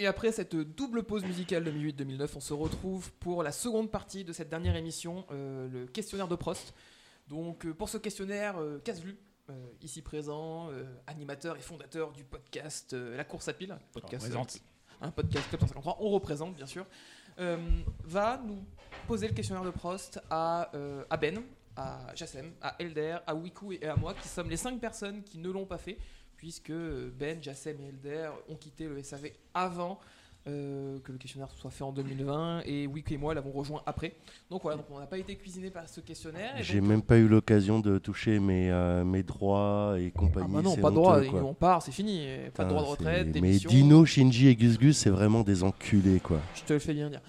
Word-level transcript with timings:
Et 0.00 0.06
après 0.06 0.32
cette 0.32 0.56
double 0.56 1.02
pause 1.02 1.24
musicale 1.26 1.62
2008-2009, 1.68 2.30
on 2.36 2.40
se 2.40 2.54
retrouve 2.54 3.12
pour 3.20 3.42
la 3.42 3.52
seconde 3.52 3.90
partie 3.90 4.24
de 4.24 4.32
cette 4.32 4.48
dernière 4.48 4.74
émission, 4.74 5.26
euh, 5.30 5.68
le 5.68 5.86
questionnaire 5.86 6.26
de 6.26 6.36
Prost. 6.36 6.72
Donc 7.28 7.66
euh, 7.66 7.74
pour 7.74 7.90
ce 7.90 7.98
questionnaire, 7.98 8.56
euh, 8.58 8.78
Caselu, 8.78 9.18
euh, 9.50 9.52
ici 9.82 10.00
présent, 10.00 10.70
animateur 11.06 11.54
et 11.58 11.60
fondateur 11.60 12.12
du 12.12 12.24
podcast 12.24 12.94
La 12.94 13.24
course 13.24 13.48
à 13.48 13.52
pile, 13.52 13.76
podcast, 13.92 14.24
représente. 14.24 14.62
un 15.02 15.10
podcast 15.10 15.46
Club 15.50 15.60
153, 15.60 15.98
on 16.00 16.08
représente 16.08 16.54
bien 16.54 16.66
sûr, 16.66 16.86
va 17.36 18.40
nous 18.42 18.64
poser 19.06 19.28
le 19.28 19.34
questionnaire 19.34 19.64
de 19.64 19.70
Prost 19.70 20.18
à, 20.30 20.70
à 21.10 21.16
Ben, 21.18 21.42
à 21.76 22.06
Jassem, 22.14 22.54
à 22.62 22.74
Elder, 22.78 23.18
à 23.26 23.34
Wiku 23.34 23.72
et 23.72 23.84
à 23.84 23.96
moi, 23.96 24.14
qui 24.14 24.28
sommes 24.28 24.48
les 24.48 24.56
cinq 24.56 24.80
personnes 24.80 25.22
qui 25.22 25.36
ne 25.36 25.50
l'ont 25.50 25.66
pas 25.66 25.78
fait, 25.78 25.98
puisque 26.40 26.72
Ben, 27.18 27.36
Jassem 27.42 27.76
et 27.80 27.88
Elder 27.88 28.30
ont 28.48 28.56
quitté 28.56 28.88
le 28.88 29.02
SAV 29.02 29.30
avant 29.52 30.00
euh, 30.48 30.98
que 31.00 31.12
le 31.12 31.18
questionnaire 31.18 31.50
soit 31.54 31.70
fait 31.70 31.84
en 31.84 31.92
2020, 31.92 32.62
et 32.64 32.86
Wiku 32.86 33.12
et 33.12 33.18
moi 33.18 33.34
l'avons 33.34 33.50
rejoint 33.52 33.82
après. 33.84 34.14
Donc 34.50 34.62
voilà, 34.62 34.78
donc 34.78 34.86
on 34.90 34.98
n'a 34.98 35.04
pas 35.06 35.18
été 35.18 35.36
cuisiné 35.36 35.68
par 35.70 35.86
ce 35.86 36.00
questionnaire. 36.00 36.54
J'ai 36.60 36.80
donc- 36.80 36.88
même 36.88 37.02
pas 37.02 37.18
eu 37.18 37.28
l'occasion 37.28 37.78
de 37.78 37.98
toucher 37.98 38.40
mes, 38.40 38.70
euh, 38.70 39.04
mes 39.04 39.22
droits 39.22 39.96
et 39.98 40.10
Ah 40.14 40.18
compagnie. 40.18 40.54
bah 40.54 40.62
non, 40.62 40.76
pas 40.76 40.88
de 40.88 40.94
droit, 40.94 41.22
quoi. 41.26 41.42
on 41.42 41.52
part, 41.52 41.82
c'est 41.82 41.92
fini. 41.92 42.26
Pas 42.54 42.64
de 42.64 42.70
droit 42.70 42.82
de 42.84 42.88
retraite, 42.88 43.38
Mais. 43.38 43.58
Dino, 43.58 44.06
Shinji 44.06 44.48
et 44.48 44.56
Gus 44.56 44.78
Gus, 44.78 44.96
c'est 44.96 45.10
vraiment 45.10 45.42
des 45.42 45.62
enculés, 45.62 46.20
quoi. 46.20 46.40
Je 46.54 46.62
te 46.62 46.72
le 46.72 46.78
fais 46.78 46.94
bien 46.94 47.10
dire. 47.10 47.20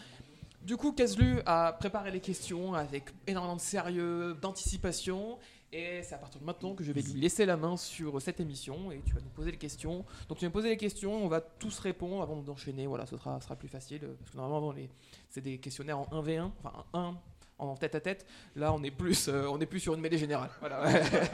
Du 0.63 0.77
coup, 0.77 0.93
Kazlu 0.93 1.39
a 1.45 1.73
préparé 1.73 2.11
les 2.11 2.21
questions 2.21 2.75
avec 2.75 3.05
énormément 3.27 3.57
de 3.57 3.61
sérieux, 3.61 4.37
d'anticipation. 4.41 5.37
Et 5.73 6.03
c'est 6.03 6.15
à 6.15 6.17
partir 6.17 6.41
de 6.41 6.45
maintenant 6.45 6.75
que 6.75 6.83
je 6.83 6.91
vais 6.91 7.01
lui 7.01 7.13
laisser 7.13 7.45
la 7.45 7.55
main 7.55 7.77
sur 7.77 8.21
cette 8.21 8.41
émission 8.41 8.91
et 8.91 9.01
tu 9.05 9.13
vas 9.13 9.21
nous 9.21 9.29
poser 9.29 9.51
les 9.51 9.57
questions. 9.57 10.03
Donc 10.27 10.37
tu 10.37 10.43
vas 10.43 10.49
me 10.49 10.53
poser 10.53 10.67
les 10.67 10.75
questions, 10.75 11.23
on 11.23 11.29
va 11.29 11.39
tous 11.39 11.79
répondre 11.79 12.21
avant 12.21 12.35
d'enchaîner. 12.41 12.87
Voilà, 12.87 13.05
ce 13.05 13.15
sera, 13.15 13.39
sera 13.39 13.55
plus 13.55 13.69
facile. 13.69 14.01
euh, 14.03 14.13
Parce 14.19 14.31
que 14.31 14.37
normalement, 14.37 14.73
les, 14.73 14.89
c'est 15.29 15.39
des 15.39 15.59
questionnaires 15.59 15.99
en 15.99 16.07
1v1, 16.11 16.51
enfin 16.61 16.83
un 16.93 16.99
1 16.99 17.15
en 17.59 17.75
tête 17.77 17.95
à 17.95 18.01
tête. 18.01 18.25
Là, 18.55 18.73
on 18.73 18.83
est 18.83 18.91
plus, 18.91 19.29
euh, 19.29 19.47
on 19.49 19.59
est 19.61 19.65
plus 19.65 19.79
sur 19.79 19.93
une 19.93 20.01
mêlée 20.01 20.17
générale. 20.17 20.49
Voilà. 20.59 20.83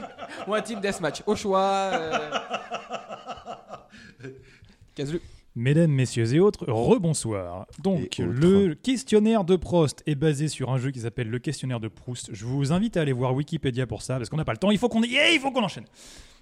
Ou 0.46 0.54
un 0.54 0.62
team 0.62 0.80
deathmatch. 0.80 1.22
Au 1.26 1.34
choix. 1.34 1.90
Euh... 1.94 2.30
Mesdames, 5.54 5.90
messieurs 5.90 6.34
et 6.34 6.40
autres, 6.40 6.64
rebonsoir. 6.68 7.66
Donc, 7.82 8.20
autres. 8.20 8.22
le 8.22 8.74
questionnaire 8.74 9.44
de 9.44 9.56
Prost 9.56 10.02
est 10.06 10.14
basé 10.14 10.48
sur 10.48 10.70
un 10.70 10.78
jeu 10.78 10.90
qui 10.90 11.00
s'appelle 11.00 11.28
le 11.28 11.38
questionnaire 11.38 11.80
de 11.80 11.88
Proust. 11.88 12.30
Je 12.32 12.44
vous 12.44 12.72
invite 12.72 12.96
à 12.96 13.02
aller 13.02 13.12
voir 13.12 13.34
Wikipédia 13.34 13.86
pour 13.86 14.02
ça, 14.02 14.18
parce 14.18 14.28
qu'on 14.28 14.36
n'a 14.36 14.44
pas 14.44 14.52
le 14.52 14.58
temps. 14.58 14.70
Il 14.70 14.78
faut 14.78 14.88
qu'on 14.88 15.02
Yeah, 15.02 15.30
il 15.32 15.40
faut 15.40 15.50
qu'on 15.50 15.64
enchaîne. 15.64 15.86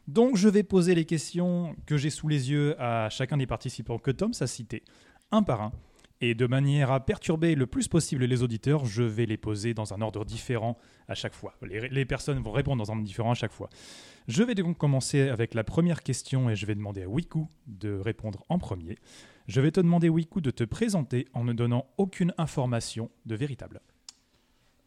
Donc, 0.06 0.36
je 0.36 0.48
vais 0.48 0.62
poser 0.62 0.94
les 0.94 1.04
questions 1.04 1.74
que 1.86 1.96
j'ai 1.96 2.10
sous 2.10 2.28
les 2.28 2.50
yeux 2.50 2.80
à 2.80 3.08
chacun 3.08 3.36
des 3.36 3.46
participants 3.46 3.98
que 3.98 4.10
Tom 4.10 4.32
s'est 4.32 4.46
cité, 4.46 4.82
un 5.30 5.42
par 5.42 5.62
un. 5.62 5.72
Et 6.20 6.34
de 6.34 6.46
manière 6.46 6.92
à 6.92 7.04
perturber 7.04 7.54
le 7.54 7.66
plus 7.66 7.88
possible 7.88 8.24
les 8.24 8.42
auditeurs, 8.42 8.86
je 8.86 9.02
vais 9.02 9.26
les 9.26 9.36
poser 9.36 9.74
dans 9.74 9.92
un 9.92 10.00
ordre 10.00 10.24
différent 10.24 10.78
à 11.08 11.14
chaque 11.14 11.34
fois. 11.34 11.54
Les, 11.62 11.88
les 11.88 12.04
personnes 12.06 12.38
vont 12.38 12.52
répondre 12.52 12.82
dans 12.82 12.90
un 12.90 12.94
ordre 12.94 13.06
différent 13.06 13.32
à 13.32 13.34
chaque 13.34 13.52
fois. 13.52 13.68
Je 14.28 14.42
vais 14.42 14.54
donc 14.56 14.76
commencer 14.76 15.28
avec 15.28 15.54
la 15.54 15.62
première 15.62 16.02
question 16.02 16.50
et 16.50 16.56
je 16.56 16.66
vais 16.66 16.74
demander 16.74 17.04
à 17.04 17.08
Wiku 17.08 17.46
de 17.66 17.96
répondre 17.96 18.44
en 18.48 18.58
premier. 18.58 18.98
Je 19.46 19.60
vais 19.60 19.70
te 19.70 19.78
demander, 19.78 20.08
Wiku, 20.08 20.40
de 20.40 20.50
te 20.50 20.64
présenter 20.64 21.28
en 21.32 21.44
ne 21.44 21.52
donnant 21.52 21.86
aucune 21.96 22.34
information 22.36 23.10
de 23.26 23.36
véritable. 23.36 23.80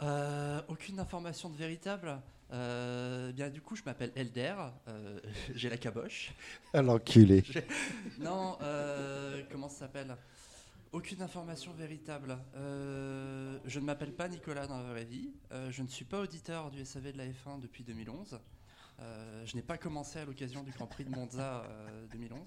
Euh, 0.02 0.62
aucune 0.68 1.00
information 1.00 1.50
de 1.50 1.56
véritable. 1.56 2.20
Euh, 2.52 3.32
bien, 3.32 3.50
du 3.50 3.62
coup, 3.62 3.78
je 3.78 3.84
m'appelle 3.86 4.12
Elder. 4.16 4.56
euh, 4.90 5.20
J'ai 5.56 5.70
la 5.70 5.78
caboche. 5.78 6.34
À 6.74 6.82
l'enculé. 6.82 7.44
Non, 8.20 8.58
euh, 8.62 9.42
comment 9.50 9.70
ça 9.70 9.80
s'appelle? 9.80 10.18
Aucune 10.92 11.22
information 11.22 11.72
véritable. 11.74 12.38
Euh, 12.56 13.58
je 13.64 13.80
ne 13.80 13.86
m'appelle 13.86 14.12
pas 14.12 14.28
Nicolas 14.28 14.68
dans 14.68 14.80
la 14.82 14.90
vraie 14.92 15.06
vie. 15.06 15.30
Euh, 15.54 15.72
je 15.72 15.82
ne 15.84 15.88
suis 15.88 16.04
pas 16.04 16.20
auditeur 16.20 16.72
du 16.72 16.84
SAV 16.84 17.14
de 17.14 17.18
la 17.18 17.26
F1 17.28 17.62
depuis 17.62 17.84
2011. 17.86 18.38
Euh, 19.02 19.46
je 19.46 19.56
n'ai 19.56 19.62
pas 19.62 19.78
commencé 19.78 20.20
à 20.20 20.26
l'occasion 20.26 20.64
du 20.64 20.72
Grand 20.72 20.88
Prix 20.88 21.06
de 21.06 21.10
Monza 21.12 21.64
euh, 21.70 22.06
2011. 22.12 22.40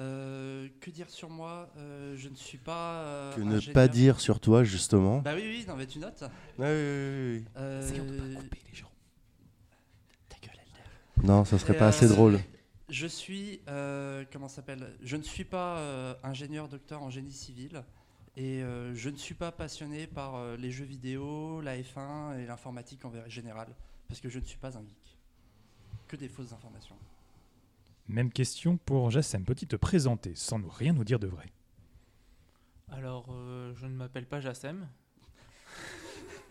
Euh, 0.00 0.68
que 0.80 0.90
dire 0.90 1.08
sur 1.08 1.30
moi 1.30 1.70
Euh, 1.76 2.16
Je 2.16 2.28
ne 2.28 2.34
suis 2.34 2.58
pas. 2.58 3.02
euh, 3.04 3.34
Que 3.36 3.40
ne 3.40 3.54
ingénieur. 3.56 3.74
pas 3.74 3.86
dire 3.88 4.18
sur 4.20 4.40
toi, 4.40 4.64
justement. 4.64 5.18
Bah 5.18 5.32
oui, 5.36 5.42
oui, 5.44 5.64
non, 5.68 5.76
mais 5.76 5.86
tu 5.86 6.00
notes. 6.00 6.24
Ah 6.24 6.30
oui, 6.58 6.64
oui, 6.66 7.38
oui, 7.38 7.44
Euh, 7.56 7.80
C'est 7.88 8.00
on 8.00 8.06
peut 8.06 8.16
pas 8.34 8.40
couper 8.40 8.58
les 8.68 8.74
gens. 8.76 8.90
Ta 10.28 10.36
gueule, 10.38 10.56
Elder. 10.56 11.26
Non, 11.28 11.44
ça 11.44 11.56
serait 11.58 11.74
Et, 11.74 11.78
pas 11.78 11.84
euh, 11.86 11.88
assez 11.90 12.08
drôle. 12.08 12.40
Je 12.88 13.06
suis, 13.06 13.60
euh, 13.68 14.24
comment 14.32 14.48
ça 14.48 14.56
s'appelle? 14.56 14.96
Je 15.02 15.16
ne 15.16 15.22
suis 15.22 15.44
pas 15.44 15.78
euh, 15.78 16.14
ingénieur 16.24 16.68
docteur 16.68 17.02
en 17.04 17.10
génie 17.10 17.32
civil 17.32 17.84
et 18.36 18.62
euh, 18.64 18.92
je 18.96 19.08
ne 19.08 19.16
suis 19.16 19.34
pas 19.36 19.52
passionné 19.52 20.08
par 20.08 20.34
euh, 20.34 20.56
les 20.56 20.72
jeux 20.72 20.84
vidéo, 20.84 21.60
la 21.60 21.78
F1 21.78 22.36
et 22.40 22.46
l'informatique 22.46 23.04
en 23.04 23.12
général 23.28 23.68
parce 24.08 24.20
que 24.20 24.28
je 24.28 24.40
ne 24.40 24.44
suis 24.44 24.58
pas 24.58 24.76
un 24.76 24.80
geek. 24.80 25.09
Que 26.10 26.16
des 26.16 26.28
fausses 26.28 26.52
informations. 26.52 26.96
Même 28.08 28.32
question 28.32 28.76
pour 28.78 29.10
Jassem. 29.12 29.44
Peux-tu 29.44 29.68
te 29.68 29.76
présenter 29.76 30.34
sans 30.34 30.58
nous 30.58 30.68
rien 30.68 30.92
nous 30.92 31.04
dire 31.04 31.20
de 31.20 31.28
vrai? 31.28 31.46
Alors, 32.90 33.26
euh, 33.30 33.72
je 33.76 33.86
ne 33.86 33.92
m'appelle 33.94 34.26
pas 34.26 34.40
Jassem. 34.40 34.88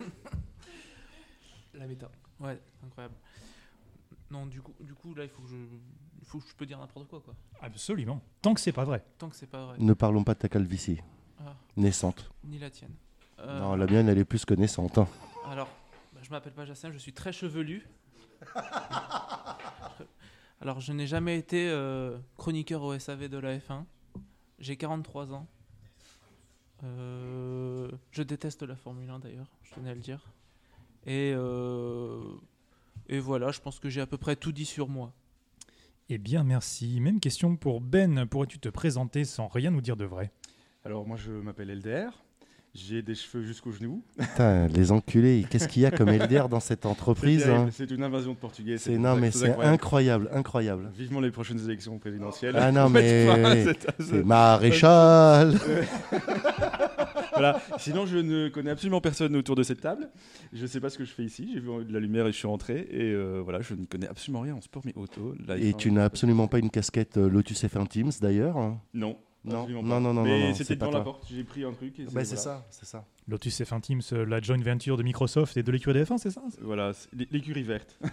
La 1.74 1.86
méta. 1.86 2.10
Ouais, 2.38 2.58
incroyable. 2.82 3.14
Non, 4.30 4.46
du 4.46 4.62
coup, 4.62 4.72
du 4.80 4.94
coup 4.94 5.14
là, 5.14 5.24
il 5.24 5.28
faut 5.30 5.42
que 5.42 5.48
je, 5.48 5.56
il 6.20 6.24
faut 6.26 6.38
que 6.38 6.48
je 6.48 6.54
peux 6.54 6.64
dire 6.64 6.78
n'importe 6.78 7.06
quoi, 7.08 7.20
quoi. 7.20 7.34
Absolument. 7.60 8.22
Tant 8.40 8.54
que 8.54 8.60
c'est 8.60 8.72
pas 8.72 8.84
vrai. 8.86 9.04
Tant 9.18 9.28
que 9.28 9.36
c'est 9.36 9.46
pas 9.46 9.66
vrai. 9.66 9.76
Ne 9.78 9.92
parlons 9.92 10.24
pas 10.24 10.32
de 10.32 10.38
ta 10.38 10.48
calvitie. 10.48 11.02
Ah, 11.38 11.54
Naissante. 11.76 12.30
ni 12.44 12.58
la 12.58 12.70
tienne. 12.70 12.94
Euh, 13.40 13.58
Non, 13.60 13.76
la 13.76 13.84
mienne, 13.86 14.08
elle 14.08 14.16
est 14.18 14.24
plus 14.24 14.46
que 14.46 14.54
naissante. 14.54 14.96
hein. 14.96 15.06
Alors, 15.46 15.68
bah, 16.14 16.20
je 16.22 16.30
m'appelle 16.30 16.54
pas 16.54 16.64
Jassem, 16.64 16.92
je 16.92 16.98
suis 16.98 17.12
très 17.12 17.32
chevelu. 17.32 17.86
Alors, 20.60 20.80
je 20.80 20.92
n'ai 20.92 21.06
jamais 21.06 21.38
été 21.38 21.68
euh, 21.70 22.18
chroniqueur 22.36 22.82
au 22.82 22.98
SAV 22.98 23.28
de 23.28 23.38
la 23.38 23.58
F1. 23.58 23.84
J'ai 24.58 24.76
43 24.76 25.32
ans. 25.32 25.46
Euh, 26.84 27.90
je 28.10 28.22
déteste 28.22 28.62
la 28.62 28.76
Formule 28.76 29.08
1 29.08 29.18
d'ailleurs, 29.20 29.46
je 29.62 29.74
tenais 29.74 29.90
à 29.90 29.94
le 29.94 30.00
dire. 30.00 30.26
Et, 31.06 31.32
euh, 31.34 32.22
et 33.08 33.18
voilà, 33.18 33.52
je 33.52 33.60
pense 33.60 33.78
que 33.78 33.88
j'ai 33.88 34.00
à 34.00 34.06
peu 34.06 34.18
près 34.18 34.36
tout 34.36 34.52
dit 34.52 34.64
sur 34.64 34.88
moi. 34.88 35.12
Eh 36.08 36.18
bien, 36.18 36.42
merci. 36.42 37.00
Même 37.00 37.20
question 37.20 37.56
pour 37.56 37.80
Ben. 37.80 38.26
Pourrais-tu 38.26 38.58
te 38.58 38.68
présenter 38.68 39.24
sans 39.24 39.48
rien 39.48 39.70
nous 39.70 39.80
dire 39.80 39.96
de 39.96 40.04
vrai? 40.04 40.30
Alors 40.84 41.06
moi 41.06 41.16
je 41.18 41.30
m'appelle 41.30 41.68
Elder, 41.68 42.08
j'ai 42.74 43.02
des 43.02 43.14
cheveux 43.14 43.42
jusqu'aux 43.44 43.72
genoux. 43.72 44.02
Putain, 44.18 44.68
les 44.68 44.92
enculés, 44.92 45.44
qu'est-ce 45.50 45.66
qu'il 45.66 45.82
y 45.82 45.86
a 45.86 45.90
comme 45.90 46.10
LDR 46.10 46.48
dans 46.48 46.60
cette 46.60 46.86
entreprise 46.86 47.42
C'est 47.44 47.50
hein 47.50 47.68
C'est 47.72 47.90
une 47.90 48.02
invasion 48.02 48.32
de 48.32 48.36
portugais. 48.36 48.78
C'est 48.78 48.96
non, 48.96 49.16
mais 49.16 49.30
c'est 49.30 49.54
incroyable, 49.56 50.28
incroyable. 50.32 50.90
Vivement 50.96 51.20
les 51.20 51.30
prochaines 51.30 51.60
élections 51.60 51.98
présidentielles. 51.98 52.54
Ah 52.56 52.70
non, 52.70 52.88
mais 52.90 53.66
c'est 53.98 54.24
maréchal. 54.24 55.58
voilà. 57.32 57.60
Sinon, 57.78 58.06
je 58.06 58.18
ne 58.18 58.48
connais 58.48 58.70
absolument 58.70 59.00
personne 59.00 59.34
autour 59.34 59.56
de 59.56 59.62
cette 59.62 59.80
table. 59.80 60.08
Je 60.52 60.62
ne 60.62 60.66
sais 60.66 60.80
pas 60.80 60.90
ce 60.90 60.98
que 60.98 61.04
je 61.04 61.12
fais 61.12 61.24
ici. 61.24 61.50
J'ai 61.52 61.60
vu 61.60 61.84
de 61.84 61.92
la 61.92 62.00
lumière 62.00 62.26
et 62.26 62.32
je 62.32 62.36
suis 62.36 62.48
rentré. 62.48 62.86
Et 62.90 63.12
euh, 63.12 63.40
voilà, 63.42 63.60
je 63.62 63.74
ne 63.74 63.84
connais 63.84 64.08
absolument 64.08 64.40
rien 64.40 64.54
en 64.54 64.60
sport, 64.60 64.82
mais 64.84 64.94
auto. 64.94 65.34
Et 65.56 65.72
F1, 65.72 65.76
tu 65.76 65.90
n'as 65.90 66.04
absolument 66.04 66.46
pas 66.46 66.58
une 66.58 66.70
casquette 66.70 67.16
euh, 67.16 67.28
Lotus 67.28 67.64
F1 67.64 67.88
Teams 67.88 68.12
d'ailleurs 68.20 68.56
hein? 68.56 68.80
Non. 68.94 69.16
Non, 69.44 69.66
non, 69.68 69.82
pas. 69.82 70.00
non, 70.00 70.14
non, 70.14 70.22
Mais 70.22 70.52
c'était 70.54 70.64
c'est 70.64 70.76
devant 70.76 70.90
la 70.90 71.00
porte. 71.00 71.26
J'ai 71.30 71.44
pris 71.44 71.64
un 71.64 71.72
truc. 71.72 71.98
Et 71.98 72.04
Bah, 72.04 72.10
voilà. 72.12 72.26
c'est 72.26 72.36
ça, 72.36 72.66
c'est 72.70 72.86
ça. 72.86 73.06
Lotus 73.26 73.60
F1 73.62 73.80
Teams, 73.80 74.00
euh, 74.12 74.24
la 74.26 74.40
joint 74.40 74.60
venture 74.62 74.96
de 74.96 75.02
Microsoft 75.02 75.56
et 75.56 75.62
de 75.62 75.72
l'écurie 75.72 75.98
de 75.98 76.04
F1, 76.04 76.18
c'est 76.18 76.30
ça? 76.30 76.42
Voilà, 76.60 76.92
c'est 76.92 77.12
l'é- 77.14 77.28
l'écurie 77.30 77.62
verte. 77.62 77.98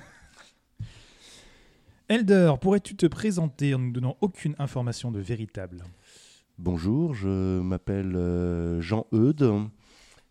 Elder, 2.09 2.53
pourrais-tu 2.61 2.95
te 2.95 3.05
présenter 3.05 3.73
en 3.75 3.79
ne 3.79 3.91
donnant 3.91 4.15
aucune 4.21 4.55
information 4.59 5.11
de 5.11 5.19
véritable? 5.19 5.83
Bonjour, 6.57 7.13
je 7.13 7.59
m'appelle 7.59 8.15
euh, 8.15 8.79
Jean 8.81 9.05
Eudes, 9.13 9.51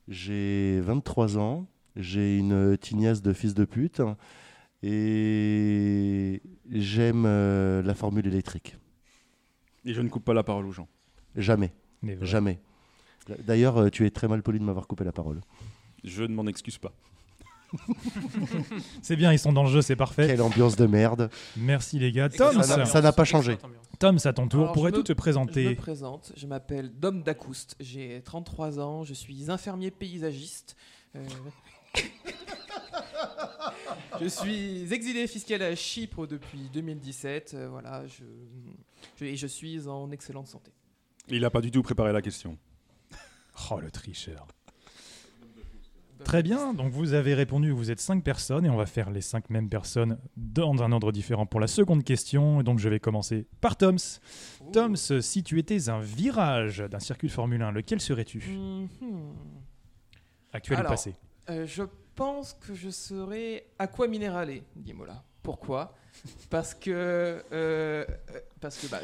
j'ai 0.09 0.81
23 0.81 1.37
ans, 1.39 1.67
j'ai 1.95 2.39
une 2.39 2.77
tignasse 2.79 3.21
de 3.23 3.33
fils 3.35 3.53
de 3.55 3.65
pute 3.67 4.01
Et 4.83 6.41
j'aime 6.71 7.25
euh, 7.27 7.83
la 7.83 7.95
formule 7.95 8.27
électrique. 8.27 8.77
Et 9.87 9.95
je 9.95 10.03
ne 10.03 10.09
coupe 10.09 10.25
pas 10.25 10.35
la 10.35 10.43
parole 10.43 10.67
aux 10.67 10.73
gens. 10.73 10.89
Jamais, 11.37 11.73
jamais. 12.23 12.61
D'ailleurs, 13.47 13.79
euh, 13.79 13.89
tu 13.91 14.05
es 14.07 14.11
très 14.11 14.29
mal 14.29 14.43
poli 14.43 14.59
de 14.59 14.65
m'avoir 14.65 14.87
coupé 14.87 15.05
la 15.05 15.13
parole. 15.13 15.41
Je 16.05 16.23
ne 16.23 16.35
m'en 16.35 16.47
excuse 16.47 16.79
pas. 16.79 16.93
C'est 19.03 19.17
bien, 19.17 19.33
ils 19.33 19.39
sont 19.39 19.53
dans 19.53 19.65
le 19.65 19.69
jeu, 19.71 19.83
c'est 19.83 19.97
parfait. 19.97 20.29
Quelle 20.29 20.41
ambiance 20.43 20.77
de 20.77 20.87
merde. 20.87 21.31
Merci 21.57 21.99
les 21.99 22.13
gars. 22.13 22.29
Tom, 22.29 22.63
Ça 22.63 23.01
n'a- 23.03 23.13
pas 23.13 23.25
changé. 23.25 23.59
Tom, 23.99 24.19
c'est 24.19 24.29
à 24.29 24.33
ton 24.33 24.47
tour. 24.47 24.73
Pourrais-tu 24.73 25.03
te 25.03 25.09
Je 25.09 25.13
me 25.13 25.17
présenter 25.17 25.75
présente, 25.75 26.33
je 26.37 26.47
m'appelle 26.47 26.93
Dom 26.99 27.23
Dacouste, 27.23 27.77
j'ai 27.81 28.21
33 28.25 28.79
ans, 28.79 29.05
je 29.05 29.15
suis 29.15 29.51
infirmier 29.51 29.91
paysagiste. 29.91 30.77
euh, 31.17 31.25
je 34.21 34.27
suis 34.27 34.93
exilé 34.93 35.27
fiscal 35.27 35.63
à 35.63 35.75
Chypre 35.75 36.27
depuis 36.27 36.69
2017, 36.73 37.53
euh, 37.55 37.69
voilà, 37.69 38.07
je, 38.07 38.25
je- 39.19 39.25
et 39.25 39.37
je 39.37 39.47
suis 39.47 39.87
en 39.89 40.11
excellente 40.11 40.47
santé. 40.49 40.71
Il 41.29 41.41
n'a 41.43 41.51
pas 41.51 41.61
du 41.61 41.71
tout 41.71 41.83
préparé 41.83 42.13
la 42.13 42.23
question. 42.23 42.57
Oh, 43.71 43.81
le 43.81 43.91
tricheur. 43.91 44.47
Très 46.25 46.43
bien, 46.43 46.75
donc 46.75 46.93
vous 46.93 47.13
avez 47.15 47.35
répondu, 47.35 47.71
vous 47.71 47.91
êtes 47.91 48.01
cinq 48.01 48.25
personnes 48.25 48.65
et 48.67 48.71
on 48.71 48.77
va 48.77 48.87
faire 48.87 49.11
les 49.11 49.21
cinq 49.21 49.49
mêmes 49.51 49.69
personnes 49.69 50.19
dans 50.37 50.83
un 50.83 50.91
ordre 50.93 51.13
différent 51.13 51.47
pour 51.47 51.61
la 51.61 51.67
seconde 51.67 52.05
question. 52.05 52.61
Et 52.61 52.65
donc 52.65 52.79
je 52.81 52.89
vais 52.89 52.99
commencer 53.01 53.47
par 53.61 53.77
Toms. 53.77 53.99
Toms, 54.73 55.21
si 55.21 55.43
tu 55.43 55.59
étais 55.59 55.89
un 55.89 56.01
virage 56.01 56.79
d'un 56.79 56.99
circuit 57.01 57.29
de 57.29 57.33
Formule 57.33 57.63
1, 57.63 57.71
lequel 57.71 58.01
serais-tu? 58.01 58.41
Mhm. 58.41 58.89
Actuel 60.53 60.79
ou 60.79 60.81
Alors, 60.81 60.93
passé? 60.93 61.15
Euh, 61.51 61.67
je 61.67 61.83
pense 62.17 62.55
que 62.55 62.75
je 62.75 62.91
serais 62.91 63.67
Aqua 63.79 64.09
Minerale, 64.09 64.63
dit 64.75 64.93
Mola. 64.95 65.23
Pourquoi? 65.43 65.95
Parce 66.51 66.75
que. 66.75 66.91
euh, 66.91 67.41
euh, 67.53 68.05
parce 68.61 68.77
que. 68.79 68.89
bah, 68.89 68.99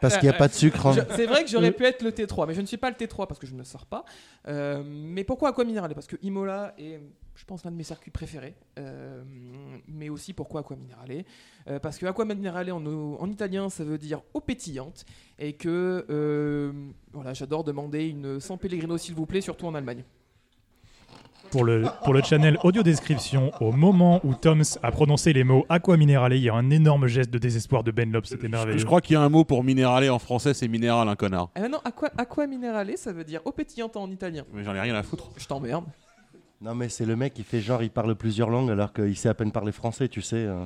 Parce 0.00 0.14
qu'il 0.18 0.28
n'y 0.28 0.34
a 0.34 0.38
pas 0.38 0.46
de 0.46 0.52
sucre. 0.52 0.86
hein. 0.86 0.92
Je- 0.92 1.14
C'est 1.16 1.26
vrai 1.26 1.42
que 1.42 1.50
j'aurais 1.50 1.72
pu 1.72 1.84
être 1.84 2.02
le 2.02 2.10
T3, 2.12 2.46
mais 2.46 2.54
je 2.54 2.60
ne 2.60 2.66
suis 2.66 2.76
pas 2.76 2.90
le 2.90 2.96
T3 2.96 3.26
parce 3.26 3.40
que 3.40 3.46
je 3.46 3.52
ne 3.54 3.58
le 3.58 3.64
sors 3.64 3.86
pas. 3.86 4.04
Euh, 4.46 4.82
mais 4.86 5.24
pourquoi 5.24 5.48
Aqua 5.48 5.64
Minerale 5.64 5.94
Parce 5.94 6.06
que 6.06 6.14
Imola 6.22 6.74
est, 6.78 7.00
je 7.34 7.44
pense, 7.44 7.64
l'un 7.64 7.72
de 7.72 7.76
mes 7.76 7.82
circuits 7.82 8.12
préférés. 8.12 8.54
Euh, 8.78 9.24
mais 9.88 10.10
aussi 10.10 10.32
pourquoi 10.32 10.60
Aqua 10.60 10.76
Minerale 10.76 11.24
Euh, 11.68 11.80
Parce 11.80 11.98
que 11.98 12.06
Aqua 12.06 12.24
Minerale 12.24 12.70
en, 12.70 12.84
en 12.86 13.28
italien, 13.30 13.68
ça 13.68 13.82
veut 13.82 13.98
dire 13.98 14.20
eau 14.34 14.40
pétillante. 14.40 15.04
Et 15.40 15.54
que 15.54 16.06
euh, 16.08 16.72
voilà, 17.12 17.32
j'adore 17.34 17.64
demander 17.64 18.06
une 18.06 18.38
San 18.38 18.58
Pellegrino, 18.58 18.96
s'il 18.96 19.14
vous 19.16 19.26
plaît, 19.26 19.40
surtout 19.40 19.66
en 19.66 19.74
Allemagne. 19.74 20.04
Pour 21.52 21.64
le, 21.64 21.84
pour 22.02 22.14
le 22.14 22.22
channel 22.22 22.56
audio 22.64 22.82
description, 22.82 23.52
au 23.60 23.72
moment 23.72 24.20
où 24.24 24.34
Toms 24.34 24.78
a 24.82 24.90
prononcé 24.90 25.34
les 25.34 25.44
mots 25.44 25.66
aqua 25.68 25.98
minerale, 25.98 26.32
il 26.32 26.42
y 26.42 26.48
a 26.48 26.54
un 26.54 26.70
énorme 26.70 27.06
geste 27.06 27.30
de 27.30 27.38
désespoir 27.38 27.84
de 27.84 27.90
Ben 27.90 28.10
Lop, 28.10 28.24
c'était 28.24 28.48
merveilleux. 28.48 28.78
Je 28.78 28.86
crois 28.86 29.02
qu'il 29.02 29.14
y 29.14 29.16
a 29.16 29.20
un 29.20 29.28
mot 29.28 29.44
pour 29.44 29.62
minéralé 29.62 30.08
en 30.08 30.18
français, 30.18 30.54
c'est 30.54 30.66
minéral, 30.66 31.08
un 31.08 31.14
connard. 31.14 31.50
Ah 31.54 31.68
non, 31.68 31.78
aqua, 31.84 32.10
aqua 32.16 32.46
ça 32.96 33.12
veut 33.12 33.24
dire 33.24 33.42
eau 33.44 33.52
pétillante 33.52 33.96
en 33.96 34.10
italien. 34.10 34.44
Mais 34.54 34.64
j'en 34.64 34.74
ai 34.74 34.80
rien 34.80 34.94
à 34.94 35.02
foutre. 35.02 35.30
Je 35.36 35.46
t'emmerde. 35.46 35.84
Non, 36.62 36.74
mais 36.74 36.88
c'est 36.88 37.04
le 37.04 37.16
mec 37.16 37.34
qui 37.34 37.42
fait 37.42 37.60
genre, 37.60 37.82
il 37.82 37.90
parle 37.90 38.14
plusieurs 38.14 38.48
langues 38.48 38.70
alors 38.70 38.92
qu'il 38.92 39.16
sait 39.16 39.28
à 39.28 39.34
peine 39.34 39.52
parler 39.52 39.72
français, 39.72 40.08
tu 40.08 40.22
sais. 40.22 40.36
euh. 40.36 40.64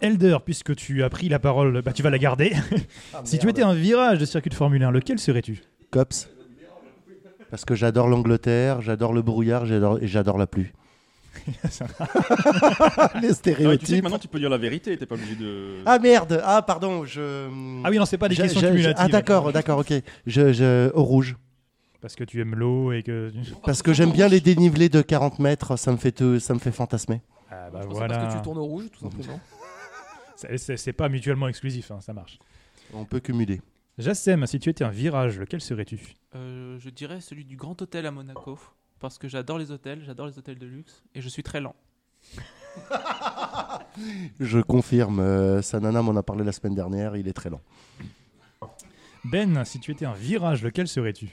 Elder, 0.00 0.38
puisque 0.44 0.76
tu 0.76 1.02
as 1.02 1.10
pris 1.10 1.28
la 1.28 1.40
parole, 1.40 1.82
bah, 1.82 1.92
tu 1.92 2.02
vas 2.02 2.10
la 2.10 2.18
garder. 2.18 2.52
si 3.24 3.38
tu 3.38 3.48
étais 3.48 3.62
un 3.62 3.74
virage 3.74 4.18
de 4.18 4.24
circuit 4.26 4.50
de 4.50 4.54
Formule 4.54 4.82
1, 4.82 4.90
lequel 4.92 5.18
serais-tu? 5.18 5.62
Cops. 5.90 6.28
Parce 7.52 7.66
que 7.66 7.74
j'adore 7.74 8.08
l'Angleterre, 8.08 8.80
j'adore 8.80 9.12
le 9.12 9.20
brouillard 9.20 9.66
j'adore, 9.66 9.98
et 10.02 10.06
j'adore 10.08 10.38
la 10.38 10.46
pluie. 10.46 10.68
Les 11.44 11.50
Ah, 11.60 13.10
tu 13.20 13.20
sais 13.20 13.28
que 13.28 13.32
stéréotypes. 13.34 14.02
maintenant 14.02 14.18
tu 14.18 14.28
peux 14.28 14.38
dire 14.38 14.48
la 14.50 14.56
vérité, 14.58 14.96
t'es 14.96 15.04
pas 15.06 15.16
obligé 15.16 15.34
de. 15.36 15.76
Ah 15.84 15.98
merde, 15.98 16.40
ah 16.44 16.62
pardon, 16.62 17.04
je. 17.04 17.48
Ah 17.84 17.90
oui, 17.90 17.98
non, 17.98 18.06
c'est 18.06 18.16
pas 18.18 18.28
des 18.28 18.34
Je- 18.34 18.42
questions 18.42 18.60
je- 18.60 18.66
cumulatives. 18.68 18.96
Ah 19.04 19.08
d'accord, 19.08 19.52
d'accord, 19.52 19.78
ok. 19.80 19.92
Je, 20.26 20.52
je- 20.52 20.90
au 20.94 21.02
rouge. 21.02 21.36
Parce 22.00 22.14
que 22.16 22.24
tu 22.24 22.40
aimes 22.40 22.54
l'eau 22.54 22.92
et 22.92 23.02
que. 23.02 23.30
Parce 23.64 23.82
que 23.82 23.92
j'aime 23.92 24.12
bien 24.12 24.28
les 24.28 24.40
dénivelés 24.40 24.88
de 24.88 25.02
40 25.02 25.38
mètres, 25.38 25.76
ça 25.76 25.92
me 25.92 25.96
fait, 25.98 26.12
te- 26.12 26.38
ça 26.38 26.54
me 26.54 26.58
fait 26.58 26.72
fantasmer. 26.72 27.20
Ah 27.50 27.68
bah 27.72 27.80
voilà. 27.88 28.16
Parce 28.16 28.32
que 28.32 28.38
tu 28.38 28.42
tournes 28.44 28.58
au 28.58 28.64
rouge, 28.64 28.86
tout 28.92 29.00
simplement. 29.10 29.40
C'est- 30.36 30.56
C'est 30.58 30.76
c'est 30.78 30.92
pas 30.92 31.08
mutuellement 31.08 31.48
exclusif, 31.48 31.90
hein, 31.90 31.98
ça 32.00 32.12
marche. 32.12 32.38
On 32.94 33.04
peut 33.04 33.20
cumuler. 33.20 33.60
Jassem, 33.98 34.46
si 34.46 34.58
tu 34.58 34.70
étais 34.70 34.84
un 34.84 34.90
virage, 34.90 35.38
lequel 35.38 35.60
serais-tu? 35.60 36.00
Euh, 36.34 36.78
je 36.78 36.88
dirais 36.90 37.20
celui 37.20 37.44
du 37.44 37.56
Grand 37.56 37.80
Hôtel 37.82 38.06
à 38.06 38.10
Monaco. 38.10 38.58
Parce 39.00 39.18
que 39.18 39.28
j'adore 39.28 39.58
les 39.58 39.70
hôtels, 39.70 40.02
j'adore 40.04 40.26
les 40.26 40.38
hôtels 40.38 40.58
de 40.58 40.66
luxe. 40.66 41.02
Et 41.14 41.20
je 41.20 41.28
suis 41.28 41.42
très 41.42 41.60
lent. 41.60 41.74
Je 44.40 44.60
confirme, 44.60 45.20
euh, 45.20 45.60
Sanana 45.60 46.00
m'en 46.00 46.16
a 46.16 46.22
parlé 46.22 46.44
la 46.44 46.52
semaine 46.52 46.74
dernière, 46.74 47.14
il 47.16 47.28
est 47.28 47.32
très 47.34 47.50
lent. 47.50 47.60
Ben, 49.24 49.62
si 49.64 49.78
tu 49.80 49.90
étais 49.90 50.06
un 50.06 50.14
virage, 50.14 50.62
lequel 50.62 50.88
serais-tu? 50.88 51.28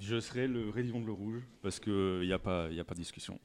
Je 0.00 0.18
serais 0.20 0.46
le 0.48 0.70
Rayon 0.70 1.00
de 1.00 1.06
le 1.06 1.12
Rouge, 1.12 1.42
parce 1.62 1.78
qu'il 1.80 2.20
n'y 2.22 2.32
a, 2.32 2.38
pas- 2.38 2.70
y 2.70 2.80
a 2.80 2.84
pas 2.84 2.94
de 2.94 3.00
discussion. 3.00 3.38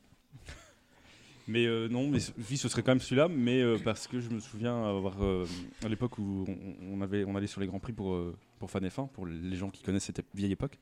Mais 1.48 1.66
euh, 1.66 1.90
non, 1.90 2.08
mais 2.08 2.20
oui, 2.50 2.58
ce 2.58 2.70
serait 2.70 2.84
quand 2.84 2.92
même 2.92 3.02
celui-là, 3.02 3.28
mais 3.28 3.62
euh, 3.62 3.78
parce 3.84 4.08
que 4.08 4.22
je 4.22 4.30
me 4.30 4.40
souviens 4.40 4.82
avoir, 4.88 5.22
euh, 5.22 5.46
à 5.84 5.90
l'époque 5.90 6.18
où 6.18 6.46
on, 6.48 6.98
on 6.98 7.02
avait, 7.02 7.26
on 7.26 7.36
allait 7.36 7.48
sur 7.48 7.60
les 7.60 7.68
Grands 7.68 7.80
Prix 7.80 7.92
pour, 7.92 8.14
euh, 8.14 8.34
pour 8.60 8.72
Fan 8.72 8.86
F1, 8.88 9.10
pour 9.10 9.26
les 9.26 9.56
gens 9.58 9.70
qui 9.70 9.84
connaissent 9.84 10.06
cette 10.06 10.24
vieille 10.34 10.54
époque. 10.54 10.80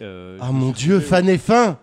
Ah 0.00 0.52
mon 0.52 0.70
dieu, 0.72 1.00
fan 1.00 1.28
et 1.28 1.38
fin 1.38 1.78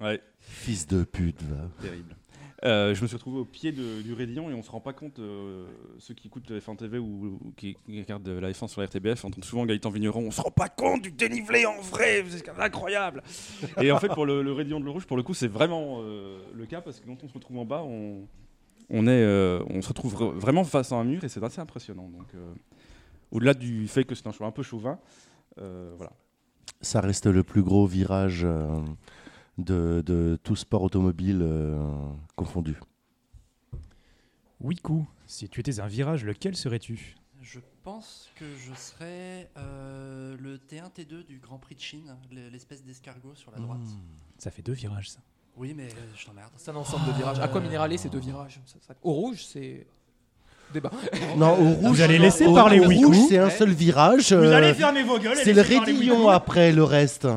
Ouais, 0.00 0.20
Fils 0.40 0.86
de 0.86 1.04
pute, 1.04 1.40
va. 1.42 1.68
terrible. 1.80 2.16
Euh, 2.64 2.94
je 2.94 3.02
me 3.02 3.06
suis 3.06 3.16
retrouvé 3.16 3.40
au 3.40 3.44
pied 3.44 3.72
du 3.72 4.14
Raidillon 4.14 4.50
et 4.50 4.54
on 4.54 4.62
se 4.62 4.70
rend 4.70 4.80
pas 4.80 4.94
compte, 4.94 5.18
euh, 5.18 5.66
ceux 5.98 6.14
qui 6.14 6.28
écoutent 6.28 6.50
F1 6.50 6.76
TV 6.76 6.98
ou, 6.98 7.38
qui, 7.56 7.76
regardent 7.86 8.28
la 8.28 8.50
F1 8.52 8.68
sur 8.68 8.80
la 8.80 8.86
RTBF 8.86 9.22
entendent 9.24 9.44
souvent 9.44 9.66
Gaëtan 9.66 9.90
Vigneron, 9.90 10.22
on 10.26 10.30
se 10.30 10.40
rend 10.40 10.50
pas 10.50 10.70
compte 10.70 11.02
du 11.02 11.10
dénivelé 11.12 11.66
en 11.66 11.78
vrai, 11.82 12.24
c'est 12.28 12.48
incroyable. 12.58 13.22
et 13.82 13.92
en 13.92 13.98
fait 13.98 14.08
pour 14.08 14.24
le, 14.24 14.42
le 14.42 14.64
de 14.64 14.76
l'eau 14.76 14.92
rouge, 14.92 15.06
pour 15.06 15.18
le 15.18 15.22
coup 15.22 15.34
c'est 15.34 15.48
vraiment 15.48 15.98
euh, 16.00 16.38
le 16.54 16.64
cas 16.64 16.80
parce 16.80 17.00
que 17.00 17.06
quand 17.06 17.22
on 17.22 17.28
se 17.28 17.34
retrouve 17.34 17.58
en 17.58 17.66
bas, 17.66 17.82
on, 17.82 18.26
est, 19.06 19.62
on 19.68 19.82
se 19.82 19.88
retrouve 19.88 20.14
vra- 20.14 20.32
vraiment 20.32 20.64
face 20.64 20.90
à 20.92 20.96
un 20.96 21.04
mur 21.04 21.22
et 21.22 21.28
c'est 21.28 21.42
assez 21.42 21.60
impressionnant. 21.60 22.08
Donc 22.08 22.28
au-delà 23.30 23.52
du 23.52 23.88
fait 23.88 24.04
que 24.04 24.14
c'est 24.14 24.26
un 24.26 24.32
choix 24.32 24.46
un 24.46 24.52
peu 24.52 24.62
chauvin, 24.62 24.98
voilà. 25.58 26.12
Ça 26.80 27.02
reste 27.02 27.26
le 27.26 27.42
plus 27.42 27.62
gros 27.62 27.86
virage 27.86 28.46
de, 29.58 30.02
de 30.04 30.38
tout 30.42 30.56
sport 30.56 30.82
automobile 30.82 31.40
euh, 31.42 31.78
confondu. 32.36 32.76
Wiku, 34.60 35.06
si 35.26 35.48
tu 35.48 35.60
étais 35.60 35.80
un 35.80 35.86
virage, 35.86 36.24
lequel 36.24 36.56
serais-tu? 36.56 37.16
Je 37.42 37.60
pense 37.82 38.30
que 38.36 38.44
je 38.56 38.72
serais 38.74 39.50
euh, 39.58 40.36
le 40.40 40.56
T1 40.56 40.90
T2 40.96 41.26
du 41.26 41.38
Grand 41.38 41.58
Prix 41.58 41.74
de 41.74 41.80
Chine, 41.80 42.16
l'e- 42.32 42.48
l'espèce 42.50 42.82
d'escargot 42.82 43.34
sur 43.34 43.50
la 43.50 43.58
droite. 43.58 43.80
Ça 44.38 44.50
fait 44.50 44.62
deux 44.62 44.72
virages, 44.72 45.10
ça. 45.10 45.20
Oui, 45.56 45.74
mais 45.76 45.84
euh, 45.84 45.96
je 46.16 46.24
t'emmerde. 46.24 46.50
C'est 46.56 46.70
un 46.70 46.76
ensemble 46.76 47.06
de 47.06 47.12
virages. 47.12 47.38
Aqua 47.40 47.60
Minerale, 47.60 47.96
c'est 47.98 48.08
deux 48.08 48.18
virages. 48.20 48.60
Ça- 48.64 48.78
ça- 48.80 48.94
Au 49.02 49.12
rouge, 49.12 49.44
c'est. 49.44 49.86
Débat. 50.72 50.90
Non, 51.36 51.52
au 51.60 51.74
rouge, 51.74 52.00
allez 52.00 52.18
laisser 52.18 52.46
au- 52.46 52.54
parler 52.54 52.80
au 52.80 52.86
Wiku. 52.88 53.06
rouge, 53.08 53.16
c'est 53.28 53.38
un 53.38 53.50
seul 53.50 53.70
virage. 53.70 54.32
euh, 54.32 54.72
fermer 54.74 55.02
vos 55.02 55.18
gueules 55.18 55.36
c'est 55.36 55.52
le 55.52 55.60
raidillon 55.60 56.28
après 56.28 56.72
le 56.72 56.82
reste. 56.82 57.28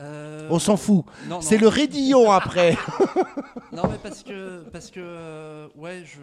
Euh, 0.00 0.48
On 0.50 0.58
s'en 0.58 0.76
fout. 0.76 1.04
C'est 1.40 1.58
le 1.58 1.68
raidillon 1.68 2.30
après. 2.30 2.76
Non, 3.72 3.88
mais 3.90 3.98
parce 4.00 4.22
que, 4.22 4.62
parce 4.70 4.92
que 4.92 5.00
euh, 5.02 5.66
ouais, 5.74 6.04
je, 6.04 6.20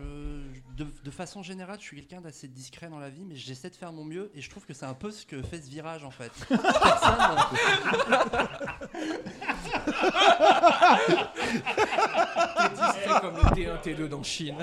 de, 0.82 0.88
de 1.04 1.12
façon 1.12 1.44
générale, 1.44 1.76
je 1.82 1.84
suis 1.84 1.98
quelqu'un 1.98 2.22
d'assez 2.22 2.48
discret 2.48 2.88
dans 2.88 3.00
la 3.00 3.10
vie, 3.10 3.26
mais 3.28 3.36
j'essaie 3.36 3.70
de 3.70 3.76
faire 3.76 3.92
mon 3.92 4.06
mieux 4.06 4.32
et 4.34 4.40
je 4.40 4.50
trouve 4.50 4.66
que 4.66 4.74
c'est 4.74 4.86
un 4.86 4.94
peu 4.94 5.12
ce 5.12 5.26
que 5.26 5.42
fait 5.42 5.58
ce 5.62 5.70
virage 5.70 6.06
en 6.06 6.12
fait. 6.12 6.32
Personne. 6.48 6.62
C'est 12.94 13.20
comme 13.22 13.36
le 13.36 13.42
T1, 13.56 13.82
T2 13.84 14.08
dans 14.08 14.24
Chine. 14.24 14.56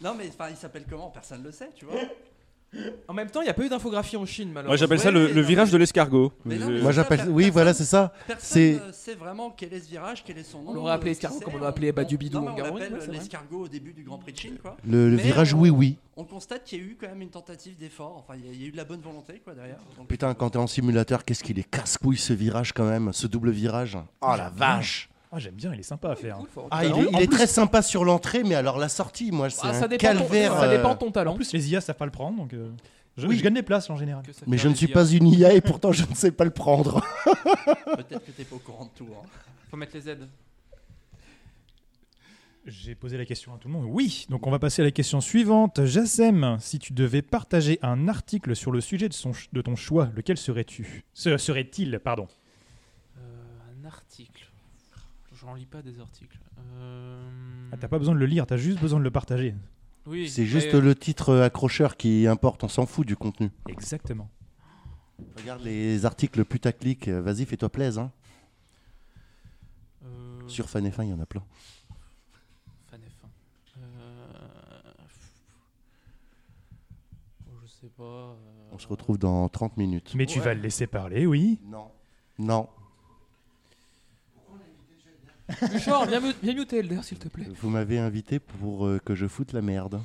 non, 0.00 0.14
mais 0.14 0.28
enfin, 0.28 0.50
il 0.50 0.56
s'appelle 0.56 0.84
comment? 0.88 1.10
Personne 1.10 1.42
le 1.42 1.52
sait, 1.52 1.70
tu 1.74 1.84
vois. 1.84 2.00
En 3.08 3.14
même 3.14 3.30
temps, 3.30 3.40
il 3.40 3.44
n'y 3.44 3.50
a 3.50 3.54
pas 3.54 3.64
eu 3.64 3.68
d'infographie 3.68 4.16
en 4.16 4.26
Chine, 4.26 4.48
malheureusement. 4.48 4.68
Moi 4.70 4.76
j'appelle 4.76 4.98
ça 5.00 5.10
le, 5.10 5.40
virage 5.40 5.70
de 5.70 5.78
l'escargot. 5.78 6.32
Mais 6.44 6.56
non, 6.58 6.66
Je- 6.66 6.72
mais 6.72 6.80
Moi 6.80 6.92
ça, 6.92 7.02
j'appelle. 7.02 7.20
per- 7.20 7.28
Oui, 7.28 7.42
personne- 7.44 7.52
voilà, 7.52 7.74
c'est 7.74 7.84
ça. 7.84 8.12
Personne 8.26 8.44
C'est- 8.48 8.86
ne 8.86 8.92
sait 8.92 9.14
vraiment 9.14 9.50
quel 9.50 9.72
est 9.74 9.80
ce 9.80 9.88
virage, 9.88 10.24
quel 10.24 10.38
est 10.38 10.42
son 10.42 10.62
nom. 10.62 10.70
On 10.70 10.74
l'aurait 10.74 10.92
appelé 10.92 11.10
euh, 11.10 11.12
escargot, 11.12 11.40
comme 11.40 11.54
on 11.60 11.62
a 11.62 11.68
appelé 11.68 11.92
Badubidou 11.92 12.38
en 12.38 12.42
on 12.48 12.54
Garonne, 12.54 12.74
l'appelle 12.78 12.92
ouais, 12.94 12.98
c'est 13.00 13.06
vrai. 13.08 13.16
l'escargot 13.18 13.64
au 13.64 13.68
début 13.68 13.92
du 13.92 14.02
Grand 14.02 14.18
Prix 14.18 14.32
de 14.32 14.38
Chine, 14.38 14.56
quoi. 14.60 14.76
Le, 14.86 15.10
le 15.10 15.16
Mais 15.16 15.22
virage 15.22 15.54
on- 15.54 15.60
oui 15.60 15.70
oui. 15.70 15.96
On 16.16 16.24
constate 16.24 16.64
qu'il 16.64 16.78
y 16.78 16.82
a 16.82 16.84
eu 16.84 16.96
quand 17.00 17.08
même 17.08 17.22
une 17.22 17.30
tentative 17.30 17.76
d'effort. 17.76 18.16
Enfin, 18.26 18.38
il 18.38 18.46
y, 18.46 18.48
a- 18.48 18.52
il 18.52 18.60
y 18.62 18.64
a 18.64 18.68
eu 18.68 18.72
de 18.72 18.76
la 18.76 18.84
bonne 18.84 19.00
volonté, 19.00 19.40
quoi, 19.44 19.54
derrière. 19.54 19.78
Donc, 19.96 20.06
Putain, 20.08 20.32
quand 20.34 20.50
t'es 20.50 20.58
en 20.58 20.66
simulateur, 20.66 21.24
qu'est-ce 21.24 21.42
qu'il 21.44 21.58
est 21.58 21.68
casse-couille 21.68 22.16
ce 22.18 22.32
virage 22.32 22.72
quand 22.72 22.84
même, 22.88 23.12
ce 23.12 23.26
double 23.26 23.50
virage. 23.50 23.98
Oh 24.20 24.34
la 24.36 24.50
vache. 24.50 25.08
Ah, 25.34 25.38
j'aime 25.40 25.54
bien, 25.54 25.74
il 25.74 25.80
est 25.80 25.82
sympa 25.82 26.10
à 26.10 26.14
faire. 26.16 26.36
Cool, 26.36 26.48
faut- 26.48 26.68
Ah, 26.70 26.84
il 26.84 26.92
est, 26.92 27.00
il 27.02 27.06
plus- 27.08 27.22
est 27.24 27.26
très 27.32 27.46
sympa 27.48 27.82
sur 27.82 28.04
l'entrée, 28.04 28.44
mais 28.44 28.54
alors 28.54 28.78
la 28.78 28.88
sortie, 28.88 29.32
moi, 29.32 29.50
c'est 29.50 29.60
Ah, 29.64 29.70
un 29.84 29.88
dépend, 29.88 30.12
ton, 30.12 30.18
calvaire. 30.18 30.52
ça 30.56 30.68
dépend 30.68 30.92
euh, 30.92 30.96
ton 30.96 31.10
talent. 31.10 31.32
En 31.32 31.36
plus, 31.36 31.52
les 31.52 31.70
IA 31.72 31.80
savent 31.80 31.96
pas 31.96 32.04
le 32.04 32.12
prendre, 32.12 32.36
donc 32.38 32.52
euh, 32.54 32.70
je, 33.16 33.26
Oui. 33.26 33.38
je 33.38 33.42
gagne 33.42 33.54
des 33.54 33.62
places 33.64 33.90
en 33.90 33.96
général. 33.96 34.22
Mais 34.46 34.58
je 34.58 34.68
ne 34.68 34.74
suis 34.74 34.86
IA. 34.86 34.94
pas 34.94 35.06
une 35.06 35.26
IA 35.26 35.52
et 35.54 35.60
pourtant 35.60 35.90
je 35.92 36.04
ne 36.08 36.14
sais 36.14 36.30
pas 36.30 36.44
le 36.44 36.50
prendre. 36.50 37.00
peut-être 37.96 38.24
que 38.24 38.30
t'es 38.30 38.44
pas 38.44 38.54
au 38.56 38.60
courant 38.60 38.84
de 38.84 38.90
tout. 38.94 39.08
hein. 39.12 39.26
Faut 39.70 39.76
mettre 39.76 39.96
les 39.96 40.08
aides. 40.08 40.28
J'ai 42.66 42.94
posé 42.94 43.18
la 43.18 43.26
question 43.26 43.52
à 43.54 43.58
tout 43.58 43.68
le 43.68 43.74
monde. 43.74 43.84
Oui, 43.88 44.24
donc 44.30 44.46
on 44.46 44.50
va 44.50 44.58
passer 44.58 44.80
à 44.80 44.86
la 44.86 44.90
question 44.90 45.20
suivante. 45.20 45.84
Jassem, 45.84 46.56
si 46.60 46.78
tu 46.78 46.94
devais 46.94 47.20
partager 47.20 47.78
un 47.82 48.08
article 48.08 48.56
sur 48.56 48.72
le 48.72 48.80
sujet 48.80 49.08
de, 49.10 49.12
son 49.14 49.34
ch- 49.34 49.48
de 49.52 49.60
ton 49.60 49.76
choix, 49.76 50.08
lequel 50.16 50.38
serais-tu? 50.38 51.04
Se- 51.12 51.36
Serait-il, 51.36 51.98
pardon 52.02 52.26
Euh, 53.18 53.20
un 53.82 53.84
article. 53.86 54.33
J'en 55.44 55.54
lis 55.54 55.66
pas 55.66 55.82
des 55.82 56.00
articles. 56.00 56.38
Euh, 56.58 57.68
ah, 57.72 57.76
T'as 57.78 57.88
pas 57.88 57.98
besoin 57.98 58.14
de 58.14 58.20
le 58.20 58.26
lire, 58.26 58.46
t'as 58.46 58.56
juste 58.56 58.80
besoin 58.80 58.98
de 58.98 59.04
le 59.04 59.10
partager. 59.10 59.54
Oui, 60.06 60.28
C'est 60.28 60.46
juste 60.46 60.72
mais- 60.74 60.80
le 60.80 60.94
titre 60.94 61.36
accrocheur 61.38 61.96
qui 61.96 62.26
importe, 62.26 62.64
on 62.64 62.68
s'en 62.68 62.86
fout 62.86 63.06
du 63.06 63.16
contenu. 63.16 63.50
Exactement. 63.68 64.30
Regarde 65.36 65.62
les 65.62 66.04
articles 66.06 66.44
putaclic, 66.44 67.08
euh, 67.08 67.20
vas-y, 67.20 67.44
fais-toi 67.44 67.68
plaisir. 67.68 68.02
Hein. 68.02 68.12
euh, 70.04 70.48
Sur 70.48 70.68
Fan 70.68 70.86
F1, 70.88 71.04
il 71.04 71.10
y 71.10 71.12
en 71.12 71.20
a 71.20 71.26
plein. 71.26 71.44
Fan 72.90 73.00
F1. 73.00 73.28
Euh, 73.78 73.82
oh, 77.48 77.52
je 77.62 77.68
sais 77.68 77.90
pas. 77.96 78.02
euh, 78.02 78.34
On 78.72 78.78
se 78.78 78.88
retrouve 78.88 79.18
dans 79.18 79.48
30 79.48 79.76
minutes. 79.76 80.12
Mais 80.14 80.26
tu 80.26 80.40
vas 80.40 80.54
le 80.54 80.60
laisser 80.60 80.86
parler, 80.86 81.26
oui. 81.26 81.60
Non. 81.64 81.90
Non. 82.38 82.68
Bouchard, 85.72 86.06
viens, 86.06 86.20
viens 86.42 86.54
muter 86.54 86.78
Elder, 86.78 87.02
s'il 87.02 87.18
te 87.18 87.28
plaît. 87.28 87.46
Vous 87.60 87.68
m'avez 87.68 87.98
invité 87.98 88.38
pour 88.38 88.86
euh, 88.86 88.98
que 89.04 89.14
je 89.14 89.26
foute 89.26 89.52
la 89.52 89.60
merde. 89.62 90.00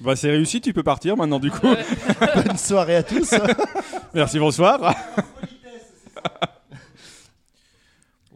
Bah, 0.00 0.16
c'est 0.16 0.30
réussi, 0.30 0.60
tu 0.60 0.72
peux 0.72 0.82
partir 0.82 1.16
maintenant 1.16 1.38
du 1.38 1.50
coup. 1.50 1.66
Ouais. 1.68 1.84
Bonne 2.44 2.56
soirée 2.56 2.96
à 2.96 3.02
tous. 3.02 3.34
Merci, 4.14 4.38
bonsoir. 4.38 4.80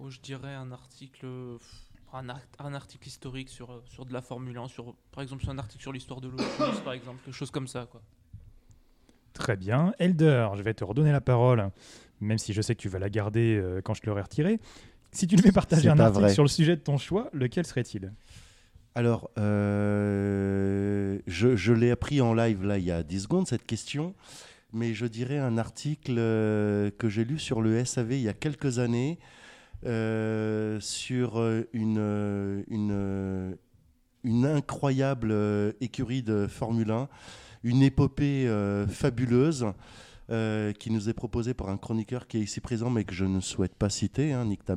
oh, 0.00 0.10
je 0.10 0.20
dirais 0.20 0.54
un 0.54 0.72
article. 0.72 1.26
Un, 2.12 2.28
ar- 2.28 2.38
un 2.60 2.74
article 2.74 3.08
historique 3.08 3.48
sur, 3.48 3.72
euh, 3.72 3.82
sur 3.88 4.04
de 4.06 4.12
la 4.12 4.22
Formule 4.22 4.56
1, 4.56 4.68
sur, 4.68 4.94
par 5.10 5.22
exemple 5.24 5.42
sur 5.42 5.50
un 5.50 5.58
article 5.58 5.82
sur 5.82 5.92
l'histoire 5.92 6.20
de 6.20 6.28
Lotus, 6.28 6.78
par 6.84 6.92
exemple, 6.92 7.18
quelque 7.24 7.34
chose 7.34 7.50
comme 7.50 7.66
ça. 7.66 7.86
Quoi. 7.90 8.00
Très 9.32 9.56
bien. 9.56 9.92
Elder, 9.98 10.48
je 10.54 10.62
vais 10.62 10.74
te 10.74 10.84
redonner 10.84 11.10
la 11.10 11.20
parole, 11.20 11.70
même 12.20 12.38
si 12.38 12.52
je 12.52 12.62
sais 12.62 12.76
que 12.76 12.80
tu 12.80 12.88
vas 12.88 13.00
la 13.00 13.10
garder 13.10 13.56
euh, 13.60 13.80
quand 13.82 13.94
je 13.94 14.02
te 14.02 14.06
l'aurai 14.06 14.22
retirée. 14.22 14.60
Si 15.14 15.26
tu 15.28 15.36
devais 15.36 15.52
partager 15.52 15.88
un 15.88 15.98
article 15.98 16.24
vrai. 16.24 16.34
sur 16.34 16.42
le 16.42 16.48
sujet 16.48 16.76
de 16.76 16.80
ton 16.80 16.98
choix, 16.98 17.30
lequel 17.32 17.64
serait-il? 17.64 18.12
Alors, 18.96 19.30
euh, 19.38 21.18
je, 21.26 21.56
je 21.56 21.72
l'ai 21.72 21.90
appris 21.90 22.20
en 22.20 22.34
live 22.34 22.64
là 22.64 22.78
il 22.78 22.84
y 22.84 22.92
a 22.92 23.02
10 23.02 23.22
secondes 23.22 23.46
cette 23.48 23.66
question, 23.66 24.14
mais 24.72 24.94
je 24.94 25.06
dirais 25.06 25.38
un 25.38 25.58
article 25.58 26.16
euh, 26.18 26.90
que 26.98 27.08
j'ai 27.08 27.24
lu 27.24 27.38
sur 27.38 27.60
le 27.60 27.84
SAV 27.84 28.12
il 28.12 28.20
y 28.22 28.28
a 28.28 28.34
quelques 28.34 28.78
années 28.78 29.18
euh, 29.84 30.78
sur 30.80 31.42
une, 31.72 32.64
une, 32.68 33.56
une 34.22 34.46
incroyable 34.46 35.34
écurie 35.80 36.22
de 36.22 36.46
Formule 36.46 36.90
1, 36.90 37.08
une 37.64 37.82
épopée 37.82 38.48
fabuleuse. 38.88 39.66
Euh, 40.30 40.72
qui 40.72 40.90
nous 40.90 41.08
est 41.08 41.14
proposée 41.14 41.54
par 41.54 41.68
un 41.68 41.76
chroniqueur 41.76 42.26
qui 42.26 42.38
est 42.38 42.40
ici 42.40 42.60
présent 42.60 42.90
mais 42.90 43.04
que 43.04 43.12
je 43.12 43.24
ne 43.24 43.40
souhaite 43.40 43.74
pas 43.74 43.90
citer, 43.90 44.32
hein, 44.32 44.46
nique 44.46 44.64
ta 44.64 44.74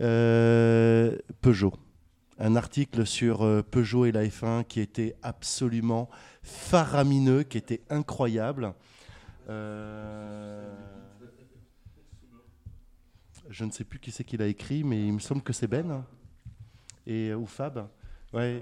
Euh, 0.00 1.16
Peugeot 1.40 1.74
un 2.40 2.54
article 2.54 3.04
sur 3.04 3.42
euh, 3.42 3.62
Peugeot 3.62 4.04
et 4.04 4.12
la 4.12 4.24
F1 4.24 4.64
qui 4.64 4.78
était 4.78 5.16
absolument 5.22 6.08
faramineux, 6.42 7.42
qui 7.42 7.58
était 7.58 7.82
incroyable. 7.90 8.74
Je 9.48 9.54
ne 13.64 13.72
sais 13.72 13.82
plus 13.82 13.98
qui 13.98 14.12
c'est 14.12 14.22
qui 14.22 14.36
l'a 14.36 14.46
écrit, 14.46 14.84
mais 14.84 15.04
il 15.04 15.14
me 15.14 15.18
semble 15.18 15.42
que 15.42 15.52
c'est 15.52 15.66
Ben 15.66 15.90
hein. 15.90 16.04
et 17.06 17.34
ou 17.34 17.46
Fab. 17.46 17.88
Ouais, 18.34 18.60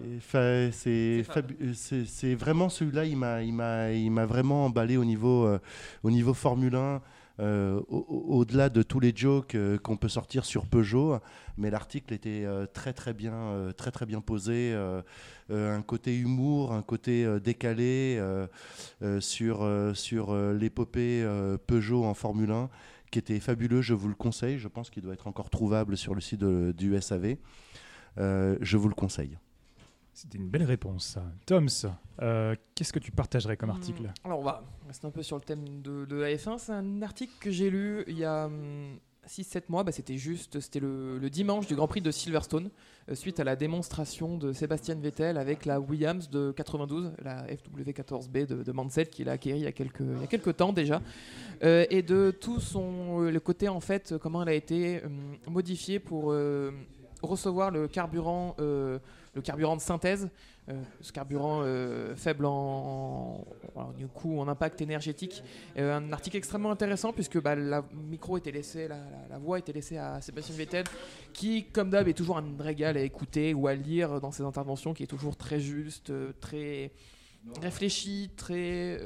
c'est 0.73 1.25
euh, 1.66 1.73
c'est 1.75 2.04
c'est 2.04 2.35
vraiment 2.37 2.68
celui-là. 2.68 3.04
Il 3.04 3.16
m'a, 3.16 3.42
il 3.42 3.52
m'a, 3.52 3.90
il 3.92 4.11
m'a 4.11 4.25
vraiment 4.25 4.66
emballé 4.66 4.96
au 4.96 5.04
niveau, 5.04 5.44
euh, 5.46 5.58
au 6.04 6.11
niveau 6.11 6.35
Formule 6.35 6.76
1. 6.76 7.02
euh, 7.38 7.78
au- 7.88 8.06
au- 8.08 8.38
au-delà 8.38 8.70
de 8.70 8.82
tous 8.82 8.99
les 8.99 9.12
jokes 9.14 9.56
euh, 9.56 9.76
qu'on 9.76 9.99
peut 9.99 10.08
sortir 10.08 10.46
sur 10.46 10.64
Peugeot, 10.66 11.18
mais 11.58 11.68
l'article 11.70 12.14
était 12.14 12.46
très 12.73 12.92
très 12.94 13.12
bien, 13.12 13.73
très 13.76 13.90
très 13.90 14.06
bien 14.06 14.20
posé, 14.23 14.73
un 15.50 15.82
côté 15.82 16.16
humour, 16.16 16.73
un 16.73 16.82
côté 16.82 17.26
décalé 17.40 18.18
sur 19.20 19.68
sur 19.94 20.35
l'épopée 20.52 21.26
Peugeot 21.66 22.04
en 22.04 22.14
Formule 22.14 22.52
1, 22.52 22.70
qui 23.11 23.18
était 23.18 23.40
fabuleux. 23.40 23.82
Je 23.82 23.94
vous 23.94 24.08
le 24.08 24.14
conseille. 24.14 24.58
Je 24.58 24.68
pense 24.68 24.88
qu'il 24.90 25.02
doit 25.02 25.12
être 25.14 25.26
encore 25.26 25.50
trouvable 25.50 25.96
sur 25.96 26.14
le 26.14 26.20
site 26.23 26.40
de- 26.40 26.73
du 26.73 26.94
SAV. 27.00 27.37
Je 28.16 28.76
vous 28.76 28.88
le 28.88 28.94
conseille. 28.94 29.37
C'était 30.16 30.38
une 30.38 30.49
belle 30.49 30.62
réponse, 30.62 31.04
ça. 31.08 31.25
Toms, 31.44 31.68
euh, 32.23 32.54
qu'est-ce 32.75 32.90
que 32.94 32.99
tu 32.99 33.12
partagerais 33.12 33.58
comme 33.58 33.68
article 33.68 34.04
Hmm, 34.04 34.25
Alors 34.25 34.38
on 34.38 34.42
va 34.44 34.64
rester 34.87 35.06
un 35.06 35.11
peu 35.11 35.23
sur 35.23 35.37
le 35.37 35.42
thème 35.42 35.82
de, 35.82 36.06
de 36.06 36.16
la 36.16 36.35
F1. 36.35 36.56
C'est 36.56 36.73
un 36.73 37.02
article 37.02 37.35
que 37.38 37.50
j'ai 37.50 37.68
lu 37.68 38.02
il 38.06 38.16
y 38.18 38.25
a 38.25 38.49
6-7 39.28 39.64
mois. 39.68 39.85
Bah, 39.85 39.92
c'était 39.92 40.16
juste, 40.16 40.58
c'était 40.61 40.80
le, 40.80 41.18
le 41.18 41.28
dimanche 41.28 41.66
du 41.66 41.75
Grand 41.75 41.87
Prix 41.87 42.00
de 42.00 42.11
Silverstone, 42.11 42.70
euh, 43.11 43.14
suite 43.14 43.40
à 43.40 43.44
la 43.44 43.56
démonstration 43.56 44.38
de 44.38 44.54
Sébastien 44.54 44.94
Vettel 44.94 45.37
avec 45.37 45.66
la 45.66 45.80
Williams 45.80 46.30
de 46.30 46.50
92, 46.50 47.12
la 47.23 47.46
FW14B 47.49 48.46
de, 48.46 48.62
de 48.62 48.73
Mansell 48.73 49.11
qu'il 49.11 49.28
a 49.28 49.32
acquérie 49.32 49.58
il 49.58 49.64
y 49.64 49.68
a 49.68 49.73
quelques, 49.73 50.00
il 50.00 50.20
y 50.23 50.25
a 50.25 50.28
quelques 50.28 50.56
temps 50.56 50.73
déjà. 50.73 51.02
Euh, 51.62 51.85
et 51.90 52.00
de 52.00 52.30
tout 52.30 52.61
son, 52.61 53.20
le 53.20 53.40
côté 53.40 53.68
en 53.68 53.80
fait, 53.80 54.14
comment 54.16 54.42
elle 54.42 54.49
a 54.49 54.54
été 54.54 55.04
euh, 55.04 55.08
modifiée 55.46 55.99
pour 55.99 56.32
euh, 56.32 56.70
recevoir 57.23 57.70
le 57.70 57.88
carburant, 57.88 58.54
euh, 58.61 58.99
le 59.36 59.42
carburant 59.42 59.76
de 59.76 59.82
synthèse, 59.82 60.30
euh, 60.70 60.82
ce 61.02 61.12
carburant 61.12 61.60
euh, 61.62 62.16
faible 62.16 62.46
en, 62.46 63.44
en- 63.76 63.92
en 64.24 64.48
impact 64.48 64.80
énergétique. 64.80 65.44
Euh, 65.76 65.94
un 65.94 66.10
article 66.10 66.38
extrêmement 66.38 66.70
intéressant 66.70 67.12
puisque 67.12 67.40
bah, 67.40 67.54
la 67.54 67.84
micro 67.92 68.38
était 68.38 68.50
laissé, 68.50 68.88
la, 68.88 69.38
voix 69.38 69.58
était 69.58 69.74
laissée 69.74 69.98
à 69.98 70.22
Sébastien 70.22 70.56
Vettel, 70.56 70.86
qui 71.34 71.66
comme 71.66 71.90
d'hab 71.90 72.08
est 72.08 72.14
toujours 72.14 72.38
un 72.38 72.56
régal 72.58 72.96
à 72.96 73.02
écouter 73.02 73.52
ou 73.52 73.68
à 73.68 73.74
lire 73.74 74.20
dans 74.22 74.32
ses 74.32 74.42
interventions, 74.42 74.94
qui 74.94 75.02
est 75.02 75.06
toujours 75.06 75.36
très 75.36 75.60
juste, 75.60 76.10
très 76.40 76.90
réfléchi, 77.60 78.30
très 78.36 78.98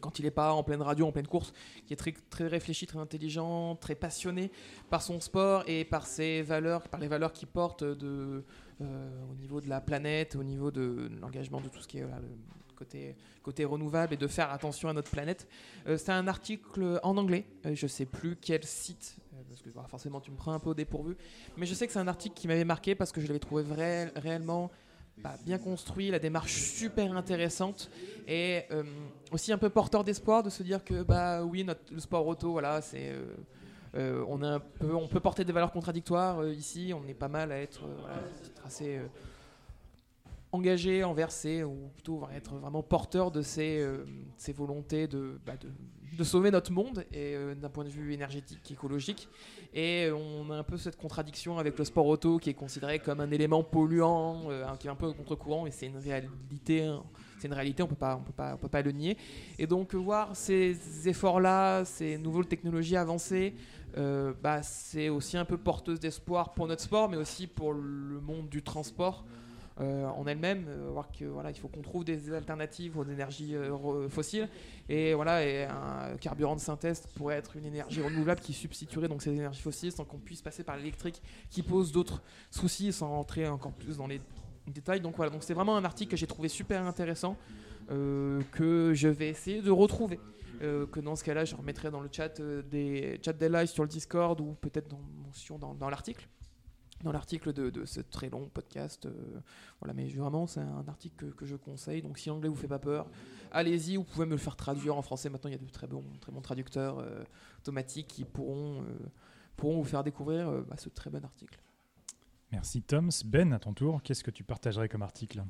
quand 0.00 0.20
il 0.20 0.24
n'est 0.24 0.30
pas 0.30 0.52
en 0.52 0.62
pleine 0.62 0.80
radio, 0.80 1.08
en 1.08 1.12
pleine 1.12 1.26
course, 1.26 1.52
qui 1.86 1.92
est 1.92 1.96
très, 1.96 2.14
très 2.30 2.46
réfléchi, 2.46 2.86
très 2.86 3.00
intelligent, 3.00 3.74
très 3.74 3.96
passionné 3.96 4.52
par 4.90 5.02
son 5.02 5.18
sport 5.18 5.64
et 5.66 5.84
par 5.84 6.06
ses 6.06 6.42
valeurs, 6.42 6.86
par 6.88 7.00
les 7.00 7.08
valeurs 7.08 7.32
qu'il 7.32 7.48
porte 7.48 7.82
de, 7.82 8.44
au 8.80 9.34
niveau 9.34 9.60
de 9.60 9.68
la 9.68 9.80
planète, 9.80 10.36
au 10.36 10.44
niveau 10.44 10.70
de 10.70 11.10
l'engagement 11.20 11.60
de 11.60 11.68
tout 11.68 11.80
ce 11.80 11.88
qui 11.88 11.98
est 11.98 12.06
côté, 12.76 13.16
côté 13.42 13.64
renouvelable 13.64 14.14
et 14.14 14.16
de 14.16 14.26
faire 14.28 14.52
attention 14.52 14.88
à 14.88 14.92
notre 14.92 15.10
planète. 15.10 15.48
Euh, 15.88 15.96
c'est 15.96 16.12
un 16.12 16.28
article 16.28 17.00
en 17.02 17.16
anglais, 17.16 17.44
euh, 17.64 17.74
je 17.74 17.86
sais 17.88 18.04
plus 18.04 18.36
quel 18.36 18.62
site, 18.64 19.16
euh, 19.32 19.42
parce 19.48 19.62
que 19.62 19.70
forcément 19.88 20.20
tu 20.20 20.30
me 20.30 20.36
prends 20.36 20.52
un 20.52 20.60
peu 20.60 20.70
au 20.70 20.74
dépourvu, 20.74 21.16
mais 21.56 21.66
je 21.66 21.74
sais 21.74 21.86
que 21.86 21.92
c'est 21.92 21.98
un 21.98 22.08
article 22.08 22.36
qui 22.36 22.46
m'avait 22.46 22.64
marqué 22.64 22.94
parce 22.94 23.10
que 23.10 23.20
je 23.20 23.26
l'avais 23.26 23.40
trouvé 23.40 23.64
vrai, 23.64 24.12
réellement 24.14 24.70
bah, 25.18 25.34
bien 25.44 25.58
construit, 25.58 26.10
la 26.10 26.18
démarche 26.18 26.54
super 26.54 27.16
intéressante 27.16 27.90
et 28.28 28.64
euh, 28.70 28.82
aussi 29.32 29.50
un 29.50 29.58
peu 29.58 29.70
porteur 29.70 30.04
d'espoir 30.04 30.42
de 30.42 30.50
se 30.50 30.62
dire 30.62 30.84
que 30.84 31.02
bah 31.02 31.42
oui 31.42 31.64
notre, 31.64 31.80
le 31.90 32.00
sport 32.00 32.26
auto 32.26 32.52
voilà 32.52 32.82
c'est 32.82 33.12
euh, 33.12 33.24
euh, 33.96 34.24
on, 34.28 35.08
peut 35.08 35.20
porter 35.20 35.44
des 35.44 35.52
valeurs 35.52 35.72
contradictoires 35.72 36.40
euh, 36.40 36.52
ici 36.52 36.92
on 36.94 37.06
est 37.08 37.14
pas 37.14 37.28
mal 37.28 37.50
à 37.50 37.58
être, 37.58 37.84
euh, 37.84 38.66
assez 38.66 39.00
engagé 40.52 41.02
envers 41.02 41.30
ou 41.64 41.88
plutôt 41.94 42.18
va 42.18 42.34
être 42.34 42.54
vraiment 42.56 42.82
porteur 42.82 43.30
de 43.30 43.40
ces, 43.40 43.86
volontés 44.54 45.06
de, 45.06 45.40
bah, 45.46 45.54
de, 46.18 46.24
sauver 46.24 46.50
notre 46.50 46.72
monde 46.72 47.04
d'un 47.12 47.68
point 47.70 47.84
de 47.84 47.88
vue 47.88 48.12
énergétique 48.12 48.70
écologique 48.70 49.28
et 49.72 50.10
on 50.10 50.50
a 50.50 50.56
un 50.56 50.62
peu 50.62 50.76
cette 50.76 50.96
contradiction 50.96 51.58
avec 51.58 51.78
le 51.78 51.84
sport 51.84 52.06
auto 52.06 52.38
qui 52.38 52.50
est 52.50 52.54
considéré 52.54 52.98
comme 52.98 53.20
un 53.20 53.30
élément 53.30 53.62
polluant 53.62 54.48
qui 54.78 54.88
est 54.88 54.90
un 54.90 54.94
peu 54.94 55.12
contre-courant 55.12 55.66
et 55.66 55.70
c'est 55.70 55.86
une 55.86 55.98
réalité 55.98 56.84
hein. 56.84 57.02
c'est 57.38 57.48
une 57.48 57.54
réalité 57.54 57.82
on 57.82 57.88
on 57.88 58.56
peut 58.56 58.68
pas 58.68 58.82
le 58.82 58.92
nier 58.92 59.16
et 59.58 59.66
donc 59.66 59.94
voir 59.94 60.36
ces 60.36 61.08
efforts 61.08 61.40
là 61.40 61.84
ces 61.84 62.18
nouvelles 62.18 62.46
technologies 62.46 62.96
avancées 62.96 63.54
euh, 63.98 64.34
bah, 64.42 64.62
c'est 64.62 65.08
aussi 65.08 65.38
un 65.38 65.46
peu 65.46 65.56
porteuse 65.56 66.00
d'espoir 66.00 66.52
pour 66.52 66.66
notre 66.66 66.82
sport 66.82 67.08
mais 67.08 67.16
aussi 67.16 67.46
pour 67.46 67.72
le 67.72 68.20
monde 68.20 68.48
du 68.48 68.62
transport 68.62 69.24
euh, 69.80 70.06
en 70.06 70.26
elle-même, 70.26 70.66
euh, 70.68 70.88
voir 70.90 71.10
que 71.12 71.24
voilà, 71.24 71.50
il 71.50 71.56
faut 71.56 71.68
qu'on 71.68 71.82
trouve 71.82 72.04
des 72.04 72.32
alternatives 72.32 72.98
aux 72.98 73.04
énergies 73.04 73.54
fossiles 74.08 74.48
et 74.88 75.14
voilà, 75.14 75.38
un 75.70 76.16
carburant 76.16 76.56
de 76.56 76.60
synthèse 76.60 77.06
pourrait 77.14 77.36
être 77.36 77.56
une 77.56 77.64
énergie 77.64 78.02
renouvelable 78.02 78.40
qui 78.40 78.52
substituerait 78.52 79.08
donc 79.08 79.22
ces 79.22 79.30
énergies 79.30 79.62
fossiles 79.62 79.92
sans 79.92 80.04
qu'on 80.04 80.18
puisse 80.18 80.42
passer 80.42 80.62
par 80.62 80.76
l'électrique, 80.76 81.22
qui 81.50 81.62
pose 81.62 81.92
d'autres 81.92 82.22
soucis 82.50 82.92
sans 82.92 83.08
rentrer 83.08 83.48
encore 83.48 83.72
plus 83.72 83.96
dans 83.96 84.06
les 84.06 84.20
détails. 84.66 85.00
Donc 85.00 85.16
voilà, 85.16 85.32
c'est 85.40 85.54
vraiment 85.54 85.76
un 85.76 85.84
article 85.84 86.10
que 86.10 86.16
j'ai 86.16 86.26
trouvé 86.26 86.48
super 86.48 86.82
intéressant 86.82 87.36
que 87.88 88.92
je 88.94 89.08
vais 89.08 89.28
essayer 89.28 89.62
de 89.62 89.70
retrouver. 89.70 90.18
Euh, 90.62 90.86
que 90.86 91.00
dans 91.00 91.16
ce 91.16 91.24
cas-là, 91.24 91.44
je 91.44 91.54
remettrai 91.54 91.90
dans 91.90 92.00
le 92.00 92.08
chat 92.10 92.40
euh, 92.40 92.62
des 92.62 93.20
chat 93.24 93.32
des 93.32 93.48
lives 93.48 93.68
sur 93.68 93.82
le 93.82 93.88
Discord 93.88 94.40
ou 94.40 94.54
peut-être 94.54 94.88
dans 94.88 95.00
mention 95.24 95.58
dans, 95.58 95.90
l'article. 95.90 96.28
dans 97.02 97.12
l'article 97.12 97.52
de, 97.52 97.84
ce 97.84 98.00
très 98.00 98.30
long 98.30 98.48
podcast. 98.48 99.06
euh, 99.06 99.40
voilà, 99.80 99.94
mais 99.94 100.08
vraiment, 100.08 100.46
c'est 100.46 100.60
un 100.60 100.86
article 100.88 101.32
que, 101.32 101.46
je 101.46 101.56
conseille. 101.56 102.02
Donc, 102.02 102.18
si 102.18 102.28
l'anglais 102.28 102.48
vous 102.48 102.54
fait 102.54 102.68
pas 102.68 102.78
peur, 102.78 103.06
allez-y. 103.52 103.96
Vous 103.96 104.04
pouvez 104.04 104.26
me 104.26 104.32
le 104.32 104.38
faire 104.38 104.56
traduire 104.56 104.96
en 104.96 105.02
français. 105.02 105.28
Maintenant, 105.28 105.50
il 105.50 105.54
y 105.54 105.56
a 105.56 105.58
de 105.58 105.70
très 105.70 105.86
bons, 105.86 106.04
traducteurs 106.42 107.04
automatiques 107.60 108.08
qui 108.08 108.24
pourront, 108.24 108.84
pourront 109.56 109.78
vous 109.78 109.84
faire 109.84 110.04
découvrir 110.04 110.50
bah, 110.64 110.76
ce 110.78 110.88
très 110.88 111.10
bon 111.10 111.24
article. 111.24 111.60
Merci 112.52 112.82
Toms. 112.82 113.10
Ben, 113.24 113.52
à 113.52 113.58
ton 113.58 113.74
tour, 113.74 114.02
qu'est-ce 114.02 114.22
que 114.22 114.30
tu 114.30 114.44
partagerais 114.44 114.88
comme 114.88 115.02
article? 115.02 115.42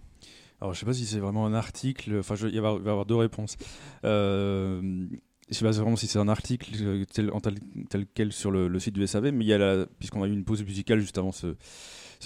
Alors, 0.61 0.75
je 0.75 0.81
sais 0.81 0.87
pas 0.87 0.95
si 0.95 1.07
c'est 1.07 1.19
vraiment 1.19 1.47
un 1.47 1.55
article. 1.55 2.19
Enfin, 2.19 2.35
il 2.37 2.61
va 2.61 2.73
y 2.73 2.77
avoir, 2.89 3.07
deux 3.07 3.17
réponses. 3.17 3.57
Euh, 4.05 5.07
je 5.49 5.55
sais 5.55 5.65
pas 5.65 5.71
vraiment 5.71 5.97
si 5.97 6.07
c'est 6.07 6.19
un 6.19 6.29
article 6.29 6.71
euh, 6.81 7.05
tel, 7.13 7.31
tel, 7.43 7.55
tel 7.89 8.07
quel 8.15 8.33
sur 8.33 8.51
le, 8.51 8.79
site 8.79 8.95
du 8.95 9.07
SAV, 9.07 9.33
mais 9.33 9.45
puisqu'on 9.99 10.23
a 10.23 10.27
eu 10.27 10.33
une 10.33 10.45
pause 10.45 10.65
musicale 10.65 11.01
juste 11.01 11.19
avant 11.19 11.33
ce, 11.33 11.55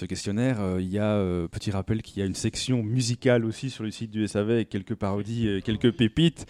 questionnaire, 0.07 0.59
euh, 0.59 0.81
il 0.81 0.89
y 0.89 0.97
a 0.97 1.13
euh, 1.13 1.47
petit 1.47 1.69
rappel 1.69 2.01
qu'il 2.01 2.19
y 2.19 2.23
a 2.23 2.25
une 2.25 2.33
section 2.33 2.81
musicale 2.81 3.45
aussi 3.45 3.69
sur 3.69 3.83
le 3.83 3.91
site 3.91 4.09
du 4.09 4.27
SAV 4.27 4.49
avec 4.49 4.69
quelques 4.69 4.95
parodies, 4.95 5.47
et 5.47 5.61
quelques 5.61 5.91
pépites. 5.91 6.47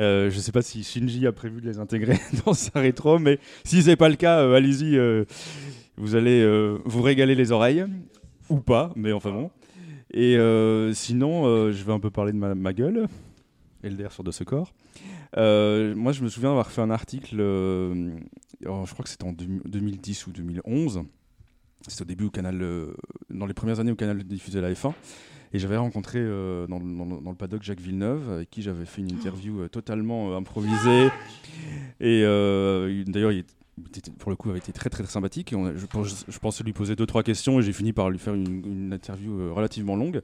Euh, 0.00 0.30
je 0.30 0.38
sais 0.38 0.52
pas 0.52 0.62
si 0.62 0.84
Shinji 0.84 1.26
a 1.26 1.32
prévu 1.32 1.60
de 1.60 1.66
les 1.66 1.78
intégrer 1.78 2.18
dans 2.46 2.54
sa 2.54 2.78
rétro, 2.80 3.18
mais 3.18 3.38
si 3.64 3.82
c'est 3.82 3.96
pas 3.96 4.08
le 4.08 4.16
cas, 4.16 4.40
euh, 4.40 4.54
allez-y. 4.54 4.96
euh, 4.96 5.24
vous 5.96 6.14
allez 6.14 6.40
euh, 6.40 6.78
vous 6.84 7.02
régaler 7.02 7.34
les 7.34 7.50
oreilles 7.50 7.84
ou 8.48 8.60
pas, 8.60 8.92
mais 8.94 9.12
enfin 9.12 9.32
bon. 9.32 9.50
Et 10.12 10.36
euh, 10.36 10.92
sinon, 10.94 11.46
euh, 11.46 11.72
je 11.72 11.84
vais 11.84 11.92
un 11.92 12.00
peu 12.00 12.10
parler 12.10 12.32
de 12.32 12.38
ma, 12.38 12.72
gueule, 12.72 13.06
LDR 13.82 14.12
sur 14.12 14.24
de 14.24 14.30
ce. 14.30 14.66
Euh, 15.36 15.94
moi, 15.94 16.12
je 16.12 16.22
me 16.22 16.28
souviens 16.28 16.48
d'avoir 16.50 16.70
fait 16.70 16.80
un 16.80 16.90
article, 16.90 17.36
je 17.38 18.92
crois 18.92 19.02
que 19.04 19.08
c'était 19.08 19.24
en 19.24 19.32
deux- 19.32 19.60
2010 19.66 20.26
ou 20.26 20.32
2011. 20.32 21.02
C'était 21.86 22.02
au 22.02 22.06
début 22.06 22.24
au 22.24 22.30
canal, 22.30 22.58
dans 23.30 23.46
les 23.46 23.54
premières 23.54 23.80
années 23.80 23.92
au 23.92 23.96
canal 23.96 24.22
diffusait 24.24 24.60
la 24.60 24.72
F1. 24.72 24.92
Et 25.54 25.58
j'avais 25.58 25.76
rencontré 25.78 26.20
dans, 26.68 26.78
le- 26.78 27.34
paddock 27.34 27.62
Jacques 27.62 27.80
Villeneuve, 27.80 28.30
avec 28.30 28.50
qui 28.50 28.62
j'avais 28.62 28.84
fait 28.84 29.00
une 29.00 29.12
interview 29.12 29.68
totalement 29.68 30.36
improvisée. 30.36 31.08
Et 32.00 32.20
il- 32.22 33.04
d'ailleurs, 33.06 33.32
il, 33.32 33.44
pour 34.18 34.30
le 34.30 34.36
coup, 34.36 34.50
avait 34.50 34.58
été 34.58 34.72
très 34.72 34.90
très, 34.90 35.02
très 35.02 35.12
sympathique. 35.12 35.52
Et 35.52 35.56
on 35.56 35.66
a- 35.66 35.74
je, 35.74 36.38
pensais 36.38 36.64
lui 36.64 36.72
poser 36.72 36.96
deux 36.96 37.06
trois 37.06 37.22
questions 37.22 37.58
et 37.60 37.62
j'ai 37.62 37.72
fini 37.72 37.92
par 37.92 38.10
lui 38.10 38.18
faire 38.18 38.34
une, 38.34 38.64
une 38.66 38.92
interview 38.92 39.40
euh, 39.40 39.52
relativement 39.52 39.96
longue. 39.96 40.22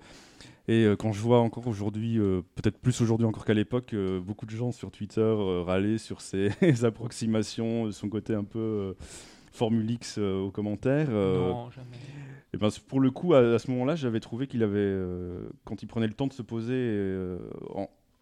Et 0.66 0.84
euh, 0.84 0.96
quand 0.96 1.12
je 1.12 1.20
vois 1.20 1.40
encore 1.40 1.66
aujourd'hui, 1.66 2.18
euh, 2.18 2.40
peut-être 2.54 2.78
plus 2.78 3.00
aujourd'hui 3.02 3.26
encore 3.26 3.44
qu'à 3.44 3.52
l'époque, 3.52 3.92
euh, 3.92 4.18
beaucoup 4.20 4.46
de 4.46 4.50
gens 4.50 4.72
sur 4.72 4.90
Twitter 4.90 5.20
euh, 5.20 5.62
râler 5.62 5.98
sur 5.98 6.20
ses 6.22 6.50
approximations, 6.84 7.90
son 7.92 8.08
côté 8.08 8.34
un 8.34 8.44
peu 8.44 8.94
Formule 9.52 9.90
X 9.90 10.18
aux 10.18 10.50
commentaires. 10.50 11.10
Non, 11.10 11.70
jamais. 11.70 11.86
et 12.52 12.56
ben, 12.56 12.68
pour 12.88 13.00
le 13.00 13.10
coup, 13.10 13.34
à, 13.34 13.40
à 13.40 13.58
ce 13.58 13.70
moment-là, 13.70 13.94
j'avais 13.94 14.20
trouvé 14.20 14.46
qu'il 14.46 14.62
avait, 14.62 14.96
quand 15.64 15.82
il 15.82 15.86
prenait 15.86 16.08
le 16.08 16.14
temps 16.14 16.26
de 16.26 16.32
se 16.32 16.42
poser, 16.42 16.74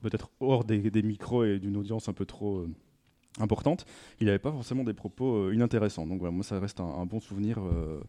peut-être 0.02 0.30
hors 0.40 0.64
des, 0.64 0.90
des 0.90 1.02
micros 1.02 1.44
et 1.44 1.58
d'une 1.58 1.76
audience 1.76 2.08
un 2.08 2.12
peu 2.12 2.26
trop 2.26 2.66
importante, 3.40 3.86
il 4.20 4.26
n'avait 4.26 4.38
pas 4.38 4.52
forcément 4.52 4.84
des 4.84 4.94
propos 4.94 5.46
euh, 5.48 5.54
inintéressants. 5.54 6.06
Donc 6.06 6.18
voilà, 6.18 6.32
moi, 6.32 6.44
ça 6.44 6.58
reste 6.58 6.80
un, 6.80 6.84
un 6.84 7.06
bon 7.06 7.20
souvenir 7.20 7.58
euh, 7.60 8.00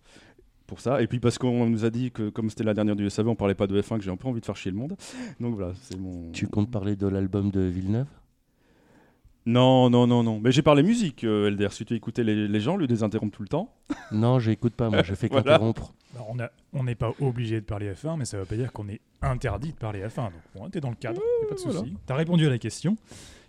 pour 0.68 0.80
ça. 0.80 1.02
Et 1.02 1.08
puis 1.08 1.20
parce 1.20 1.38
qu'on 1.38 1.68
nous 1.70 1.86
a 1.86 1.90
dit 1.90 2.12
que 2.12 2.30
comme 2.30 2.50
c'était 2.50 2.64
la 2.64 2.74
dernière 2.74 2.96
du 2.96 3.10
SAV, 3.10 3.28
on 3.28 3.36
parlait 3.36 3.56
pas 3.56 3.68
de 3.68 3.82
F1, 3.82 3.98
que 3.98 4.04
j'ai 4.04 4.12
un 4.12 4.18
peu 4.18 4.28
envie 4.28 4.42
de 4.42 4.46
faire 4.46 4.58
chier 4.58 4.72
le 4.72 4.78
monde. 4.78 4.96
Donc 5.40 5.56
voilà, 5.56 5.74
c'est 5.82 5.98
mon. 5.98 6.32
Tu 6.32 6.48
comptes 6.48 6.72
parler 6.72 6.96
de 6.96 7.08
l'album 7.08 7.52
de 7.52 7.62
Villeneuve? 7.62 8.08
Non, 9.46 9.90
non, 9.90 10.08
non, 10.08 10.24
non. 10.24 10.40
Mais 10.40 10.54
j'ai 10.54 10.62
parlé 10.62 10.84
musique, 10.84 11.26
euh, 11.26 11.50
LDR. 11.50 11.74
Si 11.74 11.84
tu 11.84 11.96
écoutais 11.96 12.24
les, 12.24 12.48
les 12.48 12.60
gens, 12.62 12.78
lui 12.78 12.88
les 12.88 13.04
interrompre 13.04 13.36
tout 13.36 13.44
le 13.44 13.50
temps. 13.50 13.74
Non, 14.12 14.40
j'écoute 14.40 14.74
pas, 14.74 14.90
moi 14.90 15.02
je 15.04 15.16
fais 15.16 15.28
qu'interrompre. 15.30 15.94
On 16.74 16.84
n'est 16.84 16.96
pas 16.96 17.12
obligé 17.20 17.60
de 17.60 17.66
parler 17.66 17.92
F1, 17.94 18.18
mais 18.18 18.26
ça 18.26 18.38
ne 18.38 18.44
veut 18.44 18.48
pas 18.48 18.56
dire 18.56 18.72
qu'on 18.72 18.88
est 18.88 19.02
interdit 19.22 19.72
de 19.72 19.78
parler 19.78 20.02
F1. 20.06 20.26
Donc, 20.26 20.34
bon, 20.56 20.70
t'es 20.70 20.80
dans 20.80 20.92
le 20.92 20.96
cadre, 20.96 21.20
y 21.42 21.46
a 21.46 21.50
pas 21.50 21.56
de 21.56 21.60
souci. 21.60 21.76
voilà. 21.76 21.92
T'as 22.06 22.16
répondu 22.16 22.46
à 22.46 22.50
la 22.50 22.58
question. 22.60 22.96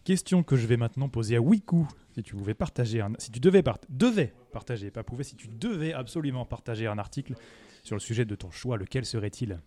Question 0.05 0.43
que 0.43 0.57
je 0.57 0.67
vais 0.67 0.77
maintenant 0.77 1.09
poser 1.09 1.37
à 1.37 1.41
Wiku. 1.41 1.87
Si 2.15 2.23
tu 2.23 2.37
pouvais 2.37 2.53
partager 2.53 3.01
un, 3.01 3.13
si 3.19 3.31
tu 3.31 3.41
devais, 3.41 3.63
part- 3.63 3.79
devais 3.89 4.35
partager, 4.53 4.91
pas 4.91 5.03
pouvais, 5.03 5.25
si 5.25 5.35
tu 5.35 5.49
devais 5.49 5.95
absolument 5.95 6.45
partager 6.45 6.87
un 6.87 6.99
article 6.99 7.35
sur 7.83 7.97
le 7.97 8.01
sujet 8.01 8.27
de 8.27 8.35
ton 8.35 8.51
choix, 8.51 8.77
lequel 8.77 9.07
serait-il? 9.07 9.59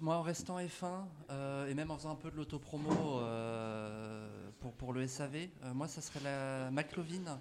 Moi, 0.00 0.16
en 0.16 0.22
restant 0.22 0.58
F1 0.58 1.04
euh, 1.30 1.68
et 1.68 1.74
même 1.74 1.90
en 1.90 1.96
faisant 1.96 2.10
un 2.10 2.16
peu 2.16 2.30
de 2.30 2.36
l'autopromo 2.36 3.20
euh, 3.20 4.28
pour, 4.58 4.72
pour 4.72 4.92
le 4.92 5.06
SAV, 5.06 5.48
euh, 5.62 5.72
moi, 5.72 5.86
ça 5.88 6.02
serait 6.02 6.20
la 6.22 6.70
McLovin 6.70 7.40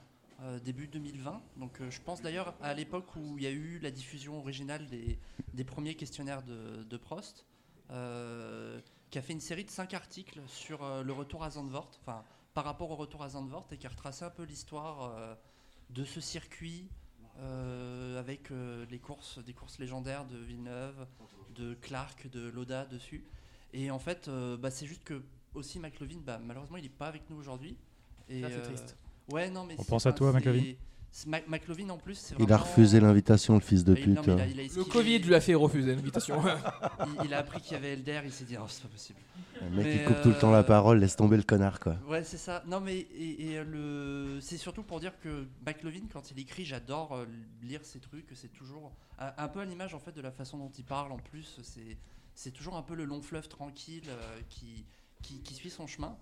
début 0.64 0.88
2020. 0.88 1.42
Donc, 1.58 1.80
je 1.90 2.00
pense 2.00 2.22
d'ailleurs 2.22 2.54
à 2.62 2.76
l'époque 2.76 3.08
où 3.16 3.40
il 3.40 3.44
y 3.44 3.48
a 3.48 3.52
eu 3.52 3.80
la 3.82 3.90
diffusion 3.90 4.38
originale 4.38 4.86
des, 4.86 5.18
des 5.56 5.64
premiers 5.64 5.96
questionnaires 5.96 6.44
de, 6.44 6.84
de 6.84 6.98
Prost, 6.98 7.48
qui 9.10 9.18
a 9.18 9.22
fait 9.22 9.34
une 9.34 9.40
série 9.42 9.64
de 9.66 9.70
cinq 9.70 9.94
articles 9.94 10.40
sur 10.48 10.84
euh, 10.84 11.04
le 11.04 11.14
retour 11.14 11.44
à 11.44 11.50
Zandvoort, 11.52 11.92
enfin, 12.02 12.24
par 12.54 12.66
rapport 12.66 12.92
au 12.92 12.96
retour 12.96 13.24
à 13.24 13.30
Zandvoort, 13.30 13.68
et 13.72 13.78
qui 13.78 13.88
a 13.88 13.90
retracé 13.90 14.26
un 14.26 14.30
peu 14.30 14.44
l'histoire 14.44 15.14
euh, 15.16 15.36
de 15.92 16.04
ce 16.04 16.22
circuit. 16.22 16.90
euh, 17.40 18.20
avec 18.20 18.50
euh, 18.50 18.84
les 18.90 18.98
courses, 18.98 19.38
des 19.46 19.54
courses 19.54 19.78
légendaires 19.78 20.26
de 20.26 20.38
Villeneuve, 20.40 21.06
de 21.56 21.76
Clark, 21.76 22.28
de 22.32 22.50
Loda 22.50 22.86
dessus. 22.86 23.24
Et 23.74 23.92
en 23.92 24.00
fait, 24.00 24.28
euh, 24.28 24.58
bah, 24.58 24.72
c'est 24.72 24.88
juste 24.88 25.04
que 25.04 25.22
aussi 25.54 25.78
McLovin, 25.78 26.18
bah, 26.26 26.40
malheureusement, 26.44 26.78
il 26.78 26.84
n'est 26.84 26.90
pas 26.90 27.06
avec 27.08 27.30
nous 27.30 27.38
aujourd'hui. 27.38 27.78
Et, 28.28 28.42
Ça, 28.42 28.50
c'est 28.50 28.56
euh, 28.56 28.64
triste. 28.66 28.98
Ouais, 29.30 29.52
non, 29.52 29.66
mais 29.66 29.76
On 29.78 29.84
c'est- 29.84 29.90
pense 29.90 30.08
à 30.08 30.14
toi, 30.14 30.32
c'est- 30.32 30.38
McLovin. 30.40 30.74
McLovin 31.48 31.90
en 31.90 31.98
plus, 31.98 32.16
c'est 32.16 32.36
Il 32.38 32.44
a 32.44 32.46
vraiment- 32.58 32.64
refusé 32.64 33.00
l'invitation, 33.00 33.56
le 33.56 33.60
fils 33.62 33.84
de 33.84 33.94
non, 33.96 34.22
pute. 34.22 34.28
mais 34.28 34.34
il 34.52 34.60
a- 34.60 34.64
il 34.64 34.72
a 34.72 34.76
Le 34.76 34.84
Covid 34.84 35.20
lui 35.20 35.34
a 35.36 35.42
fait 35.42 35.56
refuser 35.56 35.96
l'invitation. 35.96 36.42
il, 37.22 37.26
il 37.26 37.34
a 37.34 37.40
appris 37.40 37.60
qu'il 37.62 37.74
y 37.74 37.76
avait 37.76 37.94
Elder, 37.94 38.22
il 38.26 38.32
s'est 38.32 38.46
dit, 38.46 38.56
oh, 38.60 38.66
c'est 38.68 38.84
pas 38.84 38.90
possible. 38.90 39.20
Le 39.62 39.70
mec, 39.72 39.86
Mais, 39.86 39.96
il 39.96 40.04
coupe 40.06 40.22
tout 40.22 40.30
le 40.30 40.38
temps 40.38 40.52
la 40.52 40.60
euh, 40.60 40.64
parole, 40.64 41.00
laisse 41.00 41.16
tomber 41.16 41.38
le 41.38 41.42
connard, 41.44 41.80
quoi. 41.80 41.98
Ouais, 42.08 42.24
c'est 42.24 42.38
ça. 42.38 42.64
Non, 42.68 42.80
mais 42.80 42.98
et, 42.98 43.52
et, 43.52 43.58
euh, 43.58 43.64
le... 44.36 44.40
c'est 44.42 44.58
surtout 44.58 44.84
pour 44.84 45.00
dire 45.00 45.20
que 45.20 45.48
McLovin, 45.66 46.02
quand 46.14 46.30
il 46.30 46.40
écrit, 46.40 46.64
j'adore 46.66 47.14
euh, 47.16 47.26
lire 47.64 47.84
ses 47.84 48.00
trucs. 48.00 48.28
C'est 48.36 48.54
toujours 48.54 48.92
un, 49.18 49.32
un 49.38 49.48
peu 49.48 49.60
à 49.62 49.66
l'image 49.66 49.96
en 49.96 50.00
fait 50.00 50.12
de 50.12 50.22
la 50.22 50.32
façon 50.32 50.58
dont 50.60 50.72
il 50.78 50.84
parle. 50.84 51.12
En 51.12 51.18
plus, 51.18 51.60
c'est 51.64 51.98
c'est 52.36 52.52
toujours 52.52 52.76
un 52.76 52.84
peu 52.84 52.94
le 52.94 53.06
long 53.06 53.24
fleuve 53.24 53.48
tranquille 53.48 54.04
euh, 54.10 54.40
qui, 54.50 54.86
qui 55.24 55.40
qui 55.42 55.56
suit 55.56 55.72
son 55.72 55.88
chemin. 55.88 56.16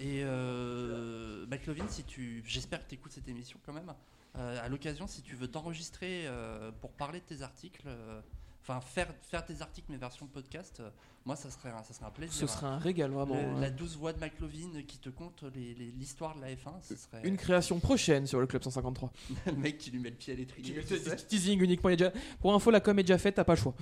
Et 0.00 0.22
euh, 0.24 1.46
McLovin, 1.46 1.86
si 1.88 2.02
tu, 2.02 2.42
j'espère 2.44 2.82
que 2.82 2.88
tu 2.88 2.94
écoutes 2.96 3.12
cette 3.12 3.28
émission 3.28 3.60
quand 3.64 3.72
même. 3.72 3.92
Euh, 4.36 4.64
à 4.64 4.68
l'occasion, 4.68 5.06
si 5.06 5.22
tu 5.22 5.34
veux 5.36 5.48
t'enregistrer 5.48 6.26
euh, 6.26 6.70
pour 6.80 6.92
parler 6.92 7.20
de 7.20 7.24
tes 7.24 7.42
articles, 7.42 7.82
euh, 7.86 8.20
enfin 8.62 8.80
faire 8.80 9.08
faire 9.22 9.44
tes 9.44 9.60
articles 9.62 9.86
mais 9.90 9.96
version 9.96 10.26
podcast, 10.26 10.78
euh, 10.80 10.90
moi 11.26 11.34
ça 11.36 11.50
serait 11.50 11.70
un, 11.70 11.82
ça 11.82 11.92
serait 11.94 12.06
un 12.06 12.10
plaisir. 12.10 12.34
Ce 12.36 12.46
serait 12.46 12.66
un 12.66 12.78
régal, 12.78 13.10
vraiment. 13.10 13.34
Le- 13.34 13.40
hein. 13.40 13.60
la 13.60 13.70
douce 13.70 13.96
voix 13.96 14.12
de 14.12 14.20
McLovin 14.20 14.82
qui 14.86 14.98
te 14.98 15.08
conte 15.08 15.42
les- 15.54 15.74
les- 15.74 15.90
l'histoire 15.90 16.36
de 16.36 16.40
la 16.42 16.52
F1, 16.54 16.80
ce 16.82 16.94
serait 16.96 17.20
Une 17.24 17.36
création 17.36 17.80
prochaine 17.80 18.26
sur 18.26 18.38
le 18.40 18.46
Club 18.46 18.62
153. 18.62 19.12
le 19.46 19.52
mec 19.52 19.78
qui 19.78 19.90
lui 19.90 19.98
met 19.98 20.10
le 20.10 20.16
pied 20.16 20.32
à 20.32 20.36
l'étrier. 20.36 20.80
Teasing 21.28 21.60
uniquement. 21.62 21.90
il 21.90 21.98
y 21.98 22.02
a 22.04 22.10
déjà- 22.10 22.22
Pour 22.40 22.54
info, 22.54 22.70
la 22.70 22.80
com 22.80 22.98
est 22.98 23.02
déjà 23.02 23.18
faite, 23.18 23.34
t'as 23.34 23.44
pas 23.44 23.54
le 23.54 23.60
choix. 23.60 23.74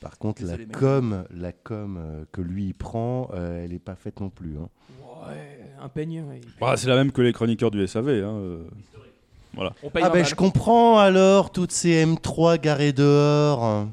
Par 0.00 0.18
contre, 0.18 0.42
Désolé, 0.42 0.62
la 0.64 0.66
mec. 0.68 0.76
com, 0.76 1.24
la 1.34 1.52
com 1.52 1.98
euh, 2.00 2.24
que 2.30 2.40
lui 2.40 2.72
prend, 2.72 3.30
euh, 3.34 3.64
elle 3.64 3.72
est 3.72 3.78
pas 3.80 3.96
faite 3.96 4.20
non 4.20 4.30
plus. 4.30 4.56
hein. 4.56 4.68
Ouais, 5.26 5.60
un 5.82 5.88
peigne. 5.88 6.22
ouais. 6.22 6.40
Bah, 6.60 6.76
c'est 6.76 6.88
la 6.88 6.94
même 6.96 7.10
que 7.10 7.20
les 7.20 7.32
chroniqueurs 7.32 7.70
du 7.72 7.84
SAV. 7.86 8.08
Hein, 8.08 8.12
euh. 8.34 8.62
On 9.82 9.90
paye 9.90 10.04
Ah 10.06 10.10
ben 10.10 10.24
je 10.24 10.36
comprends 10.36 10.98
alors 11.00 11.50
toutes 11.50 11.72
ces 11.72 12.04
M3 12.06 12.60
garées 12.60 12.92
dehors. 12.92 13.88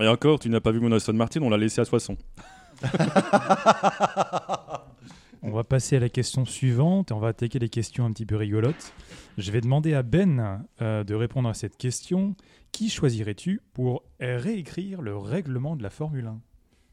Et 0.00 0.08
encore, 0.08 0.38
tu 0.38 0.48
n'as 0.48 0.60
pas 0.60 0.70
vu 0.70 0.80
mon 0.80 0.90
Aston 0.92 1.12
Martin, 1.12 1.42
on 1.42 1.50
l'a 1.50 1.58
laissé 1.58 1.82
à 1.82 1.84
Soissons. 1.84 2.16
On 5.46 5.50
va 5.50 5.62
passer 5.62 5.96
à 5.96 6.00
la 6.00 6.08
question 6.08 6.46
suivante 6.46 7.10
et 7.10 7.14
on 7.14 7.18
va 7.18 7.28
attaquer 7.28 7.58
les 7.58 7.68
questions 7.68 8.06
un 8.06 8.12
petit 8.12 8.24
peu 8.24 8.36
rigolotes. 8.36 8.94
Je 9.36 9.50
vais 9.52 9.60
demander 9.60 9.92
à 9.92 10.02
Ben 10.02 10.64
euh, 10.80 11.04
de 11.04 11.14
répondre 11.14 11.50
à 11.50 11.54
cette 11.54 11.76
question. 11.76 12.34
Qui 12.74 12.90
choisirais-tu 12.90 13.60
pour 13.72 14.02
réécrire 14.18 15.00
le 15.00 15.16
règlement 15.16 15.76
de 15.76 15.84
la 15.84 15.90
Formule 15.90 16.26
1 16.26 16.40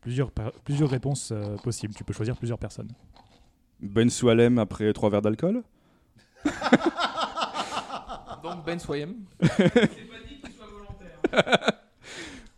Plusieurs, 0.01 0.29
plusieurs 0.63 0.89
réponses 0.91 1.31
euh, 1.31 1.55
possibles. 1.57 1.95
Tu 1.95 2.03
peux 2.03 2.13
choisir 2.13 2.37
plusieurs 2.37 2.59
personnes. 2.59 2.91
Ben 3.81 4.07
Soualem 4.07 4.59
après 4.59 4.93
trois 4.93 5.09
verres 5.09 5.23
d'alcool? 5.23 5.63
Donc 8.43 8.63
Ben 8.63 8.77
Swayem. 8.79 9.15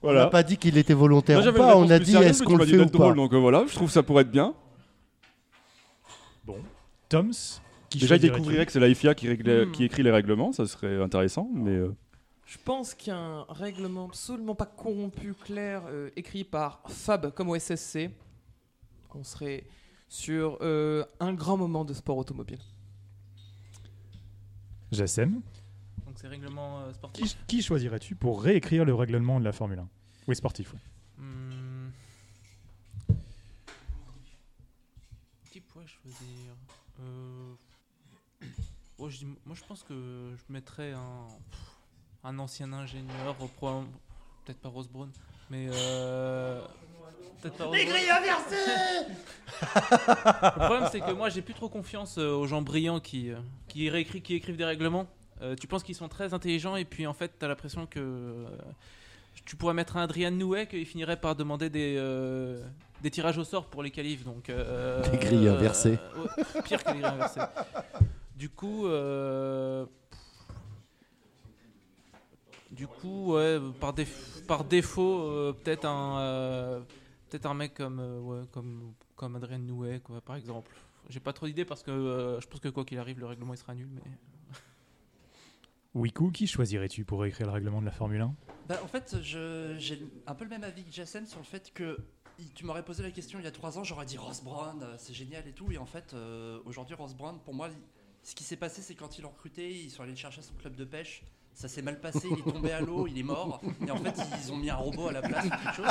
On 0.01 0.11
n'a 0.13 0.27
pas 0.27 0.43
dit 0.43 0.57
qu'il 0.57 0.77
était 0.77 0.93
volontaire 0.93 1.39
ou 1.47 1.53
pas, 1.53 1.77
on 1.77 1.89
a 1.89 1.97
dit 1.99 2.13
est-ce 2.17 2.43
qu'on 2.43 2.57
le 2.57 2.65
fait 2.65 2.77
ou 2.77 2.87
pas? 2.89 3.13
donc 3.13 3.33
euh, 3.33 3.37
voilà, 3.37 3.63
je 3.69 3.73
trouve 3.73 3.89
ça 3.89 4.03
pourrait 4.03 4.23
être 4.23 4.31
bien. 4.31 4.53
Toms 7.07 7.31
qui 7.89 7.99
Déjà, 7.99 8.15
il 8.15 8.19
choisirais-tu? 8.19 8.29
découvrirait 8.31 8.65
que 8.65 8.71
c'est 8.73 8.79
la 8.81 8.93
FIA 8.93 9.15
qui, 9.15 9.27
réglait- 9.29 9.65
Hmm. 9.65 9.71
qui 9.71 9.85
écrit 9.85 10.03
les 10.03 10.11
règlements, 10.11 10.51
ça 10.51 10.65
serait 10.65 11.01
intéressant, 11.01 11.47
mais 11.53 11.71
euh, 11.71 11.95
Je 12.53 12.59
pense 12.59 12.93
qu'un 12.93 13.45
règlement 13.49 14.05
absolument 14.05 14.53
pas 14.53 14.67
corrompu, 14.67 15.33
clair, 15.33 15.81
euh, 15.87 16.11
écrit 16.15 16.43
par 16.43 16.83
Fab 16.87 17.33
comme 17.33 17.49
au 17.49 17.55
SSC, 17.57 18.11
on 19.15 19.23
serait 19.23 19.65
sur 20.07 20.59
euh, 20.61 21.03
un 21.19 21.33
grand 21.33 21.57
moment 21.57 21.83
de 21.83 21.95
sport 21.95 22.15
automobile. 22.15 22.59
Jassem. 24.91 25.41
Donc 26.05 26.13
c'est 26.17 26.27
règlement 26.27 26.81
euh, 26.81 26.93
sportif. 26.93 27.25
Qui, 27.47 27.57
qui 27.57 27.61
choisirais-tu 27.63 28.13
pour 28.15 28.43
réécrire 28.43 28.85
le 28.85 28.93
règlement 28.93 29.39
de 29.39 29.45
la 29.45 29.51
Formule 29.51 29.79
1 29.79 29.89
Oui, 30.27 30.35
sportif. 30.35 30.73
ouais. 30.73 30.79
Hmm. 31.17 31.89
Qui 35.49 35.59
pourrait 35.59 35.87
choisir? 35.87 36.53
Euh, 37.01 37.53
oh, 38.99 39.09
je 39.09 39.17
dis- 39.17 39.25
Moi, 39.43 39.55
je 39.55 39.63
pense 39.67 39.81
que 39.81 40.35
je 40.37 40.53
mettrais 40.53 40.91
un, 40.91 41.27
un 42.23 42.39
ancien 42.39 42.71
ingénieur, 42.73 43.35
peut-être 44.45 44.59
pas 44.59 44.69
Rose 44.69 44.87
Brown, 44.87 45.09
mais 45.49 45.67
euh, 45.71 46.61
peut-être 47.41 47.57
pas 47.57 47.65
Rose 47.65 47.77
Brown. 47.85 47.97
Le 49.63 50.65
problème, 50.65 50.89
c'est 50.91 51.01
que 51.01 51.11
moi, 51.11 51.29
j'ai 51.29 51.41
plus 51.41 51.53
trop 51.53 51.69
confiance 51.69 52.17
euh, 52.17 52.31
aux 52.33 52.47
gens 52.47 52.61
brillants 52.61 52.99
qui, 52.99 53.31
euh, 53.31 53.37
qui, 53.67 53.89
qui 54.21 54.35
écrivent 54.35 54.57
des 54.57 54.65
règlements. 54.65 55.07
Euh, 55.41 55.55
tu 55.55 55.67
penses 55.67 55.83
qu'ils 55.83 55.95
sont 55.95 56.07
très 56.09 56.33
intelligents 56.33 56.75
et 56.75 56.85
puis 56.85 57.05
en 57.07 57.13
fait, 57.13 57.31
tu 57.37 57.43
as 57.45 57.47
l'impression 57.47 57.85
que 57.85 57.99
euh, 57.99 58.45
tu 59.45 59.55
pourrais 59.55 59.73
mettre 59.73 59.97
un 59.97 60.03
Adrian 60.03 60.31
Nouet 60.31 60.67
qu'il 60.67 60.85
finirait 60.85 61.19
par 61.19 61.35
demander 61.35 61.69
des, 61.69 61.95
euh, 61.97 62.63
des 63.01 63.11
tirages 63.11 63.37
au 63.37 63.43
sort 63.43 63.65
pour 63.65 63.83
les 63.83 63.91
qualifs. 63.91 64.23
Donc, 64.23 64.49
euh, 64.49 65.01
Des 65.09 65.17
grilles 65.17 65.47
euh, 65.47 65.55
inversées. 65.57 65.97
ouais, 66.17 66.61
pire 66.63 66.83
que 66.83 66.89
les 66.91 66.99
grilles 66.99 67.05
inversées. 67.05 67.41
Du 68.37 68.49
coup, 68.49 68.87
euh, 68.87 69.85
du 72.73 72.87
coup, 72.87 73.33
ouais, 73.33 73.59
par, 73.79 73.93
déf- 73.93 74.45
par 74.47 74.63
défaut, 74.65 75.21
euh, 75.21 75.53
peut-être 75.53 75.85
un, 75.85 76.19
euh, 76.19 76.79
peut-être 77.29 77.45
un 77.45 77.53
mec 77.53 77.73
comme, 77.75 77.99
euh, 77.99 78.19
ouais, 78.19 78.41
comme, 78.51 78.93
comme 79.15 79.35
Adrien 79.35 79.59
Nouet, 79.59 79.99
quoi, 79.99 80.19
par 80.21 80.35
exemple. 80.35 80.71
J'ai 81.09 81.19
pas 81.19 81.33
trop 81.33 81.45
d'idées 81.47 81.65
parce 81.65 81.83
que 81.83 81.91
euh, 81.91 82.39
je 82.41 82.47
pense 82.47 82.59
que 82.59 82.69
quoi 82.69 82.83
qu'il 82.85 82.97
arrive, 82.97 83.19
le 83.19 83.25
règlement 83.25 83.53
il 83.53 83.57
sera 83.57 83.75
nul. 83.75 83.89
Mais 83.93 84.01
Wiku, 85.93 86.31
qui 86.31 86.47
choisirais-tu 86.47 87.05
pour 87.05 87.21
réécrire 87.21 87.47
le 87.47 87.53
règlement 87.53 87.79
de 87.81 87.85
la 87.85 87.91
Formule 87.91 88.21
1 88.21 88.35
Bah, 88.67 88.79
en 88.83 88.87
fait, 88.87 89.17
je- 89.21 89.75
j'ai 89.77 90.01
un 90.25 90.33
peu 90.35 90.43
le 90.45 90.49
même 90.49 90.63
avis 90.63 90.83
que 90.83 90.91
Jason 90.91 91.25
sur 91.25 91.39
le 91.39 91.45
fait 91.45 91.71
que 91.73 91.97
tu 92.55 92.65
m'aurais 92.65 92.83
posé 92.83 93.03
la 93.03 93.11
question 93.11 93.37
il 93.37 93.45
y 93.45 93.47
a 93.47 93.51
trois 93.51 93.77
ans, 93.77 93.83
j'aurais 93.83 94.07
dit 94.07 94.17
Ross 94.17 94.43
Brown, 94.43 94.83
c'est 94.97 95.13
génial 95.13 95.47
et 95.47 95.51
tout. 95.51 95.71
Et 95.71 95.77
en 95.77 95.85
fait, 95.85 96.13
euh, 96.13 96.59
aujourd'hui, 96.65 96.95
Ross 96.95 97.13
Brown, 97.13 97.37
pour 97.45 97.53
moi, 97.53 97.69
ce 98.23 98.33
qui 98.33 98.43
s'est 98.43 98.55
passé, 98.55 98.81
c'est 98.81 98.95
quand 98.95 99.17
ils 99.19 99.21
l'ont 99.21 99.29
recruté, 99.29 99.69
ils 99.83 99.91
sont 99.91 100.01
allés 100.01 100.13
le 100.13 100.17
chercher 100.17 100.39
à 100.39 100.43
son 100.43 100.55
club 100.55 100.75
de 100.75 100.85
pêche. 100.85 101.23
Ça 101.53 101.67
s'est 101.67 101.81
mal 101.81 101.99
passé, 101.99 102.27
il 102.29 102.39
est 102.39 102.51
tombé 102.51 102.71
à 102.71 102.81
l'eau, 102.81 103.07
il 103.07 103.17
est 103.17 103.23
mort. 103.23 103.61
Et 103.87 103.91
en 103.91 103.97
fait, 103.97 104.15
ils 104.43 104.51
ont 104.51 104.57
mis 104.57 104.69
un 104.69 104.75
robot 104.75 105.07
à 105.07 105.11
la 105.13 105.21
place 105.21 105.45
ou 105.45 105.49
quelque 105.49 105.75
chose. 105.75 105.85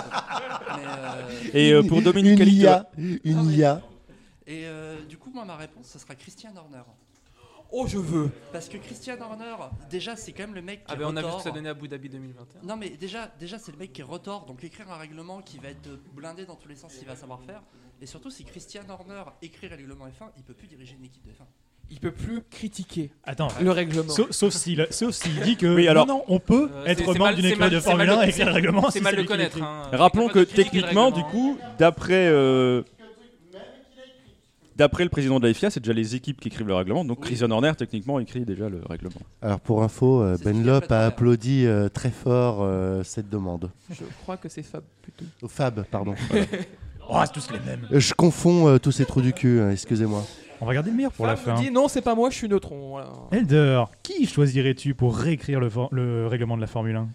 Mais, 0.77 0.85
euh, 0.87 1.51
Et 1.55 1.72
euh, 1.72 1.83
pour 1.83 2.03
Dominique 2.03 2.40
une 2.40 2.48
IA, 2.48 2.90
une 2.98 3.38
Ah. 3.38 3.53
IA. 3.53 3.83
et 4.46 4.66
euh, 4.66 5.03
du 5.05 5.16
coup, 5.18 5.31
moi, 5.33 5.44
ma 5.44 5.57
réponse, 5.57 5.87
ce 5.87 5.98
sera 5.98 6.14
Christian 6.14 6.55
Horner. 6.57 6.83
Oh, 7.75 7.87
je 7.87 7.96
veux 7.96 8.31
Parce 8.53 8.68
que 8.68 8.77
Christian 8.77 9.18
Horner, 9.20 9.55
déjà, 9.88 10.14
c'est 10.14 10.33
quand 10.33 10.42
même 10.42 10.55
le 10.55 10.61
mec 10.61 10.81
qui 10.85 10.92
ah 10.92 10.96
ben, 10.96 11.07
on 11.07 11.16
a 11.16 11.22
vu 11.22 11.31
ce 11.31 11.37
que 11.38 11.42
ça 11.44 11.51
donnait 11.53 11.68
à 11.70 11.72
Abu 11.72 11.88
Dhabi 11.88 12.11
2021. 12.11 12.61
Non 12.64 12.77
mais 12.77 12.90
déjà, 12.90 13.33
déjà 13.40 13.59
c'est 13.59 13.72
le 13.72 13.79
mec 13.79 13.94
qui 13.94 14.03
est 14.03 14.05
retort, 14.05 14.44
donc 14.44 14.62
écrire 14.62 14.90
un 14.92 14.98
règlement 14.98 15.40
qui 15.40 15.57
va 15.59 15.68
être 15.70 15.88
blindé 16.14 16.44
dans 16.44 16.57
tous 16.57 16.68
les 16.68 16.77
sens, 16.77 16.94
il 17.01 17.07
va 17.07 17.16
savoir 17.16 17.40
faire. 17.40 17.62
Et 18.03 18.07
surtout, 18.07 18.29
si 18.31 18.44
Christian 18.44 18.83
Horner 18.90 19.22
écrit 19.40 19.70
le 19.70 19.77
règlement 19.77 20.07
F1, 20.07 20.33
il 20.37 20.42
peut 20.42 20.53
plus 20.53 20.66
diriger 20.66 20.96
une 20.98 21.05
équipe 21.07 21.25
de 21.25 21.31
F1. 21.31 21.44
Il 21.94 22.00
peut 22.00 22.11
plus 22.11 22.40
critiquer 22.50 23.11
Attends, 23.22 23.48
le 23.61 23.70
règlement. 23.70 24.09
sauf, 24.09 24.31
sauf 24.31 24.52
s'il 24.55 24.87
sauf 24.90 25.11
s'il 25.12 25.38
dit 25.42 25.57
que 25.57 25.66
Oui, 25.76 25.87
alors- 25.87 26.07
non, 26.07 26.14
non, 26.16 26.24
on 26.28 26.38
peut 26.40 26.70
Euh, 26.74 26.85
être 26.87 27.00
c'est- 27.00 27.05
membre 27.07 27.18
mal- 27.18 27.35
d'une 27.35 27.44
c'est 27.44 27.48
équipe 27.50 27.61
mal- 27.61 27.70
de 27.70 27.76
c'est 27.76 27.85
Formule 27.85 28.07
mal 28.07 28.16
1 28.16 28.20
de- 28.22 28.26
et 28.26 28.28
écrire 28.31 28.46
le 28.46 28.52
règlement. 28.52 28.90
C'est 28.90 28.98
si 28.98 29.05
mal 29.05 29.12
de 29.14 29.18
lui 29.20 29.26
qui 29.26 29.33
connaître. 29.33 29.57
l'écrit. 29.57 29.70
hein. 29.70 29.88
Rappelons 29.96 30.28
que 30.28 30.38
critiquer 30.42 30.62
le 30.62 30.64
techniquement, 30.83 31.11
du 31.11 31.20
règlement. 31.22 31.31
coup, 31.31 31.59
d'après 31.78 32.26
euh, 32.28 32.83
d'après 34.76 35.05
le 35.05 35.11
président 35.11 35.38
de 35.38 35.46
la 35.46 35.52
FIA, 35.55 35.70
c'est 35.70 35.81
déjà 35.81 35.92
les 35.92 36.14
équipes 36.16 36.40
qui 36.40 36.48
écrivent 36.48 36.66
le 36.66 36.74
règlement. 36.74 37.05
Donc 37.05 37.20
Christian 37.20 37.50
Horner, 37.50 37.72
techniquement, 37.76 38.18
écrit 38.20 38.44
déjà 38.44 38.68
le 38.68 38.81
règlement. 38.88 39.20
Alors 39.42 39.61
pour 39.61 39.83
info, 39.83 40.22
euh, 40.22 40.37
C'est 40.38 40.44
Ben 40.44 40.64
Lop 40.64 40.90
a 40.90 41.07
applaudi 41.07 41.66
euh, 41.66 41.88
très 41.88 42.11
fort 42.11 42.59
euh, 42.62 43.02
cette 43.05 43.28
demande. 43.28 43.70
Je 43.90 44.05
crois 44.22 44.37
que 44.38 44.48
c'est 44.48 44.62
Fab 44.62 44.83
plutôt. 45.02 45.24
Oh, 45.42 45.48
Fab, 45.48 45.85
pardon. 45.90 46.14
Oh, 47.14 47.16
c'est 47.26 47.33
tous 47.33 47.52
les 47.52 47.59
mêmes. 47.59 47.87
Euh, 47.92 47.98
Je 47.98 48.14
confonds 48.14 48.68
euh, 48.68 48.78
tous 48.78 48.92
ces 48.92 49.05
trous 49.05 49.20
du 49.22 49.33
cul, 49.33 49.61
hein, 49.61 49.70
excusez-moi. 49.72 50.24
On 50.62 50.64
va 50.64 50.75
garder 50.75 50.90
le 50.90 50.96
meilleur 50.96 51.11
pour 51.11 51.27
la 51.27 51.35
fin. 51.35 51.55
dit 51.55 51.72
non, 51.72 51.88
c'est 51.88 52.03
pas 52.03 52.14
moi, 52.14 52.31
je 52.31 52.37
suis 52.37 52.48
neutron. 52.48 52.90
voilà. 52.90 53.12
Elder, 53.33 53.83
qui 54.05 54.27
choisirais-tu 54.27 54.94
pour 54.94 55.16
réécrire 55.16 55.59
le, 55.59 56.29
règlement 56.29 56.55
de 56.55 56.61
la 56.61 56.68
Formule 56.68 56.94
1 56.94 57.09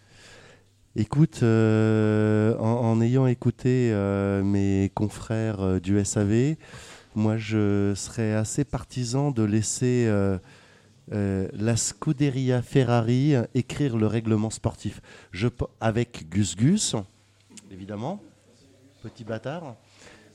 Écoute, 0.97 1.39
euh, 1.43 2.57
en, 2.57 2.65
en 2.65 2.99
ayant 2.99 3.25
écouté 3.25 3.91
euh, 3.93 4.43
mes 4.43 4.91
confrères 4.93 5.61
euh, 5.61 5.79
du 5.79 6.03
SAV, 6.03 6.55
moi 7.15 7.37
je 7.37 7.93
serais 7.95 8.33
assez 8.33 8.65
partisan 8.65 9.31
de 9.31 9.43
laisser 9.43 10.07
euh, 10.07 10.37
euh, 11.13 11.47
la 11.53 11.77
Scuderia 11.77 12.61
Ferrari 12.61 13.33
écrire 13.53 13.95
le 13.95 14.07
règlement 14.07 14.49
sportif. 14.49 14.99
Je, 15.31 15.47
avec 15.79 16.27
Gus 16.29 16.57
Gus, 16.57 16.97
évidemment, 17.71 18.21
petit 19.03 19.23
bâtard. 19.23 19.77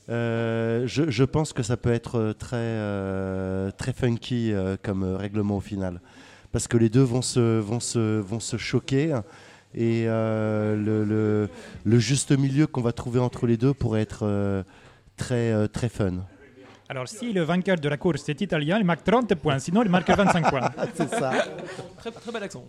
Euh, 0.09 0.83
je, 0.85 1.09
je 1.09 1.23
pense 1.23 1.53
que 1.53 1.63
ça 1.63 1.77
peut 1.77 1.91
être 1.93 2.33
très, 2.37 2.57
euh, 2.57 3.71
très 3.71 3.93
funky 3.93 4.51
euh, 4.51 4.75
comme 4.81 5.03
euh, 5.03 5.15
règlement 5.17 5.57
au 5.57 5.61
final. 5.61 6.01
Parce 6.51 6.67
que 6.67 6.77
les 6.77 6.89
deux 6.89 7.01
vont 7.03 7.21
se, 7.21 7.59
vont 7.59 7.79
se, 7.79 8.19
vont 8.19 8.39
se 8.39 8.57
choquer. 8.57 9.17
Et 9.75 10.03
euh, 10.07 10.75
le, 10.75 11.03
le- 11.03 11.49
le 11.83 11.99
juste 11.99 12.31
milieu 12.37 12.67
qu'on 12.67 12.81
va 12.81 12.91
trouver 12.91 13.19
entre 13.19 13.47
les 13.47 13.57
deux 13.57 13.73
pourrait 13.73 14.01
être 14.01 14.19
euh, 14.23 14.61
très, 15.17 15.51
euh, 15.51 15.67
très 15.67 15.89
fun. 15.89 16.25
Alors, 16.89 17.07
si 17.07 17.33
le 17.33 17.41
vainqueur 17.41 17.77
de 17.77 17.89
la 17.89 17.97
course 17.97 18.27
est 18.29 18.39
italien, 18.41 18.77
il 18.77 18.83
marque 18.85 19.03
30 19.03 19.33
points, 19.35 19.57
sinon 19.57 19.81
il 19.83 19.89
marque 19.89 20.09
25 20.09 20.49
points. 20.49 20.69
C'est 20.93 21.09
ça. 21.09 21.31
Très, 21.97 22.11
très 22.11 22.31
bel 22.31 22.43
accent. 22.43 22.63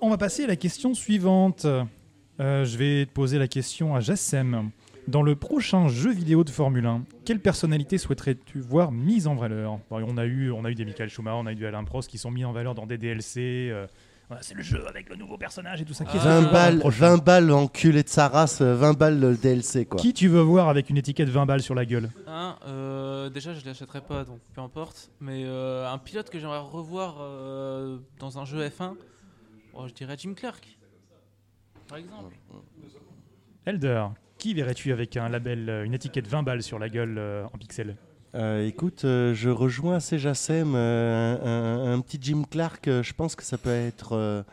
On 0.00 0.10
va 0.10 0.18
passer 0.18 0.44
à 0.44 0.46
la 0.48 0.54
question 0.56 0.94
suivante. 0.94 1.64
Euh, 1.64 2.64
je 2.64 2.76
vais 2.76 3.06
poser 3.06 3.38
la 3.38 3.48
question 3.48 3.96
à 3.96 4.00
Jassem. 4.00 4.70
Dans 5.08 5.22
le 5.22 5.36
prochain 5.36 5.88
jeu 5.88 6.12
vidéo 6.12 6.44
de 6.44 6.50
Formule 6.50 6.84
1, 6.84 7.04
quelle 7.24 7.40
personnalité 7.40 7.96
souhaiterais-tu 7.96 8.60
voir 8.60 8.92
mise 8.92 9.26
en 9.26 9.36
valeur? 9.36 9.78
Bon, 9.88 10.04
on, 10.06 10.18
a 10.18 10.26
eu, 10.26 10.50
on 10.50 10.66
a 10.66 10.70
eu 10.70 10.74
des 10.74 10.84
Michael 10.84 11.08
Schumacher, 11.08 11.38
on 11.40 11.46
a 11.46 11.52
eu 11.52 11.54
du 11.54 11.66
Alain 11.66 11.82
Prost 11.84 12.10
qui 12.10 12.18
sont 12.18 12.30
mis 12.30 12.44
en 12.44 12.52
valeur 12.52 12.74
dans 12.74 12.84
des 12.86 12.98
DLC. 12.98 13.70
euh, 13.72 13.86
voilà, 14.28 14.42
c'est 14.42 14.54
le 14.54 14.62
jeu 14.62 14.86
avec 14.86 15.08
le 15.08 15.16
nouveau 15.16 15.38
personnage 15.38 15.80
et 15.80 15.86
tout 15.86 15.94
ça. 15.94 16.04
Qui 16.04 16.18
est-ce 16.18 16.24
que 16.24 16.28
tu 16.28 16.28
20 16.28 16.40
veux 16.40 16.40
voir 16.40 16.52
dans 16.52 16.58
le 16.60 16.70
balles, 16.72 16.78
prochain 16.80 17.16
20 17.16 17.24
balles 17.24 17.52
enculé 17.52 18.02
de 18.02 18.08
sa 18.10 18.28
race, 18.28 18.60
euh, 18.60 18.74
20 18.74 18.98
balles 18.98 19.18
le 19.18 19.34
DLC 19.34 19.86
quoi. 19.86 19.98
Qui 19.98 20.12
tu 20.12 20.28
veux 20.28 20.42
voir 20.42 20.68
avec 20.68 20.90
une 20.90 20.98
étiquette 20.98 21.30
20 21.30 21.46
balles 21.46 21.62
sur 21.62 21.74
la 21.74 21.86
gueule? 21.86 22.10
Euh, 22.66 23.30
déjà, 23.30 23.54
je 23.54 23.64
l'achèterai 23.64 24.02
pas, 24.02 24.24
donc 24.24 24.40
peu 24.54 24.60
importe. 24.60 25.10
Mais 25.20 25.44
euh, 25.46 25.90
un 25.90 25.96
pilote 25.96 26.28
que 26.28 26.38
j'aimerais 26.38 26.58
revoir 26.58 27.16
euh, 27.20 27.98
dans 28.18 28.38
un 28.38 28.44
jeu 28.44 28.66
F1, 28.66 28.94
oh, 29.72 29.88
je 29.88 29.94
dirais 29.94 30.16
Jim 30.18 30.34
Clark, 30.34 30.78
par 31.88 31.96
exemple. 31.96 32.34
Elder, 33.64 34.06
qui 34.38 34.54
verrais-tu 34.54 34.92
avec 34.92 35.16
un 35.16 35.28
label, 35.28 35.68
euh, 35.68 35.84
une 35.84 35.94
étiquette 35.94 36.26
20 36.26 36.42
balles 36.42 36.62
sur 36.62 36.78
la 36.78 36.88
gueule 36.88 37.16
euh, 37.18 37.44
en 37.52 37.58
pixels 37.58 37.96
Euh, 38.34 38.66
écoute, 38.66 39.00
je 39.02 39.48
rejoins 39.48 39.96
assez 39.96 40.18
Jassem, 40.18 40.74
euh, 40.74 41.94
un, 41.94 42.00
petit 42.00 42.18
Jim 42.20 42.42
Clark, 42.48 42.84
je 42.86 43.12
pense 43.12 43.34
que 43.34 43.42
ça 43.42 43.58
peut 43.58 43.70
être 43.70 44.44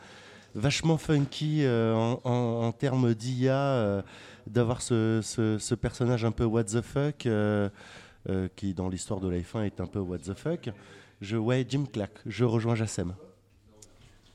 vachement 0.54 0.96
funky 0.96 1.64
en, 1.66 2.72
termes 2.72 3.14
d'IA, 3.14 4.02
d'avoir 4.46 4.80
ce, 4.80 5.20
ce- 5.22 5.74
personnage 5.74 6.24
un 6.24 6.32
peu 6.32 6.44
what 6.44 6.64
the 6.64 6.80
fuck, 6.80 7.28
qui 8.56 8.74
dans 8.74 8.88
l'histoire 8.88 9.20
de 9.20 9.28
la 9.28 9.38
F1 9.38 9.64
est 9.66 9.80
un 9.80 9.86
peu 9.86 9.98
what 9.98 10.18
the 10.18 10.34
fuck. 10.34 10.70
Je, 11.20 11.36
ouais, 11.36 11.64
Jim 11.68 11.84
Clark, 11.92 12.12
je 12.26 12.44
rejoins 12.44 12.74
Jassem. 12.74 13.14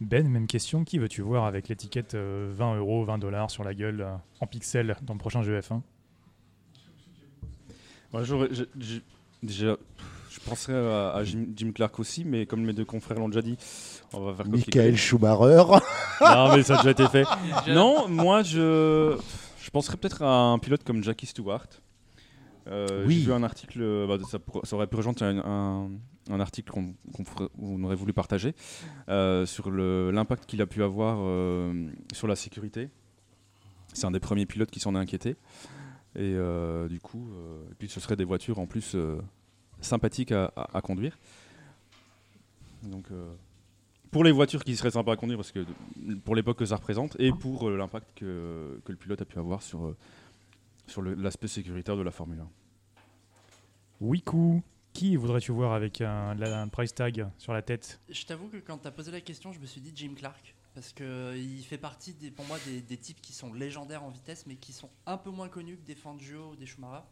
Ben, 0.02 0.28
même 0.28 0.48
question, 0.48 0.84
qui 0.84 0.98
veux-tu 0.98 1.22
voir 1.22 1.46
avec 1.46 1.68
l'étiquette 1.70 2.16
euh, 2.16 2.52
20 2.56 2.76
euros, 2.78 3.06
20 3.06 3.20
dollars 3.20 3.52
sur 3.52 3.64
la 3.64 3.74
gueule 3.76 4.02
euh, 4.02 4.16
en 4.40 4.48
pixels 4.48 4.96
dans 5.04 5.14
le 5.14 5.20
prochain 5.20 5.44
jeu 5.44 5.58
F1 5.60 5.82
Moi, 8.12 8.24
j'aurais- 8.24 8.50
j'ai- 8.52 8.66
j'ai- 8.80 9.02
déjà, 9.44 9.78
je 10.30 10.40
penserais 10.42 10.74
à, 10.74 11.12
à 11.14 11.24
Jim, 11.24 11.46
Jim 11.56 11.72
Clark 11.74 11.98
aussi, 12.00 12.26
mais 12.26 12.46
comme 12.46 12.64
mes 12.64 12.74
deux 12.74 12.84
confrères 12.86 13.20
l'ont 13.20 13.30
déjà 13.30 13.42
dit, 13.42 13.58
on 14.14 14.22
va 14.22 14.34
faire 14.34 14.48
Michael. 14.48 14.98
Schumacher. 14.98 15.64
Non, 16.22 16.56
mais 16.56 16.64
ça 16.64 16.76
a 16.76 16.78
déjà 16.78 16.92
été 16.92 17.08
fait. 17.08 17.26
Non, 17.68 18.08
moi, 18.08 18.44
je, 18.44 19.18
je 19.60 19.70
penserais 19.72 19.98
peut-être 19.98 20.22
à 20.24 20.30
un 20.52 20.60
pilote 20.60 20.84
comme 20.84 21.04
Jackie 21.04 21.26
Stewart. 21.26 21.66
Euh, 22.68 23.06
Oui. 23.08 23.20
J'ai 23.20 23.26
vu 23.28 23.34
un 23.34 23.44
article, 23.44 23.82
euh, 23.82 24.06
bah, 24.08 24.18
ça, 24.64 24.76
aurait 24.76 24.88
pu 24.88 24.96
rejoindre 24.98 25.24
un, 25.24 25.38
un- 25.40 25.90
un 26.30 26.40
article 26.40 26.72
qu'on 26.72 27.84
aurait 27.84 27.96
voulu 27.96 28.14
partager 28.14 28.54
euh, 29.10 29.46
sur 29.46 29.72
l'impact 29.72 30.46
qu'il 30.46 30.62
a 30.62 30.68
pu 30.68 30.84
avoir 30.84 31.18
euh, 31.20 31.90
sur 32.14 32.28
la 32.28 32.36
sécurité. 32.36 32.90
C'est 33.94 34.06
un 34.06 34.12
des 34.12 34.20
premiers 34.20 34.46
pilotes 34.46 34.72
qui 34.72 34.80
s'en 34.80 34.96
est 34.96 35.00
inquiété. 35.00 35.36
Et 36.16 36.36
euh, 36.36 36.88
du 36.88 37.00
coup, 37.00 37.30
puis 37.80 37.90
ce 37.90 38.00
serait 38.00 38.16
des 38.16 38.26
voitures 38.26 38.60
en 38.60 38.68
plus 38.68 38.96
sympathiques 39.80 40.32
à, 40.32 40.82
conduire. 40.84 41.18
Donc, 42.84 43.08
pour 44.12 44.24
les 44.24 44.32
voitures 44.32 44.64
qui 44.64 44.76
seraient 44.76 44.92
sympas 44.92 45.14
à 45.14 45.16
conduire, 45.16 45.38
parce 45.38 45.52
que 45.52 45.66
pour 46.24 46.36
l'époque 46.36 46.58
que 46.58 46.66
ça 46.66 46.76
représente, 46.76 47.20
et 47.20 47.32
pour 47.32 47.70
l'impact 47.70 48.08
que, 48.16 48.80
le 48.86 48.96
pilote 48.96 49.22
a 49.22 49.26
pu 49.26 49.40
avoir 49.40 49.62
sur, 49.62 49.96
l'aspect 51.18 51.48
sécuritaire 51.48 51.98
de 51.98 52.02
la 52.02 52.12
Formule 52.12 52.40
1. 52.40 52.48
Wiku, 54.02 54.62
Qui 54.94 55.16
voudrais-tu 55.16 55.52
voir 55.52 55.74
avec 55.74 56.02
un, 56.02 56.68
price 56.68 56.94
tag 56.94 57.28
sur 57.38 57.54
la 57.54 57.62
tête? 57.62 58.00
Je 58.10 58.26
t'avoue 58.26 58.50
que 58.50 58.58
quand 58.58 58.78
tu 58.78 58.88
as 58.88 58.92
posé 58.92 59.12
la 59.12 59.22
question, 59.22 59.54
je 59.54 59.60
me 59.60 59.66
suis 59.66 59.82
dit 59.82 59.92
Jim 59.96 60.14
Clark. 60.16 60.56
Parce 60.74 60.94
qu'il 60.94 61.64
fait 61.66 61.78
partie, 61.78 62.14
pour 62.32 62.46
moi, 62.46 62.58
des, 62.66 62.98
types 62.98 63.20
qui 63.22 63.34
sont 63.34 63.54
légendaires 63.54 64.04
en 64.04 64.10
vitesse, 64.10 64.46
mais 64.48 64.56
qui 64.56 64.72
sont 64.72 64.90
un 65.06 65.18
peu 65.18 65.30
moins 65.30 65.50
connus 65.50 65.78
que 65.78 65.86
des 65.86 65.96
Fangio 65.96 66.52
ou 66.52 66.56
des 66.56 66.66
Schumacher. 66.66 67.04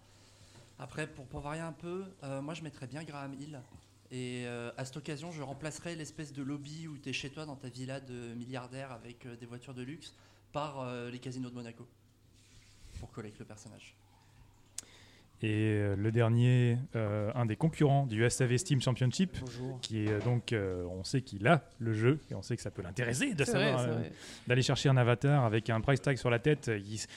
Après, 0.78 1.08
pour, 1.08 1.42
varier 1.42 1.62
un 1.62 1.74
peu, 1.74 2.06
euh, 2.24 2.42
moi 2.42 2.54
je 2.54 2.64
mettrais 2.64 2.88
bien 2.88 3.04
Graham 3.04 3.34
Hill. 3.34 3.60
Et 4.12 4.46
euh, 4.48 4.72
à 4.78 4.86
cette 4.86 4.98
occasion, 4.98 5.32
je 5.32 5.42
remplacerais 5.44 5.96
l'espèce 5.96 6.34
de 6.34 6.42
lobby 6.42 6.88
où 6.88 6.98
tu 6.98 7.10
es 7.10 7.14
chez 7.14 7.30
toi 7.30 7.46
dans 7.46 7.56
ta 7.56 7.70
villa 7.70 8.00
de 8.00 8.34
milliardaire 8.34 8.92
avec 8.92 9.26
euh, 9.26 9.36
des 9.36 9.46
voitures 9.46 9.76
de 9.76 9.84
luxe 9.84 10.16
par 10.52 10.80
euh, 10.80 11.12
les 11.12 11.20
casinos 11.20 11.50
de 11.50 11.56
Monaco. 11.56 11.88
Pour 13.00 13.12
coller 13.12 13.28
avec 13.28 13.40
le 13.40 13.46
personnage. 13.46 13.96
Et 15.42 15.48
euh, 15.78 15.96
le 15.96 16.12
dernier, 16.12 16.78
euh, 16.98 17.32
un 17.34 17.46
des 17.46 17.56
concurrents 17.56 18.06
du 18.06 18.30
SAV 18.30 18.58
Steam 18.58 18.82
Championship, 18.82 19.38
Bonjour. 19.40 19.80
qui 19.82 20.00
est 20.06 20.24
donc, 20.26 20.52
euh, 20.52 20.84
on 20.92 21.06
sait 21.06 21.22
qu'il 21.22 21.48
a 21.48 21.64
le 21.80 21.94
jeu 21.94 22.20
et 22.30 22.36
on 22.36 22.42
sait 22.42 22.58
que 22.58 22.62
ça 22.62 22.72
peut 22.72 22.82
l'intéresser 22.82 23.34
de 23.34 23.44
savoir 23.46 23.80
euh, 23.80 24.02
d'aller 24.48 24.62
chercher 24.62 24.90
un 24.90 24.98
avatar 24.98 25.46
avec 25.46 25.70
un 25.70 25.80
price 25.80 26.02
tag 26.02 26.18
sur 26.18 26.30
la 26.30 26.40
tête. 26.40 26.70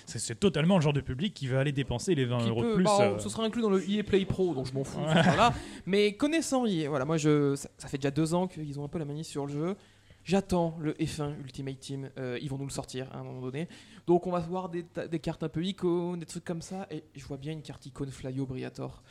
C'est 0.07 0.39
totalement 0.39 0.77
le 0.77 0.83
genre 0.83 0.93
de 0.93 1.01
public 1.01 1.35
qui 1.35 1.49
va 1.49 1.59
aller 1.59 1.73
dépenser 1.73 2.15
les 2.15 2.25
20 2.25 2.39
Qui 2.45 2.49
euros 2.51 2.61
peut- 2.63 2.69
de 2.71 2.75
plus. 2.77 2.85
bah, 2.85 3.17
Ce 3.19 3.29
sera 3.29 3.43
inclus 3.45 3.63
dans 3.63 3.71
le 3.71 3.83
EA 3.91 4.05
Play 4.05 4.25
Pro, 4.25 4.55
donc 4.55 4.67
je 4.67 4.73
m'en 4.75 4.85
fous. 4.85 5.01
Ouais. 5.01 5.07
voilà. 5.25 5.53
Mais 5.87 6.13
connaissant 6.15 6.65
EA, 6.65 6.89
voilà, 6.89 7.05
moi 7.05 7.17
je, 7.17 7.57
ça, 7.57 7.69
ça 7.77 7.89
fait 7.89 7.99
déjà 7.99 8.13
deux 8.13 8.35
ans 8.35 8.47
qu'ils 8.47 8.79
ont 8.79 8.85
un 8.85 8.89
peu 8.89 9.01
la 9.01 9.05
manie 9.05 9.25
sur 9.25 9.47
le 9.47 9.53
jeu. 9.53 9.77
J'attends 10.25 10.77
le 10.79 10.93
F1 10.95 11.39
Ultimate 11.41 11.79
Team. 11.79 12.11
euh, 12.19 12.39
ils 12.41 12.49
vont 12.49 12.59
nous 12.59 12.67
le 12.67 12.71
sortir 12.71 13.09
à 13.13 13.19
un 13.19 13.25
moment 13.25 13.41
donné. 13.41 13.69
Donc 14.07 14.27
on 14.27 14.31
va 14.31 14.39
voir 14.41 14.69
des, 14.69 14.85
cartes 15.19 15.43
un 15.43 15.49
peu 15.49 15.65
icônes, 15.65 16.21
des 16.21 16.27
trucs 16.27 16.45
comme 16.45 16.63
ça. 16.63 16.87
Et 16.91 17.05
je 17.15 17.25
vois 17.25 17.37
bien 17.37 17.53
une 17.53 17.63
carte 17.63 17.85
icône 17.87 18.11
Flyo 18.11 18.47
Briator. 18.47 19.03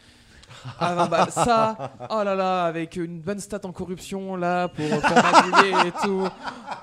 Ah, 0.79 0.95
20 0.95 1.07
balles. 1.07 1.31
Ça, 1.31 1.93
oh 2.09 2.23
là 2.23 2.35
là, 2.35 2.65
avec 2.65 2.95
une 2.97 3.21
bonne 3.21 3.39
stat 3.39 3.61
en 3.63 3.71
corruption 3.71 4.35
là 4.35 4.67
pour, 4.67 4.87
pour 4.89 5.85
et 5.85 5.91
tout. 6.03 6.27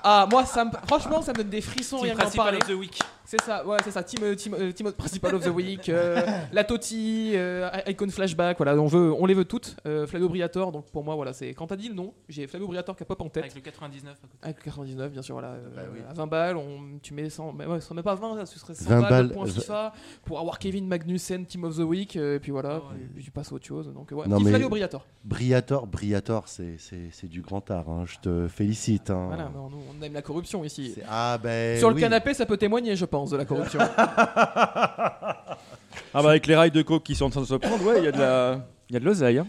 Ah, 0.03 0.27
moi, 0.29 0.45
ça 0.45 0.65
me, 0.65 0.71
franchement, 0.87 1.21
ça 1.21 1.31
me 1.33 1.37
donne 1.37 1.49
des 1.49 1.61
frissons 1.61 1.99
rien 1.99 2.15
qu'en 2.15 2.29
parler. 2.31 2.59
the 2.59 2.71
week. 2.71 2.99
C'est 3.29 3.41
ça, 3.41 3.63
ouais, 3.63 3.77
c'est 3.83 3.91
ça. 3.91 4.01
Team, 4.01 4.23
euh, 4.23 4.33
team, 4.33 4.55
euh, 4.55 4.71
team 4.71 4.91
principal 4.91 5.35
of 5.35 5.43
the 5.45 5.49
week, 5.53 5.87
euh, 5.87 6.19
la 6.51 6.63
Toti, 6.63 7.33
euh, 7.35 7.69
Icon 7.85 8.09
Flashback, 8.09 8.57
voilà, 8.57 8.73
on, 8.75 8.87
veut, 8.87 9.13
on 9.13 9.27
les 9.27 9.35
veut 9.35 9.45
toutes. 9.45 9.75
Euh, 9.85 10.07
Flavio 10.07 10.27
Briator, 10.29 10.71
donc 10.71 10.85
pour 10.91 11.03
moi, 11.03 11.13
voilà, 11.13 11.31
c'est 11.31 11.53
quand 11.53 11.67
t'as 11.67 11.75
dit 11.75 11.89
le 11.89 11.93
nom, 11.93 12.11
j'ai 12.27 12.47
Flavio 12.47 12.65
Briator 12.67 12.95
qui 12.95 13.03
a 13.03 13.05
pop 13.05 13.21
en 13.21 13.29
tête. 13.29 13.43
Avec 13.43 13.53
le 13.53 13.61
99 13.61 14.13
à 14.13 14.15
côté. 14.27 14.37
Avec 14.41 14.57
le 14.57 14.63
99, 14.63 15.11
bien 15.11 15.21
sûr, 15.21 15.35
voilà. 15.35 15.49
euh, 15.49 15.69
Bah 15.75 15.81
oui. 15.93 15.99
À 16.09 16.13
20 16.13 16.25
balles, 16.25 16.57
on, 16.57 16.97
tu 17.03 17.13
mets 17.13 17.29
100, 17.29 17.53
mais 17.53 17.67
ouais, 17.67 17.79
ce 17.79 17.85
serait 17.85 17.93
même 17.95 18.03
pas 18.03 18.15
20, 18.15 18.47
ce 18.47 18.57
serait 18.57 18.73
100 18.73 18.89
20 18.89 19.01
balles, 19.01 19.27
balles, 19.27 19.47
FIFA 19.51 19.93
pour 20.25 20.39
avoir 20.39 20.57
Kevin 20.57 20.87
Magnussen, 20.87 21.45
Team 21.45 21.65
of 21.65 21.75
the 21.75 21.81
Week, 21.81 22.15
euh, 22.15 22.37
et 22.37 22.39
puis 22.39 22.51
voilà, 22.51 22.81
Ah 22.81 22.93
ouais. 22.93 22.99
puis 23.13 23.23
tu 23.23 23.29
passes 23.29 23.51
à 23.51 23.53
autre 23.55 23.65
chose. 23.67 23.93
Donc, 23.93 24.09
ouais, 24.09 24.27
Non, 24.27 24.39
mais- 24.39 24.49
Flavio 24.49 24.69
Briator. 24.69 25.05
Briator, 25.23 25.85
Briator, 25.85 26.47
c'est- 26.47 26.77
c'est 26.79 27.09
c'est 27.11 27.27
du 27.27 27.41
grand 27.41 27.69
art. 27.69 27.87
hein. 27.89 28.05
Je 28.07 28.17
te 28.17 28.47
félicite. 28.47 29.11
hein. 29.11 29.25
Voilà, 29.27 29.51
nous, 29.53 29.77
on 29.87 30.01
aime 30.03 30.13
la 30.13 30.23
corruption 30.23 30.63
ici. 30.63 30.95
Ah 31.07 31.37
ben. 31.37 31.77
Sur 31.77 31.89
le 31.89 31.95
oui. 31.95 32.01
canapé, 32.01 32.33
ça 32.33 32.47
peut 32.47 32.57
témoigner, 32.57 32.95
je 32.95 33.05
pense, 33.05 33.18
de 33.25 33.37
la 33.37 33.45
corruption. 33.45 33.79
Ah 36.13 36.23
bah 36.23 36.29
avec 36.31 36.47
les 36.47 36.55
rails 36.55 36.71
de 36.71 36.81
coke 36.81 37.03
qui 37.03 37.13
sont 37.13 37.25
en 37.25 37.29
train 37.29 37.41
de 37.41 37.45
se 37.45 37.53
prendre, 37.55 37.83
ouais, 37.85 37.99
il 37.99 38.05
y 38.05 38.07
a 38.07 38.11
de 38.11 38.17
la, 38.19 38.65
il 38.89 38.93
y 38.93 38.97
a 38.97 38.99
de 38.99 39.05
l'oseille. 39.05 39.37
Hein. 39.37 39.47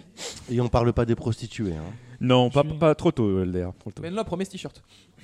Et 0.50 0.61
on 0.61 0.68
parle 0.68 0.92
pas 0.92 1.06
des 1.06 1.14
prostituées. 1.14 1.72
hein. 1.72 1.92
Non, 2.20 2.50
pas, 2.50 2.62
suis- 2.62 2.72
pas 2.74 2.94
trop 2.94 3.12
tôt, 3.12 3.42
LDR. 3.42 3.72
trop 3.78 3.90
tôt. 3.90 4.02
mais 4.02 4.11
là, 4.11 4.24
ce 4.28 4.50
t-shirt. 4.50 4.83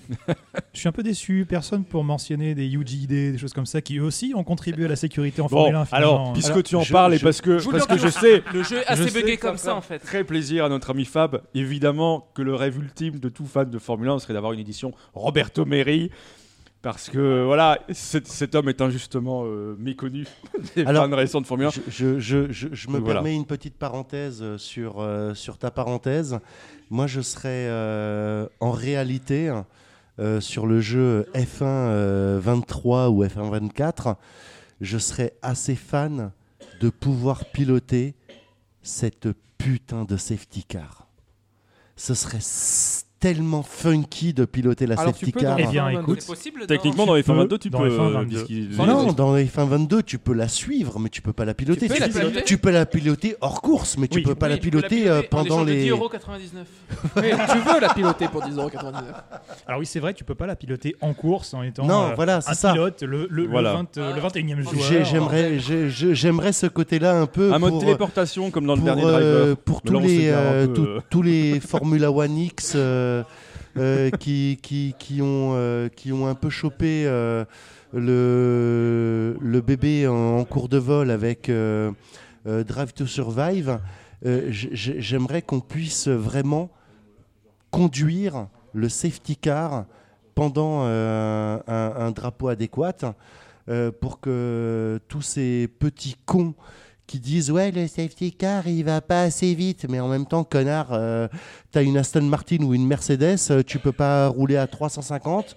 Je 0.72 0.78
suis 0.78 0.88
un 0.88 0.92
peu 0.92 1.02
déçu, 1.02 1.44
personne 1.46 1.84
pour 1.84 2.04
mentionner 2.04 2.54
des 2.54 2.66
UGID, 2.72 3.08
des 3.32 3.38
choses 3.38 3.52
comme 3.52 3.66
ça, 3.66 3.82
qui 3.82 3.98
eux 3.98 4.02
aussi 4.02 4.32
ont 4.34 4.44
contribué 4.44 4.86
à 4.86 4.88
la 4.88 4.96
sécurité 4.96 5.42
en 5.42 5.46
Bon, 5.46 5.56
Formule 5.56 5.74
1. 5.74 5.84
finalement. 5.84 6.08
alors, 6.20 6.32
puisque 6.32 6.50
Alors, 6.52 6.62
tu 6.62 6.76
en 6.76 6.82
je- 6.82 6.92
parles 6.92 7.14
et 7.14 7.18
parce 7.18 7.40
que, 7.42 7.58
je 7.58 7.68
parce 7.68 7.86
que 7.86 7.98
je 7.98 8.08
sais, 8.08 8.42
Le 8.54 8.62
jeu 8.62 8.78
est 8.78 8.86
assez 8.86 9.10
bugué 9.10 9.36
comme 9.36 9.58
ça 9.58 9.74
en 9.74 9.80
fait. 9.82 9.98
très 9.98 10.24
plaisir 10.24 10.64
à 10.64 10.68
notre 10.70 10.90
ami 10.90 11.04
Fab. 11.04 11.42
Évidemment 11.54 12.28
que 12.34 12.40
le 12.42 12.54
rêve 12.54 12.78
ultime 12.78 13.18
de 13.18 13.28
tout 13.28 13.46
fan 13.46 13.68
de 13.68 13.78
Formule 13.78 14.08
1 14.08 14.20
serait 14.20 14.32
d'avoir 14.34 14.52
une 14.52 14.60
édition 14.60 14.92
Roberto 15.12 15.64
Meri. 15.66 16.10
Parce 16.92 17.10
que 17.10 17.44
voilà, 17.44 17.80
cet, 17.92 18.28
cet 18.28 18.54
homme 18.54 18.68
est 18.68 18.80
injustement 18.80 19.42
euh, 19.44 19.74
méconnu 19.78 20.24
des 20.76 20.84
Alors, 20.84 21.08
fans 21.08 21.16
récents 21.16 21.40
de 21.40 21.46
Formule 21.46 21.66
1. 21.66 21.70
Je, 21.70 21.80
je- 21.88 22.18
je- 22.20 22.52
je- 22.52 22.68
je 22.72 22.88
me 22.88 22.94
Donc 22.94 23.02
voilà. 23.04 23.14
permets 23.20 23.34
une 23.34 23.44
petite 23.44 23.76
parenthèse 23.76 24.40
euh, 24.40 24.56
sur, 24.56 25.00
euh, 25.00 25.34
sur 25.34 25.58
ta 25.58 25.70
parenthèse. 25.72 26.38
Moi, 26.90 27.06
je 27.08 27.20
serais 27.20 27.66
euh, 27.68 28.46
en 28.60 28.70
réalité 28.70 29.52
sur 30.40 30.66
le 30.66 30.80
jeu 30.80 31.26
F1 31.34 31.62
euh, 31.64 32.40
23 32.42 33.10
ou 33.10 33.22
F1 33.24 33.50
24, 33.50 34.16
je 34.80 34.96
serais 34.96 35.34
assez 35.42 35.74
fan 35.74 36.30
de 36.80 36.88
pouvoir 36.88 37.44
piloter 37.46 38.14
cette 38.82 39.28
putain 39.58 40.04
de 40.04 40.16
safety 40.16 40.64
car. 40.64 41.08
Ce 41.96 42.14
serait 42.14 42.38
tellement 43.18 43.62
funky 43.62 44.34
de 44.34 44.44
piloter 44.44 44.86
la 44.86 44.94
Alors, 45.00 45.14
tu 45.14 45.26
safety 45.26 45.32
dans 45.32 45.40
car. 45.40 45.56
Eh 45.58 45.66
bien, 45.68 45.88
F1 45.88 46.00
écoute, 46.00 46.18
C'est 46.20 46.26
possible 46.26 46.60
dans- 46.60 46.66
Techniquement, 46.66 47.06
dans 47.06 47.14
les 47.14 47.22
peux, 47.22 47.32
F1 47.32 47.58
tu 47.58 47.70
dans 47.70 47.78
peux. 47.80 47.88
F1 47.88 48.00
euh, 48.02 48.10
22. 48.10 48.28
puisqu'il- 48.44 48.76
Non, 48.76 49.12
dans 49.12 49.34
les 49.34 49.44
F1 49.46 49.64
22, 49.66 50.02
tu 50.02 50.18
peux 50.18 50.34
la 50.34 50.48
suivre, 50.48 50.98
mais 50.98 51.08
tu 51.08 51.22
peux 51.22 51.32
pas 51.32 51.44
la 51.44 51.54
piloter. 51.54 51.88
Tu 51.88 51.94
peux 51.94 51.98
la 52.00 52.08
piloter 52.08 52.42
tu 52.44 52.58
peux 52.58 52.70
la 52.70 52.86
piloter 52.86 53.36
hors 53.40 53.62
course, 53.62 53.96
mais 53.98 54.06
tu 54.08 54.18
Oui, 54.18 54.22
peux 54.24 54.34
pas 54.34 54.48
la 54.48 54.58
piloter 54.58 55.08
euh, 55.08 55.22
pendant 55.30 55.64
les. 55.64 55.90
10,99€. 55.90 56.66
Mais 57.16 57.30
tu 57.52 57.58
veux 57.58 57.80
la 57.80 57.94
piloter 57.94 58.28
pour 58.28 58.42
10,99€. 58.42 58.92
Alors 59.66 59.80
oui, 59.80 59.86
c'est 59.86 60.00
vrai, 60.00 60.12
tu 60.14 60.24
peux 60.24 60.34
pas 60.34 60.46
la 60.46 60.56
piloter 60.56 60.94
en 61.00 61.14
course 61.14 61.54
en 61.54 61.62
étant 61.62 61.86
Non, 61.86 62.10
euh, 62.10 62.14
voilà, 62.14 62.36
un 62.36 62.40
c'est 62.42 62.54
ça. 62.54 62.72
pilote, 62.72 63.02
le, 63.02 63.26
le, 63.30 63.46
Voilà. 63.46 63.70
le, 63.72 63.76
20, 63.78 63.96
euh, 63.98 64.14
le 64.14 64.20
21e 64.20 64.60
joueur. 64.62 64.74
J'ai- 64.88 65.04
J'aimerais, 65.04 65.58
j'ai- 65.58 65.88
je- 65.90 66.12
j'aimerais 66.14 66.52
ce 66.52 66.66
côté-là 66.66 67.18
un 67.18 67.26
peu 67.26 67.52
Un 67.52 67.58
mode 67.58 67.70
pour, 67.70 67.80
téléportation 67.80 68.50
comme 68.50 68.66
dans 68.66 68.74
le 68.74 68.80
pour, 68.80 68.86
dernier 68.86 69.04
euh, 69.04 69.10
Driver. 69.44 69.56
pour 69.58 69.80
Mais 69.84 69.90
là, 69.90 69.92
tous 69.92 69.96
on 69.96 70.06
les 70.06 70.16
s'égare 70.18 70.38
un 70.40 70.44
euh, 70.52 70.66
peu, 70.66 70.72
tous- 70.74 70.82
euh. 70.86 71.00
tous 71.10 71.22
les 71.22 71.60
Formula 71.60 72.10
One 72.12 72.36
X 72.38 72.72
euh, 72.76 73.05
qui, 74.18 74.58
qui, 74.62 74.94
qui 74.98 75.22
ont 75.22 75.52
euh, 75.54 75.88
qui 75.88 76.12
ont 76.12 76.26
un 76.26 76.34
peu 76.34 76.50
chopé 76.50 77.04
euh, 77.06 77.44
le 77.92 79.36
le 79.40 79.60
bébé 79.60 80.06
en, 80.08 80.44
cours 80.44 80.68
de 80.68 80.78
vol 80.78 81.10
avec 81.10 81.48
euh, 81.48 81.90
euh, 82.46 82.64
Drive 82.64 82.92
to 82.92 83.06
Survive. 83.06 83.78
euh, 84.24 84.48
J'aimerais 84.50 85.42
qu'on 85.42 85.60
puisse 85.60 86.08
vraiment 86.08 86.70
conduire 87.70 88.48
le 88.72 88.88
safety 88.88 89.36
car 89.36 89.84
pendant 90.34 90.82
euh, 90.84 91.58
un, 91.66 91.92
un 92.06 92.10
drapeau 92.10 92.48
adéquat 92.48 93.14
euh, 93.68 93.90
pour 93.90 94.20
que 94.20 95.00
tous 95.08 95.22
ces 95.22 95.68
petits 95.78 96.16
cons 96.24 96.54
qui 97.06 97.20
disent 97.20 97.50
ouais 97.50 97.70
le 97.70 97.86
safety 97.86 98.32
car 98.32 98.66
il 98.66 98.84
va 98.84 99.00
pas 99.00 99.22
assez 99.22 99.54
vite. 99.54 99.86
Mais 99.88 100.00
en 100.00 100.08
même 100.08 100.26
temps 100.26 100.44
connard 100.44 100.88
euh, 100.92 101.28
t'as 101.70 101.82
une 101.82 101.96
Aston 101.96 102.22
Martin 102.22 102.62
ou 102.62 102.74
une 102.74 102.86
Mercedes 102.86 103.36
euh, 103.50 103.62
tu 103.62 103.78
peux 103.78 103.92
pas 103.92 104.28
rouler 104.28 104.56
à 104.56 104.66
350 104.66 105.56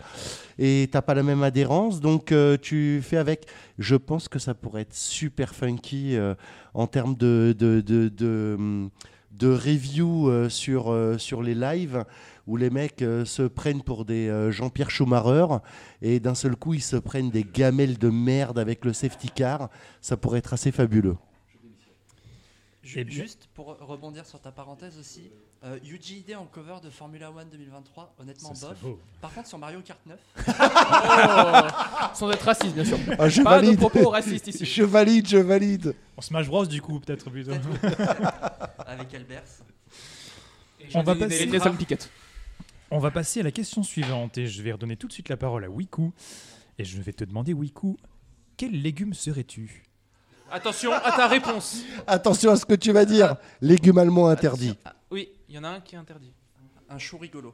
et 0.57 0.89
t'as 0.91 1.01
pas 1.01 1.13
la 1.13 1.23
même 1.23 1.43
adhérence. 1.43 2.01
Donc 2.01 2.31
euh, 2.31 2.57
tu 2.61 3.01
fais 3.01 3.17
avec. 3.17 3.45
Je 3.77 3.95
pense 3.95 4.27
que 4.27 4.39
ça 4.39 4.53
pourrait 4.53 4.81
être 4.81 4.95
super 4.95 5.55
funky 5.55 6.15
euh, 6.15 6.35
en 6.73 6.87
termes 6.87 7.15
de 7.15 7.55
de, 7.57 7.81
de, 7.81 8.89
de, 9.31 9.47
review 9.47 10.49
sur, 10.49 10.93
sur 11.17 11.41
les 11.41 11.55
lives 11.55 12.03
où 12.45 12.57
les 12.57 12.69
mecs 12.69 12.99
se 12.99 13.43
prennent 13.43 13.81
pour 13.81 14.03
des 14.03 14.49
Jean-Pierre 14.51 14.89
Schumacher 14.89 15.45
et 16.01 16.19
d'un 16.19 16.35
seul 16.35 16.57
coup 16.57 16.73
ils 16.73 16.81
se 16.81 16.97
prennent 16.97 17.29
des 17.29 17.45
gamelles 17.45 17.97
de 17.97 18.09
merde 18.09 18.59
avec 18.59 18.83
le 18.83 18.91
safety 18.91 19.29
car. 19.33 19.69
Ça 20.01 20.17
pourrait 20.17 20.39
être 20.39 20.53
assez 20.53 20.71
fabuleux 20.73 21.15
Bien- 22.95 23.05
Juste 23.09 23.47
pour 23.53 23.77
rebondir 23.79 24.25
sur 24.25 24.39
ta 24.39 24.51
parenthèse 24.51 24.97
aussi, 24.97 25.29
euh, 25.63 25.77
Yuji 25.83 26.19
Ide 26.27 26.35
en 26.37 26.45
cover 26.45 26.75
de 26.83 26.89
Formula 26.89 27.31
One 27.31 27.47
2023, 27.49 28.15
honnêtement 28.19 28.53
Ça 28.55 28.69
bof. 28.69 28.81
beau. 28.81 28.99
Par 29.21 29.33
contre, 29.33 29.47
sur 29.47 29.57
Mario 29.57 29.81
Kart 29.81 29.99
9, 30.05 30.19
Oh, 30.47 32.13
sans 32.15 32.31
être 32.31 32.43
raciste, 32.45 32.73
bien 32.75 32.85
sûr. 32.85 32.97
Ah, 33.17 33.29
je 33.29 33.41
Pas 33.41 33.59
de 33.61 33.65
valide. 33.65 33.79
propos 33.79 34.09
racistes 34.09 34.47
ici. 34.47 34.65
Je 34.65 34.83
valide, 34.83 35.27
je 35.27 35.37
valide. 35.37 35.95
En 36.17 36.21
Smash 36.21 36.47
Bros, 36.47 36.65
du 36.65 36.81
coup, 36.81 36.99
peut-être 36.99 37.29
plutôt. 37.29 37.51
avec 38.85 39.13
Albers. 39.13 39.43
On 40.93 41.03
va 41.03 41.13
Et 41.13 41.19
passer-. 41.19 41.49
On 42.91 42.99
va 42.99 43.11
passer 43.11 43.41
à 43.41 43.43
la 43.43 43.51
question 43.51 43.83
suivante 43.83 44.37
et 44.37 44.47
je 44.47 44.61
vais 44.63 44.71
redonner 44.71 44.95
tout 44.97 45.07
de 45.07 45.13
suite 45.13 45.29
la 45.29 45.37
parole 45.37 45.63
à 45.63 45.69
Wiku. 45.69 46.11
Et 46.79 46.83
je 46.85 46.99
vais 47.01 47.13
te 47.13 47.23
demander, 47.23 47.53
Wiku, 47.53 47.97
quel 48.57 48.71
légume 48.81 49.13
serais-tu? 49.13 49.83
Attention 50.51 50.93
à 50.93 51.11
ta 51.11 51.27
réponse. 51.27 51.83
Attention 52.07 52.51
à 52.51 52.55
ce 52.55 52.65
que 52.65 52.73
tu 52.73 52.91
vas 52.91 53.05
dire. 53.05 53.35
Légumes 53.61 53.97
allemands 53.97 54.27
interdits. 54.29 54.77
Ah, 54.85 54.95
oui, 55.11 55.29
il 55.47 55.55
y 55.55 55.59
en 55.59 55.63
a 55.63 55.69
un 55.69 55.79
qui 55.79 55.95
est 55.95 55.97
interdit. 55.97 56.33
Un 56.89 56.97
chou 56.97 57.17
rigolo. 57.17 57.53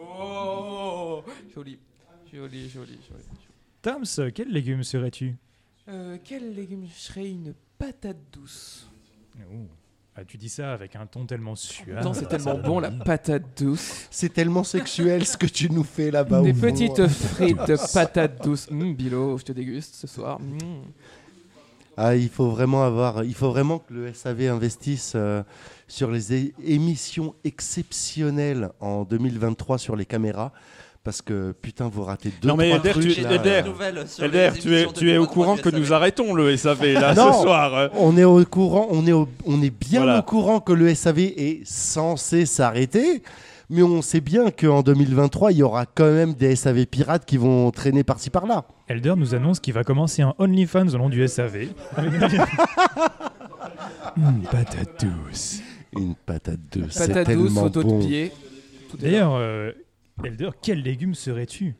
Oh, 0.00 1.22
joli. 1.54 1.78
Joli, 2.32 2.68
joli, 2.68 2.98
joli. 3.08 3.24
Tams, 3.82 4.30
quel 4.34 4.48
légume 4.48 4.82
serais-tu? 4.82 5.36
Euh, 5.88 6.16
quel 6.24 6.54
légume 6.54 6.86
je 6.86 7.00
serais 7.00 7.28
une 7.28 7.54
patate 7.78 8.16
douce? 8.32 8.88
Oh. 9.38 9.66
Ah, 10.14 10.24
tu 10.26 10.36
dis 10.36 10.50
ça 10.50 10.72
avec 10.74 10.94
un 10.94 11.06
ton 11.06 11.24
tellement 11.24 11.56
suave. 11.56 12.06
C'est 12.14 12.28
tellement 12.28 12.58
bon 12.58 12.80
la 12.80 12.90
patate 12.90 13.62
douce. 13.62 14.08
C'est 14.10 14.32
tellement 14.32 14.62
sexuel 14.62 15.24
ce 15.24 15.38
que 15.38 15.46
tu 15.46 15.70
nous 15.70 15.84
fais 15.84 16.10
là-bas. 16.10 16.42
Des 16.42 16.50
au 16.50 16.54
fond. 16.54 16.60
petites 16.60 17.06
frites 17.08 17.66
de 17.66 17.92
patate 17.94 18.42
douce. 18.44 18.68
Hum, 18.70 18.94
Bilo, 18.94 19.38
je 19.38 19.44
te 19.44 19.52
déguste 19.52 19.94
ce 19.94 20.06
soir. 20.06 20.38
Hum. 20.38 20.84
Ah, 21.96 22.16
il 22.16 22.28
faut 22.30 22.48
vraiment 22.48 22.84
avoir, 22.84 23.22
il 23.24 23.34
faut 23.34 23.50
vraiment 23.50 23.78
que 23.78 23.92
le 23.92 24.12
SAV 24.14 24.48
investisse 24.48 25.12
euh, 25.14 25.42
sur 25.88 26.10
les 26.10 26.52
émissions 26.64 27.34
exceptionnelles 27.44 28.70
en 28.80 29.04
2023 29.04 29.76
sur 29.78 29.94
les 29.94 30.06
caméras, 30.06 30.52
parce 31.04 31.20
que 31.20 31.52
putain, 31.60 31.88
vous 31.92 32.04
ratez 32.04 32.32
deux 32.40 32.48
Non, 32.48 32.56
mais 32.56 32.70
Elder, 32.70 32.90
trucs. 32.92 33.14
tu- 33.14 33.20
là. 33.20 33.38
Tu 33.38 34.28
es, 34.28 34.52
tu 34.52 34.74
es 34.74 34.86
au 34.86 34.92
2023 34.92 35.26
courant 35.26 35.56
que 35.56 35.68
nous 35.68 35.92
arrêtons 35.92 36.32
le 36.32 36.56
SAV 36.56 36.94
là 36.94 37.14
Non. 37.14 37.32
ce 37.34 37.42
soir. 37.42 37.90
On 37.98 38.16
est 38.16 38.24
au 38.24 38.42
courant, 38.44 38.86
on 38.90 39.06
est, 39.06 39.12
au- 39.12 39.28
on 39.44 39.60
est 39.62 39.70
bien 39.70 40.02
Voilà. 40.04 40.20
au 40.20 40.22
courant 40.22 40.60
que 40.60 40.72
le 40.72 40.94
SAV 40.94 41.18
est 41.36 41.60
censé 41.66 42.46
s'arrêter, 42.46 43.22
mais 43.68 43.82
on 43.82 44.00
sait 44.00 44.20
bien 44.20 44.50
qu'en 44.50 44.82
2023, 44.82 45.52
il 45.52 45.58
y 45.58 45.62
aura 45.62 45.86
quand 45.86 46.10
même 46.10 46.34
des 46.34 46.56
SAV 46.56 46.86
pirates 46.86 47.24
qui 47.26 47.36
vont 47.36 47.70
traîner 47.70 48.04
par-ci 48.04 48.30
par-là. 48.30 48.64
Elder 48.92 49.14
nous 49.16 49.34
annonce 49.34 49.58
qu'il 49.60 49.72
va 49.74 49.84
commencer 49.84 50.22
un 50.22 50.34
OnlyFans 50.38 50.88
au 50.88 50.98
nom 50.98 51.08
du 51.08 51.26
SAV. 51.26 51.68
Une 54.16 54.42
patate 54.50 55.04
douce. 55.04 55.60
Une 55.96 56.14
patate 56.14 56.60
douce, 56.70 56.90
c'est 56.90 57.08
Patate 57.08 57.28
douce, 57.34 57.46
tellement 57.46 57.62
photo 57.62 57.82
bon. 57.82 57.98
de 58.00 58.06
pied. 58.06 58.32
Tout. 58.90 58.96
D'ailleurs, 58.98 59.34
euh, 59.34 59.72
Elder, 60.24 60.50
quel 60.62 60.82
légume 60.82 61.14
serais-tu? 61.14 61.74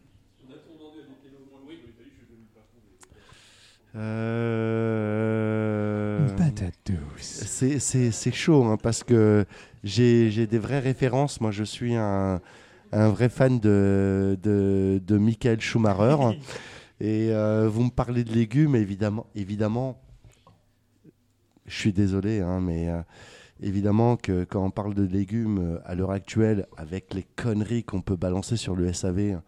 Euh, 4.92 6.28
Une 6.28 6.34
patate 6.36 6.74
douce. 6.86 6.96
C'est- 7.18 7.78
C'est 7.78 8.10
c'est 8.10 8.32
chaud 8.32 8.64
hein, 8.64 8.76
parce 8.82 9.02
que 9.04 9.44
j'ai 9.84 10.30
j'ai 10.30 10.46
des 10.46 10.58
vraies 10.58 10.78
références. 10.80 11.40
Moi, 11.40 11.50
je 11.50 11.64
suis 11.64 11.94
un, 11.94 12.40
un 12.92 13.08
vrai 13.08 13.28
fan 13.28 13.58
de, 13.60 14.38
de, 14.42 15.00
de 15.06 15.18
Michael 15.18 15.60
Schumacher. 15.60 16.16
Et 17.00 17.30
euh, 17.30 17.68
vous 17.68 17.84
me 17.84 17.90
parlez 17.90 18.24
de 18.24 18.32
légumes, 18.32 18.76
évidemment. 18.76 19.26
évidemment 19.34 20.00
je 21.66 21.78
suis 21.78 21.92
désolé, 21.92 22.40
hein, 22.40 22.60
mais 22.60 22.88
euh, 22.88 23.02
évidemment 23.60 24.16
que 24.16 24.44
quand 24.44 24.64
on 24.64 24.70
parle 24.70 24.94
de 24.94 25.04
légumes 25.04 25.58
euh, 25.58 25.78
à 25.84 25.94
l'heure 25.94 26.10
actuelle, 26.10 26.66
avec 26.76 27.14
les 27.14 27.24
conneries 27.36 27.84
qu'on 27.84 28.00
peut 28.00 28.16
balancer 28.16 28.56
sur 28.56 28.74
le 28.74 28.92
SAV, 28.92 29.40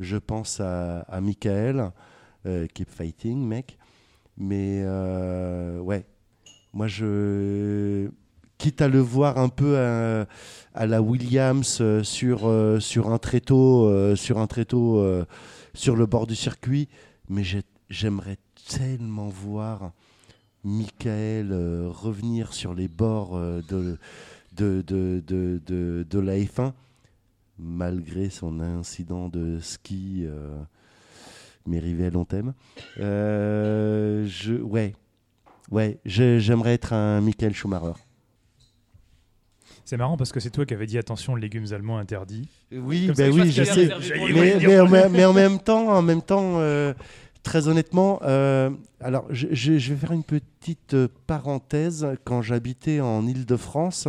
je 0.00 0.16
pense 0.16 0.60
à, 0.60 1.04
Michael, 1.20 1.90
euh, 2.46 2.66
Keep 2.72 2.90
Fighting, 2.90 3.46
mec. 3.46 3.78
Mais 4.38 4.84
ouais, 5.80 6.04
moi 6.72 6.86
je. 6.88 8.08
Quitte 8.58 8.80
à 8.80 8.88
le 8.88 9.00
voir 9.00 9.36
un 9.36 9.50
peu 9.50 9.78
à, 9.78 10.26
à 10.74 10.86
la 10.86 11.02
Williams 11.02 11.82
sur, 12.02 12.80
sur 12.80 13.12
un 13.12 13.18
tréteau, 13.18 14.16
sur 14.16 14.38
un 14.38 14.46
tréteau 14.46 15.26
sur 15.76 15.94
le 15.94 16.06
bord 16.06 16.26
du 16.26 16.34
circuit, 16.34 16.88
mais 17.28 17.44
j'ai- 17.44 17.62
j'aimerais 17.90 18.38
tellement 18.68 19.28
voir 19.28 19.92
Michael 20.64 21.52
euh, 21.52 21.88
revenir 21.90 22.52
sur 22.52 22.74
les 22.74 22.88
bords 22.88 23.36
euh, 23.36 23.62
de, 23.68 23.98
de, 24.56 26.18
la 26.18 26.36
F1, 26.38 26.72
malgré 27.58 28.30
son 28.30 28.60
incident 28.60 29.28
de 29.28 29.58
ski. 29.60 30.24
euh, 30.24 30.56
on 32.16 32.24
t'aime. 32.24 32.54
Euh, 32.98 34.26
ouais, 35.70 36.00
j'aimerais 36.04 36.74
être 36.74 36.92
un 36.92 37.20
Michael 37.20 37.54
Schumacher. 37.54 37.92
C'est 39.88 39.96
marrant 39.96 40.16
parce 40.16 40.32
que 40.32 40.40
c'est 40.40 40.50
toi 40.50 40.66
qui 40.66 40.74
avais 40.74 40.86
dit 40.86 40.98
attention, 40.98 41.36
légumes 41.36 41.66
allemands 41.72 41.96
interdits. 41.98 42.48
Oui, 42.72 43.06
Comme 43.06 43.14
ça, 43.14 43.22
ben 43.22 43.32
je 43.32 43.40
oui, 43.40 43.50
je 43.52 43.62
sais. 43.62 43.88
Mais, 44.66 44.80
en 44.80 44.88
même- 44.88 45.12
mais 45.12 45.24
en 45.24 45.32
même 45.32 45.58
temps, 45.60 45.88
en 45.90 46.02
même 46.02 46.22
temps, 46.22 46.54
euh, 46.56 46.92
très 47.44 47.68
honnêtement, 47.68 48.18
euh, 48.24 48.68
alors 49.00 49.26
je, 49.30 49.46
je- 49.52 49.78
je 49.78 49.94
vais 49.94 49.98
faire 50.00 50.10
une 50.12 50.24
petite 50.24 50.94
euh, 50.94 51.06
parenthèse. 51.28 52.04
Quand 52.24 52.42
j'habitais 52.42 52.98
en 53.00 53.24
Île-de-France, 53.28 54.08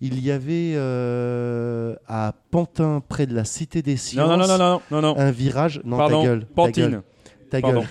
il 0.00 0.18
y 0.20 0.32
avait 0.32 0.72
euh, 0.74 1.94
à 2.08 2.34
Pantin, 2.50 3.00
près 3.08 3.26
de 3.26 3.34
la 3.36 3.44
Cité 3.44 3.82
des 3.82 3.96
Sciences, 3.96 4.28
Non, 4.28 4.36
non, 4.36 4.48
non, 4.48 4.58
non, 4.58 4.80
non, 4.90 5.00
non, 5.00 5.14
non. 5.14 5.18
un 5.20 5.30
virage. 5.30 5.80
Non, 5.84 5.96
Pardon, 5.96 6.22
ta 6.22 6.26
gueule. 6.28 6.40
ta 6.40 6.54
Pantine. 6.56 6.90
gueule, 6.90 7.02
Ta 7.50 7.60
Pardon. 7.60 7.80
gueule. 7.80 7.88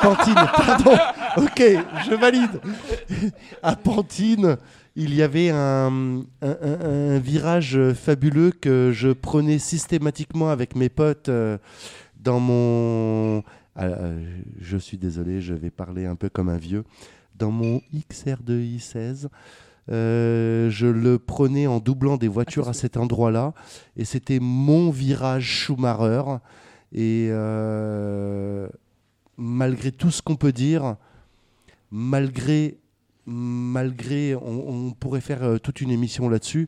Pantine, 0.00 0.34
pardon. 0.34 0.92
Ok, 1.36 1.62
je 2.08 2.14
valide. 2.14 2.60
À 3.62 3.76
Pantine, 3.76 4.56
il 5.00 5.14
y 5.14 5.22
avait 5.22 5.50
un, 5.50 6.24
un- 6.42 6.58
un- 6.60 7.14
un 7.14 7.18
virage 7.20 7.78
fabuleux 7.94 8.50
que 8.50 8.90
je 8.92 9.10
prenais 9.10 9.58
systématiquement 9.58 10.50
avec 10.50 10.74
mes 10.74 10.88
potes 10.88 11.28
euh, 11.28 11.56
dans 12.20 12.40
mon. 12.40 13.42
Ah, 13.76 13.84
euh, 13.84 14.20
je 14.60 14.76
suis 14.76 14.98
désolé, 14.98 15.40
je 15.40 15.54
vais 15.54 15.70
parler 15.70 16.04
un 16.04 16.16
peu 16.16 16.28
comme 16.28 16.48
un 16.48 16.56
vieux. 16.58 16.82
Dans 17.36 17.52
mon 17.52 17.80
XR2 17.94 18.60
i16, 18.76 19.28
euh, 19.90 20.68
je 20.68 20.86
le 20.88 21.20
prenais 21.20 21.68
en 21.68 21.78
doublant 21.78 22.16
des 22.16 22.26
voitures 22.26 22.68
à 22.68 22.72
cet 22.72 22.96
endroit-là. 22.96 23.54
Et 23.96 24.04
c'était 24.04 24.40
mon 24.40 24.90
virage 24.90 25.44
Schumacher. 25.44 26.22
Et 26.92 27.28
euh, 27.30 28.66
malgré 29.36 29.92
tout 29.92 30.10
ce 30.10 30.22
qu'on 30.22 30.34
peut 30.34 30.50
dire, 30.52 30.96
malgré, 31.92 32.78
malgré 33.28 34.34
on, 34.34 34.68
on 34.88 34.90
pourrait 34.92 35.20
faire 35.20 35.42
euh, 35.42 35.58
toute 35.58 35.80
une 35.82 35.90
émission 35.90 36.28
là-dessus, 36.28 36.66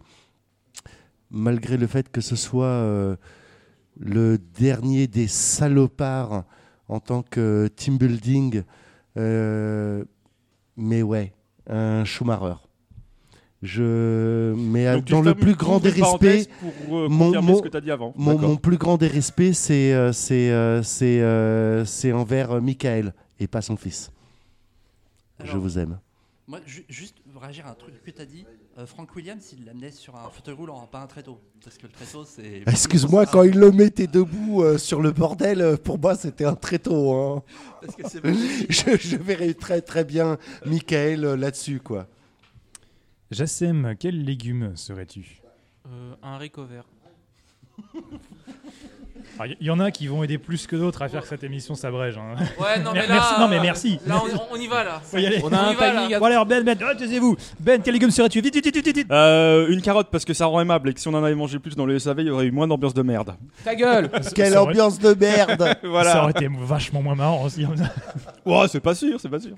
malgré 1.31 1.77
le 1.79 1.87
fait 1.87 2.11
que 2.11 2.21
ce 2.21 2.37
soit 2.37 2.67
euh, 2.67 3.17
le 3.99 4.37
dernier 4.39 5.07
des 5.07 5.27
salopards 5.27 6.45
en 6.89 7.01
tant 7.01 7.23
que 7.23 7.69
team 7.75 7.97
building, 7.99 8.63
euh, 9.17 10.05
mais 10.77 11.03
ouais, 11.03 11.33
un 11.69 12.05
Schumacher. 12.05 12.55
Je, 13.63 14.55
mais 14.57 14.87
Donc, 14.97 15.05
dans 15.05 15.21
le 15.21 15.35
plus 15.35 15.55
grand 15.55 15.81
des 15.81 15.91
respects, 16.19 16.51
euh, 16.91 17.09
mon- 17.11 17.31
mon- 17.43 17.61
mon, 18.17 18.39
plus 18.57 18.79
grand 18.79 18.97
des 18.97 19.07
respects, 19.07 19.53
c'est 19.53 19.93
euh, 19.93 20.13
c'est 20.13 20.51
euh, 20.51 20.83
c'est 20.83 21.85
c'est 21.87 22.13
envers 22.13 22.61
Michael 22.63 23.15
et 23.39 23.47
pas 23.47 23.61
son 23.61 23.77
fils. 23.77 24.11
Je 25.45 25.57
vous 25.59 25.79
aime. 25.79 25.99
Moi, 26.51 26.59
ju- 26.67 26.85
juste 26.89 27.15
réagir 27.41 27.65
à 27.69 27.71
un 27.71 27.75
truc 27.75 28.03
que 28.03 28.11
tu 28.11 28.21
as 28.21 28.27
dit. 28.27 28.45
euh, 28.77 28.85
Frank 28.85 29.15
Williams, 29.15 29.55
il 29.57 29.65
l'amenait 29.65 29.93
sur 29.93 30.17
un 30.17 30.29
fauteuil 30.31 30.55
roulant, 30.55 30.85
pas 30.89 31.01
un 31.01 31.07
tréteau. 31.07 31.39
Parce 31.63 31.79
que 31.79 31.87
le 31.87 31.93
tréteau, 31.93 32.25
c'est. 32.25 32.63
Excuse-moi, 32.67 33.27
quand 33.27 33.45
il 33.45 33.57
le 33.57 33.71
mettait 33.71 34.09
debout 34.09 34.65
euh, 34.65 34.77
sur 34.77 35.01
le 35.01 35.13
bordel, 35.13 35.61
euh, 35.61 35.77
pour 35.77 35.97
moi 36.01 36.17
c'était 36.17 36.45
un 36.45 36.57
tréteau. 36.57 37.13
Hein. 37.15 37.43
Parce 37.81 37.95
que 37.95 38.09
c'est 38.09 38.21
je, 38.69 38.97
je 38.99 39.17
verrais 39.17 39.55
très 39.55 39.81
très 39.81 40.03
bien 40.05 40.39
Michael 40.67 41.25
euh, 41.25 41.37
là-dessus 41.37 41.79
quoi. 41.79 42.09
Jassem, 43.31 43.95
quel 43.97 44.25
légume 44.25 44.75
serais-tu? 44.77 45.41
Euh, 45.87 46.15
un 46.21 46.33
haricot 46.33 46.65
vert. 46.65 46.85
Ah, 49.39 49.45
Il 49.47 49.67
y, 49.67 49.71
en 49.71 49.81
a 49.81 49.91
qui 49.91 50.07
vont 50.07 50.23
aider 50.23 50.37
plus 50.39 50.67
que 50.67 50.77
d'autres 50.77 51.01
à 51.03 51.09
faire 51.09 51.23
que 51.23 51.29
cette 51.29 51.45
émission 51.45 51.75
s'abrège. 51.75 52.19
hein. 52.19 52.35
Ouais, 52.61 52.79
non, 52.83 52.91
mais 52.95 53.01
Mer- 53.01 53.09
là. 53.09 53.15
merci- 53.15 53.35
non, 53.41 53.49
mais 53.49 53.59
euh, 53.59 53.63
merci. 53.63 53.99
Là, 54.07 54.21
on, 54.51 54.55
on 54.55 54.61
y 54.61 54.67
va, 54.67 54.85
là. 54.85 55.01
Faut 55.03 55.17
y 55.19 55.27
aller. 55.27 55.41
On 55.43 55.53
a 55.53 55.59
un 55.59 55.73
y 55.73 55.75
va, 55.77 55.91
timing 55.91 56.11
là. 56.11 56.17
à- 56.17 56.21
Bon 56.21 56.27
alors 56.27 56.45
Ben, 56.47 56.63
Ben, 56.65 56.77
oh, 56.83 56.95
taisez-vous. 56.99 57.37
Ben, 57.59 57.81
quel 57.83 57.95
légume 57.95 58.11
serais-tu? 58.11 58.41
Vite, 58.41 58.55
vite, 58.55 58.65
vite, 58.67 58.85
vite, 58.87 58.97
vite. 58.97 59.11
Euh, 59.11 59.69
une 59.69 59.81
carotte 59.81 60.09
parce 60.11 60.25
que 60.25 60.35
ça 60.35 60.47
rend 60.47 60.61
aimable 60.61 60.91
et 60.91 60.95
que 60.95 61.01
si 61.01 61.09
on 61.09 61.15
en 61.15 61.25
avait 61.25 61.35
mangé 61.35 61.59
plus 61.59 61.75
dans 61.77 61.87
le 61.87 61.99
SAV, 61.99 62.21
il 62.21 62.27
y 62.27 62.31
aurait 62.31 62.47
eu 62.47 62.51
moins 62.51 62.67
d'ambiance 62.69 62.93
de 62.95 63.03
merde. 63.03 63.35
Ta 63.65 63.75
gueule 63.75 64.11
Quelle 64.35 64.53
ça 64.53 64.63
aurait- 64.63 64.73
ambiance 64.73 64.99
de 64.99 65.15
merde 65.15 65.77
Ça 66.03 66.23
aurait 66.23 66.33
été 66.33 66.49
vachement 66.61 67.01
moins 67.03 67.15
marrant 67.15 67.45
aussi. 67.45 67.65
comme 67.65 67.77
ça. 67.77 67.91
Ouais, 68.45 68.67
c'est 68.69 68.81
pas 68.81 68.95
sûr, 68.95 69.19
c'est 69.21 69.29
pas 69.31 69.41
sûr. 69.41 69.55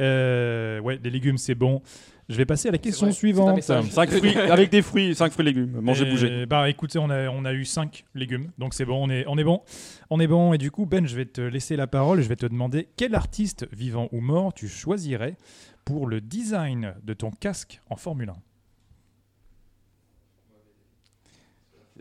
Euh, 0.00 0.80
ouais, 0.80 0.98
les 1.02 1.10
légumes, 1.10 1.36
c'est 1.38 1.54
bon. 1.54 1.82
Je 2.30 2.36
vais 2.36 2.46
passer 2.46 2.68
à 2.68 2.72
la 2.72 2.78
question 2.78 3.10
suivante. 3.10 3.56
message. 3.56 3.90
5 3.90 4.08
fruits 4.10 4.36
avec 4.36 4.70
des 4.70 4.82
fruits, 4.82 5.14
5 5.16 5.32
fruits 5.32 5.44
légumes. 5.44 5.80
Mangez, 5.80 6.06
Euh, 6.06 6.10
bougez. 6.10 6.46
Bah 6.46 6.70
écoutez, 6.70 7.00
on 7.00 7.10
a, 7.10 7.28
on 7.28 7.44
a 7.44 7.52
eu 7.52 7.64
5 7.64 8.04
légumes, 8.14 8.52
donc 8.56 8.72
c'est 8.72 8.84
bon, 8.84 9.04
on 9.04 9.10
est, 9.10 9.24
on 9.26 9.36
est 9.36 9.42
bon. 9.44 9.62
On 10.10 10.20
est 10.20 10.28
bon, 10.28 10.52
et 10.52 10.58
du 10.58 10.70
coup, 10.70 10.86
Ben, 10.86 11.06
je 11.08 11.16
vais 11.16 11.24
te 11.26 11.40
laisser 11.40 11.74
la 11.74 11.88
parole, 11.88 12.20
je 12.22 12.28
vais 12.28 12.36
te 12.36 12.46
demander 12.46 12.88
quel 12.96 13.16
artiste, 13.16 13.66
vivant 13.72 14.08
ou 14.12 14.20
mort, 14.20 14.54
tu 14.54 14.68
choisirais 14.68 15.36
pour 15.84 16.06
le 16.06 16.20
design 16.20 16.94
de 17.02 17.14
ton 17.14 17.32
casque 17.32 17.80
en 17.90 17.96
Formule 17.96 18.30
1. 18.30 18.36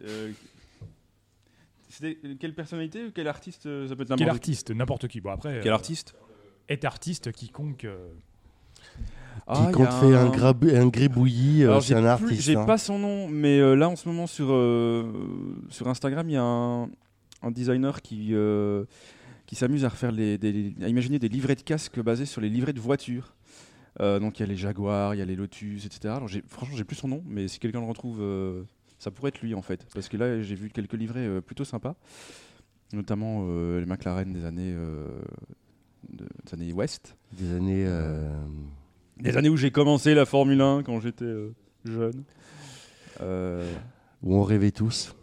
Euh, 0.05 0.32
quelle 2.39 2.53
personnalité 2.53 3.05
ou 3.05 3.11
quel 3.11 3.27
artiste 3.27 3.65
euh, 3.65 3.88
ça 3.88 3.95
peut 3.95 4.03
être 4.03 4.09
Quel 4.09 4.19
n'importe 4.19 4.36
artiste? 4.38 4.71
N'importe 4.71 5.07
qui. 5.07 5.21
Bon, 5.21 5.32
après, 5.32 5.59
Quel 5.61 5.71
euh, 5.71 5.75
artiste? 5.75 6.13
est 6.69 6.86
artiste 6.86 7.32
quiconque. 7.32 7.84
euh, 7.86 8.09
Ah, 9.51 9.65
Qui 9.65 9.71
compte 9.73 9.91
fait 9.93 10.15
un, 10.15 10.29
grabou- 10.29 10.75
un 10.75 10.87
gribouillis, 10.87 11.63
euh, 11.63 11.79
c'est 11.81 11.95
un 11.95 12.05
artiste. 12.05 12.41
J'ai 12.43 12.55
hein. 12.55 12.65
pas 12.65 12.77
son 12.77 12.99
nom, 12.99 13.27
mais 13.27 13.59
euh, 13.59 13.73
là 13.75 13.89
en 13.89 13.95
ce 13.95 14.07
moment 14.07 14.27
sur, 14.27 14.49
euh, 14.51 15.11
sur 15.69 15.87
Instagram, 15.87 16.29
il 16.29 16.33
y 16.33 16.37
a 16.37 16.43
un, 16.43 16.83
un 17.41 17.49
designer 17.51 18.03
qui, 18.03 18.29
euh, 18.35 18.85
qui 19.47 19.55
s'amuse 19.55 19.85
à 19.85 19.89
refaire 19.89 20.11
les, 20.11 20.37
des- 20.37 20.75
à 20.83 20.87
imaginer 20.87 21.17
des 21.17 21.29
livrets 21.29 21.55
de 21.55 21.63
casques 21.63 21.99
basés 21.99 22.27
sur 22.27 22.41
les 22.41 22.49
livrets 22.49 22.73
de 22.73 22.79
voitures. 22.79 23.33
Donc 23.99 24.39
il 24.39 24.43
y 24.43 24.43
a 24.43 24.45
les 24.45 24.55
Jaguars, 24.55 25.13
il 25.15 25.17
y 25.17 25.21
a 25.21 25.25
les 25.25 25.35
Lotus, 25.35 25.85
etc. 25.85 26.13
Alors, 26.15 26.29
franchement, 26.47 26.77
j'ai 26.77 26.85
plus 26.85 26.95
son 26.95 27.09
nom, 27.09 27.21
mais 27.27 27.49
si 27.49 27.59
quelqu'un 27.59 27.81
le 27.81 27.87
retrouve, 27.87 28.23
ça 28.97 29.11
pourrait 29.11 29.27
être 29.29 29.41
lui 29.41 29.53
en 29.55 29.61
fait, 29.61 29.85
parce 29.93 30.07
que 30.07 30.15
là 30.15 30.41
j'ai 30.41 30.55
vu 30.55 30.69
quelques 30.69 30.93
livrets 30.93 31.41
plutôt 31.41 31.65
sympas, 31.65 31.95
notamment 32.93 33.45
les 33.77 33.85
McLaren 33.85 34.31
des 34.31 34.45
années 34.45 34.73
de- 34.73 36.27
des 36.45 36.53
années 36.53 36.71
Ouest. 36.71 37.17
Des 37.33 37.51
années. 37.53 37.85
Des 39.20 39.36
années 39.38 39.49
où 39.49 39.57
j'ai 39.57 39.72
commencé 39.72 40.13
la 40.13 40.26
Formule 40.26 40.61
1 40.61 40.84
quand 40.84 40.99
j'étais 41.01 41.26
euh, 41.26 41.53
jeune. 41.86 42.24
Euh, 43.22 43.70
où 44.24 44.36
on 44.36 44.43
rêvait 44.43 44.72
tous. 44.72 45.15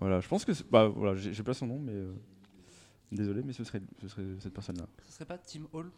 voilà, 0.00 0.20
je 0.20 0.28
pense 0.28 0.44
que. 0.44 0.52
Bah, 0.70 0.88
voilà, 0.88 1.14
j'ai 1.16 1.42
pas 1.42 1.54
son 1.54 1.66
nom, 1.66 1.78
mais. 1.78 1.92
euh, 1.92 2.12
désolé, 3.12 3.42
mais 3.44 3.52
ce 3.52 3.64
serait, 3.64 3.80
ce 4.02 4.08
serait 4.08 4.24
cette 4.40 4.52
personne-là. 4.54 4.86
Ce 5.06 5.12
serait 5.14 5.24
pas 5.24 5.38
Tim 5.38 5.60
Holmes 5.72 5.90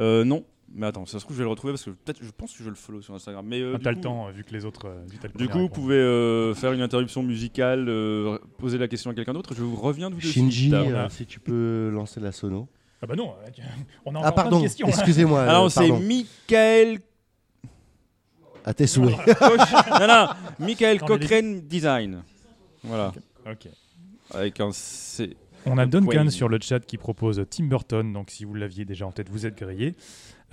Euh, 0.00 0.24
non, 0.24 0.44
mais 0.74 0.86
attends, 0.86 1.06
ça 1.06 1.18
se 1.18 1.24
trouve, 1.24 1.36
je 1.36 1.38
vais 1.42 1.44
le 1.44 1.50
retrouver 1.50 1.72
parce 1.72 1.84
que 1.84 1.90
peut-être, 1.90 2.22
je 2.22 2.30
pense 2.30 2.56
que 2.56 2.62
je 2.64 2.68
le 2.68 2.74
follow 2.76 3.02
sur 3.02 3.14
Instagram. 3.14 3.44
Mais 3.46 3.60
euh, 3.60 3.72
Ah, 3.74 3.78
du 3.78 3.84
T'as 3.84 3.90
coup- 3.90 3.96
le 3.96 4.00
temps, 4.02 4.28
euh, 4.28 4.30
vu 4.32 4.42
que 4.44 4.52
les 4.52 4.64
autres. 4.64 4.86
euh, 4.86 5.02
vu 5.08 5.16
que 5.18 5.22
t'as 5.22 5.28
le 5.28 5.34
Du 5.34 5.46
premier 5.46 5.48
coup, 5.48 5.58
vous 5.58 5.62
répondre. 5.64 5.74
pouvez 5.82 5.96
euh, 5.96 6.54
faire 6.54 6.72
une 6.72 6.80
interruption 6.82 7.22
musicale, 7.22 7.88
euh, 7.88 8.38
poser 8.58 8.78
la 8.78 8.88
question 8.88 9.10
à 9.10 9.14
quelqu'un 9.14 9.32
d'autre. 9.34 9.54
Je 9.54 9.62
vous 9.62 9.76
reviens 9.76 10.08
de 10.10 10.14
vous 10.14 10.20
de 10.20 10.26
Shinji, 10.26 10.62
suite. 10.70 10.74
euh, 10.74 11.08
si 11.10 11.26
tu 11.26 11.40
peux 11.40 11.90
lancer 11.92 12.20
la 12.20 12.32
sono. 12.32 12.68
Ah 13.04 13.06
bah 13.06 13.16
non, 13.16 13.34
euh, 13.46 13.62
on 14.06 14.14
a 14.14 14.18
encore 14.20 14.26
Ah, 14.28 14.32
plein 14.32 14.44
de 14.44 14.48
pardon, 14.50 14.62
questions. 14.62 14.86
excusez-moi. 14.88 15.40
euh, 15.40 15.48
Alors, 15.48 15.70
c'est 15.70 15.88
pardon. 15.88 16.00
Michael. 16.00 17.00
À 18.64 18.72
tes 18.72 18.86
souhaits. 18.86 19.14
Non, 19.40 20.06
non, 20.08 20.28
Michael 20.58 20.98
Non, 21.00 21.06
mais 21.08 21.18
les- 21.18 21.20
Cochrane 21.26 21.60
Design. 21.60 22.22
Voilà, 22.82 23.12
Ok. 23.46 23.68
avec 24.32 24.58
un 24.60 24.72
C. 24.72 25.36
On 25.66 25.76
a 25.76 25.84
Duncan 25.84 26.30
sur 26.30 26.48
le 26.48 26.58
chat 26.60 26.80
qui 26.80 26.96
propose 26.96 27.44
Tim 27.50 27.64
Burton, 27.64 28.10
donc 28.12 28.30
si 28.30 28.44
vous 28.46 28.54
l'aviez 28.54 28.84
déjà 28.86 29.06
en 29.06 29.12
tête, 29.12 29.28
vous 29.28 29.44
êtes 29.44 29.56
grillé. 29.56 29.94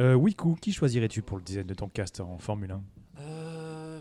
Euh, 0.02 0.14
Wiku, 0.16 0.56
qui 0.56 0.74
choisirais-tu 0.74 1.22
pour 1.22 1.38
le 1.38 1.44
design 1.44 1.68
de 1.68 1.74
ton 1.74 1.88
cast 1.88 2.20
en 2.20 2.38
Formule 2.38 2.72
1 2.72 2.82
Euh, 3.22 4.00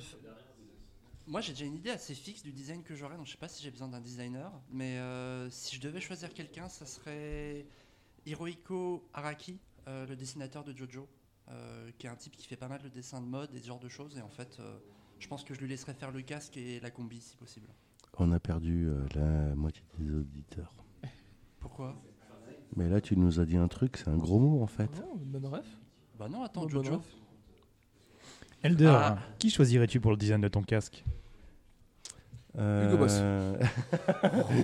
Moi, 1.29 1.41
j'ai 1.41 1.53
déjà 1.53 1.65
une 1.67 1.77
idée 1.77 1.91
assez 1.91 2.15
fixe 2.15 2.43
du 2.43 2.51
design 2.53 2.83
que 2.83 2.95
j'aurais, 2.97 3.17
donc 3.17 3.27
je 3.27 3.33
sais 3.33 3.39
pas 3.39 3.49
si 3.49 3.63
j'ai 3.63 3.71
besoin 3.71 3.87
d'un 3.89 4.01
designer. 4.01 4.51
Mais 4.73 4.99
euh, 4.99 5.49
si 5.51 5.77
je 5.77 5.81
devais 5.81 6.01
choisir 6.01 6.33
quelqu'un, 6.35 6.69
ça 6.69 6.87
serait 6.87 7.65
Hirohiko 8.31 9.09
Araki, 9.13 9.59
euh, 9.89 10.07
le 10.07 10.15
dessinateur 10.15 10.63
de 10.63 10.73
Jojo, 10.77 11.09
euh, 11.49 11.91
qui 11.99 12.07
est 12.07 12.11
un 12.11 12.15
type 12.17 12.37
qui 12.37 12.47
fait 12.47 12.57
pas 12.57 12.69
mal 12.69 12.81
de 12.81 12.89
dessins 12.89 13.21
de 13.21 13.27
mode 13.27 13.53
et 13.55 13.59
ce 13.61 13.67
genre 13.67 13.81
de 13.81 13.89
choses. 13.89 14.17
Et 14.17 14.23
en 14.23 14.29
fait, 14.29 14.59
euh, 14.61 14.79
je 15.19 15.27
pense 15.27 15.43
que 15.43 15.53
je 15.53 15.61
lui 15.61 15.69
laisserais 15.69 15.95
faire 15.95 16.13
le 16.13 16.23
casque 16.23 16.57
et 16.57 16.79
la 16.81 16.91
combi 16.91 17.21
si 17.21 17.37
possible. 17.37 17.67
On 18.19 18.31
a 18.33 18.39
perdu 18.39 18.87
euh, 18.89 19.05
la 19.15 19.55
moitié 19.57 19.83
des 19.99 20.15
auditeurs. 20.15 20.73
Pourquoi? 21.59 21.97
Mais 22.77 22.89
là, 22.89 23.01
tu 23.01 23.17
nous 23.17 23.41
as 23.41 23.45
dit 23.45 23.57
un 23.57 23.67
truc, 23.69 23.97
c'est 23.97 24.09
un 24.09 24.17
gros 24.17 24.39
mot 24.39 24.63
en 24.63 24.67
fait. 24.69 24.91
Bonne 25.25 25.47
ref? 25.47 25.67
Bah 26.19 26.29
non, 26.29 26.43
attends, 26.45 26.61
bonne 26.67 26.71
Jojo. 26.71 26.97
ref? 26.99 27.05
Elder, 28.63 28.87
Ah. 28.87 29.19
qui 29.39 29.51
choisirais-tu 29.51 30.01
pour 30.01 30.11
le 30.13 30.17
design 30.17 30.41
de 30.41 30.49
ton 30.49 30.63
casque? 30.63 31.05
Hugo 32.59 32.97
Boss. 32.97 33.21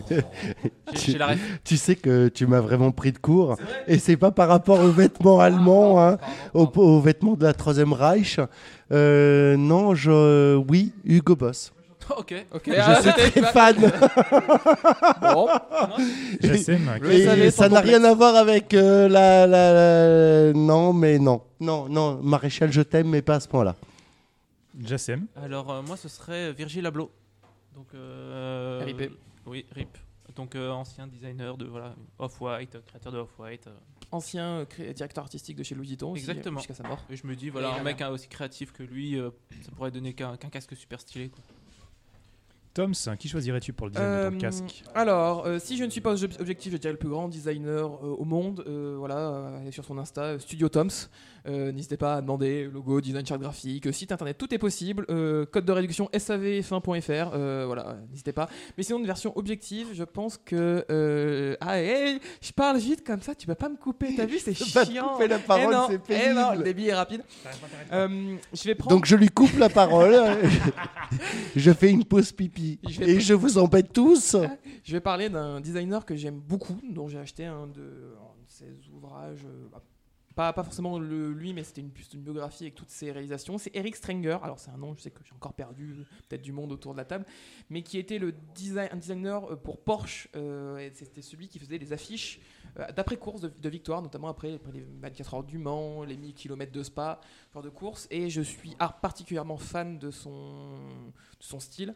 Euh, 0.09 1.19
la 1.19 1.27
ref. 1.29 1.39
tu 1.65 1.77
sais 1.77 1.97
que 1.97 2.29
tu 2.29 2.47
m'as 2.47 2.61
vraiment 2.61 2.91
pris 2.93 3.13
de 3.13 3.19
court. 3.19 3.57
Et 3.87 3.99
c'est 3.99 4.17
pas 4.17 4.31
par 4.31 4.49
rapport 4.49 4.81
aux 4.81 4.91
vêtements 4.91 5.41
allemands, 5.41 6.01
hein, 6.03 6.19
aux, 6.55 6.71
aux 6.77 7.01
vêtements 7.01 7.35
de 7.35 7.45
la 7.45 7.53
Troisième 7.53 7.93
Reich. 7.93 8.41
Euh, 8.93 9.57
non, 9.57 9.95
je, 9.95 10.57
oui, 10.69 10.93
Hugo 11.05 11.37
Boss. 11.37 11.73
ok. 12.17 12.35
Ok, 12.55 12.63
Je 12.67 12.73
ah, 12.79 13.03
suis 13.03 13.13
très 13.13 13.43
fan. 13.43 13.77
Bon, 15.21 15.49
Jassem, 16.41 16.91
Le 17.01 17.13
Et 17.13 17.25
savais 17.25 17.51
sans 17.51 17.63
ça 17.65 17.69
n'a 17.69 17.81
rien 17.81 18.03
à 18.05 18.15
voir 18.15 18.37
avec 18.37 18.75
euh, 18.75 19.09
la, 19.09 19.47
la- 19.47 19.73
la- 19.73 20.53
Non, 20.53 20.93
mais 20.93 21.19
non. 21.19 21.43
Non, 21.61 21.89
non, 21.89 22.21
Maréchal, 22.23 22.71
je 22.73 22.83
t'aime, 22.83 23.09
mais 23.09 23.23
pas 23.23 23.37
à 23.37 23.41
ce 23.41 23.49
point-là. 23.49 23.75
Jassem, 24.85 25.27
Alors, 25.43 25.71
euh, 25.73 25.83
moi, 25.83 25.97
ce 25.97 26.09
serait 26.09 26.53
Virgil 26.53 26.87
Abloh. 26.87 27.11
Donc, 27.77 27.87
euh, 27.95 28.83
RIP. 28.85 29.13
Oui, 29.47 29.65
RIP. 29.73 29.97
Donc, 30.35 30.55
euh, 30.57 30.71
ancien 30.71 31.07
designer 31.07 31.57
de 31.57 31.67
voilà, 31.67 31.95
Off-White, 32.19 32.75
euh, 32.75 32.81
créateur 32.87 33.13
de 33.13 33.19
Off-White. 33.19 33.69
euh. 33.69 33.75
ancien 34.11 34.61
euh, 34.61 34.65
cré- 34.65 34.93
directeur 34.93 35.23
artistique 35.25 35.57
de 35.57 35.63
chez 35.63 35.75
Louis 35.77 35.87
Vuitton. 35.89 36.13
aussi, 36.13 36.21
Exactement. 36.29 36.59
Jusqu'à 36.59 36.75
sa 36.75 36.83
mort. 36.89 37.05
Et 37.11 37.17
je 37.17 37.27
me 37.27 37.37
dis, 37.37 37.49
voilà, 37.51 37.77
Et 37.77 37.81
un 37.81 37.83
mec 37.85 38.01
hein, 38.03 38.09
aussi 38.11 38.27
créatif 38.29 38.73
que 38.73 38.83
lui, 38.83 39.19
euh, 39.19 39.31
ça 39.63 39.71
pourrait 39.77 39.91
donner 39.93 40.15
qu'un 40.15 40.37
qu'un 40.37 40.49
casque 40.49 40.75
super 40.77 41.01
stylé. 41.01 41.29
Quoi. 41.29 41.41
Toms, 42.75 43.17
qui 43.19 43.29
choisirais-tu 43.29 43.73
pour 43.73 43.87
le 43.87 43.93
design 43.93 44.25
de 44.25 44.31
ton 44.31 44.39
casque? 44.39 44.85
Alors, 44.95 45.47
euh, 45.47 45.59
si 45.59 45.79
je 45.79 45.85
ne 45.85 45.89
suis 45.91 46.03
pas 46.03 46.23
ob- 46.23 46.41
objectif, 46.41 46.73
je 46.73 46.77
dirais 46.77 46.93
le 46.93 46.99
plus 46.99 47.09
grand 47.09 47.27
designer 47.29 47.87
euh, 47.87 48.09
au 48.19 48.25
monde. 48.25 48.63
euh, 48.67 48.97
voilà, 48.99 49.17
euh, 49.19 49.61
allez 49.61 49.71
sur 49.71 49.85
son 49.85 49.97
Insta, 49.97 50.39
Studio 50.39 50.69
Toms. 50.69 50.91
Euh, 51.47 51.73
N'hésitez 51.73 51.97
pas 51.97 52.17
à 52.17 52.21
demander 52.21 52.65
logo, 52.65 53.01
design 53.01 53.25
chart 53.27 53.41
graphique, 53.41 53.93
site 53.93 54.13
internet, 54.13 54.37
tout 54.39 54.53
est 54.55 54.59
possible. 54.59 55.05
Euh, 55.11 55.47
code 55.47 55.65
de 55.65 55.73
réduction 55.73 56.09
savf1.fr. 56.13 57.31
euh, 57.35 57.65
voilà, 57.67 57.97
n'hésitez 58.11 58.33
pas. 58.33 58.49
Mais 58.77 58.83
sinon, 58.83 58.99
une 58.99 59.07
version 59.07 59.33
objective, 59.37 59.89
je 59.93 60.05
pense 60.05 60.37
que. 60.39 60.85
euh, 60.91 61.57
ah, 61.61 61.81
hey, 61.81 62.21
je 62.41 62.53
parle 62.53 62.79
vite 62.79 63.05
comme 63.07 63.23
ça, 63.23 63.35
tu 63.35 63.47
peux 63.47 63.55
pas 63.55 63.69
me 63.69 63.77
couper. 63.77 64.15
T'as 64.17 64.27
vu, 64.27 64.39
c'est 64.39 64.53
Pas 64.75 64.85
chiant. 64.85 65.09
couper 65.15 65.29
la 65.29 65.39
Eh 65.39 65.43
parole, 65.47 65.75
c'est 65.89 66.01
eh 66.11 66.33
non, 66.33 66.41
le 66.41 66.47
pénible. 66.49 66.65
débit 66.65 66.89
est 66.89 66.95
rapide. 66.95 67.23
Euh, 67.93 68.37
je 68.53 68.65
vais 68.65 68.75
prendre. 68.75 68.95
Donc 68.97 69.07
je 69.07 69.17
lui 69.17 69.29
coupe 69.29 69.57
la 69.59 69.69
parole. 69.69 70.15
je 71.57 71.73
fais 71.73 71.91
une 71.91 72.05
pause 72.05 72.33
pipi. 72.33 72.79
Je 72.89 73.03
Et 73.03 73.21
je 73.21 73.35
vous 73.35 73.59
embête 73.59 73.93
tous. 73.93 74.37
Je 74.85 74.93
vais 74.93 75.01
parler 75.01 75.29
d'un 75.29 75.61
designer 75.61 76.05
que 76.05 76.17
j'aime 76.17 76.39
beaucoup, 76.41 76.81
dont 76.91 77.09
j'ai 77.09 77.19
acheté 77.19 77.45
un 77.47 77.67
de, 77.67 77.81
un 77.81 78.35
de 78.43 78.49
ses 78.49 78.73
ouvrages. 78.95 79.47
Pas, 80.37 80.53
forcément 80.53 80.99
le, 80.99 81.33
lui, 81.33 81.55
mais 81.55 81.65
c'était 81.65 81.81
une, 81.81 82.21
biographie 82.21 82.65
avec 82.65 82.75
toutes 82.75 82.91
ses 82.91 83.11
réalisations. 83.11 83.57
C'est 83.57 83.75
Eric 83.75 83.97
Strenger. 83.97 84.39
Alors, 84.43 84.59
c'est 84.59 84.71
un 84.71 84.77
nom, 84.77 84.95
je 84.95 85.01
sais 85.01 85.11
que 85.11 85.21
j'ai 85.25 85.35
encore 85.35 85.55
perdu 85.55 85.97
euh, 85.99 86.05
peut-être 86.29 86.43
du 86.43 86.53
monde 86.53 86.73
autour 86.73 86.93
de 86.93 86.99
la 86.99 87.07
table, 87.07 87.25
mais 87.71 87.81
qui 87.81 87.99
était 87.99 88.19
le 88.19 88.35
design, 88.55 88.91
un 88.93 88.97
designer 88.97 89.51
euh, 89.51 89.57
pour 89.57 89.81
Porsche. 89.81 90.29
euh, 90.37 90.91
c'était 90.93 91.23
celui 91.23 91.49
qui 91.49 91.59
faisait 91.59 91.79
les 91.79 91.93
affiches 91.93 92.39
d'après-course 92.95 93.41
de, 93.41 93.49
de 93.49 93.69
victoire, 93.71 94.03
notamment 94.03 94.29
après, 94.29 94.61
les 94.75 94.87
24 95.01 95.35
heures 95.35 95.45
du 95.45 95.57
Mans, 95.57 96.05
les 96.05 96.19
1000 96.19 96.35
km 96.35 96.71
de 96.71 96.83
Spa, 96.83 97.21
de 97.55 97.71
course. 97.71 98.07
Et 98.11 98.29
je 98.29 98.43
suis 98.43 98.77
ar- 98.79 99.01
particulièrement 99.01 99.57
fan 99.57 99.99
de 99.99 100.11
son, 100.11 100.77
style. 101.41 101.95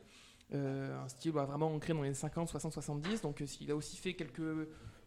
Un 0.54 1.06
style 1.08 1.32
bah, 1.32 1.44
vraiment 1.44 1.70
ancré 1.70 1.92
dans 1.92 2.00
les 2.00 2.14
50, 2.14 2.48
60, 2.48 2.72
70. 2.72 3.20
Donc, 3.20 3.44
il 3.60 3.70
a 3.70 3.76
aussi 3.76 3.98
fait 3.98 4.14
quelques 4.14 4.40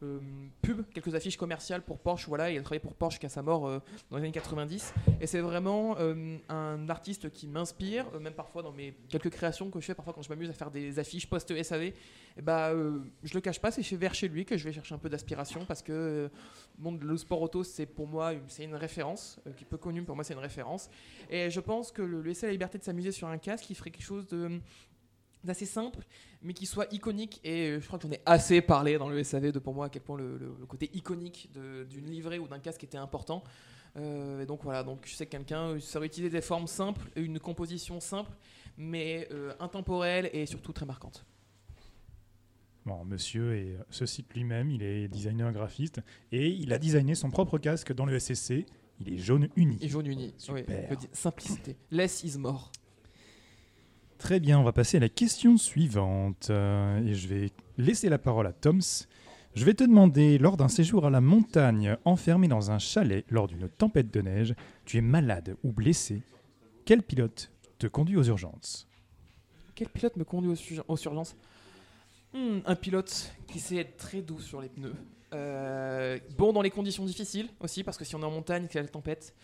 euh, 0.03 0.19
pubs, 0.61 0.83
quelques 0.93 1.15
affiches 1.15 1.37
commerciales 1.37 1.81
pour 1.81 1.99
Porsche. 1.99 2.27
Voilà, 2.27 2.51
il 2.51 2.57
a 2.57 2.61
travaillé 2.61 2.79
pour 2.79 2.93
Porsche 2.93 3.15
jusqu'à 3.15 3.29
sa 3.29 3.41
mort 3.41 3.67
euh, 3.67 3.79
dans 4.11 4.17
les 4.17 4.23
années 4.23 4.31
90. 4.31 4.93
Et 5.21 5.27
c'est 5.27 5.39
vraiment 5.39 5.95
euh, 5.99 6.37
un 6.49 6.89
artiste 6.89 7.31
qui 7.31 7.47
m'inspire, 7.47 8.05
même 8.19 8.33
parfois 8.33 8.63
dans 8.63 8.71
mes 8.71 8.93
quelques 9.09 9.29
créations 9.29 9.69
que 9.69 9.79
je 9.79 9.85
fais, 9.85 9.95
parfois 9.95 10.13
quand 10.13 10.21
je 10.21 10.29
m'amuse 10.29 10.49
à 10.49 10.53
faire 10.53 10.71
des 10.71 10.99
affiches 10.99 11.27
post-SAV. 11.27 11.93
Bah, 12.41 12.69
euh, 12.69 12.99
je 13.23 13.33
le 13.33 13.41
cache 13.41 13.59
pas, 13.59 13.71
c'est 13.71 13.83
vers 13.95 14.13
chez 14.13 14.27
lui 14.27 14.45
que 14.45 14.57
je 14.57 14.63
vais 14.63 14.73
chercher 14.73 14.95
un 14.95 14.97
peu 14.97 15.09
d'aspiration 15.09 15.65
parce 15.65 15.81
que 15.81 16.29
bon, 16.77 16.97
le 16.99 17.17
sport 17.17 17.41
auto, 17.41 17.63
c'est 17.63 17.85
pour 17.85 18.07
moi 18.07 18.33
c'est 18.47 18.63
une 18.63 18.75
référence, 18.75 19.39
qui 19.55 19.63
est 19.63 19.67
peu 19.67 19.77
connue, 19.77 20.03
pour 20.03 20.15
moi 20.15 20.23
c'est 20.23 20.33
une 20.33 20.39
référence. 20.39 20.89
Et 21.29 21.49
je 21.49 21.59
pense 21.59 21.91
que 21.91 22.01
le 22.01 22.21
laisser 22.21 22.47
la 22.47 22.51
liberté 22.51 22.77
de 22.77 22.83
s'amuser 22.83 23.11
sur 23.11 23.27
un 23.27 23.37
casque, 23.37 23.69
il 23.69 23.75
ferait 23.75 23.91
quelque 23.91 24.05
chose 24.05 24.27
de 24.27 24.59
d'assez 25.43 25.65
simple, 25.65 26.05
mais 26.41 26.53
qui 26.53 26.65
soit 26.65 26.91
iconique. 26.93 27.39
Et 27.43 27.69
euh, 27.71 27.79
je 27.79 27.87
crois 27.87 27.99
que 27.99 28.07
j'en 28.07 28.11
ai 28.13 28.21
assez 28.25 28.61
parlé 28.61 28.97
dans 28.97 29.09
le 29.09 29.23
SAV 29.23 29.51
de 29.51 29.59
pour 29.59 29.73
moi 29.73 29.85
à 29.87 29.89
quel 29.89 30.01
point 30.01 30.17
le, 30.17 30.37
le- 30.37 30.55
le 30.59 30.65
côté 30.65 30.89
iconique 30.93 31.49
d'une 31.89 32.09
livrée 32.09 32.39
ou 32.39 32.47
d'un 32.47 32.59
casque 32.59 32.83
était 32.83 32.97
important. 32.97 33.43
Euh, 33.95 34.41
et 34.41 34.45
donc 34.47 34.63
voilà, 34.63 34.83
donc 34.83 35.01
je 35.05 35.13
sais 35.13 35.25
que 35.27 35.31
quelqu'un 35.31 35.69
euh, 35.69 35.79
saurait 35.79 36.07
utiliser 36.07 36.31
des 36.31 36.41
formes 36.41 36.65
simples, 36.67 37.09
une 37.15 37.39
composition 37.39 37.99
simple, 37.99 38.31
mais 38.75 39.27
euh, 39.31 39.53
intemporelle 39.59 40.29
et 40.33 40.45
surtout 40.47 40.73
très 40.73 40.85
marquante. 40.87 41.25
Bon, 42.85 43.05
monsieur 43.05 43.55
et 43.55 43.77
se 43.91 44.05
cite 44.05 44.33
lui-même, 44.33 44.69
il 44.69 44.83
est 44.83 45.07
designer 45.07 45.51
graphiste 45.53 46.01
et 46.31 46.49
il 46.49 46.73
a 46.73 46.79
designé 46.79 47.15
son 47.15 47.29
propre 47.29 47.57
casque 47.57 47.93
dans 47.93 48.05
le 48.05 48.17
SSC. 48.19 48.65
Il 48.99 49.13
est 49.13 49.17
jaune 49.17 49.47
uni. 49.55 49.77
Et 49.81 49.87
jaune 49.89 50.05
uni. 50.07 50.33
Super. 50.37 50.87
Oui, 50.91 50.97
simplicité. 51.13 51.77
Less 51.91 52.23
is 52.23 52.37
more. 52.37 52.71
Très 54.23 54.39
bien, 54.39 54.57
on 54.57 54.63
va 54.63 54.71
passer 54.71 54.95
à 54.95 54.99
la 55.01 55.09
question 55.09 55.57
suivante. 55.57 56.47
Euh, 56.49 57.05
et 57.05 57.13
je 57.13 57.27
vais 57.27 57.51
laisser 57.77 58.07
la 58.07 58.17
parole 58.17 58.47
à 58.47 58.53
Toms. 58.53 59.05
Je 59.53 59.65
vais 59.65 59.73
te 59.73 59.83
demander, 59.83 60.37
lors 60.37 60.55
d'un 60.55 60.69
séjour 60.69 61.05
à 61.05 61.09
la 61.09 61.19
montagne, 61.19 61.97
enfermé 62.05 62.47
dans 62.47 62.71
un 62.71 62.79
chalet 62.79 63.25
lors 63.27 63.47
d'une 63.47 63.67
tempête 63.67 64.13
de 64.13 64.21
neige, 64.21 64.55
tu 64.85 64.97
es 64.97 65.01
malade 65.01 65.57
ou 65.65 65.73
blessé, 65.73 66.21
quel 66.85 67.03
pilote 67.03 67.51
te 67.79 67.85
conduit 67.85 68.15
aux 68.15 68.23
urgences? 68.23 68.87
Quel 69.75 69.89
pilote 69.89 70.15
me 70.15 70.23
conduit 70.23 70.51
aux, 70.87 70.95
urgences? 70.95 71.35
Hmm, 72.33 72.59
Un 72.65 72.75
pilote 72.75 73.29
qui 73.47 73.59
sait 73.59 73.75
être 73.75 73.97
très 73.97 74.21
doux 74.21 74.39
sur 74.39 74.61
les 74.61 74.69
pneus. 74.69 74.95
Euh, 75.33 76.17
bon 76.37 76.53
dans 76.53 76.61
les 76.61 76.71
conditions 76.71 77.03
difficiles 77.03 77.49
aussi, 77.59 77.83
parce 77.83 77.97
que 77.97 78.05
si 78.05 78.15
on 78.15 78.21
est 78.21 78.25
en 78.25 78.31
montagne, 78.31 78.67
qu'il 78.67 78.75
y 78.75 78.79
a 78.79 78.83
la 78.83 78.87
tempête, 78.87 79.35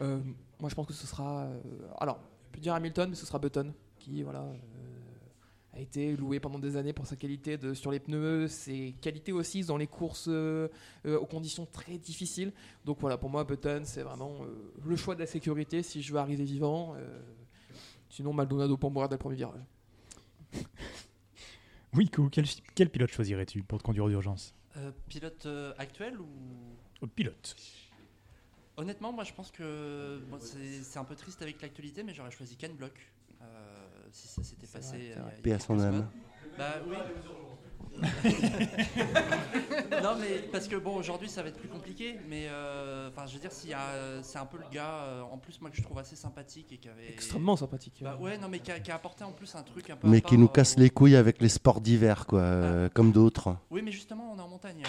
euh, 0.00 0.20
moi 0.60 0.70
je 0.70 0.76
pense 0.76 0.86
que 0.86 0.92
ce 0.92 1.08
sera. 1.08 1.48
alors, 1.98 2.20
je 2.46 2.52
peux 2.52 2.60
dire 2.60 2.74
Hamilton, 2.74 3.10
mais 3.10 3.16
ce 3.16 3.26
sera 3.26 3.40
Button, 3.40 3.74
qui 4.00 4.22
voilà, 4.24 4.40
euh, 4.42 4.56
a 5.74 5.78
été 5.80 6.16
loué 6.16 6.40
pendant 6.40 6.58
des 6.58 6.76
années 6.76 6.92
pour 6.92 7.06
sa 7.06 7.14
qualité 7.14 7.56
de, 7.56 7.74
sur 7.74 7.92
les 7.92 8.00
pneus, 8.00 8.48
ses 8.48 8.94
qualités 9.00 9.30
aussi 9.32 9.62
dans 9.62 9.76
les 9.76 9.86
courses 9.86 10.26
euh, 10.28 10.66
euh, 11.06 11.18
aux 11.18 11.26
conditions 11.26 11.66
très 11.66 11.96
difficiles. 11.98 12.52
Donc 12.84 12.98
voilà, 13.00 13.16
pour 13.18 13.30
moi, 13.30 13.44
Button, 13.44 13.82
c'est 13.84 14.02
vraiment 14.02 14.38
euh, 14.42 14.72
le 14.84 14.96
choix 14.96 15.14
de 15.14 15.20
la 15.20 15.26
sécurité 15.26 15.82
si 15.84 16.02
je 16.02 16.12
veux 16.12 16.18
arriver 16.18 16.44
vivant. 16.44 16.94
euh, 16.96 17.20
sinon, 18.08 18.32
Maldonado 18.32 18.76
pour 18.76 18.90
mourir 18.90 19.08
dès 19.08 19.14
le 19.14 19.20
premier 19.20 19.36
virage. 19.36 19.62
Wico, 21.94 22.28
quel, 22.30 22.44
quel 22.74 22.88
pilote 22.90 23.10
choisirais-tu 23.10 23.62
pour 23.62 23.78
te 23.78 23.84
conduire 23.84 24.06
Euh, 24.76 24.92
pilote 25.08 25.46
euh, 25.46 25.72
actuel 25.78 26.20
ou? 26.20 26.26
Au 27.00 27.06
pilote. 27.06 27.56
Honnêtement, 28.76 29.12
moi 29.12 29.24
je 29.24 29.32
pense 29.32 29.50
que 29.50 30.20
bon, 30.30 30.38
c'est 30.40 30.82
c'est 30.82 30.98
un 30.98 31.04
peu 31.04 31.14
triste 31.16 31.42
avec 31.42 31.60
l'actualité, 31.60 32.02
mais 32.02 32.14
j'aurais 32.14 32.30
choisi 32.30 32.56
Ken 32.56 32.72
Block. 32.74 32.92
euh, 33.42 33.79
si 34.12 34.28
ça 34.28 34.42
s'était 34.42 34.66
passé. 34.66 34.94
euh, 34.94 35.12
c'est 35.14 35.20
vrai. 35.20 35.30
il 35.32 35.36
y 35.36 35.38
a 35.38 35.42
Paix 35.42 35.52
à 35.52 35.58
son 35.58 35.80
âme. 35.80 36.06
Bah 36.58 36.74
oui. 36.88 36.96
non 40.02 40.16
mais 40.20 40.38
parce 40.52 40.68
que 40.68 40.76
bon 40.76 40.96
aujourd'hui 40.96 41.28
ça 41.28 41.42
va 41.42 41.48
être 41.48 41.58
plus 41.58 41.68
compliqué 41.68 42.16
mais 42.28 42.46
euh, 42.48 43.08
enfin 43.08 43.26
je 43.26 43.34
veux 43.34 43.40
dire 43.40 43.52
s'il 43.52 43.70
y 43.70 43.74
a 43.74 44.22
c'est 44.22 44.38
un 44.38 44.46
peu 44.46 44.58
le 44.58 44.64
gars 44.72 45.00
euh, 45.02 45.22
en 45.22 45.38
plus 45.38 45.60
moi 45.60 45.70
que 45.70 45.76
je 45.76 45.82
trouve 45.82 45.98
assez 45.98 46.16
sympathique 46.16 46.72
et 46.72 46.76
qui 46.78 46.88
avait 46.88 47.08
Extrêmement 47.12 47.56
sympathique. 47.56 48.00
bah 48.02 48.16
ouais 48.20 48.38
non 48.38 48.48
mais 48.48 48.60
qui 48.60 48.70
a, 48.72 48.80
qui 48.80 48.90
a 48.90 48.94
apporté 48.94 49.24
en 49.24 49.32
plus 49.32 49.54
un 49.54 49.62
truc 49.62 49.90
un 49.90 49.96
peu 49.96 50.08
Mais 50.08 50.20
part, 50.20 50.30
qui 50.30 50.38
nous 50.38 50.48
casse 50.48 50.78
les 50.78 50.88
couilles 50.88 51.16
avec 51.16 51.40
les 51.42 51.48
sports 51.48 51.80
d'hiver, 51.80 52.26
quoi, 52.26 52.40
euh, 52.40 52.88
comme 52.94 53.12
d'autres. 53.12 53.56
oui 53.70 53.82
mais 53.84 53.92
justement 53.92 54.32
on 54.34 54.38
est 54.38 54.42
en 54.42 54.48
montagne 54.48 54.82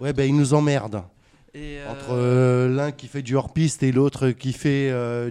Ouais, 0.00 0.12
ben 0.12 0.28
ils 0.28 0.36
nous 0.36 0.54
emmerdent. 0.54 1.04
et 1.52 1.78
euh, 1.78 1.92
Entre 1.92 2.10
euh, 2.10 2.68
l'un 2.68 2.90
qui 2.90 3.06
fait 3.06 3.22
du 3.22 3.36
hors-piste 3.36 3.84
et 3.84 3.92
l'autre 3.92 4.30
qui 4.30 4.52
fait 4.52 4.90
euh, 4.90 5.30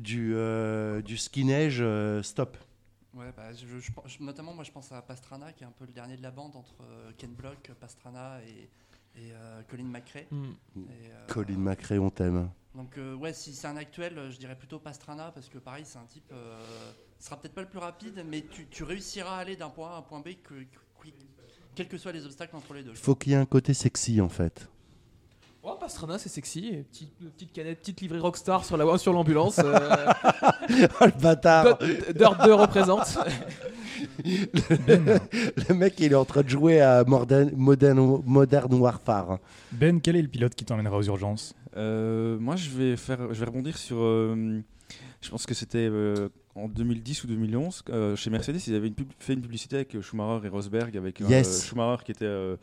du, 0.00 0.32
euh, 0.34 0.98
du, 0.98 1.14
du 1.14 1.16
ski-neige, 1.16 1.78
euh, 1.80 2.22
stop. 2.22 2.56
Ouais, 3.14 3.32
bah, 3.36 3.52
je- 3.52 3.66
je- 3.80 3.90
je- 4.06 4.22
notamment 4.22 4.52
moi 4.54 4.64
je 4.64 4.70
pense 4.70 4.92
à 4.92 5.02
Pastrana 5.02 5.52
qui 5.52 5.64
est 5.64 5.66
un 5.66 5.72
peu 5.72 5.86
le 5.86 5.92
dernier 5.92 6.16
de 6.16 6.22
la 6.22 6.30
bande 6.30 6.54
entre 6.56 6.74
euh, 6.82 7.10
Ken 7.16 7.32
Block, 7.32 7.70
Pastrana 7.80 8.38
et, 8.44 8.68
et 9.20 9.32
euh, 9.32 9.62
Colin 9.68 9.84
McRae. 9.84 10.26
Hmm. 10.30 10.50
Et, 10.76 11.10
euh, 11.10 11.26
Colin 11.26 11.58
McRae, 11.58 11.98
on 11.98 12.10
t'aime. 12.10 12.48
Donc 12.74 12.96
euh, 12.98 13.14
ouais, 13.14 13.32
si 13.32 13.54
c'est 13.54 13.66
un 13.66 13.76
actuel, 13.76 14.30
je 14.30 14.36
dirais 14.38 14.56
plutôt 14.56 14.78
Pastrana 14.78 15.32
parce 15.32 15.48
que 15.48 15.58
pareil, 15.58 15.84
c'est 15.86 15.98
un 15.98 16.04
type, 16.04 16.30
euh, 16.32 16.60
ce 17.18 17.26
sera 17.26 17.40
peut-être 17.40 17.54
pas 17.54 17.62
le 17.62 17.68
plus 17.68 17.80
rapide, 17.80 18.22
mais 18.28 18.42
tu, 18.42 18.66
tu 18.68 18.84
réussiras 18.84 19.36
à 19.36 19.40
aller 19.40 19.56
d'un 19.56 19.70
point 19.70 19.90
A 19.90 19.94
à 19.94 19.98
un 19.98 20.02
point 20.02 20.20
B, 20.20 20.34
que, 20.42 20.54
que- 20.54 21.08
quels 21.74 21.88
que 21.88 21.96
soient 21.98 22.12
les 22.12 22.24
obstacles 22.24 22.54
entre 22.56 22.74
les 22.74 22.82
deux. 22.82 22.90
Il 22.90 22.96
faut 22.96 23.14
qu'il 23.14 23.32
y 23.32 23.34
ait 23.34 23.38
un 23.38 23.46
côté 23.46 23.72
sexy, 23.74 24.20
en 24.20 24.28
fait. 24.28 24.68
Oh, 25.70 25.76
Pastrana, 25.78 26.18
c'est 26.18 26.28
sexy. 26.30 26.68
et 26.72 26.82
Petite, 26.84 27.12
petite 27.18 27.52
canette, 27.52 27.80
petite 27.80 28.00
livrée 28.00 28.18
rockstar 28.20 28.64
sur 28.64 28.76
la 28.76 28.96
sur 28.98 29.12
l'ambulance. 29.12 29.58
euh, 29.58 29.78
Oh, 31.00 31.04
le 31.06 31.20
bâtard 31.20 31.78
Dirt 31.78 32.14
Dirt 32.16 32.44
2 32.44 32.54
représente. 32.54 33.18
Le 34.24 35.74
mec, 35.74 35.94
il 35.98 36.12
est 36.12 36.14
en 36.14 36.24
train 36.24 36.42
de 36.42 36.48
jouer 36.48 36.80
à 36.80 37.04
Modern, 37.04 37.50
Modern, 37.56 38.22
Modern 38.24 38.72
Warfare. 38.74 39.38
Ben, 39.72 40.00
quel 40.00 40.16
est 40.16 40.22
le 40.22 40.28
pilote 40.28 40.54
qui 40.54 40.64
t'emmènera 40.64 40.96
aux 40.96 41.02
urgences? 41.02 41.54
Euh, 41.76 42.38
moi, 42.38 42.56
je 42.56 42.70
vais 42.70 42.96
faire, 42.96 43.32
je 43.32 43.38
vais 43.40 43.46
rebondir 43.46 43.76
sur. 43.76 43.98
euh, 43.98 44.60
je 45.20 45.30
pense 45.30 45.46
que 45.46 45.54
c'était 45.54 45.88
euh, 45.90 46.28
en 46.54 46.68
2010 46.68 47.24
ou 47.24 47.26
2011 47.26 47.82
euh, 47.90 48.16
chez 48.16 48.30
Mercedes, 48.30 48.60
ils 48.68 48.74
avaient 48.74 48.86
une 48.88 48.94
pub- 48.94 49.12
fait 49.18 49.34
une 49.34 49.42
publicité 49.42 49.76
avec 49.76 50.00
Schumacher 50.00 50.46
et 50.46 50.48
Rosberg, 50.48 50.96
avec 50.96 51.20
euh, 51.20 51.26
Yes. 51.28 51.66
Schumacher 51.66 52.04
qui 52.04 52.12
était 52.12 52.24
euh, 52.24 52.56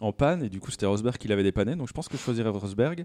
en 0.00 0.12
panne 0.12 0.42
et 0.42 0.48
du 0.48 0.60
coup 0.60 0.70
c'était 0.70 0.86
Rosberg 0.86 1.16
qui 1.16 1.28
l'avait 1.28 1.42
dépanné. 1.42 1.76
Donc 1.76 1.88
je 1.88 1.92
pense 1.92 2.08
que 2.08 2.16
je 2.16 2.22
choisirais 2.22 2.48
Rosberg. 2.50 3.04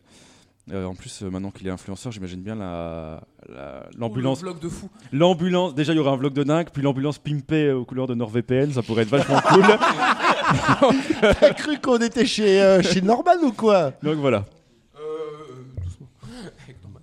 Euh, 0.71 0.85
en 0.85 0.93
plus, 0.93 1.23
euh, 1.23 1.31
maintenant 1.31 1.49
qu'il 1.49 1.65
est 1.65 1.71
influenceur, 1.71 2.11
j'imagine 2.11 2.41
bien 2.43 2.53
la- 2.53 3.21
la- 3.47 3.89
l'ambulance. 3.97 4.41
vlog 4.41 4.59
de 4.59 4.69
fou. 4.69 4.87
L'ambulance, 5.11 5.73
déjà 5.73 5.93
il 5.93 5.95
y 5.95 5.99
aura 5.99 6.11
un 6.11 6.15
vlog 6.17 6.33
de 6.33 6.43
dingue, 6.43 6.67
puis 6.71 6.83
l'ambulance 6.83 7.17
pimpée 7.17 7.71
aux 7.71 7.85
couleurs 7.85 8.05
de 8.05 8.13
NordVPN, 8.13 8.71
ça 8.73 8.83
pourrait 8.83 9.01
être 9.03 9.09
vachement 9.09 9.39
cool. 9.41 9.63
T'as 11.39 11.53
cru 11.55 11.79
qu'on 11.79 11.97
était 11.97 12.25
chez, 12.25 12.61
euh, 12.61 12.83
chez 12.83 13.01
Norman 13.01 13.37
ou 13.43 13.51
quoi? 13.51 13.91
Donc 14.03 14.17
voilà. 14.17 14.45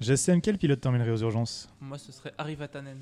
GSM, 0.01 0.41
quel 0.41 0.59
pilote 0.59 0.81
t'emmènerait 0.81 1.11
aux 1.11 1.17
urgences? 1.23 1.69
Moi, 1.81 1.99
ce 1.99 2.13
serait 2.13 2.33
Harry 2.39 2.55
Vatanen. 2.55 2.99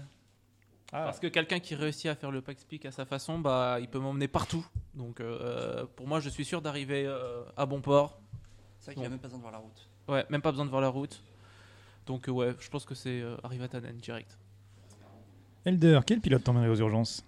Ah. 0.96 1.02
Parce 1.06 1.18
que 1.18 1.26
quelqu'un 1.26 1.58
qui 1.58 1.74
réussit 1.74 2.06
à 2.06 2.14
faire 2.14 2.30
le 2.30 2.40
pack 2.40 2.56
speak 2.60 2.86
à 2.86 2.92
sa 2.92 3.04
façon, 3.04 3.40
bah, 3.40 3.78
il 3.80 3.88
peut 3.88 3.98
m'emmener 3.98 4.28
partout. 4.28 4.64
Donc, 4.94 5.18
euh, 5.18 5.84
pour 5.96 6.06
moi, 6.06 6.20
je 6.20 6.28
suis 6.28 6.44
sûr 6.44 6.62
d'arriver 6.62 7.04
euh, 7.04 7.42
à 7.56 7.66
bon 7.66 7.80
port. 7.80 8.20
C'est 8.78 8.92
vrai 8.92 8.94
qu'il 8.94 9.04
a 9.04 9.08
même 9.08 9.18
pas 9.18 9.26
besoin 9.26 9.38
de 9.38 9.42
voir 9.42 9.52
la 9.52 9.58
route. 9.58 9.88
Ouais, 10.06 10.24
même 10.30 10.40
pas 10.40 10.52
besoin 10.52 10.64
de 10.64 10.70
voir 10.70 10.80
la 10.80 10.88
route. 10.90 11.20
Donc, 12.06 12.28
euh, 12.28 12.32
ouais, 12.32 12.54
je 12.60 12.68
pense 12.68 12.84
que 12.84 12.94
c'est 12.94 13.20
euh, 13.22 13.34
Harry 13.42 13.58
Vatanen 13.58 13.96
direct. 13.96 14.38
Elder, 15.64 15.98
quel 16.06 16.20
pilote 16.20 16.44
t'emmènerait 16.44 16.70
aux 16.70 16.76
urgences? 16.76 17.24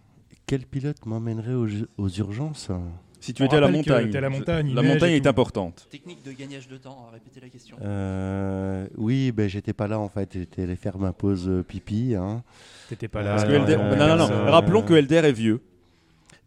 Quel 0.46 0.64
pilote 0.64 1.04
m'emmènerait 1.04 1.54
aux, 1.54 1.66
aux 1.98 2.08
urgences? 2.08 2.70
Si 3.18 3.34
tu 3.34 3.42
On 3.42 3.46
étais 3.46 3.56
à 3.56 3.60
la 3.60 3.68
montagne, 3.68 4.14
à 4.14 4.20
la 4.20 4.30
montagne, 4.30 4.74
la 4.74 4.82
montagne 4.82 5.14
est 5.14 5.22
tout. 5.22 5.28
importante. 5.28 5.88
Technique 5.90 6.22
de 6.22 6.30
gagnage 6.30 6.68
de 6.68 6.76
temps, 6.76 7.06
à 7.08 7.14
répéter 7.14 7.40
la 7.40 7.48
question. 7.48 7.78
Euh, 7.82 8.86
Oui, 8.96 9.32
ben 9.32 9.48
j'étais 9.48 9.72
pas 9.72 9.88
là 9.88 9.98
en 9.98 10.08
fait. 10.08 10.34
J'étais 10.34 10.62
allé 10.62 10.76
faire 10.76 10.98
ma 10.98 11.12
pause 11.12 11.50
pipi. 11.66 12.14
Hein. 12.14 12.44
T'étais 12.88 13.08
pas 13.08 13.22
là. 13.22 13.30
Parce 13.36 13.44
que 13.44 13.50
Euh, 13.50 13.58
LDR 13.58 13.78
non, 13.96 14.16
non, 14.16 14.28
non. 14.28 14.50
Rappelons 14.50 14.82
que 14.82 14.94
LDR 14.94 15.24
est 15.24 15.32
vieux. 15.32 15.60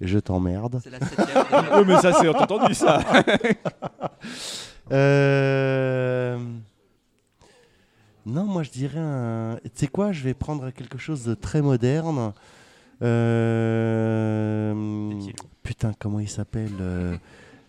Je 0.01 0.17
t'emmerde. 0.19 0.79
C'est 0.83 0.89
la 0.91 0.99
septième. 0.99 1.27
Oui, 1.75 1.83
mais 1.85 1.97
ça, 1.97 2.13
c'est 2.13 2.27
entendu 2.29 2.73
ça. 2.73 2.99
Euh, 4.91 6.39
Non, 8.25 8.43
moi 8.45 8.63
je 8.63 8.71
dirais 8.71 8.97
un. 8.99 9.57
Tu 9.63 9.69
sais 9.75 9.87
quoi 9.87 10.11
Je 10.11 10.23
vais 10.23 10.33
prendre 10.33 10.71
quelque 10.71 10.97
chose 10.97 11.23
de 11.25 11.35
très 11.35 11.61
moderne. 11.61 12.33
Euh, 13.03 14.73
Putain, 15.61 15.91
comment 15.99 16.19
il 16.19 16.27
s'appelle 16.29 16.71
euh, 16.81 17.15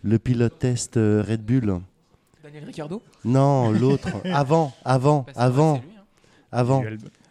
Le 0.03 0.17
pilote 0.17 0.57
test 0.57 0.95
Red 0.95 1.43
Bull 1.45 1.79
Daniel 2.43 2.65
Ricciardo? 2.65 3.03
Non, 3.23 3.69
l'autre. 3.71 4.09
avant, 4.33 4.73
avant, 4.83 5.21
vrai, 5.21 5.33
avant, 5.35 5.73
lui, 5.75 5.81
hein. 5.97 6.03
avant. 6.51 6.83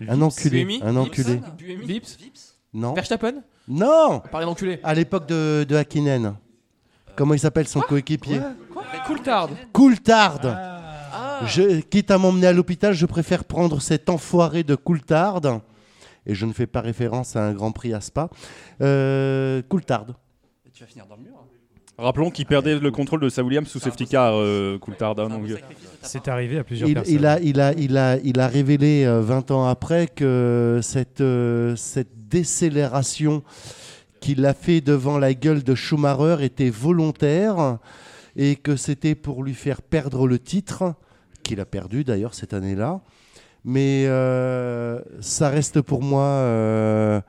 Un 0.09 0.23
enculé. 0.23 0.65
Buemi 0.65 0.81
Un 0.83 0.97
enculé. 0.97 1.41
Vips. 1.59 2.17
Vips 2.19 2.55
Non. 2.73 2.95
Verstappen. 2.95 3.43
Non 3.69 4.21
Parlez 4.31 4.47
d'enculé. 4.47 4.81
À 4.83 4.95
l'époque 4.95 5.27
de, 5.27 5.65
de 5.69 5.77
Hakkinen. 5.77 6.35
Comment 7.17 7.35
il 7.35 7.41
s'appelle 7.41 7.69
son 7.69 7.81
coéquipier 7.81 8.41
Coulthard. 9.07 9.51
Coulthard 9.73 10.41
Ah. 10.45 11.41
Je, 11.47 11.81
quitte 11.81 12.11
à 12.11 12.19
m'emmener 12.19 12.47
à 12.47 12.53
l'hôpital, 12.53 12.93
je 12.95 13.07
préfère 13.07 13.45
prendre 13.45 13.81
cet 13.81 14.09
enfoiré 14.09 14.63
de 14.63 14.75
Coulthard. 14.75 15.41
Et 16.27 16.35
je 16.35 16.47
ne 16.47 16.53
fais 16.53 16.67
pas 16.67 16.81
référence 16.81 17.37
à 17.37 17.45
un 17.47 17.53
Grand 17.53 17.73
Prix 17.73 17.93
à 17.95 18.01
Spa. 18.01 18.29
Euh, 18.81 19.63
Coulthard. 19.69 20.07
Et 20.67 20.71
Tu 20.71 20.83
vas 20.83 20.87
finir 20.87 21.07
dans 21.07 21.17
le 21.17 21.23
mur. 21.23 21.40
Rappelons 22.01 22.31
qu'il 22.31 22.47
perdait 22.47 22.79
le 22.79 22.91
contrôle 22.91 23.21
de 23.21 23.29
sa 23.29 23.43
Williams 23.43 23.69
sous 23.69 23.79
safety 23.79 24.07
car, 24.07 24.33
euh, 24.35 24.79
Coulthard. 24.79 25.19
hein, 25.21 25.29
C'est 26.03 26.29
euh, 26.29 26.33
arrivé 26.33 26.59
à 26.59 26.65
plusieurs 26.65 26.89
Il, 26.89 26.95
personnes. 26.95 27.15
il 27.15 27.27
a, 27.27 27.41
il, 27.41 27.61
a, 27.61 27.73
il, 27.75 27.97
a, 27.99 28.17
il 28.25 28.41
a 28.41 28.49
révélé 28.49 29.05
euh, 29.05 29.21
20 29.21 29.51
ans 29.51 29.67
après 29.67 30.07
que 30.07 30.81
cette, 30.83 31.21
euh, 31.21 31.77
cette 31.77 32.29
décélération 32.29 33.43
qu'il 34.21 34.47
a 34.47 34.55
fait 34.55 34.81
devant 34.81 35.19
la 35.19 35.35
gueule 35.35 35.63
de 35.63 35.75
Schumacher 35.75 36.37
était 36.45 36.71
volontaire 36.71 37.79
et 38.37 38.57
que 38.57 38.77
c'était 38.77 39.15
pour 39.15 39.43
lui 39.43 39.55
faire 39.55 39.83
perdre 39.83 40.27
le 40.27 40.39
titre, 40.39 40.95
qu'il 41.43 41.61
a 41.61 41.65
perdu 41.67 42.05
d'ailleurs 42.05 42.35
cette 42.35 42.55
année-là. 42.55 43.01
Mais 43.65 44.05
euh, 44.07 45.01
ça 45.21 45.51
reste 45.51 45.83
pour 45.83 46.03
moi 46.03 46.23
euh, 46.25 47.21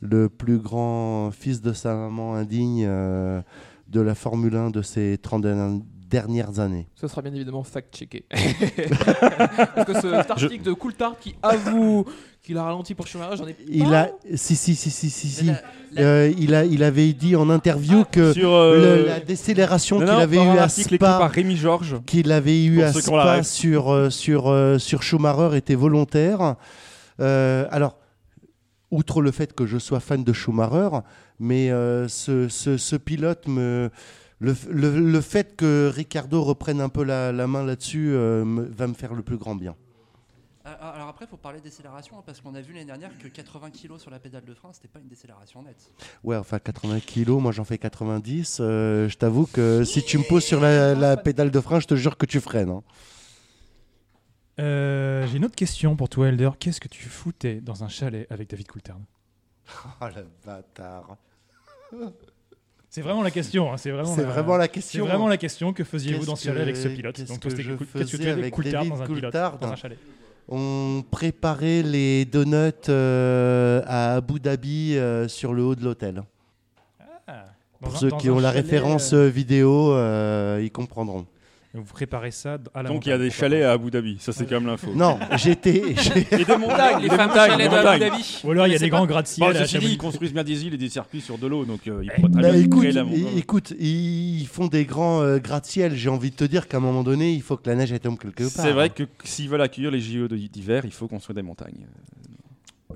le 0.00 0.28
plus 0.28 0.58
grand 0.58 1.30
fils 1.30 1.62
de 1.62 1.72
sa 1.72 1.94
maman 1.94 2.34
indigne 2.34 2.84
euh, 2.86 3.40
de 3.90 4.00
la 4.00 4.14
Formule 4.14 4.56
1 4.56 4.70
de 4.70 4.82
ces 4.82 5.18
30 5.18 5.42
derni- 5.44 5.82
dernières 6.08 6.58
années. 6.58 6.88
Ce 6.94 7.06
sera 7.08 7.22
bien 7.22 7.32
évidemment 7.34 7.62
fact-checké. 7.62 8.24
Parce 8.30 9.86
que 9.86 9.94
ce 9.94 10.00
cet 10.22 10.30
article 10.30 10.62
de 10.64 10.72
Coulthard 10.72 11.16
qui 11.20 11.34
avoue 11.42 12.04
qu'il 12.42 12.56
a 12.56 12.64
ralenti 12.64 12.94
pour 12.94 13.06
Schumacher, 13.06 13.36
j'en 13.36 13.46
ai 13.46 13.56
Il 13.68 13.84
pas. 13.84 14.00
a, 14.02 14.08
si, 14.34 14.56
si, 14.56 14.74
si, 14.74 14.90
si, 14.90 15.10
si, 15.10 15.28
si. 15.28 15.44
Mais 15.44 15.52
la- 15.52 15.60
la- 15.92 16.02
Euh, 16.08 16.32
il, 16.38 16.54
a, 16.54 16.64
il 16.64 16.82
avait 16.82 17.12
dit 17.12 17.36
en 17.36 17.50
interview 17.50 18.04
que 18.10 18.32
sur 18.32 18.52
euh, 18.52 18.96
le- 19.02 19.06
la 19.06 19.20
décélération 19.20 19.98
qu'il 19.98 20.08
avait 20.08 20.36
par 20.36 20.46
eu 20.46 20.48
un 20.58 20.62
à 20.62 20.66
écrit 20.66 20.98
par 20.98 21.16
Spa, 21.18 21.26
Rémi 21.28 21.56
Georges. 21.56 21.96
qu'il 22.06 22.32
avait 22.32 22.64
eu 22.64 22.82
à 22.82 22.92
Spa 22.92 23.42
sur, 23.42 23.90
euh, 23.92 24.10
sur, 24.10 24.52
sur 24.78 25.02
Schumacher 25.02 25.56
était 25.56 25.74
volontaire. 25.74 26.56
Euh, 27.20 27.66
alors, 27.70 27.96
outre 28.90 29.22
le 29.22 29.30
fait 29.30 29.52
que 29.54 29.66
je 29.66 29.78
sois 29.78 30.00
fan 30.00 30.24
de 30.24 30.32
Schumacher, 30.32 30.90
mais 31.38 31.70
euh, 31.70 32.08
ce, 32.08 32.48
ce- 32.48 32.76
ce 32.76 32.96
pilote 32.96 33.46
me. 33.48 33.90
Le, 34.42 34.56
le- 34.70 34.98
le 34.98 35.20
fait 35.20 35.54
que 35.54 35.90
Ricardo 35.94 36.42
reprenne 36.42 36.80
un 36.80 36.88
peu 36.88 37.04
la, 37.04 37.30
la 37.30 37.46
main 37.46 37.62
là-dessus 37.64 38.10
euh, 38.12 38.42
va 38.70 38.86
me 38.86 38.94
faire 38.94 39.12
le 39.12 39.22
plus 39.22 39.36
grand 39.36 39.54
bien. 39.54 39.76
Ah, 40.64 40.76
ah, 40.80 40.90
Alors 40.90 41.08
après, 41.08 41.24
il 41.26 41.28
faut 41.28 41.36
parler 41.36 41.60
décélération 41.60 42.16
hein, 42.18 42.22
parce 42.24 42.40
qu'on 42.40 42.54
a 42.54 42.60
vu 42.60 42.72
l'année 42.72 42.86
dernière 42.86 43.10
que 43.18 43.28
80 43.28 43.70
kg 43.70 43.98
sur 43.98 44.10
la 44.10 44.18
pédale 44.18 44.44
de 44.44 44.54
frein, 44.54 44.70
c'était 44.72 44.88
pas 44.88 44.98
une 44.98 45.08
décélération 45.08 45.62
nette. 45.62 45.90
Ouais, 46.24 46.36
enfin 46.36 46.58
80 46.58 47.00
kilos, 47.00 47.40
moi 47.42 47.52
j'en 47.52 47.64
fais 47.64 47.78
90. 47.78 48.58
euh, 48.60 49.08
je 49.08 49.16
t'avoue 49.16 49.46
que 49.46 49.84
si 49.84 50.02
tu 50.02 50.16
me 50.18 50.24
poses 50.24 50.44
sur 50.44 50.60
la, 50.60 50.94
la 50.94 51.16
pédale 51.16 51.50
de 51.50 51.60
frein, 51.60 51.80
je 51.80 51.86
te 51.86 51.94
jure 51.94 52.16
que 52.16 52.26
tu 52.26 52.40
freines. 52.40 52.70
hein. 52.70 52.82
Euh, 54.60 55.26
J'ai 55.28 55.36
une 55.38 55.44
autre 55.44 55.54
question 55.56 55.96
pour 55.96 56.08
toi, 56.08 56.28
Elder. 56.28 56.50
Qu'est-ce 56.58 56.80
que 56.80 56.88
tu 56.88 57.08
foutais 57.08 57.60
dans 57.60 57.82
un 57.84 57.88
chalet 57.88 58.26
avec 58.30 58.50
David 58.50 58.68
Coulthard? 58.68 58.98
Oh 60.00 60.04
le 60.14 60.26
bâtard. 60.44 61.16
C'est 62.88 63.02
vraiment 63.02 63.22
la 63.22 63.30
question. 63.30 63.72
hein, 63.72 63.76
C'est 63.76 63.90
vraiment, 63.92 64.14
C'est 64.16 64.22
la... 64.24 64.28
vraiment 64.28 64.56
la 64.56 64.64
C'est 64.64 64.70
question. 64.72 65.06
vraiment 65.06 65.28
la 65.28 65.36
question. 65.36 65.72
Que 65.72 65.84
faisiez-vous 65.84 66.18
Qu'est-ce 66.18 66.26
dans 66.30 66.36
ce 66.36 66.44
chalet 66.46 66.62
avec 66.62 66.76
ce 66.76 66.88
pilote 66.88 67.14
qu'est-ce 67.14 67.54
que 67.54 67.62
je 67.62 67.74
cool- 67.74 67.86
qu'est-ce 67.86 67.92
que 67.92 67.98
tu 67.98 68.16
faisais 68.16 68.16
faisais 68.18 68.30
avec 68.32 68.54
Coulthard 68.54 68.72
David 68.84 68.90
dans 68.92 69.02
un 69.02 69.06
pilote 69.06 69.32
dans 69.60 69.68
un 69.68 69.76
chalet? 69.76 69.98
On 70.48 71.04
préparait 71.08 71.82
les 71.84 72.24
donuts 72.24 72.72
euh, 72.88 73.82
à 73.86 74.14
Abu 74.16 74.40
Dhabi 74.40 74.96
euh, 74.96 75.28
sur 75.28 75.54
le 75.54 75.62
haut 75.62 75.76
de 75.76 75.84
l'hôtel. 75.84 76.24
Ah, 77.28 77.44
Pour 77.80 77.94
un- 77.94 77.98
ceux 77.98 78.10
qui 78.10 78.28
ont 78.28 78.40
la 78.40 78.48
chalet, 78.50 78.64
référence 78.64 79.12
euh, 79.12 79.26
euh, 79.26 79.30
vidéo, 79.30 79.92
euh, 79.92 80.60
ils 80.60 80.72
comprendront. 80.72 81.26
Vous 81.72 81.84
préparez 81.84 82.32
ça 82.32 82.58
à 82.74 82.82
la 82.82 82.88
Donc 82.88 83.06
il 83.06 83.10
y 83.10 83.12
a 83.12 83.18
des 83.18 83.30
chalets 83.30 83.62
à 83.62 83.72
Abu 83.72 83.92
Dhabi, 83.92 84.16
ça 84.18 84.32
c'est 84.32 84.44
quand 84.44 84.56
même 84.56 84.66
l'info. 84.66 84.90
Non, 84.92 85.20
j'étais. 85.36 85.94
Et 86.32 86.44
des 86.44 86.56
montagnes, 86.56 87.02
Les 87.02 87.08
fameux 87.08 87.32
chalets 87.32 87.58
des 87.58 87.64
de 87.64 87.68
montagnes. 87.68 88.02
Abu 88.02 88.10
Dhabi. 88.10 88.40
Ou 88.42 88.50
alors 88.50 88.66
il 88.66 88.72
y 88.72 88.76
a 88.76 88.78
des 88.80 88.88
grands 88.88 89.06
gratte-ciel 89.06 89.66
Chamonix. 89.68 89.92
ils 89.92 89.98
construisent 89.98 90.32
bien 90.32 90.42
des 90.42 90.66
îles 90.66 90.74
et 90.74 90.78
des 90.78 90.88
circuits 90.88 91.20
sur 91.20 91.38
de 91.38 91.46
l'eau, 91.46 91.64
donc 91.64 91.86
euh, 91.86 92.02
ils 92.02 92.10
pourraient 92.10 92.32
très 92.32 92.42
Bah, 92.42 92.50
bien 92.50 92.60
écoute, 92.60 92.80
créer 92.80 92.92
la 92.92 93.04
écoute, 93.36 93.74
ils 93.78 94.48
font 94.48 94.66
des 94.66 94.84
grands 94.84 95.22
euh, 95.22 95.38
gratte-ciel. 95.38 95.94
J'ai 95.94 96.08
envie 96.08 96.32
de 96.32 96.36
te 96.36 96.44
dire 96.44 96.66
qu'à 96.66 96.78
un 96.78 96.80
moment 96.80 97.04
donné, 97.04 97.32
il 97.32 97.42
faut 97.42 97.56
que 97.56 97.68
la 97.70 97.76
neige 97.76 97.94
tombe 98.00 98.18
quelque 98.18 98.42
part. 98.42 98.64
C'est 98.64 98.72
vrai 98.72 98.90
que 98.90 99.04
s'ils 99.22 99.48
veulent 99.48 99.62
accueillir 99.62 99.92
les 99.92 100.00
JO 100.00 100.26
d'hiver, 100.26 100.84
il 100.84 100.92
faut 100.92 101.06
construire 101.06 101.36
des 101.36 101.42
montagnes. 101.42 101.86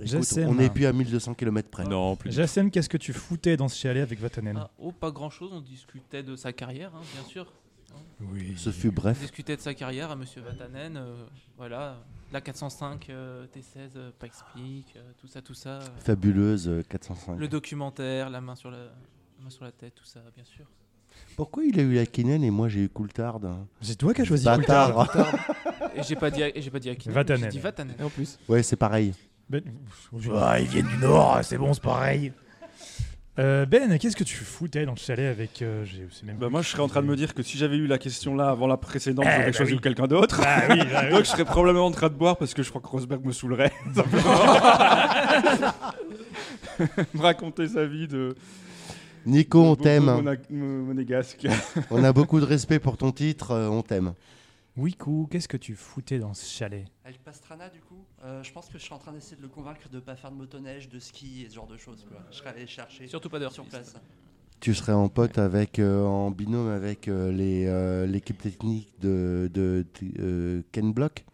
Écoute, 0.02 0.38
on 0.48 0.54
n'est 0.54 0.70
plus 0.70 0.86
à 0.86 0.92
1200 0.92 1.34
km 1.34 1.68
près. 1.68 1.84
Non, 1.84 2.16
plus. 2.16 2.32
Jassem, 2.32 2.72
qu'est-ce 2.72 2.88
que 2.88 2.96
tu 2.96 3.12
foutais 3.12 3.56
dans 3.56 3.68
ce 3.68 3.78
chalet 3.78 4.02
avec 4.02 4.20
Vatanen 4.20 4.56
Ah, 4.58 4.70
oh, 4.80 4.90
pas 4.90 5.12
grand 5.12 5.30
chose, 5.30 5.50
on 5.52 5.60
discutait 5.60 6.24
de 6.24 6.34
sa 6.34 6.52
carrière, 6.52 6.90
hein, 6.96 7.02
bien 7.14 7.24
sûr. 7.28 7.46
Oui. 8.20 8.54
Ce 8.56 8.70
fut 8.70 8.90
bref. 8.90 9.20
discutait 9.20 9.56
de 9.56 9.60
sa 9.60 9.74
carrière 9.74 10.10
à 10.10 10.16
Monsieur 10.16 10.40
Vatanen, 10.42 10.96
euh, 10.96 11.14
voilà, 11.58 11.96
la 12.32 12.40
405 12.40 13.10
euh, 13.10 13.46
T16, 13.54 13.90
euh, 13.96 14.10
pas 14.18 14.26
explique, 14.26 14.94
euh, 14.96 15.10
tout 15.20 15.26
ça, 15.26 15.42
tout 15.42 15.54
ça. 15.54 15.80
euh, 15.80 15.86
Fabuleuse 16.00 16.68
euh, 16.68 16.82
405. 16.88 17.38
le 17.38 17.48
documentaire, 17.48 18.30
la 18.30 18.40
main 18.40 18.54
sur 18.54 18.70
la, 18.70 18.78
la 18.78 19.44
main 19.44 19.50
sur 19.50 19.64
la 19.64 19.72
tête, 19.72 19.94
tout 19.94 20.04
ça, 20.06 20.20
bien 20.34 20.44
sûr. 20.44 20.64
Pourquoi 21.36 21.64
il 21.64 21.78
a 21.78 21.82
eu 21.82 21.98
Hakkinen 21.98 22.42
et 22.42 22.50
moi 22.50 22.68
j'ai 22.68 22.80
eu 22.84 22.88
Coulthard 22.88 23.38
hein? 23.44 23.66
C'est 23.80 23.96
toi 23.96 24.12
qui 24.14 24.22
as 24.22 24.24
choisi 24.24 24.44
Bâtard. 24.44 25.08
Et 25.94 26.02
j'ai 26.02 26.16
pas 26.16 26.30
dit, 26.30 26.42
et 26.42 26.60
j'ai 26.60 26.70
pas 26.70 26.80
dit 26.80 26.90
Akinen, 26.90 27.14
Vatanen. 27.14 27.42
j'ai 27.44 27.48
dit 27.50 27.58
Vatanen. 27.60 27.94
Et 27.98 28.02
en 28.02 28.10
plus. 28.10 28.38
Ouais, 28.48 28.62
c'est 28.64 28.74
pareil. 28.76 29.14
Ben, 29.48 29.62
Ah, 30.34 30.58
ils 30.58 30.66
viennent 30.66 30.88
du 30.88 30.96
Nord, 30.96 31.38
c'est 31.44 31.58
bon, 31.58 31.72
c'est 31.72 31.82
pareil. 31.82 32.32
Euh, 33.38 33.66
ben, 33.66 33.98
qu'est-ce 33.98 34.14
que 34.16 34.22
tu 34.22 34.36
foutais 34.36 34.86
dans 34.86 34.92
le 34.92 34.98
chalet 34.98 35.26
avec. 35.28 35.60
euh, 35.60 35.84
j'ai- 35.84 36.06
c'est 36.12 36.24
même 36.24 36.36
Bah, 36.36 36.48
moi, 36.48 36.62
je 36.62 36.68
serais 36.68 36.82
en 36.82 36.88
train 36.88 37.02
de 37.02 37.06
me 37.08 37.16
dire 37.16 37.34
que 37.34 37.42
si 37.42 37.58
j'avais 37.58 37.76
eu 37.76 37.88
la 37.88 37.98
question 37.98 38.36
là 38.36 38.48
avant 38.50 38.68
la 38.68 38.76
précédente, 38.76 39.24
Eh, 39.28 39.32
j'aurais 39.32 39.46
bah 39.46 39.52
choisi 39.56 39.72
oui. 39.74 39.80
quelqu'un 39.80 40.06
d'autre. 40.06 40.40
Ah 40.46 40.62
oui, 40.70 40.78
bah 40.92 41.00
oui. 41.06 41.10
Donc, 41.10 41.24
je 41.24 41.30
serais 41.30 41.44
probablement 41.44 41.86
en 41.86 41.90
train 41.90 42.08
de 42.10 42.14
boire 42.14 42.36
parce 42.36 42.54
que 42.54 42.62
je 42.62 42.68
crois 42.70 42.80
que 42.80 42.86
Rosberg 42.86 43.24
me 43.24 43.32
saoulerait. 43.32 43.72
me 47.14 47.20
raconter 47.20 47.68
sa 47.68 47.84
vie 47.86 48.06
de. 48.08 48.34
Nico, 49.26 49.60
on 49.62 49.74
de 49.74 49.80
t'aime. 49.80 50.22
monégasque. 50.50 51.46
On 51.90 52.04
a 52.04 52.12
beaucoup 52.12 52.40
de 52.40 52.44
respect 52.44 52.78
pour 52.78 52.96
ton 52.96 53.10
titre. 53.10 53.52
euh, 53.52 53.68
on 53.68 53.82
t'aime. 53.82 54.12
Wiku, 54.76 55.28
qu'est-ce 55.30 55.46
que 55.46 55.56
tu 55.56 55.76
foutais 55.76 56.18
dans 56.18 56.34
ce 56.34 56.44
chalet? 56.52 56.84
Avec 57.04 57.22
Pastrana, 57.22 57.68
du 57.68 57.78
coup, 57.80 58.04
euh, 58.24 58.42
je 58.42 58.52
pense 58.52 58.66
que 58.68 58.76
je 58.76 58.82
suis 58.82 58.92
en 58.92 58.98
train 58.98 59.12
d'essayer 59.12 59.36
de 59.36 59.42
le 59.42 59.48
convaincre 59.48 59.88
de 59.88 60.00
pas 60.00 60.16
faire 60.16 60.32
de 60.32 60.36
motoneige, 60.36 60.88
de 60.88 60.98
ski 60.98 61.44
et 61.44 61.48
ce 61.48 61.54
genre 61.54 61.68
de 61.68 61.76
choses. 61.76 62.04
Quoi. 62.08 62.18
Je 62.32 62.36
serais 62.36 62.50
allé 62.50 62.66
chercher 62.66 63.06
Surtout 63.06 63.30
pas 63.30 63.38
d'heure 63.38 63.52
sur 63.52 63.64
place. 63.66 63.94
Tu 64.58 64.74
serais 64.74 64.92
en 64.92 65.08
pote 65.08 65.38
avec, 65.38 65.78
euh, 65.78 66.02
en 66.04 66.30
binôme 66.32 66.68
avec 66.68 67.06
euh, 67.06 67.30
les, 67.30 67.66
euh, 67.66 68.06
l'équipe 68.06 68.40
technique 68.40 68.88
de, 69.00 69.48
de, 69.52 69.84
euh, 70.18 70.62
Ken 70.72 70.92
Block? 70.92 71.24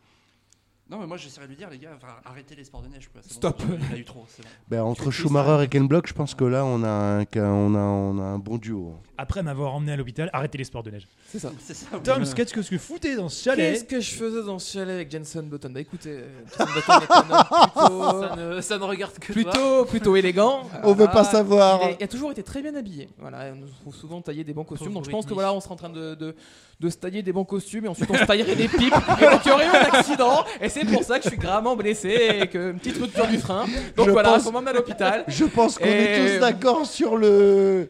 Non, 0.91 0.99
mais 0.99 1.07
moi 1.07 1.17
j'essaierais 1.17 1.47
de 1.47 1.51
lui 1.53 1.57
dire, 1.57 1.71
les 1.71 1.79
gars, 1.79 1.91
enfin, 1.97 2.15
arrêtez 2.25 2.57
les 2.57 2.65
sports 2.65 2.83
de 2.83 2.89
neige. 2.89 3.09
Quoi. 3.13 3.21
Stop. 3.25 3.63
Bon, 3.65 3.79
il 3.91 3.95
a 3.95 3.99
eu 3.99 4.05
trop, 4.05 4.25
c'est 4.29 4.43
bon. 4.43 4.49
Ben, 4.69 4.83
entre 4.83 5.11
Schumacher 5.13 5.63
et 5.65 5.69
Ken 5.69 5.87
Block, 5.87 6.09
je 6.09 6.13
pense 6.15 6.35
que 6.35 6.43
là, 6.45 6.65
on 6.65 6.83
a 6.83 6.89
un, 6.89 7.21
on 7.37 7.75
a, 7.75 7.79
on 7.79 8.19
a 8.19 8.23
un 8.23 8.39
bon 8.39 8.59
duo. 8.59 8.95
Après 9.17 9.43
m'avoir 9.43 9.75
emmené 9.75 9.93
à 9.93 9.97
l'hôpital, 9.97 10.31
arrêtez 10.33 10.59
les 10.59 10.65
sports 10.65 10.83
de 10.83 10.91
neige. 10.91 11.07
C'est 11.29 11.39
ça. 11.39 11.53
C'est 11.61 11.75
ça. 11.75 11.87
oui. 11.93 12.01
Tom, 12.03 12.25
qu'est-ce 12.35 12.53
que 12.55 12.61
tu 12.61 12.79
foutais 12.79 13.15
dans 13.15 13.29
ce 13.29 13.45
Qu'est-ce 13.45 13.57
chalet 13.57 13.87
que 13.87 14.01
je 14.01 14.11
faisais 14.15 14.43
dans 14.43 14.59
ce 14.59 14.73
chalet 14.73 14.95
avec 14.97 15.11
Jenson 15.13 15.43
Button 15.45 15.71
Bah 15.71 15.81
écoutez, 15.81 16.11
euh, 16.11 16.29
Jenson 16.59 16.73
Button 16.75 16.93
est 17.01 17.13
un 17.13 17.31
homme 17.31 17.45
plutôt, 17.75 18.21
Ça 18.23 18.37
ne, 18.37 18.61
ça 18.61 18.79
ne 18.79 18.85
regarde 18.85 19.19
que 19.21 19.33
toi. 19.33 19.43
plutôt, 19.53 19.85
plutôt 19.85 20.17
élégant. 20.17 20.63
On 20.83 20.93
veut 20.95 21.07
pas 21.07 21.21
Ah, 21.21 21.25
savoir. 21.25 21.81
Il, 21.85 21.89
est- 21.91 21.97
il 22.01 22.05
a 22.05 22.09
toujours 22.09 22.33
été 22.33 22.43
très 22.43 22.63
bien 22.63 22.75
habillé. 22.75 23.09
Voilà, 23.19 23.53
on 23.53 23.57
nous 23.57 23.69
trouve 23.69 23.95
souvent 23.95 24.21
tailler 24.23 24.43
des 24.43 24.55
bons 24.55 24.65
costumes. 24.65 24.93
Donc 24.93 25.05
je 25.05 25.11
pense 25.11 25.25
que 25.27 25.35
voilà, 25.35 25.53
on 25.53 25.61
sera 25.61 25.75
en 25.75 25.77
train 25.77 25.91
de, 25.91 26.15
de, 26.17 26.35
de 26.81 26.89
se 26.91 26.97
tailler 26.97 27.23
des 27.23 27.33
bons 27.33 27.45
costumes 27.45 27.85
et 27.85 27.89
ensuite 27.89 28.11
on 28.11 28.17
se 28.17 28.25
taillerait 28.25 28.57
des 28.57 28.67
pipes 28.69 28.83
et 29.21 29.25
donc 29.27 29.41
il 29.45 29.49
y 29.49 29.53
aurait 29.53 29.67
eu 29.67 29.69
un 29.69 29.99
accident. 29.99 30.45
Et 30.61 30.69
c'est 30.69 30.80
pour 30.87 31.03
ça 31.05 31.19
que 31.19 31.25
je 31.25 31.29
suis 31.31 31.39
gravement 31.39 31.77
blessé 31.77 32.39
et 32.43 32.47
que 32.47 32.71
une 32.73 32.79
petite 32.79 32.99
rupture 32.99 33.27
du 33.27 33.39
frein. 33.39 33.67
Donc 33.97 34.07
Je 34.07 34.11
voilà, 34.13 34.31
pense- 34.31 34.43
faut 34.45 34.53
m'emmener 34.53 34.71
à 34.71 34.75
l'hôpital. 34.75 35.25
Je 35.29 35.45
pense 35.45 35.79
qu'on 35.79 35.85
Et- 35.85 35.89
est 35.89 36.35
tous 36.35 36.41
d'accord 36.41 36.87
sur 36.87 37.17
le. 37.17 37.89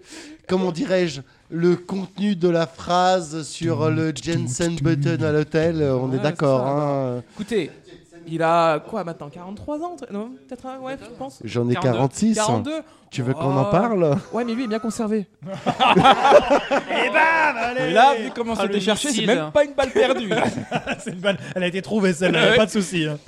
Comment 0.49 0.73
dirais-je 0.73 1.21
Le 1.51 1.77
contenu 1.77 2.35
de 2.37 2.49
la 2.49 2.67
phrase 2.67 3.43
sur 3.47 3.91
le 3.91 4.13
Jensen 4.15 4.77
Button 4.77 5.23
à 5.23 5.33
l'hôtel. 5.33 5.77
On 5.83 6.09
Ouais, 6.09 6.17
est 6.17 6.21
d'accord. 6.21 6.65
c'est 6.65 7.19
hein. 7.19 7.23
Écoutez, 7.35 7.71
il 8.31 8.43
a 8.43 8.79
quoi 8.81 9.05
maintenant 9.05 9.29
43 9.29 9.79
ans 9.83 9.97
Non, 10.11 10.31
peut-être 10.49 10.67
un- 10.67 10.79
ouais, 10.79 10.97
je 11.03 11.11
pense. 11.19 11.41
J'en 11.45 11.69
ai 11.69 11.75
42. 11.75 11.93
46. 11.99 12.35
42 12.37 12.83
Tu 13.11 13.23
veux 13.23 13.35
qu'on 13.35 13.57
en 13.57 13.65
parle 13.67 14.17
Ouais, 14.33 14.45
mais 14.45 14.55
lui 14.55 14.65
est 14.65 14.69
bien 14.69 14.79
conservé. 14.79 15.27
Et 15.43 17.09
bam 17.11 17.57
allez 17.57 17.91
Et 17.91 17.93
là, 17.93 18.15
vu 18.15 18.31
comment 18.35 18.55
Ah, 18.57 18.63
c'était 18.63 18.75
le 18.75 18.81
cherché, 18.81 19.09
c'est 19.09 19.21
missile. 19.23 19.27
même 19.27 19.51
pas 19.53 19.65
une 19.65 19.75
balle 19.75 19.91
perdue. 19.91 20.31
C'est 21.01 21.11
une 21.13 21.21
balle. 21.21 21.39
Elle 21.55 21.63
a 21.63 21.67
été 21.67 21.83
trouvée 21.83 22.13
celle-là, 22.13 22.57
pas 22.57 22.67
de 22.67 22.71
souci. 22.71 23.05
hein. 23.07 23.19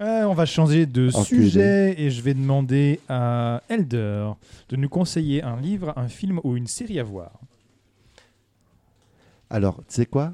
Euh, 0.00 0.24
on 0.24 0.34
va 0.34 0.46
changer 0.46 0.84
de 0.86 1.10
Enculé. 1.14 1.42
sujet 1.44 1.94
et 1.96 2.10
je 2.10 2.22
vais 2.22 2.34
demander 2.34 2.98
à 3.08 3.62
Elder 3.68 4.30
de 4.68 4.76
nous 4.76 4.88
conseiller 4.88 5.42
un 5.44 5.56
livre, 5.60 5.92
un 5.96 6.08
film 6.08 6.40
ou 6.42 6.56
une 6.56 6.66
série 6.66 6.98
à 6.98 7.04
voir. 7.04 7.30
Alors, 9.48 9.76
tu 9.76 9.82
sais 9.94 10.06
quoi? 10.06 10.32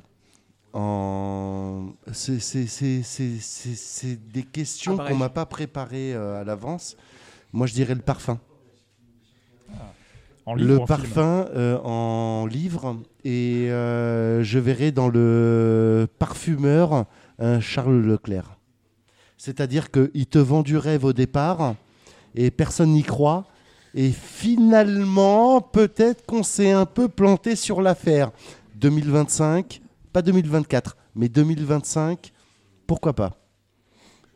En... 0.78 1.92
c'est, 2.12 2.32
des 4.32 4.42
questions 4.44 4.96
Ah, 5.00 5.08
qu'on 5.08 5.16
m'a 5.16 5.28
pas 5.28 5.46
préparées 5.46 6.14
euh, 6.14 6.40
à 6.40 6.44
l'avance. 6.44 6.96
Moi, 7.52 7.66
je 7.66 7.74
dirais 7.74 7.94
le 7.94 8.00
parfum. 8.00 8.38
En 10.46 10.54
livre 10.54 10.68
le 10.68 10.78
en 10.80 10.86
parfum 10.86 11.46
euh, 11.54 11.78
en 11.84 12.46
livre 12.46 12.96
et 13.22 13.70
euh, 13.70 14.42
je 14.42 14.58
verrai 14.58 14.92
dans 14.92 15.08
le 15.08 16.08
parfumeur 16.18 17.04
un 17.38 17.60
Charles 17.60 18.00
Leclerc. 18.00 18.56
C'est-à-dire 19.36 19.90
qu'il 19.90 20.26
te 20.26 20.38
vend 20.38 20.62
du 20.62 20.78
rêve 20.78 21.04
au 21.04 21.12
départ 21.12 21.74
et 22.34 22.50
personne 22.50 22.92
n'y 22.92 23.02
croit. 23.02 23.44
Et 23.94 24.10
finalement, 24.10 25.60
peut-être 25.60 26.24
qu'on 26.24 26.42
s'est 26.42 26.72
un 26.72 26.86
peu 26.86 27.08
planté 27.08 27.54
sur 27.54 27.82
l'affaire. 27.82 28.30
2025, 28.76 29.82
pas 30.18 30.22
2024, 30.22 30.96
mais 31.14 31.28
2025, 31.28 32.32
pourquoi 32.88 33.12
pas? 33.12 33.36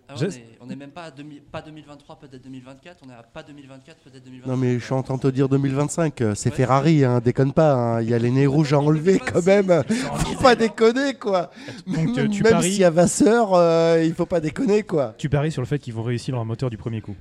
Ah, 0.08 0.14
Je- 0.16 0.26
on, 0.26 0.28
est, 0.28 0.44
on 0.60 0.70
est 0.70 0.76
même 0.76 0.90
pas 0.92 1.04
à 1.04 1.10
2000 1.10 1.42
pas 1.42 1.60
2023, 1.60 2.20
peut-être 2.20 2.44
2024. 2.44 2.98
On 3.04 3.10
est 3.10 3.14
à 3.14 3.22
pas 3.24 3.42
2024, 3.42 3.96
peut-être 4.04 4.22
2025. 4.24 4.48
Non 4.48 4.56
mais 4.56 4.78
je 4.78 4.84
suis 4.84 4.92
en 4.92 5.02
train 5.02 5.16
de 5.16 5.20
te 5.20 5.26
dire 5.28 5.48
2025, 5.48 6.20
euh, 6.20 6.34
c'est 6.36 6.50
Ouais. 6.50 6.56
Ferrari, 6.56 7.04
hein, 7.04 7.18
déconne 7.18 7.52
pas, 7.52 7.74
hein, 7.74 8.00
il 8.02 8.10
y 8.10 8.14
a 8.14 8.18
les 8.18 8.30
nez 8.30 8.46
rouges 8.46 8.72
à 8.74 8.78
enlever 8.78 9.18
quand 9.18 9.44
même. 9.44 9.82
Faut 9.88 10.40
pas 10.40 10.54
déconner 10.54 11.14
quoi. 11.14 11.50
Donc, 11.88 12.16
euh, 12.18 12.28
tu 12.28 12.44
Même 12.44 12.52
paries- 12.52 12.70
s'il 12.70 12.80
y 12.80 12.84
a 12.84 12.90
Vasseur, 12.90 13.54
euh, 13.54 14.02
il 14.04 14.14
faut 14.14 14.26
pas 14.26 14.38
déconner 14.40 14.84
quoi. 14.84 15.14
Tu 15.18 15.28
paries 15.28 15.50
sur 15.50 15.62
le 15.62 15.66
fait 15.66 15.80
qu'ils 15.80 15.94
vont 15.94 16.02
réussir 16.04 16.34
leur 16.36 16.44
moteur 16.44 16.70
du 16.70 16.76
premier 16.76 17.00
coup? 17.00 17.16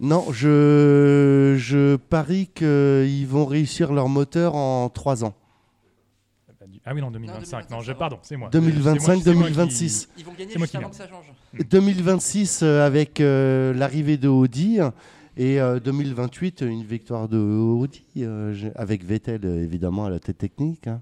Non, 0.00 0.26
je, 0.32 1.54
je 1.56 1.96
parie 1.96 2.48
qu'ils 2.54 3.26
vont 3.28 3.46
réussir 3.46 3.92
leur 3.94 4.08
moteur 4.10 4.56
en 4.56 4.90
3 4.90 5.24
ans. 5.24 5.32
Ah 6.86 6.92
oui, 6.94 7.00
non, 7.00 7.10
2025. 7.10 7.70
Non, 7.70 7.80
je, 7.80 7.92
pardon, 7.92 8.18
c'est 8.22 8.36
moi. 8.36 8.50
2025, 8.50 9.00
C'est 9.00 9.06
moi- 9.06 9.22
c'est 9.24 9.34
moi 9.34 9.48
qui- 9.48 9.54
2026. 9.54 10.08
Ils 10.18 10.24
vont 10.24 10.32
gagner 10.32 10.52
juste 10.52 10.70
qui 10.70 10.76
avant 10.76 10.90
que 10.90 10.96
ça 10.96 11.08
change. 11.08 11.26
2026 11.70 12.62
euh, 12.62 12.84
avec 12.86 13.20
euh, 13.20 13.72
l'arrivée 13.72 14.16
de 14.18 14.28
Audi 14.28 14.78
et 15.36 15.60
euh, 15.60 15.80
2028 15.80 16.60
une 16.60 16.84
victoire 16.84 17.28
de 17.28 17.38
Audi 17.38 18.04
euh, 18.18 18.70
avec 18.74 19.02
Vettel 19.04 19.40
euh, 19.44 19.62
évidemment 19.64 20.04
à 20.04 20.10
la 20.10 20.18
tête 20.20 20.38
technique. 20.38 20.86
hein. 20.86 21.00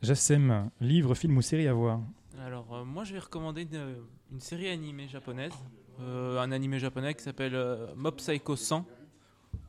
Jassem, 0.00 0.70
livre, 0.80 1.14
film 1.14 1.36
ou 1.36 1.42
série 1.42 1.68
à 1.68 1.74
voir? 1.74 2.00
Alors, 2.44 2.66
euh, 2.72 2.84
moi, 2.84 3.04
je 3.04 3.12
vais 3.12 3.20
recommander 3.20 3.62
une, 3.70 3.96
une 4.32 4.40
série 4.40 4.68
animée 4.68 5.06
japonaise. 5.08 5.52
Euh, 6.00 6.40
un 6.40 6.50
animé 6.52 6.78
japonais 6.80 7.14
qui 7.14 7.22
s'appelle 7.22 7.54
euh, 7.54 7.86
Mob 7.96 8.16
Psycho 8.16 8.56
100. 8.56 8.84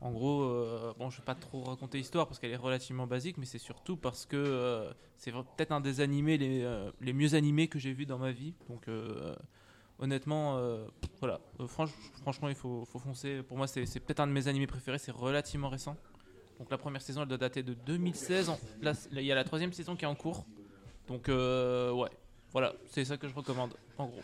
En 0.04 0.10
gros, 0.12 0.42
euh, 0.42 0.92
bon, 0.98 1.08
je 1.08 1.16
vais 1.16 1.24
pas 1.24 1.34
trop 1.34 1.62
raconter 1.64 1.96
l'histoire 1.96 2.26
parce 2.28 2.38
qu'elle 2.38 2.50
est 2.50 2.56
relativement 2.56 3.06
basique, 3.06 3.38
mais 3.38 3.46
c'est 3.46 3.58
surtout 3.58 3.96
parce 3.96 4.26
que 4.26 4.36
euh, 4.36 4.92
c'est 5.16 5.32
peut-être 5.32 5.72
un 5.72 5.80
des 5.80 6.00
animés 6.00 6.36
les, 6.36 6.62
euh, 6.62 6.90
les 7.00 7.14
mieux 7.14 7.34
animés 7.34 7.68
que 7.68 7.78
j'ai 7.78 7.92
vu 7.94 8.04
dans 8.04 8.18
ma 8.18 8.30
vie. 8.30 8.52
Donc, 8.68 8.86
euh, 8.88 9.34
honnêtement, 9.98 10.58
euh, 10.58 10.84
voilà. 11.20 11.40
Euh, 11.58 11.66
franch- 11.66 11.88
franchement, 12.20 12.50
il 12.50 12.54
faut, 12.54 12.84
faut 12.84 12.98
foncer. 12.98 13.42
Pour 13.42 13.56
moi, 13.56 13.66
c'est 13.66 13.86
c'est 13.86 13.98
peut-être 13.98 14.20
un 14.20 14.26
de 14.26 14.32
mes 14.32 14.46
animés 14.46 14.66
préférés. 14.66 14.98
C'est 14.98 15.10
relativement 15.10 15.70
récent. 15.70 15.96
Donc, 16.58 16.70
la 16.70 16.76
première 16.76 17.00
saison, 17.00 17.22
elle 17.22 17.28
doit 17.28 17.38
dater 17.38 17.62
de 17.62 17.72
2016. 17.72 18.50
En- 18.50 18.58
là, 18.82 18.92
Il 19.10 19.22
y 19.22 19.32
a 19.32 19.34
la 19.34 19.44
troisième 19.44 19.72
saison 19.72 19.96
qui 19.96 20.04
est 20.04 20.08
en 20.08 20.14
cours. 20.14 20.44
Donc, 21.08 21.30
euh, 21.30 21.90
ouais. 21.92 22.10
Voilà, 22.52 22.74
c'est 22.90 23.06
ça 23.06 23.16
que 23.16 23.26
je 23.26 23.34
recommande, 23.34 23.72
en 23.96 24.06
gros. 24.06 24.20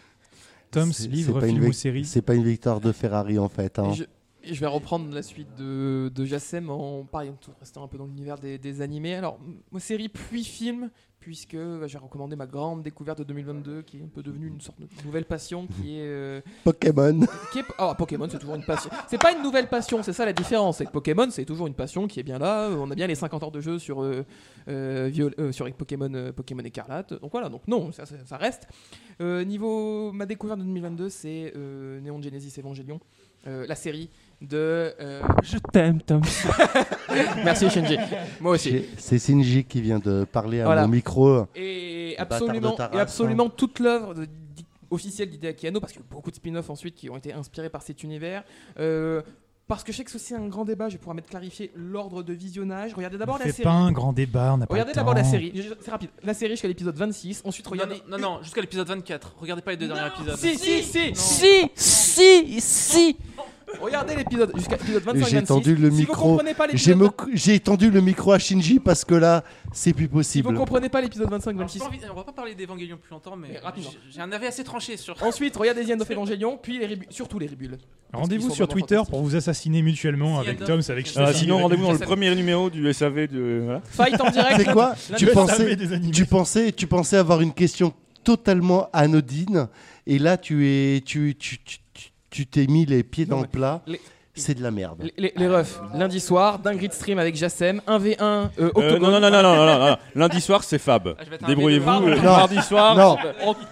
Tom, 0.70 0.90
livre, 1.08 1.32
c'est 1.32 1.40
pas 1.40 1.46
une 1.48 1.54
film 1.54 1.64
ou 1.64 1.70
vic- 1.70 1.74
série? 1.74 2.04
C'est 2.04 2.22
pas 2.22 2.34
une 2.34 2.44
victoire 2.44 2.80
de 2.80 2.92
Ferrari 2.92 3.38
en 3.38 3.48
fait. 3.48 3.78
hein. 3.78 3.94
Je- 3.94 4.04
Et 4.42 4.54
je 4.54 4.60
vais 4.60 4.66
reprendre 4.66 5.12
la 5.14 5.22
suite 5.22 5.54
de, 5.58 6.10
de 6.14 6.24
Jassem 6.24 6.70
en 6.70 7.04
pareil, 7.04 7.30
tout 7.42 7.50
restant 7.60 7.84
un 7.84 7.88
peu 7.88 7.98
dans 7.98 8.06
l'univers 8.06 8.38
des, 8.38 8.56
des 8.58 8.80
animés. 8.80 9.14
Alors, 9.14 9.38
série 9.78 10.08
puis 10.08 10.44
film, 10.44 10.90
puisque 11.18 11.56
bah, 11.56 11.86
j'ai 11.86 11.98
recommandé 11.98 12.36
ma 12.36 12.46
grande 12.46 12.82
découverte 12.82 13.18
de 13.18 13.24
2022, 13.24 13.82
qui 13.82 13.98
est 13.98 14.02
un 14.02 14.08
peu 14.08 14.22
devenue 14.22 14.46
une 14.46 14.60
sorte 14.62 14.80
de 14.80 14.86
nouvelle 15.04 15.26
passion, 15.26 15.66
qui 15.66 15.98
est. 15.98 16.06
euh, 16.06 16.40
Pokémon. 16.64 17.20
qui 17.52 17.58
est- 17.58 17.64
oh, 17.78 17.92
Pokémon, 17.98 18.26
c'est 18.30 18.38
toujours 18.38 18.54
une 18.54 18.64
passion. 18.64 18.88
C'est 19.08 19.20
pas 19.20 19.32
une 19.36 19.42
nouvelle 19.42 19.68
passion, 19.68 20.02
c'est 20.02 20.14
ça 20.14 20.24
la 20.24 20.32
différence. 20.32 20.78
C'est 20.78 20.86
que 20.86 20.90
Pokémon, 20.92 21.28
c'est 21.30 21.44
toujours 21.44 21.66
une 21.66 21.74
passion 21.74 22.08
qui 22.08 22.18
est 22.18 22.22
bien 22.24 22.38
là. 22.38 22.70
On 22.70 22.90
a 22.90 22.94
bien 22.94 23.06
les 23.06 23.14
50 23.16 23.42
heures 23.42 23.50
de 23.50 23.60
jeu 23.60 23.78
sur, 23.78 24.02
euh, 24.02 24.24
euh, 24.68 25.10
euh, 25.38 25.52
sur 25.52 25.70
Pokémon, 25.74 26.12
euh, 26.14 26.32
Pokémon 26.32 26.62
Écarlate. 26.64 27.12
Donc 27.20 27.30
voilà, 27.32 27.50
donc 27.50 27.68
non, 27.68 27.92
ça, 27.92 28.06
ça- 28.06 28.14
ça 28.24 28.38
reste. 28.38 28.66
Euh, 29.20 29.44
niveau 29.44 30.12
ma 30.12 30.24
découverte 30.24 30.60
de 30.60 30.64
2022, 30.64 31.10
c'est 31.10 31.52
euh, 31.56 32.00
Neon 32.00 32.22
Genesis 32.22 32.58
Evangelion, 32.58 33.00
euh, 33.46 33.66
la 33.66 33.74
série 33.74 34.08
de. 34.40 34.94
euh, 35.00 35.22
Je 35.42 35.58
t'aime, 35.72 36.00
Tom. 36.02 36.22
Merci 37.44 37.68
Shinji. 37.70 37.96
Moi 38.40 38.52
aussi. 38.52 38.84
C'est 38.98 39.18
Shinji 39.18 39.64
qui 39.64 39.80
vient 39.80 39.98
de 39.98 40.24
parler 40.24 40.60
à 40.60 40.64
Voilà. 40.64 40.82
mon 40.82 40.88
micro. 40.88 41.46
Et 41.54 42.14
absolument, 42.18 42.76
et 42.92 42.98
absolument 42.98 43.48
toute 43.48 43.78
l'œuvre 43.80 44.14
officielle 44.90 45.30
d'Hideaki 45.30 45.68
Anno, 45.68 45.80
parce 45.80 45.92
qu'il 45.92 46.00
y 46.00 46.04
a 46.04 46.06
eu 46.06 46.10
beaucoup 46.10 46.30
de 46.30 46.36
spin-offs 46.36 46.68
ensuite 46.70 46.94
qui 46.96 47.08
ont 47.10 47.16
été 47.16 47.32
inspirés 47.32 47.68
par 47.70 47.82
cet 47.82 48.02
univers. 48.02 48.42
Euh, 48.78 49.22
parce 49.68 49.84
que 49.84 49.92
je 49.92 49.98
sais 49.98 50.02
que 50.04 50.10
c'est 50.10 50.16
aussi 50.16 50.34
un 50.34 50.48
grand 50.48 50.64
débat, 50.64 50.88
je 50.88 50.94
vais 50.94 50.98
pouvoir 50.98 51.14
mettre 51.14 51.28
clarifier 51.28 51.70
l'ordre 51.76 52.24
de 52.24 52.32
visionnage. 52.32 52.92
Regardez 52.94 53.18
d'abord 53.18 53.38
la 53.38 53.44
série. 53.44 53.62
pas 53.62 53.70
un 53.70 53.92
grand 53.92 54.12
débat, 54.12 54.52
on 54.54 54.56
n'a 54.56 54.66
pas 54.66 54.74
Regardez 54.74 54.94
d'abord 54.94 55.14
la 55.14 55.22
série, 55.22 55.52
c'est 55.80 55.92
rapide. 55.92 56.10
La 56.24 56.34
série 56.34 56.54
jusqu'à 56.54 56.66
l'épisode 56.66 56.96
26, 56.96 57.42
ensuite 57.44 57.68
regardez. 57.68 58.02
non, 58.08 58.18
non, 58.18 58.30
non, 58.38 58.42
jusqu'à 58.42 58.60
l'épisode 58.62 58.88
24. 58.88 59.36
Regardez 59.38 59.62
pas 59.62 59.70
les 59.70 59.76
deux 59.76 59.86
derniers 59.86 60.08
épisodes. 60.08 60.36
Si, 60.36 60.58
si, 60.58 60.82
si, 60.82 61.14
Si, 61.14 61.70
si, 61.76 62.60
si. 62.60 63.16
Regardez 63.80 64.16
l'épisode 64.16 64.52
jusqu'à 64.56 64.76
l'épisode 64.76 65.02
25 65.02 65.26
J'ai 65.28 65.36
26. 65.36 65.46
tendu 65.48 65.74
le 65.76 65.90
si 65.90 65.96
micro. 65.96 66.40
J'ai 66.74 66.94
mo- 66.94 67.14
tendu 67.62 67.90
le 67.90 68.00
micro 68.00 68.32
à 68.32 68.38
Shinji 68.38 68.78
parce 68.78 69.04
que 69.04 69.14
là, 69.14 69.44
c'est 69.72 69.92
plus 69.92 70.04
Si 70.04 70.08
vous 70.08 70.16
possible. 70.18 70.54
comprenez 70.54 70.88
pas 70.88 71.00
l'épisode 71.00 71.30
25 71.30 71.50
Alors, 71.56 71.68
j'ai 71.68 71.78
26. 71.78 71.78
pas 71.78 71.86
envie- 71.86 72.00
on 72.12 72.14
va 72.16 72.24
pas 72.24 72.32
parler 72.32 72.54
d'Evangelion 72.54 72.96
plus 72.96 73.10
longtemps, 73.10 73.36
mais 73.36 73.48
Mais 73.52 73.58
rapidement. 73.58 73.90
j'ai- 74.10 74.20
un 74.20 74.32
avis 74.32 74.46
assez 74.46 74.64
tranché 74.64 74.96
sur. 74.96 75.14
Ensuite, 75.22 75.56
regardez 75.56 75.84
The 75.84 75.90
End 75.92 76.00
of 76.00 76.10
Evangelion, 76.10 76.58
puis 76.60 76.78
les 76.78 76.86
Ribu- 76.86 77.06
surtout 77.10 77.38
les 77.38 77.46
Ribules. 77.46 77.78
Rendez-vous 78.12 78.50
sur 78.50 78.66
Twitter 78.68 79.00
pour 79.08 79.22
vous 79.22 79.36
assassiner 79.36 79.82
mutuellement 79.82 80.42
Si, 80.42 80.48
avec 80.48 80.62
Adam. 80.62 80.76
Toms, 80.80 80.90
avec 80.92 81.06
Ah, 81.16 81.20
Ah, 81.20 81.26
Shinji, 81.26 81.38
sinon, 81.40 81.58
rendez-vous 81.58 81.84
dans 81.86 81.92
le 81.92 81.98
premier 81.98 82.34
numéro 82.34 82.68
du 82.70 82.92
SAV 82.92 83.28
de. 83.28 83.60
Voilà. 83.64 83.80
Fight 83.84 84.20
en 84.20 84.30
direct. 84.30 84.56
C'est 84.58 84.72
quoi 84.72 84.94
tu 85.16 85.26
pensais, 85.28 85.76
tu, 86.12 86.26
pensais, 86.26 86.72
tu 86.72 86.86
pensais 86.86 87.16
avoir 87.16 87.40
une 87.40 87.52
question 87.52 87.92
totalement 88.24 88.88
anodine 88.92 89.68
et 90.06 90.18
là, 90.18 90.36
tu 90.36 90.66
es, 90.68 91.00
tu, 91.00 91.34
tu, 91.38 91.58
tu, 91.58 91.78
tu- 92.30 92.46
t'es 92.46 92.66
mis 92.66 92.86
les 92.86 93.02
pieds 93.02 93.26
dans 93.26 93.40
le 93.40 93.46
plat. 93.46 93.82
les- 93.86 94.00
C'est 94.32 94.54
de 94.54 94.62
la 94.62 94.70
merde. 94.70 95.02
Les, 95.02 95.12
les, 95.18 95.32
les 95.36 95.48
refs, 95.48 95.80
lundi 95.92 96.20
soir, 96.20 96.60
d'un 96.60 96.74
grid 96.74 96.92
stream 96.92 97.18
avec 97.18 97.34
Jassem, 97.36 97.82
1v1, 97.86 98.22
euh, 98.22 98.48
Euh, 98.76 98.98
non, 98.98 99.10
non, 99.10 99.20
non, 99.20 99.30
non, 99.30 99.42
non, 99.42 99.66
non, 99.66 99.78
non. 99.90 99.96
Lundi 100.14 100.40
soir, 100.40 100.62
c'est 100.64 100.78
Fab. 100.78 101.14
Ah, 101.18 101.46
Débrouillez-vous. 101.46 101.90
V2. 101.90 102.18
euh. 102.18 102.22
Mardi 102.22 102.62
soir. 102.62 102.96
Non. 102.96 103.16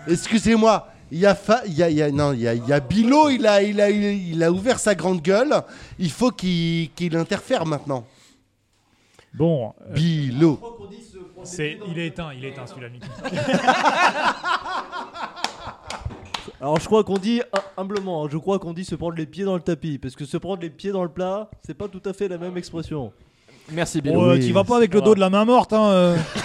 Excusez-moi. 0.09 0.89
Il 1.11 1.21
y 1.21 1.27
a, 1.27 1.35
fa- 1.35 1.63
il 1.65 1.73
y 1.75 1.83
a, 1.83 1.89
il 1.89 1.97
y 1.97 2.03
a- 2.03 2.11
non, 2.11 2.33
il 2.35 2.41
y 2.41 2.49
a, 2.49 2.53
il 2.55 2.67
y 2.67 2.73
a 2.73 2.81
Bilo, 2.81 3.31
il 3.31 3.47
a, 3.47 3.63
il, 3.63 3.81
a, 3.81 3.89
il 3.89 4.43
a 4.43 4.53
ouvert 4.53 4.79
sa 4.79 4.95
grande 4.95 5.23
gueule. 5.23 5.63
Il 5.99 6.11
faut 6.11 6.33
qu'il 6.33 6.91
qu'il 6.93 7.17
interfère 7.17 7.65
maintenant. 7.65 8.05
Bon, 9.33 9.73
euh, 9.89 9.95
Bilo. 9.95 10.61
c'est, 11.45 11.79
il 11.89 11.99
est 11.99 12.09
éteint, 12.09 12.31
il 12.37 12.45
est 12.45 12.49
éteint 12.51 12.67
celui-là. 12.67 12.89
Alors 16.61 16.81
je 16.81 16.87
crois 16.87 17.05
qu'on 17.05 17.19
dit 17.19 17.41
hum- 17.53 17.61
humblement, 17.77 18.25
hein, 18.25 18.29
je 18.31 18.37
crois 18.39 18.59
qu'on 18.59 18.73
dit 18.73 18.85
se 18.85 18.95
prendre 18.97 19.15
les 19.17 19.27
pieds 19.27 19.45
dans 19.45 19.55
le 19.55 19.61
tapis, 19.63 19.99
parce 19.99 20.17
que 20.17 20.25
se 20.25 20.37
prendre 20.37 20.61
les 20.63 20.71
pieds 20.71 20.91
dans 20.91 21.03
le 21.05 21.09
plat, 21.09 21.49
c'est 21.65 21.75
pas 21.75 21.87
tout 21.89 22.03
à 22.05 22.13
fait 22.13 22.27
la 22.29 22.37
même 22.39 22.57
expression. 22.57 23.13
Merci. 23.71 24.01
Bon, 24.01 24.25
euh, 24.25 24.33
Oui, 24.35 24.41
t'y 24.41 24.51
vas 24.53 24.65
pas 24.65 24.77
avec 24.79 24.93
le 24.95 25.01
dos 25.01 25.11
va. 25.11 25.15
de 25.15 25.21
la 25.21 25.31
main 25.31 25.45
morte, 25.45 25.73
hein. 25.73 25.91
euh. 25.91 26.17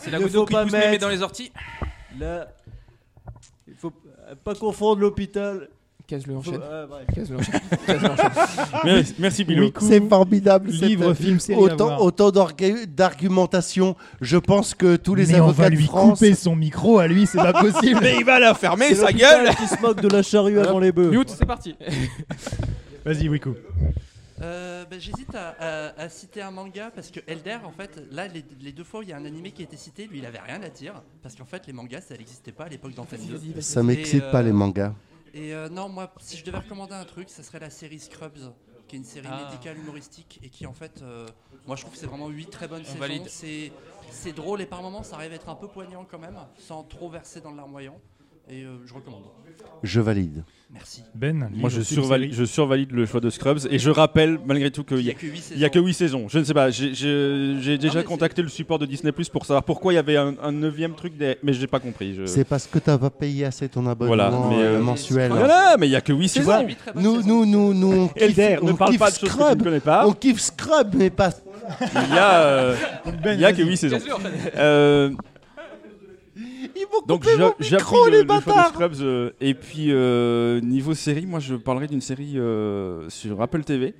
C'est 0.00 0.10
la 0.10 0.18
Il 0.18 0.20
ne 0.20 0.24
goutte 0.24 0.32
d'eau 0.32 0.40
faut 0.40 0.46
qui 0.46 0.52
pas 0.54 0.62
pousse 0.62 0.72
mettre- 0.72 1.00
dans 1.00 1.08
les 1.08 1.22
orties. 1.22 1.52
Là, 2.18 2.46
il 3.66 3.74
faut 3.74 3.92
euh, 4.28 4.34
pas 4.42 4.54
confondre 4.54 5.00
l'hôpital. 5.00 5.68
Casse-le 6.06 6.36
enchaîne. 6.36 6.60
euh. 6.62 6.86
Casse-le 7.14 7.36
enchaîne. 7.38 7.60
Merci, 8.84 9.14
merci 9.18 9.44
Bilo. 9.44 9.70
C'est 9.80 10.00
formidable. 10.08 10.70
Livre, 10.70 11.14
cette- 11.14 11.24
film, 11.24 11.40
série 11.40 11.58
Autant, 11.58 11.98
autant 12.00 12.30
d'argu- 12.30 12.86
d'argumentation. 12.86 13.96
Je 14.20 14.36
pense 14.36 14.74
que 14.74 14.94
tous 14.96 15.16
les 15.16 15.26
Mais 15.26 15.40
on 15.40 15.44
avocats 15.48 15.62
va 15.64 15.70
de 15.70 15.74
lui 15.74 15.84
France. 15.84 16.18
couper 16.20 16.34
son 16.34 16.54
micro 16.54 16.98
à 17.00 17.08
lui, 17.08 17.26
c'est 17.26 17.38
pas 17.38 17.52
possible. 17.52 17.98
Mais 18.02 18.16
il 18.18 18.24
va 18.24 18.38
la 18.38 18.54
fermer, 18.54 18.94
sa 18.94 19.12
gueule 19.12 19.48
qui 19.56 19.66
se 19.66 19.80
moque 19.82 20.00
de 20.00 20.08
la 20.08 20.22
charrue 20.22 20.60
avant 20.60 20.78
les 20.78 20.92
bœufs. 20.92 21.10
Mute, 21.10 21.30
c'est 21.30 21.44
parti. 21.46 21.74
Vas-y, 23.04 23.28
Wiku. 23.28 23.54
Euh, 24.42 24.84
bah, 24.90 24.96
J'hésite 24.98 25.34
à, 25.34 25.54
à- 25.58 26.02
à 26.02 26.08
citer 26.08 26.42
un 26.42 26.50
manga 26.50 26.90
parce 26.94 27.10
que 27.10 27.20
Elder, 27.26 27.56
en 27.64 27.70
fait, 27.72 28.02
là, 28.12 28.28
les, 28.28 28.44
les 28.60 28.72
deux 28.72 28.84
fois 28.84 29.00
où 29.00 29.02
il 29.02 29.08
y 29.08 29.12
a 29.12 29.16
un 29.16 29.24
animé 29.24 29.50
qui 29.50 29.62
a 29.62 29.64
été 29.64 29.76
cité, 29.76 30.06
lui, 30.06 30.18
il 30.18 30.26
avait 30.26 30.38
rien 30.46 30.60
à 30.62 30.68
dire 30.68 30.92
parce 31.22 31.34
qu'en 31.34 31.46
fait, 31.46 31.62
les 31.66 31.72
mangas, 31.72 32.02
ça 32.02 32.16
n'existait 32.16 32.52
pas 32.52 32.64
à 32.64 32.68
l'époque 32.68 32.94
d'Antenne 32.94 33.20
2. 33.54 33.60
Ça 33.60 33.82
m'excite 33.82 34.30
pas 34.30 34.40
euh, 34.40 34.42
les 34.44 34.52
mangas. 34.52 34.92
Et 35.36 35.52
euh, 35.54 35.68
non, 35.68 35.88
moi, 35.90 36.10
si 36.18 36.36
je 36.38 36.44
devais 36.44 36.58
recommander 36.58 36.94
un 36.94 37.04
truc, 37.04 37.28
ça 37.28 37.42
serait 37.42 37.58
la 37.60 37.68
série 37.68 37.98
Scrubs, 38.00 38.54
qui 38.88 38.96
est 38.96 38.98
une 38.98 39.04
série 39.04 39.28
Ah. 39.30 39.44
médicale 39.50 39.76
humoristique 39.76 40.40
et 40.42 40.48
qui, 40.48 40.66
en 40.66 40.72
fait, 40.72 41.02
euh, 41.02 41.26
moi, 41.66 41.76
je 41.76 41.82
trouve 41.82 41.92
que 41.92 41.98
c'est 42.00 42.06
vraiment 42.06 42.28
8 42.28 42.46
très 42.50 42.68
bonnes 42.68 42.80
On 42.82 42.84
saisons. 42.86 42.98
valide. 42.98 43.28
C'est 43.28 43.70
c'est 44.10 44.32
drôle 44.32 44.62
et 44.62 44.66
par 44.66 44.82
moments, 44.82 45.02
ça 45.02 45.16
arrive 45.16 45.32
à 45.32 45.34
être 45.34 45.48
un 45.48 45.56
peu 45.56 45.68
poignant 45.68 46.06
quand 46.10 46.18
même, 46.18 46.38
sans 46.58 46.84
trop 46.84 47.10
verser 47.10 47.40
dans 47.40 47.50
le 47.50 47.56
larmoyant. 47.58 48.00
Et 48.50 48.62
euh, 48.62 48.76
je 48.86 48.94
recommande. 48.94 49.22
Je 49.82 50.00
valide. 50.00 50.42
Merci. 50.72 51.02
Ben, 51.14 51.48
Moi, 51.54 51.70
je 51.70 51.80
survalide, 51.80 52.32
série. 52.32 52.46
je 52.46 52.50
survalide 52.50 52.90
le 52.92 53.06
choix 53.06 53.20
de 53.20 53.30
Scrubs 53.30 53.60
et 53.70 53.78
je 53.78 53.90
rappelle 53.90 54.38
malgré 54.44 54.70
tout 54.70 54.84
qu'il 54.84 54.98
n'y 54.98 55.08
a, 55.08 55.12
a 55.12 55.14
que 55.14 55.26
8 55.26 55.36
saisons. 55.38 55.54
il 55.54 55.60
y 55.60 55.64
a 55.64 55.68
que 55.68 55.78
8 55.78 55.94
saisons. 55.94 56.28
Je 56.28 56.38
ne 56.38 56.44
sais 56.44 56.54
pas, 56.54 56.70
j'ai- 56.70 57.78
déjà 57.78 58.02
contacté 58.02 58.42
le 58.42 58.48
support 58.48 58.78
de 58.78 58.86
Disney 58.86 59.12
Plus 59.12 59.28
pour 59.28 59.46
savoir 59.46 59.62
pourquoi 59.64 59.92
il 59.92 59.96
y 59.96 59.98
avait 59.98 60.16
un, 60.16 60.34
un 60.42 60.52
neuvième 60.52 60.94
truc, 60.94 61.16
des... 61.16 61.36
mais 61.42 61.52
j'ai 61.52 61.66
pas 61.66 61.78
compris. 61.78 62.14
je- 62.14 62.26
C'est 62.26 62.44
parce 62.44 62.66
que 62.66 62.78
t'as 62.78 62.98
pas 62.98 63.10
payé 63.10 63.44
assez 63.44 63.68
ton 63.68 63.86
abonnement 63.86 64.14
Voilà, 64.16 64.30
mais, 64.50 64.56
euh, 64.62 64.76
euh, 64.78 64.80
mensuel. 64.80 65.30
Voilà, 65.30 65.76
mais 65.78 65.88
il 65.88 65.92
y 65.92 65.96
a 65.96 66.00
que 66.00 66.12
8 66.12 66.22
Tu 66.22 66.28
saisons. 66.28 66.44
vois, 66.44 66.62
nous, 66.94 67.16
saisons. 67.22 67.28
nous, 67.28 67.46
nous, 67.46 67.74
nous, 67.74 67.92
on 68.02 68.08
kiffe, 68.08 68.38
on 68.62 68.66
ne 68.66 68.72
parle 68.72 68.90
kiffe 68.92 69.00
pas 69.00 69.10
de 69.10 69.16
choses 69.16 69.28
que 69.30 69.34
tu 69.34 69.38
ne 69.38 69.44
Scrub. 69.44 69.62
connais 69.62 69.80
pas. 69.80 70.06
On 70.06 70.12
kiffe 70.12 70.40
Scrub, 70.40 70.94
mais 70.94 71.10
pas. 71.10 71.30
Il 71.80 72.14
y 72.14 72.18
a, 72.18 72.40
euh, 72.42 72.76
il 73.34 73.40
y 73.40 73.44
a 73.44 73.52
que 73.52 73.62
8 73.62 73.76
saisons. 73.76 73.98
Ils 76.76 76.86
vont 76.92 77.04
donc 77.06 77.22
couper 77.24 77.36
mon 77.38 77.52
micro, 77.58 78.06
les 78.08 78.18
le, 78.18 78.24
bâtards. 78.24 78.68
Scrubs. 78.68 79.00
euh, 79.00 79.30
et 79.40 79.54
puis 79.54 79.86
euh, 79.90 80.60
niveau 80.60 80.94
série, 80.94 81.26
moi 81.26 81.40
je 81.40 81.54
parlerai 81.54 81.86
d'une 81.86 82.00
série 82.00 82.38
euh, 82.38 83.08
sur 83.08 83.40
Apple 83.40 83.64
TV. 83.64 83.94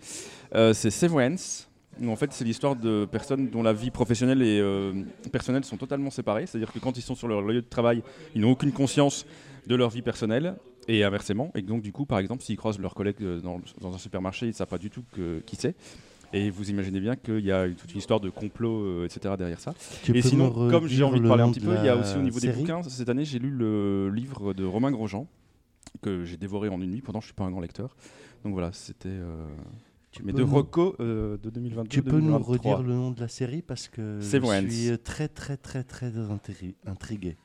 C'est 0.72 0.91
Severance. 0.91 1.68
où, 2.01 2.11
en 2.11 2.16
fait, 2.16 2.33
c'est 2.33 2.45
l'histoire 2.45 2.77
de 2.77 3.07
personnes 3.11 3.49
dont 3.51 3.62
la 3.62 3.72
vie 3.72 3.91
professionnelle 3.91 4.43
et 4.43 4.62
personnelle 5.31 5.64
sont 5.64 5.77
totalement 5.77 6.11
séparées. 6.11 6.47
C'est-à-dire 6.47 6.72
que 6.72 6.79
quand 6.79 6.97
ils 6.97 7.03
sont 7.03 7.14
sur 7.14 7.29
leur 7.29 7.43
lieu 7.43 7.62
de 7.62 7.68
travail, 7.68 8.03
ils 8.35 8.41
n'ont 8.41 8.53
aucune 8.53 8.72
conscience 8.72 9.27
de 9.66 9.74
leur 9.74 9.91
vie 9.91 10.03
personnelle 10.03 10.55
et 10.89 11.03
inversement. 11.05 11.51
Et 11.57 11.62
donc, 11.62 11.83
du 11.83 11.93
coup, 11.93 12.07
par 12.07 12.18
exemple, 12.20 12.43
s'ils 12.45 12.57
croisent 12.57 12.79
leurs 12.79 12.95
collègues 12.95 13.22
dans, 13.43 13.61
dans 13.81 13.95
un 13.95 13.99
supermarché, 13.99 14.47
ils 14.47 14.51
ne 14.51 14.55
savent 14.55 14.68
pas 14.68 14.79
du 14.79 14.89
tout 14.91 15.03
que- 15.14 15.41
qui 15.45 15.57
c'est. 15.57 15.74
Et 16.33 16.51
vous 16.51 16.70
imaginez 16.70 17.01
bien 17.01 17.16
qu'il 17.16 17.45
y 17.45 17.53
a 17.53 17.68
toute 17.68 17.93
une 17.93 17.99
histoire 17.99 18.20
de 18.20 18.31
complot, 18.31 18.83
euh, 18.85 19.05
etc. 19.07 19.35
derrière 19.39 19.61
ça. 19.61 19.74
Tu 20.03 20.16
Et 20.16 20.22
sinon, 20.22 20.53
me 20.64 20.70
comme 20.70 20.87
j'ai 20.87 21.03
envie 21.05 21.18
de 21.18 21.22
le 21.22 21.29
parler 21.29 21.45
un 21.45 21.51
petit 21.51 21.61
de 21.61 21.66
peu, 21.66 21.74
il 21.79 21.85
y 21.85 21.89
a 21.89 21.97
aussi 21.97 22.16
au 22.16 22.22
niveau 22.22 22.41
des 22.41 22.53
bouquins. 22.53 22.83
Cette 22.83 23.09
année, 23.09 23.24
j'ai 23.24 23.39
lu 23.39 23.51
le 23.51 24.11
livre 24.11 24.53
de 24.53 24.64
Romain 24.64 24.91
Grosjean 24.91 25.27
que 26.03 26.24
j'ai 26.24 26.37
dévoré 26.37 26.68
en 26.68 26.81
une 26.81 26.91
nuit. 26.91 27.01
Pourtant, 27.01 27.20
je 27.20 27.27
suis 27.27 27.35
pas 27.35 27.45
un 27.45 27.51
grand 27.51 27.61
lecteur. 27.61 27.97
Donc 28.45 28.53
voilà, 28.53 28.70
c'était 28.72 29.09
euh, 29.09 29.47
deux 30.20 30.45
nous- 30.45 30.55
recos 30.55 30.95
euh, 31.01 31.37
de 31.43 31.49
2022. 31.51 31.89
Tu 31.89 32.03
peux 32.03 32.16
nous 32.16 32.33
2023. 32.39 32.55
redire 32.57 32.83
le 32.83 32.95
nom 32.95 33.11
de 33.12 33.20
la 33.20 33.29
série 33.29 33.62
parce 33.62 33.89
que 33.89 34.18
je 34.20 34.27
suis 34.70 34.99
très 34.99 35.29
très 35.29 35.57
très 35.57 35.85
très 35.85 36.11
intri- 36.11 36.74
intrigué. 36.87 37.37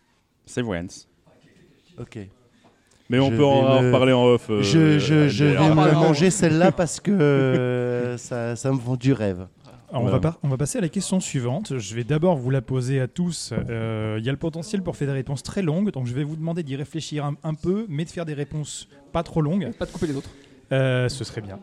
Severance. 0.46 1.08
Ok. 2.00 2.20
Mais 3.12 3.20
on 3.20 3.30
Je 3.30 3.36
peut 3.36 3.46
en, 3.46 3.82
me- 3.82 3.88
reparler 3.88 4.14
en 4.14 4.24
off. 4.26 4.50
euh, 4.50 4.64
je 4.64 4.98
je, 4.98 5.28
je 5.28 5.44
euh, 5.46 5.60
vais 5.60 5.70
me 5.70 5.76
parlant. 5.76 6.02
manger 6.02 6.30
celle-là 6.32 6.72
parce 6.72 7.00
que 7.00 7.12
euh, 7.12 8.18
ça, 8.18 8.56
ça 8.56 8.72
me 8.72 8.78
vend 8.78 8.96
du 8.96 9.14
rêve. 9.14 9.48
Alors, 9.92 10.04
on, 10.04 10.08
va 10.08 10.20
par- 10.22 10.40
on 10.44 10.48
va 10.48 10.56
passer 10.56 10.78
à 10.78 10.82
la 10.82 10.88
question 10.88 11.20
suivante. 11.20 11.78
Je 11.78 11.96
vais 11.96 12.06
d'abord 12.06 12.38
vous 12.38 12.50
la 12.50 12.62
poser 12.62 13.02
à 13.02 13.08
tous. 13.10 13.52
Euh, 13.70 14.16
Il 14.20 14.26
y 14.26 14.30
a 14.30 14.32
le 14.32 14.38
potentiel 14.38 14.82
pour 14.82 14.96
faire 14.96 15.08
des 15.10 15.14
réponses 15.14 15.44
très 15.44 15.62
longues, 15.62 15.92
donc 15.92 16.08
je 16.08 16.14
vais 16.14 16.24
vous 16.24 16.38
demander 16.38 16.64
d'y 16.64 16.78
réfléchir 16.78 17.26
un, 17.26 17.36
un 17.44 17.54
peu, 17.54 17.86
mais 17.90 18.06
de 18.06 18.10
faire 18.10 18.26
des 18.26 18.34
réponses 18.34 18.88
pas 19.12 19.24
trop 19.24 19.42
longues. 19.42 19.70
Pas 19.78 19.86
de 19.86 19.92
couper 19.92 20.08
les 20.08 20.16
autres. 20.16 20.30
Euh, 20.72 21.10
ce 21.10 21.26
serait 21.26 21.42
bien. 21.42 21.60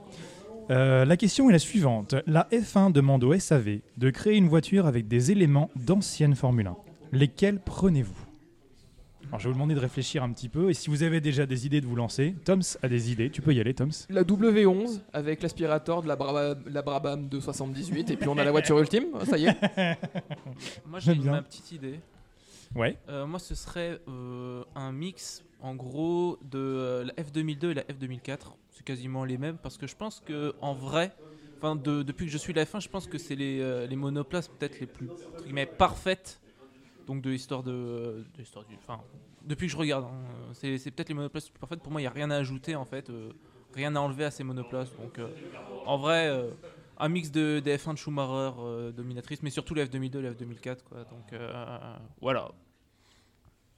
Euh, 0.70 1.07
la 1.07 1.16
question 1.16 1.49
est 1.49 1.55
la 1.55 1.59
suivante. 1.59 2.14
La 2.26 2.46
F1 2.53 2.92
demande 2.92 3.24
au 3.24 3.32
SAV 3.38 3.78
de 3.96 4.11
créer 4.11 4.36
une 4.36 4.49
voiture 4.49 4.84
avec 4.86 5.09
des 5.09 5.30
éléments 5.32 5.70
d'ancienne 5.76 6.34
Formule 6.34 6.66
1. 6.66 6.76
Lesquels 7.12 7.59
prenez-vous? 7.64 8.12
Alors, 9.28 9.40
je 9.40 9.44
vais 9.44 9.50
vous 9.52 9.56
demander 9.56 9.74
de 9.74 9.80
réfléchir 9.80 10.22
un 10.22 10.32
petit 10.32 10.48
peu, 10.48 10.70
et 10.70 10.74
si 10.74 10.88
vous 10.88 11.02
avez 11.02 11.20
déjà 11.20 11.44
des 11.44 11.66
idées 11.66 11.80
de 11.82 11.86
vous 11.86 11.96
lancer, 11.96 12.34
Toms 12.44 12.62
a 12.82 12.88
des 12.88 13.12
idées. 13.12 13.28
Tu 13.30 13.42
peux 13.42 13.52
y 13.52 13.60
aller, 13.60 13.74
Toms. 13.74 13.90
La 14.08 14.22
W11 14.24 15.00
avec 15.12 15.42
l'aspirateur 15.42 16.02
de 16.02 16.08
la, 16.08 16.16
Brabham, 16.16 16.62
la 16.66 16.80
Brabham 16.82 17.28
de 17.28 17.38
78 17.38 18.10
et 18.10 18.16
puis 18.16 18.28
on 18.28 18.38
a 18.38 18.44
la 18.44 18.50
voiture 18.50 18.78
ultime, 18.80 19.06
ça 19.24 19.36
y 19.36 19.46
est. 19.46 19.56
Moi 20.86 20.98
j'ai 21.00 21.14
ma 21.16 21.42
petite 21.42 21.72
idée. 21.72 22.00
Ouais. 22.74 22.98
Euh, 23.08 23.26
moi, 23.26 23.38
ce 23.38 23.54
serait 23.54 23.98
euh, 24.08 24.62
un 24.74 24.92
mix, 24.92 25.42
en 25.62 25.74
gros, 25.74 26.38
de 26.50 26.58
euh, 26.58 27.04
la 27.04 27.12
F2002 27.14 27.70
et 27.70 27.74
la 27.74 27.82
F2004. 27.84 28.38
C'est 28.70 28.84
quasiment 28.84 29.24
les 29.24 29.38
mêmes 29.38 29.56
parce 29.62 29.78
que 29.78 29.86
je 29.86 29.96
pense 29.96 30.20
que 30.24 30.54
en 30.60 30.74
vrai, 30.74 31.12
enfin, 31.58 31.76
de- 31.76 32.02
depuis 32.02 32.26
que 32.26 32.32
je 32.32 32.36
suis 32.38 32.52
la 32.52 32.64
F1, 32.64 32.80
je 32.82 32.88
pense 32.90 33.06
que 33.06 33.16
c'est 33.16 33.34
les, 33.36 33.60
euh, 33.60 33.86
les 33.86 33.96
monoplaces 33.96 34.48
peut-être 34.48 34.80
les 34.80 34.86
plus 34.86 35.08
guillemets, 35.44 35.64
parfaites. 35.66 36.40
Donc 37.09 37.22
de 37.22 37.30
l'histoire 37.30 37.62
de, 37.62 38.22
du, 38.34 38.44
enfin, 38.76 39.00
depuis 39.42 39.66
que 39.66 39.72
je 39.72 39.78
regarde, 39.78 40.04
hein, 40.04 40.52
c'est, 40.52 40.78
peut-être 40.90 41.09
les 41.09 41.14
monoplaces 41.14 41.46
les 41.46 41.52
plus 41.52 41.59
parfaites. 41.59 41.80
Pour 41.80 41.90
moi, 41.90 42.02
il 42.02 42.04
n'y 42.04 42.09
a 42.09 42.11
rien 42.11 42.30
à 42.30 42.36
ajouter 42.36 42.76
en 42.76 42.84
fait, 42.84 43.09
euh, 43.09 43.32
rien 43.74 43.96
à 43.96 44.00
enlever 44.00 44.26
à 44.26 44.30
ces 44.30 44.44
monoplaces. 44.44 44.94
Donc 44.94 45.18
euh, 45.18 45.28
en 45.86 45.96
vrai. 45.96 46.28
euh, 46.28 46.50
un 47.00 47.09
mix 47.09 47.30
de, 47.30 47.61
des 47.61 47.76
F1 47.76 47.92
de 47.92 47.96
Schumacher 47.98 48.92
dominatrice, 48.92 49.40
mais 49.44 49.50
surtout 49.50 49.72
la 49.72 49.86
F2002 49.86 50.18
et 50.18 50.22
la 50.22 50.32
F2004. 50.32 50.82
Quoi. 50.82 51.04
Donc 51.04 51.32
voilà. 52.20 52.50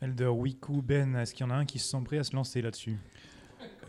Elder, 0.01 0.29
Wiku, 0.29 0.81
Ben, 0.81 1.15
est-ce 1.17 1.35
qu'il 1.35 1.47
y 1.47 1.49
en 1.49 1.53
a 1.53 1.57
un 1.57 1.67
qui 1.67 1.79
se 1.79 1.91
sent 1.91 2.01
prêt 2.03 2.17
à 2.17 2.25
se 2.25 2.35
lancer 2.35 2.63
là-dessus? 2.63 2.97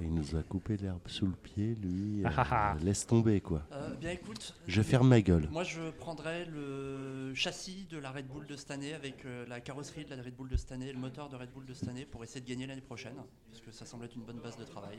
Il 0.01 0.13
nous 0.13 0.35
a 0.35 0.41
coupé 0.43 0.77
l'herbe 0.77 0.99
sous 1.07 1.25
le 1.27 1.31
pied, 1.33 1.77
lui. 1.81 2.21
Ah, 2.25 2.31
ah, 2.37 2.47
ah. 2.51 2.75
euh, 2.79 2.83
laisse 2.83 3.05
tomber, 3.05 3.39
quoi. 3.41 3.61
Euh, 3.71 3.93
bien 3.95 4.11
écoute, 4.11 4.55
Je 4.67 4.81
ferme 4.81 5.07
ma 5.09 5.21
gueule. 5.21 5.47
moi 5.51 5.63
je 5.63 5.91
prendrais 5.99 6.45
le 6.45 7.33
châssis 7.35 7.85
de 7.89 7.97
la 7.99 8.11
Red 8.11 8.27
Bull 8.27 8.45
de 8.47 8.55
cette 8.55 8.71
année 8.71 8.93
avec 8.93 9.25
euh, 9.25 9.45
la 9.47 9.59
carrosserie 9.59 10.05
de 10.05 10.15
la 10.15 10.23
Red 10.23 10.35
Bull 10.35 10.49
de 10.49 10.57
cette 10.57 10.71
année 10.71 10.89
et 10.89 10.93
le 10.93 10.99
moteur 10.99 11.29
de 11.29 11.35
Red 11.35 11.49
Bull 11.53 11.65
de 11.65 11.73
cette 11.73 11.87
année 11.89 12.05
pour 12.05 12.23
essayer 12.23 12.41
de 12.41 12.49
gagner 12.49 12.65
l'année 12.67 12.81
prochaine, 12.81 13.13
parce 13.51 13.61
que 13.63 13.71
ça 13.71 13.85
semble 13.85 14.05
être 14.05 14.15
une 14.15 14.23
bonne 14.23 14.39
base 14.39 14.57
de 14.57 14.63
travail. 14.63 14.97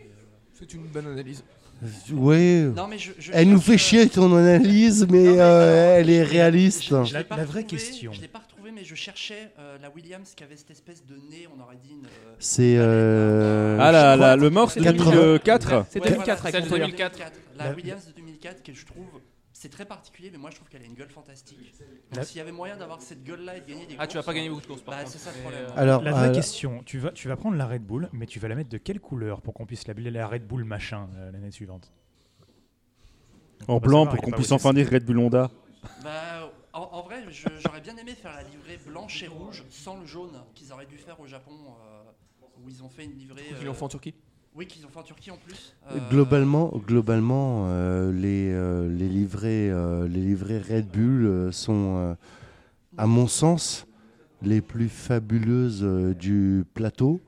Euh, 0.00 0.04
C'est 0.54 0.74
une 0.74 0.86
bonne 0.86 1.06
analyse. 1.06 1.42
Ouais. 2.12 2.64
Non, 2.74 2.88
mais 2.88 2.98
je- 2.98 3.12
je 3.18 3.30
Elle 3.32 3.48
nous 3.48 3.60
fait 3.60 3.74
euh, 3.74 3.76
chier 3.78 4.08
ton 4.08 4.34
analyse, 4.36 5.06
mais, 5.08 5.24
Non, 5.24 5.32
mais 5.32 5.38
euh, 5.40 5.84
alors, 5.86 5.98
elle 6.00 6.10
est 6.10 6.22
réaliste. 6.24 6.82
je- 6.82 7.04
je 7.04 7.14
La- 7.14 7.44
vraie 7.44 7.64
question. 7.64 8.12
Je 8.12 8.20
l'ai 8.20 8.28
pas 8.28 8.40
retrouvé, 8.40 8.57
mais 8.78 8.84
je 8.84 8.94
cherchais 8.94 9.50
euh, 9.58 9.76
la 9.78 9.90
Williams 9.90 10.34
qui 10.36 10.44
avait 10.44 10.56
cette 10.56 10.70
espèce 10.70 11.04
de 11.04 11.16
nez, 11.16 11.48
on 11.56 11.60
aurait 11.62 11.76
dit 11.76 11.90
une. 11.90 12.06
euh, 12.06 12.34
C'est. 12.38 12.76
euh, 12.78 13.76
Ah, 13.80 13.88
je 13.88 13.92
la- 13.92 14.16
crois- 14.16 14.36
le 14.36 14.50
mort, 14.50 14.70
c'est 14.70 14.80
80. 14.80 15.10
2004. 15.10 15.86
C'est 15.90 16.00
Ouais, 16.00 16.08
2004 16.10 16.24
voilà, 16.24 16.32
avec 16.40 16.52
celle 16.54 16.62
de 16.62 16.68
Montoya. 16.68 16.86
2004. 16.86 17.18
La 17.56 17.64
La- 17.70 17.74
Williams 17.74 18.06
de 18.06 18.12
2004 18.12 18.62
que 18.62 18.72
je 18.72 18.86
trouve 18.86 19.06
c'est 19.52 19.70
très 19.70 19.84
particulier 19.86 20.30
mais 20.30 20.38
moi 20.38 20.50
je 20.50 20.56
trouve 20.56 20.68
qu'elle 20.68 20.82
a 20.82 20.84
une 20.84 20.94
gueule 20.94 21.10
fantastique. 21.10 21.74
La- 22.12 22.18
Donc 22.18 22.24
s'il 22.26 22.36
y 22.36 22.40
avait 22.40 22.52
moyen 22.52 22.76
d'avoir 22.76 23.02
cette 23.02 23.24
gueule 23.24 23.40
là 23.44 23.56
et 23.56 23.60
de 23.60 23.66
gagner 23.66 23.86
des 23.86 23.96
Ah, 23.98 24.06
tu 24.06 24.14
vas 24.14 24.20
courses, 24.22 24.26
pas 24.26 24.34
gagner 24.34 24.48
beaucoup 24.50 24.62
de 24.62 24.66
courses 24.68 24.82
par 24.82 24.94
Bah, 24.94 25.00
contre. 25.02 25.12
c'est 25.12 25.18
ça 25.18 25.30
le 25.32 25.36
Mais, 25.38 25.42
problème. 25.42 25.64
euh, 25.64 25.80
Alors, 25.80 26.02
La 26.02 26.12
vraie 26.12 26.28
euh, 26.28 26.32
question, 26.34 26.82
tu 26.86 26.98
vas, 27.00 27.10
tu 27.10 27.26
vas 27.26 27.34
prendre 27.36 27.56
la 27.56 27.66
Red 27.66 27.82
Bull, 27.82 28.08
mais 28.12 28.26
tu 28.26 28.38
vas 28.38 28.46
la 28.46 28.54
mettre 28.54 28.70
de 28.70 28.78
quelle 28.78 29.00
couleur 29.00 29.40
pour 29.42 29.54
qu'on 29.54 29.66
puisse 29.66 29.88
l'appeler 29.88 30.12
la 30.12 30.28
Red 30.28 30.46
Bull 30.46 30.62
machin 30.62 31.08
euh, 31.16 31.32
l'année 31.32 31.50
suivante? 31.50 31.90
En 33.66 33.80
blanc 33.80 34.04
savoir, 34.04 34.08
pour 34.10 34.14
il 34.14 34.18
est 34.18 34.24
qu'on 34.26 34.30
pas 34.30 34.36
puisse 34.36 34.52
enfin 34.52 34.72
dire 34.72 34.88
Red 34.88 35.04
Bull 35.04 35.18
Honda. 35.18 35.50
Bah, 36.04 36.52
en, 36.78 36.98
en 36.98 37.02
vrai, 37.02 37.22
j'aurais 37.64 37.80
bien 37.80 37.96
aimé 37.96 38.12
faire 38.14 38.32
la 38.34 38.42
livrée 38.42 38.78
blanche 38.86 39.22
et 39.22 39.26
rouge 39.28 39.64
sans 39.70 39.98
le 40.00 40.06
jaune 40.06 40.32
qu'ils 40.54 40.72
auraient 40.72 40.86
dû 40.86 40.96
faire 40.96 41.18
au 41.20 41.26
Japon, 41.26 41.52
euh, 41.52 42.02
où 42.62 42.68
ils 42.68 42.82
ont 42.82 42.88
fait 42.88 43.04
une 43.04 43.12
livrée. 43.18 43.42
Ils 43.60 43.66
l'ont 43.66 43.74
fait 43.74 43.84
en 43.84 43.88
Turquie. 43.88 44.14
Oui, 44.54 44.66
qu'ils 44.66 44.84
ont 44.86 44.88
fait 44.88 44.98
en 44.98 45.02
Turquie 45.04 45.30
en 45.30 45.36
plus. 45.36 45.74
Euh, 45.90 45.98
Globalement, 46.10 46.72
globalement 46.86 47.66
euh, 47.68 48.10
les, 48.12 48.50
euh, 48.50 48.88
les, 48.88 49.08
livrets, 49.08 49.70
euh, 49.70 50.08
les 50.08 50.20
livrets 50.20 50.58
Red 50.60 50.88
Bull 50.88 51.26
euh, 51.26 51.52
sont, 51.52 51.96
euh, 51.98 52.14
à 52.96 53.06
mon 53.06 53.28
sens, 53.28 53.86
les 54.42 54.60
plus 54.60 54.88
fabuleuses 54.88 55.82
euh, 55.84 56.14
du 56.14 56.64
plateau. 56.74 57.20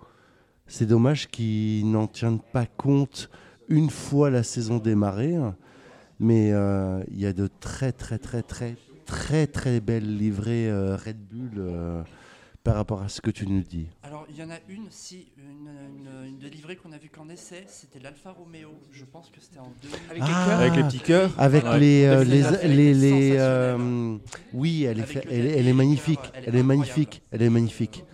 C'est 0.67 0.87
dommage 0.87 1.29
qu'ils 1.29 1.89
n'en 1.91 2.07
tiennent 2.07 2.41
pas 2.41 2.67
compte 2.67 3.31
une 3.69 3.91
fois 3.91 4.31
la 4.31 4.43
saison 4.43 4.79
démarrée. 4.79 5.37
hein. 5.37 5.57
Mais 6.19 6.53
euh, 6.53 7.03
il 7.11 7.19
y 7.21 7.27
a 7.27 7.33
de 7.33 7.49
très, 7.61 7.93
très, 7.93 8.19
très, 8.19 8.43
très, 8.43 8.77
très, 9.11 9.47
très 9.49 9.81
belles 9.81 10.17
livrées 10.17 10.71
euh, 10.71 10.97
Red 10.97 11.19
Bull 11.29 11.51
euh, 11.59 12.03
par 12.63 12.77
rapport 12.77 13.03
à 13.03 13.09
ce 13.09 13.21
que 13.21 13.31
tu 13.31 13.47
nous 13.47 13.63
dis. 13.63 13.87
Alors, 14.05 14.25
il 14.31 14.37
y 14.39 14.43
en 14.43 14.51
a 14.51 14.59
une, 14.69 14.87
si, 14.91 15.33
une, 15.37 15.69
une, 15.69 16.29
une 16.29 16.39
des 16.39 16.49
livrées 16.51 16.77
qu'on 16.77 16.93
a 16.93 16.99
vu 16.99 17.09
qu'en 17.09 17.29
essai, 17.29 17.65
c'était 17.67 17.99
l'Alfa 17.99 18.31
Romeo. 18.31 18.69
Je 18.93 19.05
pense 19.05 19.29
que 19.31 19.41
c'était 19.41 19.59
en 19.59 19.73
2000. 19.83 19.97
Avec 20.11 20.23
Ah. 20.27 20.47
les. 20.47 20.53
Avec 20.67 20.77
les 20.77 20.83
petits 20.85 21.01
cœurs. 21.01 21.31
Avec 21.39 21.65
les, 21.79 22.05
euh, 22.05 22.23
Le 22.25 22.31
les, 22.31 22.69
les, 22.69 22.95
les, 22.95 23.37
euh, 23.39 24.17
oui, 24.53 24.85
elle 24.85 25.01
est, 25.01 25.03
elle, 25.03 25.47
est- 25.47 25.49
tapis, 25.49 25.59
elle 25.59 25.69
est 25.69 25.73
magnifique, 25.73 26.21
elle 26.35 26.43
est 26.45 26.49
elle 26.49 26.55
est 26.57 26.59
incroyable. 26.61 26.67
magnifique, 26.69 27.23
elle 27.33 27.43
est 27.43 27.51
magnifique. 27.51 28.05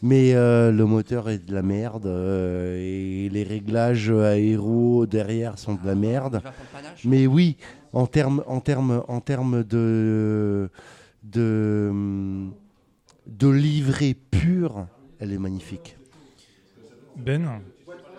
Mais 0.00 0.32
euh, 0.34 0.70
le 0.70 0.84
moteur 0.84 1.28
est 1.28 1.38
de 1.44 1.52
la 1.52 1.62
merde 1.62 2.06
euh, 2.06 2.76
et 2.78 3.28
les 3.30 3.42
réglages 3.42 4.10
aéro 4.12 5.06
derrière 5.06 5.58
sont 5.58 5.74
de 5.74 5.84
la 5.84 5.96
merde. 5.96 6.40
Mais 7.04 7.26
oui, 7.26 7.56
en 7.92 8.06
termes 8.06 8.42
en 8.46 8.60
termes 8.60 9.02
en 9.08 9.20
termes 9.20 9.64
de 9.64 10.70
de 11.22 12.48
de 13.26 13.48
livret 13.48 14.14
pur, 14.30 14.86
elle 15.18 15.32
est 15.32 15.38
magnifique. 15.38 15.96
Ben, 17.16 17.60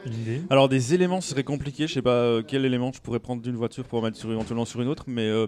une 0.05 0.13
idée 0.13 0.41
Alors 0.49 0.69
des 0.69 0.93
éléments, 0.93 1.21
ce 1.21 1.29
serait 1.29 1.43
compliqué. 1.43 1.87
Je 1.87 1.93
sais 1.93 2.01
pas 2.01 2.11
euh, 2.11 2.43
quel 2.45 2.65
élément 2.65 2.91
je 2.91 3.01
pourrais 3.01 3.19
prendre 3.19 3.41
d'une 3.41 3.55
voiture 3.55 3.85
pour 3.85 3.99
en 3.99 4.01
mettre 4.03 4.17
sur, 4.17 4.31
éventuellement 4.31 4.65
sur 4.65 4.81
une 4.81 4.87
autre, 4.87 5.05
mais 5.07 5.27
euh, 5.27 5.47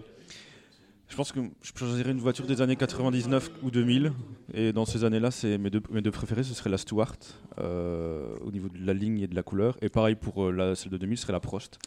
je 1.12 1.16
pense 1.18 1.30
que 1.30 1.40
je 1.60 1.72
choisirais 1.76 2.12
une 2.12 2.20
voiture 2.20 2.46
des 2.46 2.62
années 2.62 2.74
99 2.74 3.50
ou 3.62 3.70
2000. 3.70 4.12
Et 4.54 4.72
dans 4.72 4.86
ces 4.86 5.04
années-là, 5.04 5.30
c'est 5.30 5.58
mes 5.58 5.68
deux, 5.68 5.82
mes 5.90 6.00
deux 6.00 6.10
préférés, 6.10 6.42
ce 6.42 6.54
serait 6.54 6.70
la 6.70 6.78
Stewart 6.78 7.18
euh, 7.58 8.34
au 8.40 8.50
niveau 8.50 8.70
de 8.70 8.78
la 8.78 8.94
ligne 8.94 9.20
et 9.20 9.26
de 9.26 9.34
la 9.34 9.42
couleur. 9.42 9.76
Et 9.82 9.90
pareil 9.90 10.14
pour 10.14 10.44
euh, 10.44 10.50
la, 10.50 10.74
celle 10.74 10.90
de 10.90 10.96
2000, 10.96 11.18
ce 11.18 11.24
serait 11.24 11.34
la 11.34 11.40
Prost, 11.40 11.78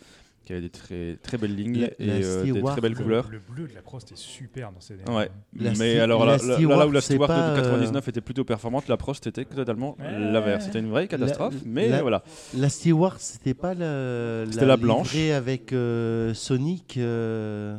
qui 0.46 0.54
avait 0.54 0.62
des 0.62 0.70
très 0.70 1.18
très 1.24 1.38
belles 1.38 1.56
lignes 1.56 1.82
La- 1.82 1.88
et 2.00 2.06
la 2.06 2.14
euh, 2.28 2.44
des 2.44 2.62
très 2.62 2.80
belles 2.82 2.94
le, 2.94 3.04
couleurs. 3.04 3.28
le 3.32 3.40
bleu 3.40 3.68
de 3.68 3.74
la 3.74 3.82
Prost 3.82 4.12
est 4.12 4.18
super 4.18 4.72
dans 4.72 4.80
ces 4.80 4.94
Ouais, 5.10 5.30
La 5.60 5.72
mais 5.74 6.00
alors 6.00 6.24
la 6.26 6.38
là, 6.38 6.44
où 6.88 6.92
la 6.92 7.02
Stewart 7.02 7.28
de 7.28 7.34
euh, 7.34 7.56
99 7.56 8.08
était 8.08 8.22
plutôt 8.22 8.44
performante, 8.46 8.88
la 8.88 8.98
Prost 8.98 9.26
était 9.28 9.46
totalement 9.46 9.98
Ouais. 10.00 10.12
l'inverse. 10.32 10.66
C'était 10.66 10.80
une 10.80 10.90
vraie 10.90 11.08
catastrophe, 11.08 11.56
mais 11.66 11.90
la- 11.90 12.02
voilà. 12.02 12.24
La 12.56 12.70
Stewart, 12.70 13.16
c'était 13.20 13.54
pas 13.56 13.74
la, 13.74 14.46
C'était 14.52 14.66
la 14.66 14.78
blanche. 14.78 15.16
avec 15.16 15.74
euh, 15.74 16.34
Sonic. 16.34 16.98
euh, 16.98 17.78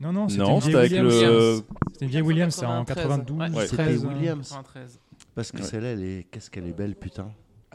Non, 0.00 0.12
non, 0.12 0.28
c'était 0.28 0.42
Non, 0.42 0.54
une 0.56 0.60
c'était 0.60 0.86
vieille 0.86 0.98
avec 0.98 1.12
Williams. 1.12 1.24
le. 1.24 1.62
C'était 1.92 2.04
une 2.04 2.10
vieille 2.10 2.22
Williams, 2.22 2.54
c'est 2.54 2.66
en 2.66 2.84
93. 2.84 3.08
92. 3.48 3.56
Ouais. 3.56 3.66
C'était 3.66 3.82
13, 3.84 4.04
Williams. 4.04 4.48
93. 4.48 4.98
Parce 5.34 5.50
que 5.52 5.58
Ouais. 5.58 5.62
celle-là, 5.62 5.88
elle 5.92 6.02
est... 6.04 6.26
qu'est-ce 6.30 6.50
qu'elle 6.50 6.66
est 6.68 6.76
belle, 6.76 6.94
putain. 6.94 7.30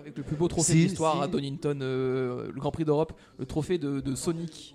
Avec 0.08 0.18
le 0.18 0.24
plus 0.24 0.36
beau 0.36 0.48
trophée 0.48 0.72
Si, 0.72 0.78
de 0.84 0.88
l'histoire 0.90 1.18
si. 1.18 1.22
à 1.24 1.28
Donington, 1.28 1.80
euh, 1.82 2.48
le 2.52 2.60
Grand 2.60 2.72
Prix 2.72 2.86
d'Europe, 2.86 3.14
le 3.40 3.46
trophée 3.46 3.78
de, 3.78 4.00
de 4.00 4.16
Sonic. 4.16 4.74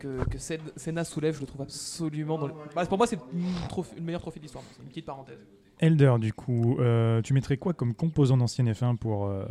Que, 0.00 0.22
que 0.28 0.36
Sen- 0.38 0.60
Senna 0.76 1.04
soulève, 1.04 1.36
je 1.36 1.40
le 1.40 1.46
trouve 1.46 1.62
absolument 1.62 2.36
dans 2.38 2.48
le... 2.48 2.52
Bah, 2.74 2.84
pour 2.86 2.98
moi, 2.98 3.06
c'est 3.06 3.18
une 3.32 4.04
meilleure 4.04 4.20
trophée 4.20 4.38
de 4.40 4.44
l'histoire. 4.44 4.62
C'est 4.76 4.82
une 4.82 4.88
petite 4.88 5.06
parenthèse. 5.06 5.38
Elder, 5.78 6.16
du 6.18 6.32
coup, 6.34 6.76
euh, 6.80 7.22
tu 7.22 7.32
mettrais 7.32 7.56
quoi 7.56 7.72
comme 7.72 7.94
composant 7.94 8.36
d'ancienne 8.36 8.70
F1 8.70 8.96
pour, 8.98 9.26
euh, 9.26 9.44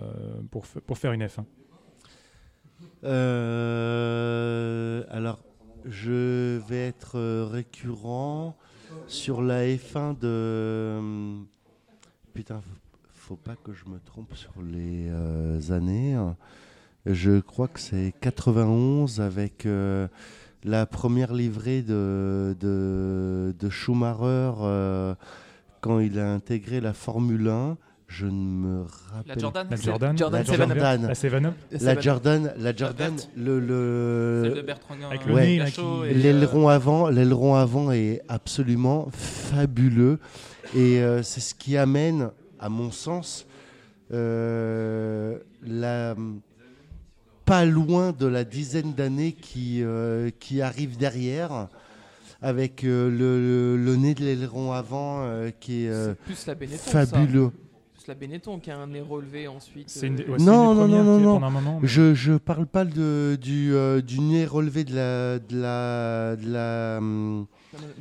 pour, 0.52 0.66
pour 0.86 0.98
faire 0.98 1.14
une 1.14 1.24
F1 1.26 1.46
Euh, 3.46 5.04
alors, 5.10 5.40
je 5.86 6.58
vais 6.68 6.88
être 6.88 7.18
euh, 7.18 7.46
récurrent 7.50 8.56
sur 9.08 9.42
la 9.42 9.66
F1 9.68 10.18
de. 10.20 11.42
Putain, 12.34 12.62
faut- 13.28 13.36
faut 13.36 13.36
pas 13.36 13.56
que 13.64 13.74
je 13.74 13.86
me 13.90 14.00
trompe 14.00 14.36
sur 14.36 14.52
les 14.62 15.08
euh, 15.10 15.60
années. 15.72 16.16
Je 17.06 17.40
crois 17.40 17.68
que 17.68 17.80
c'est 17.80 18.14
91 18.22 19.20
avec 19.22 19.66
euh, 19.66 20.08
la 20.64 20.86
première 20.86 21.34
livrée 21.34 21.82
de, 21.82 22.56
de, 22.60 23.56
de 23.60 23.70
Schumacher 23.70 24.52
euh, 24.62 25.16
quand 25.82 26.00
il 26.00 26.20
a 26.20 26.32
intégré 26.34 26.82
la 26.82 26.94
Formule 26.94 27.48
1. 27.48 27.78
Je 28.08 28.28
ne 28.28 28.32
me 28.32 28.82
rappelle 28.84 29.24
La 29.36 29.38
Jordan 29.38 29.68
La 29.72 29.76
Jordan 29.78 30.16
Jordan 30.18 30.40
La 30.42 30.46
Seven 30.46 30.72
Up. 30.72 30.78
Jordan. 30.78 31.08
La 31.08 31.16
7 31.16 31.34
Up 31.34 31.54
La 31.82 32.00
Jordan, 32.00 32.54
la 32.60 32.76
Jordan, 32.76 33.16
le, 33.36 33.60
le- 33.60 34.42
Celle 34.54 34.64
de 34.64 35.06
Avec 35.06 35.22
euh, 35.24 35.28
le 35.28 35.34
Ouais. 35.34 35.72
qui- 35.72 35.82
et, 36.10 36.14
l'aileron 36.14 36.68
avant, 36.68 37.10
l'aileron 37.10 37.56
avant 37.56 37.92
est 37.92 38.22
absolument 38.30 39.08
fabuleux 39.12 40.20
et 40.76 41.00
euh, 41.02 41.24
c'est 41.24 41.40
ce 41.42 41.56
qui 41.56 41.78
amène, 41.78 42.30
à 42.66 42.70
mon 42.70 42.90
sens, 42.92 43.46
euh, 44.12 45.38
la 45.62 46.16
pas 47.46 47.64
loin 47.64 48.12
de 48.12 48.26
la 48.26 48.44
dizaine 48.44 48.94
d'années 48.94 49.34
qui 49.34 49.84
euh, 49.84 50.32
qui 50.40 50.62
arrive 50.62 50.98
derrière. 50.98 51.68
Avec 52.42 52.84
euh, 52.84 53.10
le, 53.10 53.40
le- 53.78 53.78
le 53.84 53.96
nez 53.96 54.14
de 54.14 54.24
l'aileron 54.24 54.72
avant 54.74 55.22
euh, 55.24 55.50
qui 55.60 55.86
est 55.86 55.90
euh, 55.90 56.14
c'est 56.14 56.20
plus 56.26 56.46
la 56.48 56.56
Benetton. 56.56 56.92
fabuleux. 56.92 57.46
Ça. 57.46 57.52
Plus 57.96 58.08
la 58.08 58.14
Benetton 58.16 58.60
qui 58.60 58.70
a 58.72 58.78
un 58.78 58.88
nez 58.88 59.00
relevé 59.02 59.48
ensuite. 59.48 59.98
Une, 60.04 60.16
ouais, 60.18 60.38
Non, 60.40 60.74
une 60.74 60.80
non, 60.92 61.04
non, 61.04 61.20
non, 61.20 61.40
moment. 61.50 61.80
mais- 61.82 61.88
Je 61.88 62.14
je 62.14 62.34
parle 62.34 62.68
pas 62.68 62.84
de, 62.86 63.38
du, 63.42 63.74
euh, 63.74 64.02
du 64.02 64.20
nez 64.20 64.46
relevé 64.46 64.84
de 64.84 64.94
la 64.96 65.40
de 65.40 65.56
la 65.58 66.36
de 66.36 66.52
la, 66.52 67.00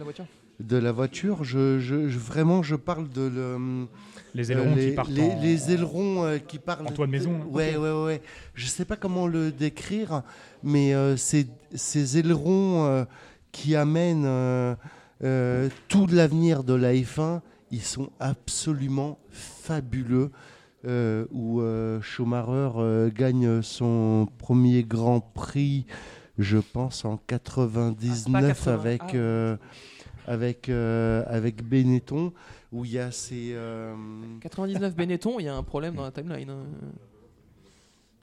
voiture. 0.05 0.27
de 0.61 0.77
la 0.77 0.93
voiture. 0.93 1.45
Je, 1.45 1.79
je- 1.79 2.09
je- 2.09 2.19
vraiment 2.19 2.63
je 2.63 2.77
parle 2.77 3.09
de 3.09 3.23
le, 3.23 3.87
les 4.35 4.51
ailerons 4.53 4.73
euh, 4.73 4.75
les, 4.75 4.89
qui 4.91 4.95
partent 4.97 5.11
les, 5.11 5.23
en- 5.23 5.41
les 5.41 5.73
ailerons 5.73 6.25
euh, 6.25 6.39
qui 6.39 6.59
parlent 6.59 6.87
en 6.87 6.91
toit 6.91 7.07
de 7.07 7.13
maison, 7.13 7.31
de- 7.33 7.43
hein. 7.43 7.47
ouais, 7.51 7.77
ouais 7.77 7.93
ouais 7.93 8.05
ouais. 8.05 8.23
Je 8.55 8.67
sais 8.67 8.85
pas 8.85 8.97
comment 8.97 9.27
le 9.27 9.51
décrire, 9.53 10.23
mais 10.63 10.95
euh, 10.95 11.17
ces 11.17 12.19
ailerons 12.19 12.85
euh, 12.87 13.05
qui 13.53 13.77
amènent 13.77 14.25
euh, 14.27 14.75
euh, 15.23 15.69
tout 15.89 16.07
l'avenir 16.11 16.65
de 16.65 16.75
la 16.75 16.93
F1. 16.95 17.41
ils 17.71 17.83
sont 17.83 18.11
absolument 18.21 19.19
fabuleux. 19.31 20.31
euh, 20.87 21.25
où 21.33 21.61
euh, 21.63 22.01
Schumacher 22.03 22.73
euh, 22.77 23.11
gagne 23.11 23.63
son 23.63 24.29
premier 24.37 24.83
Grand 24.85 25.21
Prix, 25.21 25.87
je 26.39 26.59
pense 26.59 27.07
en 27.07 27.17
99 27.27 28.43
80, 28.65 28.73
avec, 28.75 29.03
ah. 29.15 29.57
avec, 30.27 30.69
euh, 30.69 31.23
avec 31.27 31.63
Benetton, 31.67 32.33
où 32.75 32.85
il 32.85 32.93
y 32.93 32.99
a 32.99 33.11
ces... 33.11 33.53
euh, 33.55 33.95
99 34.41 34.95
Benetton, 34.97 35.39
il 35.39 35.47
y 35.47 35.49
a 35.49 35.55
un 35.57 35.63
problème 35.63 35.95
dans 35.95 36.03
la 36.03 36.11
timeline. 36.11 36.51
hein. 36.51 36.65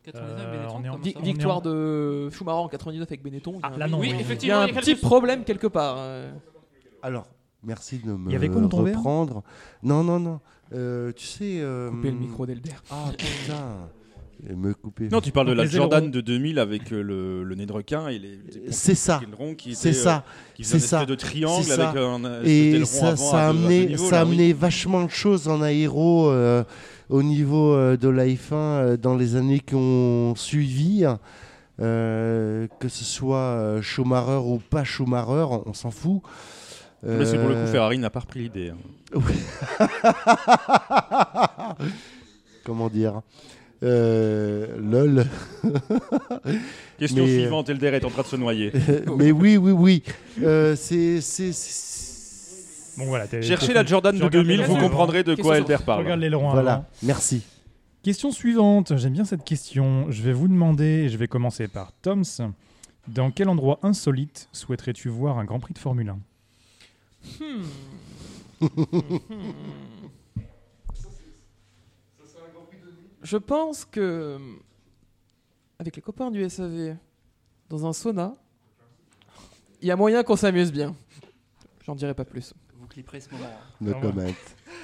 99 0.03 0.39
Euh, 0.45 0.51
Benetton, 0.51 0.75
on 0.77 0.83
est 0.83 0.89
en- 0.89 0.91
comment 0.93 1.03
Vi- 1.03 1.11
ça 1.13 1.19
on 1.19 1.21
est 1.21 1.25
victoire 1.25 1.57
en- 1.57 1.61
de 1.61 2.29
Schumacher 2.31 2.57
en 2.57 2.67
99 2.67 3.07
avec 3.09 3.23
Benetton. 3.23 3.53
il 3.53 3.59
y 3.59 3.63
a 3.63 3.67
Ah, 3.67 3.73
un- 3.73 3.77
là, 3.77 3.87
non, 3.87 3.99
Oui, 3.99 4.07
oui. 4.07 4.13
Il 4.15 4.17
y 4.17 4.21
effectivement, 4.21 4.57
a 4.57 4.59
un 4.63 4.67
il 4.67 4.73
y 4.73 4.77
a 4.77 4.81
petit 4.81 4.95
problème 4.95 5.43
quelque 5.43 5.67
part. 5.67 5.95
euh. 5.97 6.31
Alors, 7.01 7.27
merci 7.63 7.99
de 7.99 8.11
me 8.11 8.29
Il 8.29 8.33
y 8.33 8.35
avait 8.35 8.47
reprendre. 8.49 9.43
Non, 9.83 10.03
non, 10.03 10.19
non. 10.19 10.39
Euh, 10.73 11.11
tu 11.13 11.25
sais... 11.25 11.59
euh, 11.61 11.89
Couper 11.91 12.11
le 12.11 12.17
micro 12.17 12.45
d'Elder. 12.45 12.71
Ah 12.89 13.09
putain 13.17 13.89
Me 14.49 14.73
couper. 14.73 15.07
Non, 15.09 15.21
tu 15.21 15.31
parles 15.31 15.49
de 15.49 15.53
la 15.53 15.65
les 15.65 15.69
Jordan 15.69 15.99
ailerons. 16.05 16.11
de 16.11 16.21
2000 16.21 16.57
avec 16.57 16.91
euh, 16.91 17.03
le, 17.03 17.43
le 17.43 17.55
nez 17.55 17.67
de 17.67 17.73
requin 17.73 18.07
et 18.07 18.17
les. 18.17 18.39
C'est 18.71 18.95
ça. 18.95 19.21
C'est 19.73 19.89
euh, 19.89 19.93
ça. 19.93 20.23
c'est 20.59 20.79
ça. 20.79 21.05
de 21.05 21.13
triangle 21.13 21.63
C'est 21.63 21.75
ça. 21.75 21.89
avec 21.89 22.01
un, 22.01 22.43
Et 22.43 22.83
ça, 22.85 23.09
avant 23.09 23.15
ça 23.17 23.45
a 23.45 23.49
amené, 23.49 23.95
ça 23.97 24.03
là, 24.03 24.09
oui. 24.25 24.31
amené 24.31 24.53
vachement 24.53 25.03
de 25.03 25.11
choses 25.11 25.47
en 25.47 25.61
aéro 25.61 26.31
euh, 26.31 26.63
au 27.09 27.21
niveau 27.21 27.75
de 27.95 28.09
la 28.09 28.25
F1 28.25 28.53
euh, 28.53 28.97
dans 28.97 29.15
les 29.15 29.35
années 29.35 29.59
qui 29.59 29.75
ont 29.75 30.33
suivi. 30.35 31.05
Que 31.77 32.67
ce 32.87 33.03
soit 33.03 33.79
Schumacher 33.81 34.39
ou 34.43 34.57
pas 34.57 34.83
Schumacher, 34.83 35.45
on, 35.51 35.63
on 35.67 35.73
s'en 35.73 35.91
fout. 35.91 36.21
Mais 37.03 37.25
c'est 37.25 37.37
pour 37.39 37.49
le 37.49 37.55
coup, 37.55 37.67
Ferrari 37.71 37.97
n'a 37.97 38.11
pas 38.11 38.19
repris 38.21 38.41
l'idée. 38.41 38.69
hein. 38.71 38.77
Comment 42.63 42.89
dire? 42.89 43.21
Lol. 43.81 45.25
Question 46.99 47.25
Mais- 47.25 47.39
suivante, 47.39 47.69
Elder 47.69 47.87
est 47.87 48.05
en 48.05 48.09
train 48.09 48.21
de 48.21 48.27
se 48.27 48.35
noyer. 48.35 48.71
Mais 49.17 49.31
oui, 49.31 49.57
oui, 49.57 49.71
oui. 49.71 50.03
Euh, 50.43 50.75
c'est. 50.75 51.19
Bon, 52.97 53.05
voilà, 53.05 53.25
Cherchez 53.41 53.73
la 53.73 53.85
Jordan 53.85 54.15
de 54.17 54.23
regardes 54.23 54.45
2000, 54.45 54.59
les 54.61 54.65
vous 54.67 54.77
comprendrez 54.77 55.23
de 55.23 55.33
quoi 55.35 55.55
Question 55.57 55.73
Elder 55.73 55.83
parle. 55.85 56.03
Regarde 56.03 56.19
l'aileron 56.19 56.51
Voilà, 56.51 56.73
avant. 56.73 56.85
merci. 57.03 57.41
Question 58.03 58.31
suivante, 58.31 58.97
j'aime 58.97 59.13
bien 59.13 59.25
cette 59.25 59.43
question. 59.43 60.07
Je 60.09 60.21
vais 60.23 60.33
vous 60.33 60.47
demander, 60.47 61.03
et 61.05 61.09
je 61.09 61.17
vais 61.17 61.27
commencer 61.27 61.67
par 61.67 61.91
Toms. 62.01 62.23
Dans 63.07 63.31
quel 63.31 63.47
endroit 63.49 63.79
insolite 63.83 64.47
souhaiterais-tu 64.51 65.09
voir 65.09 65.39
un 65.39 65.45
Grand 65.45 65.59
Prix 65.59 65.73
de 65.73 65.79
Formule 65.79 66.09
1 66.09 66.19
Hmm. 67.39 67.63
Je 73.21 73.37
pense 73.37 73.85
que 73.85 74.37
avec 75.77 75.95
les 75.95 76.01
copains 76.01 76.31
du 76.31 76.47
SAV 76.49 76.95
dans 77.69 77.85
un 77.85 77.93
sauna, 77.93 78.35
il 79.81 79.87
y 79.87 79.91
a 79.91 79.95
moyen 79.95 80.23
qu'on 80.23 80.35
s'amuse 80.35 80.71
bien. 80.71 80.95
J'en 81.85 81.95
dirai 81.95 82.13
pas 82.13 82.25
plus. 82.25 82.53
Vous 82.91 82.95
clipperez 82.95 83.21
ce 83.21 83.29
moment. 83.31 83.45
hein. 83.45 83.73
No 83.79 83.93
Ah 83.95 83.99
comment. 84.01 84.25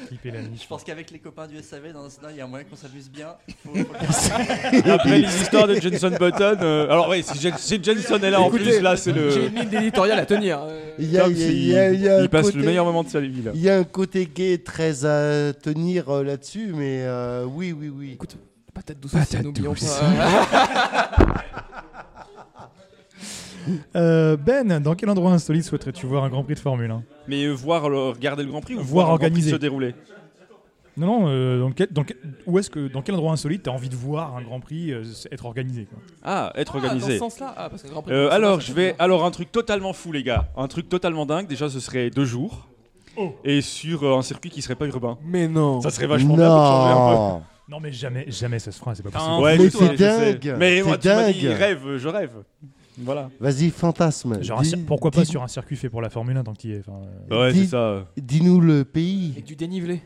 Clipper. 0.07 0.31
Je 0.61 0.65
pense 0.67 0.81
qu'avec 0.85 1.11
les 1.11 1.19
copains 1.19 1.45
du 1.45 1.61
SAV, 1.61 1.91
dans 1.91 2.09
sauna, 2.09 2.31
il 2.31 2.37
y 2.37 2.41
a 2.41 2.47
moyen 2.47 2.63
qu'on 2.63 2.77
s'amuse 2.77 3.09
bien. 3.09 3.35
Faut- 3.65 3.75
faut 3.75 3.83
le- 3.83 4.91
Après 4.93 5.17
les 5.19 5.27
histoires 5.41 5.67
de 5.67 5.75
Jenson 5.75 6.11
Button. 6.17 6.57
euh, 6.61 6.85
alors, 6.89 7.09
oui, 7.09 7.21
si, 7.21 7.37
Jen- 7.37 7.57
si 7.57 7.83
Jenson 7.83 8.15
est 8.21 8.29
là 8.29 8.39
en 8.39 8.47
Écoutez, 8.47 8.63
plus, 8.63 8.79
là, 8.79 8.95
c'est 8.95 9.13
J'ai 9.13 9.19
le. 9.19 9.47
une 9.49 9.55
ligne 9.55 9.67
d'éditorial 9.69 10.19
à 10.19 10.25
tenir. 10.25 10.59
euh. 10.61 10.91
Il 10.99 11.11
y 11.11 11.17
a, 11.17 11.23
Tom, 11.23 11.33
il 11.33 11.37
y 11.37 11.43
a- 11.43 11.47
c'est- 11.47 11.53
il 11.53 11.67
y 11.67 11.77
a- 11.77 11.91
il 11.91 12.01
y 12.01 12.07
a 12.07 12.17
un 12.19 12.21
il 12.21 12.29
passe 12.29 12.45
côté- 12.45 12.59
le 12.59 12.63
meilleur 12.65 12.85
moment 12.85 13.03
de 13.03 13.09
sa 13.09 13.19
vie 13.19 13.41
là. 13.41 13.51
Il 13.53 13.61
y 13.61 13.69
a 13.69 13.77
un 13.77 13.83
côté 13.83 14.25
gay 14.33 14.57
très 14.57 15.03
à 15.05 15.51
tenir 15.53 16.09
euh, 16.09 16.23
là-dessus, 16.23 16.71
mais 16.73 17.01
euh, 17.01 17.43
oui, 17.45 17.73
oui, 17.77 17.89
oui. 17.89 18.11
Écoute, 18.13 18.37
patate 18.73 18.99
douce 19.01 19.13
aussi, 19.15 19.25
Patate 19.25 19.43
n'oublions 19.43 19.71
douce. 19.73 19.99
pas. 19.99 21.09
Euh, 23.95 24.37
Ben, 24.37 24.79
dans 24.79 24.95
quel 24.95 25.09
endroit 25.09 25.31
insolite 25.31 25.63
souhaiterais-tu 25.63 26.05
voir 26.05 26.23
un 26.23 26.29
Grand 26.29 26.43
Prix 26.43 26.55
de 26.55 26.59
Formule 26.59 26.91
1 26.91 27.03
Mais 27.27 27.43
euh, 27.45 27.51
voir 27.53 27.89
le- 27.89 28.09
regarder 28.09 28.43
le 28.43 28.49
Grand 28.49 28.61
Prix 28.61 28.75
ou 28.75 28.81
Voir 28.81 29.09
organiser. 29.09 29.51
se 29.51 29.55
dérouler? 29.55 29.95
Non, 30.95 31.05
non, 31.05 31.25
euh, 31.27 31.59
dans 31.59 31.71
quel, 31.71 31.87
dans 31.91 32.03
quel- 32.03 32.17
où 32.47 32.57
est-ce 32.57 32.71
que, 32.71 32.87
dans 32.87 33.03
quel 33.03 33.13
endroit 33.13 33.31
insolite 33.31 33.61
tu 33.63 33.69
as 33.69 33.73
envie 33.73 33.89
de 33.89 33.95
voir 33.95 34.35
un 34.35 34.41
Grand 34.41 34.59
Prix 34.59 34.91
euh, 34.91 35.03
être 35.31 35.45
organisé 35.45 35.85
quoi? 35.85 35.99
Ah, 36.23 36.51
être 36.55 36.71
Ah, 36.75 36.79
dans 36.79 36.81
ce 36.81 36.87
organisé. 36.95 37.17
sens-là 37.19 37.53
Ah, 37.55 37.69
parce 37.69 37.83
que 37.83 37.87
Grand 37.87 38.01
Prix 38.01 38.13
Euh, 38.13 38.25
de 38.25 38.29
alors, 38.31 38.59
je 38.61 38.73
vais. 38.73 38.85
bien. 38.87 38.95
Alors, 38.97 39.23
un 39.23 39.29
truc 39.31 39.51
totalement 39.51 39.93
fou, 39.93 40.11
les 40.11 40.23
gars. 40.23 40.49
Un 40.57 40.67
truc 40.67 40.89
totalement 40.89 41.25
dingue. 41.27 41.47
Déjà, 41.47 41.69
ce 41.69 41.79
serait 41.79 42.09
deux 42.09 42.25
jours. 42.25 42.67
Oh. 43.15 43.35
Et 43.43 43.61
sur 43.61 44.03
euh, 44.03 44.17
un 44.17 44.21
circuit 44.23 44.49
qui 44.49 44.61
serait 44.63 44.75
pas 44.75 44.85
urbain. 44.87 45.17
Mais 45.23 45.47
non. 45.47 45.81
Ça 45.81 45.89
serait 45.91 46.07
vachement 46.07 46.35
bien 46.35 46.47
pour 46.47 46.65
changer 46.65 46.91
un 46.93 46.95
peu. 47.09 47.15
Non 47.15 47.41
Non, 47.69 47.79
mais 47.79 47.91
jamais, 47.91 48.25
jamais 48.29 48.57
ça 48.59 48.71
se 48.71 48.79
fera, 48.79 48.95
c'est 48.95 49.03
pas 49.03 49.09
possible. 49.11 49.31
Ah, 49.35 49.39
Ouais, 49.41 49.57
Mais 49.57 49.65
je 49.65 49.69
sais, 49.69 49.77
c'est 49.77 49.91
je 49.91 49.97
sais. 49.97 50.33
dingue, 50.35 50.55
Mais 50.57 50.77
c'est 50.77 50.83
moi, 50.83 50.97
tu 50.97 51.07
m'as 51.09 51.31
dit, 51.31 51.41
dingue. 51.47 51.57
rêve, 51.57 51.97
je 51.97 52.07
rêve. 52.07 52.31
Voilà. 52.99 53.29
Vas-y, 53.39 53.69
fantasme. 53.69 54.41
Genre 54.41 54.61
Dis- 54.61 54.75
pourquoi 54.77 55.11
pas 55.11 55.21
dis- 55.21 55.27
sur 55.31 55.43
un 55.43 55.47
circuit 55.47 55.75
fait 55.75 55.89
pour 55.89 56.01
la 56.01 56.09
Formule 56.09 56.35
1 56.37 56.43
tant 56.43 56.53
que 56.53 56.57
tu 56.59 56.67
y 56.69 56.73
es 56.73 56.79
enfin, 56.79 56.99
euh, 57.31 57.47
Ouais, 57.47 57.53
c'est 57.53 57.67
ça. 57.67 58.05
Dis-nous 58.17 58.59
le 58.59 58.83
pays. 58.85 59.31
Avec 59.33 59.45
du 59.45 59.55
dénivelé. 59.55 60.01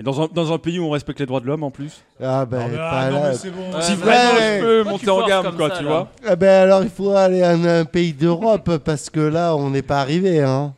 Et 0.00 0.04
dans 0.04 0.22
un, 0.22 0.28
dans 0.32 0.52
un 0.52 0.58
pays 0.58 0.78
où 0.78 0.84
on 0.84 0.90
respecte 0.90 1.18
les 1.18 1.26
droits 1.26 1.40
de 1.40 1.46
l'homme 1.46 1.64
en 1.64 1.72
plus. 1.72 2.04
Ah 2.22 2.46
ben, 2.46 2.60
non, 2.60 2.68
mais- 2.68 2.76
pas 2.76 2.90
ah, 2.92 3.10
non, 3.10 3.20
là. 3.22 3.28
mais 3.30 3.34
c'est 3.34 3.50
bon. 3.50 3.72
Ouais, 3.74 3.82
si 3.82 3.96
bah, 3.96 4.04
vraiment 4.04 4.38
ouais. 4.38 4.58
je 4.60 4.64
peux 4.64 4.84
monter 4.84 5.10
en 5.10 5.26
gamme, 5.26 5.56
quoi, 5.56 5.68
ça, 5.70 5.78
tu 5.78 5.84
là 5.84 5.90
vois. 5.90 6.12
Ah 6.24 6.36
ben 6.36 6.62
alors 6.62 6.82
il 6.84 6.88
faut 6.88 7.10
aller 7.10 7.42
à 7.42 7.50
un, 7.50 7.64
un 7.80 7.84
pays 7.84 8.12
d'Europe 8.12 8.76
parce 8.84 9.10
que 9.10 9.18
là 9.18 9.56
on 9.56 9.70
n'est 9.70 9.82
pas 9.82 10.00
arrivé. 10.00 10.40
Hein. 10.40 10.72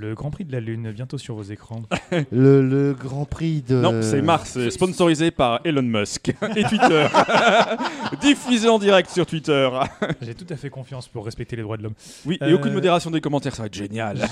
Le 0.00 0.14
Grand 0.14 0.30
Prix 0.30 0.44
de 0.44 0.52
la 0.52 0.60
Lune, 0.60 0.92
bientôt 0.92 1.18
sur 1.18 1.34
vos 1.34 1.42
écrans. 1.42 1.82
Le, 2.30 2.62
le 2.62 2.94
Grand 2.94 3.24
Prix 3.24 3.62
de. 3.62 3.74
Non, 3.74 4.00
c'est 4.00 4.22
Mars, 4.22 4.56
euh, 4.56 4.70
sponsorisé 4.70 5.32
par 5.32 5.58
Elon 5.64 5.82
Musk 5.82 6.28
et 6.54 6.62
Twitter. 6.62 7.08
Diffusé 8.20 8.68
en 8.68 8.78
direct 8.78 9.10
sur 9.10 9.26
Twitter. 9.26 9.68
J'ai 10.22 10.36
tout 10.36 10.46
à 10.50 10.56
fait 10.56 10.70
confiance 10.70 11.08
pour 11.08 11.24
respecter 11.24 11.56
les 11.56 11.62
droits 11.62 11.76
de 11.76 11.82
l'homme. 11.82 11.94
Oui, 12.26 12.38
et 12.40 12.44
Euh, 12.44 12.54
aucune 12.54 12.74
modération 12.74 13.10
des 13.10 13.20
commentaires, 13.20 13.56
ça 13.56 13.62
va 13.62 13.66
être 13.66 13.74
génial. 13.74 14.18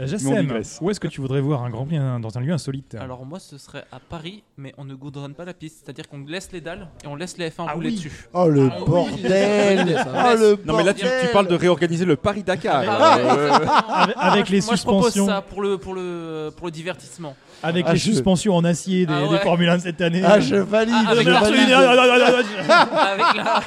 Euh, 0.00 0.06
Jassem, 0.06 0.62
où 0.80 0.90
est-ce 0.90 1.00
que 1.00 1.08
tu 1.08 1.20
voudrais 1.20 1.40
voir 1.40 1.64
un 1.64 1.70
Grand 1.70 1.84
Prix 1.84 1.96
hein, 1.96 2.20
dans 2.20 2.38
un 2.38 2.40
lieu 2.40 2.52
insolite? 2.52 2.94
Alors 3.00 3.26
moi 3.26 3.40
ce 3.40 3.58
serait 3.58 3.84
à 3.90 3.98
Paris, 3.98 4.44
mais 4.56 4.72
on 4.78 4.84
ne 4.84 4.94
goudronne 4.94 5.34
pas 5.34 5.44
la 5.44 5.54
piste, 5.54 5.82
c'est-à-dire 5.84 6.08
qu'on 6.08 6.24
laisse 6.24 6.50
les 6.52 6.60
dalles 6.60 6.86
et 7.02 7.08
on 7.08 7.16
laisse 7.16 7.36
les 7.36 7.48
F1 7.50 7.64
Ah 7.66 7.72
rouler 7.72 7.88
oui. 7.90 7.96
dessus. 7.96 8.28
Oh 8.32 8.46
le 8.48 8.68
Ah 8.70 8.76
oui, 8.78 8.84
bordel 8.86 9.94
ça. 9.96 10.26
Oh 10.32 10.36
le 10.38 10.58
Non, 10.64 10.76
mais 10.76 10.84
là, 10.84 10.94
tu, 10.94 11.04
parles 11.32 11.48
de 11.48 11.56
réorganiser 11.56 12.04
le 12.04 12.14
Paris-Dakar. 12.14 12.84
Ah, 12.88 13.18
Euh, 13.18 13.50
Avec, 13.88 14.14
avec 14.16 14.48
les 14.50 14.60
Moi 14.60 14.76
je 14.76 14.82
propose 14.82 15.06
suspensions, 15.12 15.26
ça 15.26 15.42
pour 15.42 15.62
le, 15.62 15.78
pour 15.78 15.94
le, 15.94 16.50
pour 16.56 16.66
le 16.68 16.70
divertissement. 16.70 17.34
avec 17.64 17.84
Ah, 17.88 17.92
les 17.94 17.98
je- 17.98 18.04
suspensions 18.04 18.54
en 18.54 18.64
acier 18.64 19.04
des, 19.04 19.12
Ah 19.12 19.22
des 19.26 19.28
ouais. 19.34 19.40
Formule 19.40 19.68
1 19.68 19.80
cette 19.80 20.00
année. 20.00 20.22
Ah 20.24 20.38
je 20.38 20.54
valide 20.54 20.94
Ah, 20.96 21.10
avec 21.10 21.24
je 21.26 21.30
la- 21.32 21.40
valide. 21.40 21.72
avec, 21.72 23.34
la, 23.36 23.60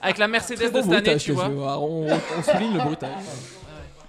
avec 0.00 0.18
la 0.18 0.28
Mercedes 0.28 0.72
de 0.72 0.80
cette 0.82 0.92
année, 1.08 1.16
tu 1.18 1.32
vois. 1.32 1.50
On, 1.78 2.06
on 2.06 2.42
souligne 2.42 2.72
le 2.72 2.80
bruitage. 2.80 3.10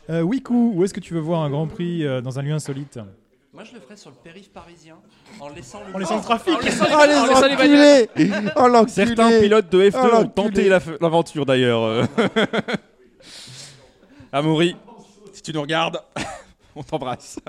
Euh, 0.09 0.21
Wiku, 0.21 0.73
où 0.75 0.83
est-ce 0.83 0.93
que 0.93 0.99
tu 0.99 1.13
veux 1.13 1.19
voir 1.19 1.41
un 1.41 1.49
Grand 1.49 1.67
Prix 1.67 2.05
euh, 2.05 2.21
dans 2.21 2.37
un 2.37 2.41
lieu 2.43 2.53
insolite 2.53 2.99
Moi, 3.53 3.63
je 3.63 3.73
le 3.73 3.79
ferais 3.79 3.97
sur 3.97 4.11
le 4.11 4.15
périph' 4.23 4.51
parisien 4.53 4.95
en 5.39 5.49
laissant 5.49 5.81
le. 5.87 5.95
En 5.95 5.97
laissant 5.97 6.17
le 6.17 6.21
trafic 6.21 6.53
En 6.53 6.59
laissant 6.59 6.85
les- 6.85 6.91
Oh 6.93 6.97
en 6.97 7.27
laissant 7.27 7.47
les 7.47 7.55
bagnoles. 7.55 8.07
les 8.15 8.31
enculés 8.35 8.51
Oh 8.55 8.67
l'enculé 8.67 8.91
Certains 8.93 9.39
pilotes 9.39 9.71
de 9.71 9.81
F2 9.89 9.95
Oh, 9.95 9.97
ont 9.97 10.07
l'enculé. 10.07 10.29
tenté 10.35 10.69
la- 10.69 10.79
l'aventure 11.01 11.45
d'ailleurs. 11.45 11.81
euh. 11.83 12.03
Amaury, 14.31 14.75
si 15.33 15.41
tu 15.41 15.53
nous 15.53 15.61
regardes, 15.61 15.99
on 16.75 16.83
t'embrasse. 16.83 17.39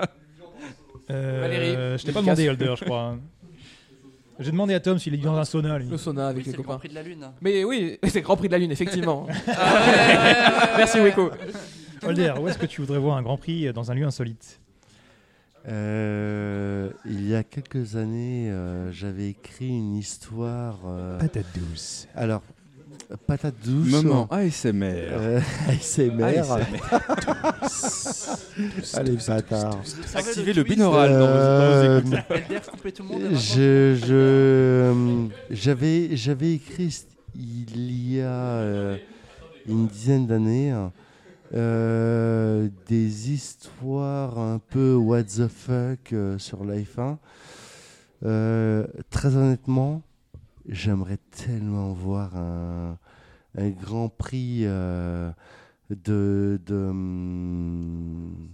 Euh, 1.11 1.39
Valérie, 1.41 1.97
Je 1.99 2.05
t'ai 2.05 2.11
pas 2.11 2.21
demandé, 2.21 2.49
Holder, 2.49 2.73
je 2.79 2.85
crois. 2.85 3.15
J'ai 4.39 4.51
demandé 4.51 4.73
à 4.73 4.79
Tom 4.79 4.97
s'il 4.99 5.13
est 5.13 5.17
dans 5.17 5.35
un 5.35 5.45
sauna. 5.45 5.77
Lui. 5.79 5.89
Le 5.89 5.97
sauna 5.97 6.27
avec 6.27 6.37
Oui, 6.39 6.43
les 6.45 6.51
c'est 6.51 6.57
le 6.57 6.63
Grand 6.63 6.73
copains. 6.73 6.79
Prix 6.79 6.89
de 6.89 6.95
la 6.95 7.03
Lune. 7.03 7.27
Mais 7.41 7.63
oui, 7.63 7.97
c'est 8.03 8.15
le 8.19 8.21
Grand 8.21 8.37
Prix 8.37 8.47
de 8.47 8.53
la 8.53 8.59
Lune, 8.59 8.71
effectivement. 8.71 9.27
Ah, 9.47 10.73
Merci 10.77 10.99
Weko. 10.99 11.31
Holder, 12.07 12.33
où 12.41 12.47
est-ce 12.47 12.57
que 12.57 12.65
tu 12.65 12.81
voudrais 12.81 12.99
voir 12.99 13.17
un 13.17 13.21
Grand 13.21 13.37
Prix 13.37 13.71
dans 13.73 13.91
un 13.91 13.93
lieu 13.95 14.05
insolite? 14.05 14.59
Euh, 15.67 16.89
il 17.05 17.27
y 17.27 17.35
a 17.35 17.43
quelques 17.43 17.95
années, 17.97 18.49
euh, 18.49 18.91
j'avais 18.91 19.29
écrit 19.29 19.67
une 19.67 19.95
histoire. 19.95 20.79
euh, 20.87 21.19
Patate 21.19 21.45
douce. 21.55 22.07
alors, 22.15 22.41
patate 23.25 23.55
douce. 23.65 23.91
Moment 23.91 24.27
ASMR. 24.31 24.73
Euh, 24.83 25.39
ASMR. 25.67 26.41
Allez, 28.93 29.17
bâtard. 29.27 29.77
Activez 30.15 30.53
le 30.53 30.63
binaural 30.63 31.09
dans 31.11 31.99
vos- 31.99 31.99
écoutes. 31.99 32.15
Je, 33.33 35.27
j'avais, 35.51 36.15
j'avais 36.15 36.53
écrit 36.53 36.95
il 37.35 38.13
y 38.13 38.21
a 38.21 38.25
euh, 38.25 38.97
une 39.67 39.87
dizaine 39.87 40.27
d'années 40.27 40.73
euh, 41.53 42.69
des 42.87 43.31
histoires 43.31 44.37
un 44.37 44.59
peu 44.59 44.95
what 44.95 45.23
the 45.23 45.47
fuck 45.47 46.13
euh, 46.13 46.37
sur 46.37 46.63
la 46.65 46.75
F1. 46.75 47.17
Euh, 48.25 48.85
très 49.09 49.35
honnêtement, 49.35 50.01
j'aimerais 50.67 51.19
tellement 51.31 51.93
voir 51.93 52.35
un, 52.35 52.97
un 53.57 53.69
Grand 53.69 54.09
Prix 54.09 54.61
euh, 54.63 55.31
de, 55.89 56.59
de 56.65 56.75
hum, 56.75 58.49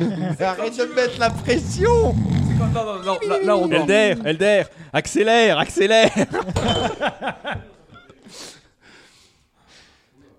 Mais 0.00 0.42
Arrête 0.42 0.76
de 0.78 0.84
me 0.84 0.94
mettre 0.94 1.18
la 1.20 1.30
pression. 1.30 2.14
Non, 2.58 2.66
non, 2.74 3.02
non, 3.04 3.18
là, 3.28 3.38
là, 3.44 3.56
on 3.56 3.70
Elder, 3.70 4.14
Elder, 4.24 4.62
accélère, 4.92 5.58
accélère 5.58 6.10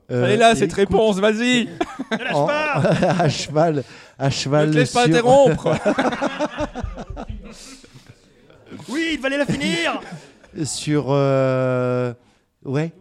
Euh, 0.09 0.23
Allez 0.23 0.37
là, 0.37 0.55
cette 0.55 0.63
écoute, 0.71 0.77
réponse, 0.77 1.17
vas-y. 1.17 1.67
En- 2.33 2.47
à 3.19 3.27
cheval, 3.29 3.83
à 4.17 4.25
Ne 4.25 4.29
cheval 4.31 4.71
te 4.71 4.75
laisse 4.77 4.91
pas 4.93 5.05
interrompre. 5.05 5.75
Oui, 8.89 9.11
il 9.13 9.19
fallait 9.19 9.37
la 9.37 9.45
finir. 9.45 9.99
Sur 10.65 11.07
euh, 11.09 12.13
ouais 12.65 12.91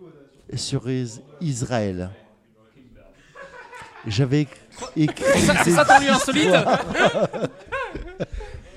sur 0.55 0.89
Is- 0.91 1.21
Israël. 1.41 2.11
J'avais 4.07 4.43
éc- 4.43 4.49
écrit 4.97 5.73
ça 5.73 5.85
ton 5.85 5.99
lieu 5.99 6.11
insolite 6.11 6.55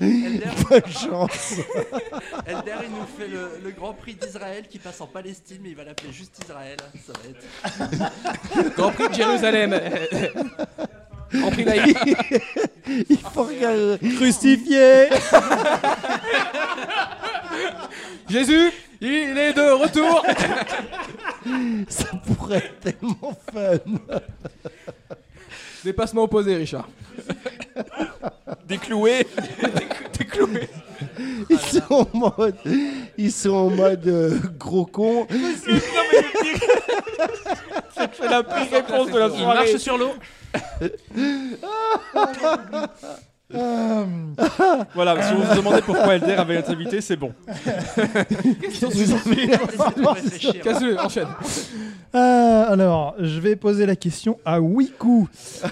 Elder, 0.01 0.81
chances. 0.89 1.55
Elder, 2.45 2.75
il 2.83 2.89
nous 2.91 3.05
fait 3.17 3.27
le, 3.27 3.59
le 3.63 3.71
Grand 3.71 3.93
Prix 3.93 4.15
d'Israël 4.15 4.65
qui 4.69 4.79
passe 4.79 5.01
en 5.01 5.07
Palestine, 5.07 5.59
mais 5.61 5.69
il 5.69 5.75
va 5.75 5.83
l'appeler 5.83 6.13
juste 6.13 6.39
Israël. 6.43 6.77
Ça 7.05 7.13
va 7.13 7.29
être. 7.29 8.73
Grand 8.75 8.91
Prix 8.91 9.09
de 9.09 9.13
Jérusalem. 9.13 9.79
Grand 11.33 11.51
Prix 11.51 11.63
laïque. 11.63 11.97
Il 13.09 13.17
faut 13.17 13.43
regarder. 13.43 13.97
Crucifié 14.15 15.09
Jésus, 18.29 18.71
il 19.01 19.37
est 19.37 19.53
de 19.53 19.71
retour. 19.71 20.25
Ça 21.89 22.05
pourrait 22.25 22.57
être 22.57 22.79
tellement 22.79 23.37
fun. 23.51 24.21
Dépassement 25.83 26.23
opposé, 26.23 26.55
Richard. 26.55 26.87
Décloué. 28.69 29.25
Ils 31.49 31.59
sont 31.59 32.07
en 32.13 32.17
mode, 32.17 32.55
ils 33.17 33.31
sont 33.31 33.49
en 33.49 33.69
mode 33.69 34.07
euh, 34.07 34.37
gros 34.59 34.85
con. 34.85 35.25
C'est 37.95 38.29
la 38.29 38.43
pire 38.43 38.71
réponse 38.71 39.11
de 39.11 39.17
la 39.17 39.27
Il 39.27 39.45
marche 39.45 39.77
sur 39.77 39.97
l'eau. 39.97 40.13
Voilà, 43.51 45.21
si 45.27 45.33
vous 45.33 45.41
vous 45.43 45.55
demandez 45.55 45.81
pourquoi 45.81 46.15
Elder 46.15 46.33
avait 46.33 46.59
été 46.59 46.69
invité, 46.71 47.01
c'est 47.01 47.15
bon. 47.15 47.33
Casse-le, 50.63 50.99
enchaîne. 50.99 51.27
Euh, 52.15 52.71
alors, 52.71 53.15
je 53.19 53.39
vais 53.39 53.55
poser 53.55 53.85
la 53.85 53.95
question 53.95 54.39
à 54.45 54.61
Wiku. 54.61 55.27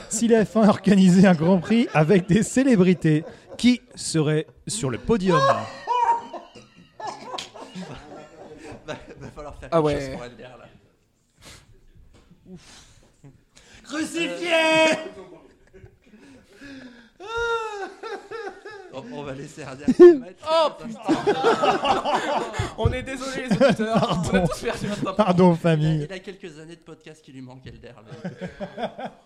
Si 0.09 0.27
la 0.27 0.43
F1 0.43 0.67
organisait 0.67 1.27
un 1.27 1.33
Grand 1.35 1.59
Prix 1.59 1.87
avec 1.93 2.27
des 2.27 2.43
célébrités, 2.43 3.23
qui 3.57 3.81
serait 3.95 4.45
sur 4.67 4.89
le 4.89 4.97
podium? 4.99 5.39
Va, 8.85 8.93
va 9.19 9.27
falloir 9.35 9.55
faire 9.55 9.69
Ah 9.71 9.77
quelque 9.77 9.85
ouais. 9.85 9.99
chose 9.99 10.09
pour 10.15 10.23
Elder 10.25 10.43
là. 10.43 10.65
On, 19.13 19.17
on 19.19 19.23
va 19.23 19.33
laisser 19.33 19.63
un 19.63 19.75
dernier 19.75 20.13
match. 20.19 20.35
Oh 20.51 20.69
On 22.77 22.91
est 22.91 23.03
désolé 23.03 23.47
les 23.49 23.55
auditeurs. 23.65 24.19
On 24.31 24.35
a 24.35 24.47
tous 24.47 24.61
perdu 24.61 24.87
notre 24.87 25.03
temps. 25.03 25.13
Pardon, 25.13 25.49
Il 25.51 25.53
a, 25.53 25.57
famille. 25.57 26.05
il 26.09 26.13
a 26.13 26.19
quelques 26.19 26.59
années 26.59 26.75
de 26.75 26.81
podcast 26.81 27.23
qui 27.23 27.31
lui 27.31 27.41
manquent, 27.41 27.67
Elder. 27.67 27.91
là. 28.77 29.13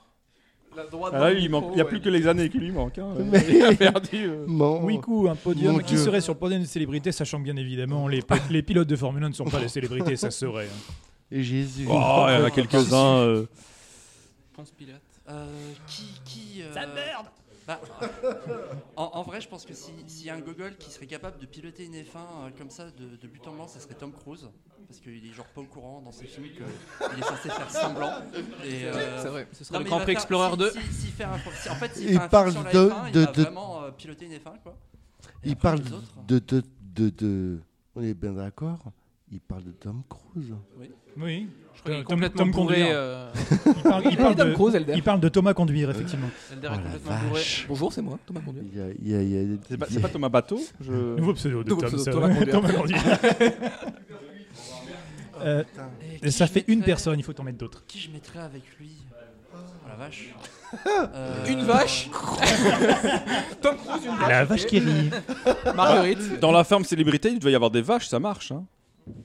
La 0.76 0.86
droite 0.86 1.12
Ah 1.14 1.20
là, 1.20 1.34
il 1.34 1.50
n'y 1.52 1.54
a 1.54 1.60
ouais. 1.60 1.84
plus 1.84 2.00
que 2.00 2.08
les 2.08 2.28
années 2.28 2.48
qui 2.48 2.58
lui 2.58 2.72
manquent. 2.72 2.98
hein. 3.00 3.14
Mais- 3.20 3.44
Il 3.50 3.62
a 3.62 3.76
perdu. 3.92 4.26
euh. 4.30 4.46
Mon- 4.48 4.82
Wiku, 4.86 5.28
un 5.28 5.36
podium. 5.36 5.74
Mon 5.74 5.80
Qui 5.80 5.96
Dieu. 5.96 5.98
serait 5.98 6.22
sur 6.22 6.32
le 6.34 6.40
podium 6.40 6.62
des 6.62 6.68
célébrités, 6.68 7.12
sachant 7.12 7.40
que 7.40 7.44
bien 7.44 7.58
évidemment, 7.58 8.08
les, 8.08 8.22
les 8.50 8.64
pilotes 8.64 8.88
de 8.88 8.96
Formule 8.96 9.22
1 9.26 9.30
ne 9.30 9.34
sont 9.34 9.44
pas 9.44 9.60
des 9.60 9.68
célébrités, 9.68 10.16
ça 10.16 10.32
serait. 10.32 10.68
hein. 10.68 10.94
Jésus. 11.30 11.88
Oh, 11.90 12.26
il 12.30 12.36
y 12.36 12.38
en 12.42 12.46
a 12.46 12.52
quelques-uns. 12.52 13.18
euh. 13.18 13.46
Ponce 14.56 14.72
Pilate. 14.72 15.02
Euh, 15.30 15.46
qui. 15.88 16.06
qui 16.24 16.62
euh, 16.62 16.74
bah, 18.02 18.10
en, 18.96 19.04
en 19.14 19.24
vrai, 19.24 19.42
je 19.42 19.48
pense 19.48 19.66
que 19.66 19.74
si- 19.74 19.92
s'il 20.08 20.26
y 20.26 20.30
a 20.30 20.36
un 20.36 20.40
gogol 20.40 20.76
qui 20.78 20.92
serait 20.92 21.08
capable 21.08 21.40
de 21.40 21.46
piloter 21.46 21.86
une 21.86 21.94
F1 21.96 22.18
euh, 22.18 22.50
comme 22.58 22.70
ça 22.70 22.86
de, 22.92 23.16
de 23.16 23.28
but 23.28 23.46
en 23.48 23.54
blanc, 23.54 23.68
ça 23.68 23.80
serait 23.80 23.94
Tom 23.96 24.12
Cruise. 24.12 24.50
Parce 24.88 25.00
qu'il 25.00 25.26
est 25.26 25.34
genre 25.34 25.46
pas 25.48 25.62
au 25.62 25.66
courant 25.66 26.02
dans 26.02 26.12
ses 26.12 26.26
films 26.26 26.48
qu'il 26.50 27.20
est 27.20 27.24
censé 27.26 27.50
faire 27.50 27.70
semblant. 27.72 28.12
Et, 28.66 28.86
euh, 28.86 29.22
C'est 29.22 29.30
vrai. 29.30 29.48
Ce 29.54 29.64
serait 29.64 29.78
non, 29.78 29.84
le 29.86 29.90
Grand 29.90 30.00
Prix 30.02 30.12
Explorer 30.12 30.52
si- 30.52 30.58
2. 30.58 30.72
si- 30.72 30.94
s'il 30.94 31.12
fait 31.12 31.24
un- 31.24 31.38
si- 31.38 31.70
en 31.70 31.76
fait, 31.76 31.96
s'il 31.96 32.04
Il 32.10 32.10
fait 32.18 32.24
un 32.24 32.28
parle 32.28 32.52
film 32.52 32.64
sur 32.70 32.72
de- 32.74 32.90
la 32.90 32.96
F1, 32.96 33.12
de- 33.12 33.20
il 33.22 33.26
va 33.26 33.32
de- 33.32 33.42
vraiment 33.44 33.84
euh, 33.84 33.92
piloter 33.92 34.26
une 34.26 34.34
F1 34.34 34.58
quoi. 34.64 34.78
Et 35.44 35.50
Il 35.50 35.52
après, 35.54 35.62
parle 35.62 35.80
autres, 35.80 36.26
de, 36.28 36.40
de, 36.40 36.64
de, 36.96 37.10
de- 37.10 37.60
On 37.96 38.02
est 38.04 38.14
bien 38.14 38.34
d'accord 38.34 38.80
Il 39.32 39.40
parle 39.40 39.64
de 39.64 39.72
Tom 39.72 40.02
Cruise. 40.10 40.54
Oui. 41.18 41.48
Crois 41.82 41.92
qu'il 41.92 41.94
est 41.94 41.98
Tom- 41.98 42.06
complètement 42.06 42.42
Tom 42.44 42.52
bourré. 42.52 42.76
Conduire. 42.76 42.96
euh, 42.96 43.30
Il 43.66 43.82
parle, 43.84 44.04
il 44.12 44.18
parle 44.24 44.36
Tom 44.36 44.50
de, 44.50 44.54
Cruise, 44.54 44.76
Elder. 44.76 44.94
il 44.96 45.04
parle 45.04 45.20
de 45.20 45.30
Thomas 45.30 45.54
Conduire, 45.54 45.90
effectivement. 45.90 46.30
Elder 46.54 46.68
Oh 46.70 46.74
est 46.74 46.76
la 46.78 46.82
complètement 46.84 47.16
bourré. 47.28 47.40
vache. 47.40 47.66
Bonjour, 47.68 47.94
c'est 47.94 48.02
moi, 48.02 48.20
Thomas 48.26 48.42
Conduit. 48.46 48.62
Il 48.74 48.78
y 48.80 48.82
a, 48.82 48.86
il 49.02 49.08
y 49.10 49.16
a- 49.16 49.22
il 49.22 49.52
y 49.52 49.56
a- 49.56 49.58
C'est 49.70 49.78
pas, 49.78 49.86
c'est 49.90 50.00
pas 50.00 50.10
Thomas 50.10 50.30
Bateau 50.30 50.60
je... 50.80 50.92
Nouveau 51.18 51.34
pseudo 51.34 51.64
de 51.64 51.70
Nouveau 51.70 51.82
Tom, 51.82 51.90
pseudo, 51.90 52.04
ça 52.04 52.12
Thomas. 52.12 52.28
Conduire. 52.30 52.52
Thomas 52.52 52.72
Conduire. 52.74 53.04
Euh, 55.44 55.64
Et 56.22 56.28
qui 56.28 56.32
ça 56.32 56.46
je 56.46 56.52
fait 56.52 56.66
une 56.68 56.80
mettrais- 56.80 56.86
personne, 56.92 57.20
il 57.20 57.24
faut 57.24 57.34
t'en 57.34 57.44
mettre 57.44 57.58
d'autres. 57.58 57.84
Qui 57.88 58.00
je 58.00 58.12
mettrais 58.12 58.40
avec 58.40 58.62
lui? 58.80 58.92
Oh 59.54 59.58
la 59.90 59.96
vache. 59.96 60.34
Euh, 60.88 61.46
Une 61.48 61.64
vache? 61.64 62.10
Tom 63.62 63.76
Cruise, 63.76 64.06
une 64.06 64.16
vache. 64.18 64.30
La 64.30 64.46
vache 64.46 64.66
qui 64.66 64.80
rit. 64.80 65.10
Marguerite. 65.76 66.40
Dans 66.40 66.52
la 66.52 66.64
ferme 66.64 66.84
célébrité, 66.86 67.30
il 67.30 67.40
devait 67.40 67.52
y 67.52 67.56
avoir 67.56 67.72
des 67.72 67.82
vaches, 67.82 68.08
ça 68.08 68.20
marche. 68.20 68.52
Hein. 68.52 68.64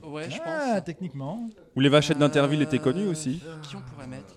Ouais, 0.03 0.29
je 0.29 0.37
Ah, 0.45 0.73
pense. 0.75 0.83
techniquement. 0.85 1.49
Ou 1.75 1.79
les 1.79 1.89
vachettes 1.89 2.17
d'Interville 2.17 2.61
étaient 2.61 2.79
Euh, 2.79 2.83
connues 2.83 3.07
aussi. 3.07 3.41
Qui 3.63 3.75
on 3.75 3.81
pourrait 3.81 4.07
mettre? 4.07 4.35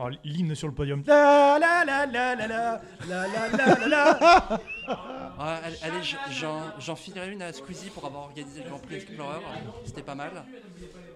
Oh, 0.00 0.08
L'hymne 0.24 0.54
sur 0.54 0.66
le 0.68 0.74
podium. 0.74 1.02
La 1.06 1.58
la 1.60 1.84
la 1.84 2.06
la 2.06 2.34
la 2.34 2.46
la 2.46 2.80
la 3.08 3.28
la 3.28 3.48
la 3.48 3.78
la 3.78 3.88
la. 3.88 4.60
Ah, 5.44 5.60
allez, 5.82 6.02
j- 6.02 6.16
j'en 6.30 6.60
j'en 6.78 6.94
filerai 6.96 7.32
une 7.32 7.42
à 7.42 7.52
Squeezie 7.52 7.88
pour 7.90 8.04
avoir 8.04 8.24
organisé 8.24 8.62
le 8.62 8.68
Grand 8.68 8.78
Prix 8.78 8.96
Explorer. 8.96 9.38
C'était 9.84 10.02
pas 10.02 10.14
mal. 10.14 10.30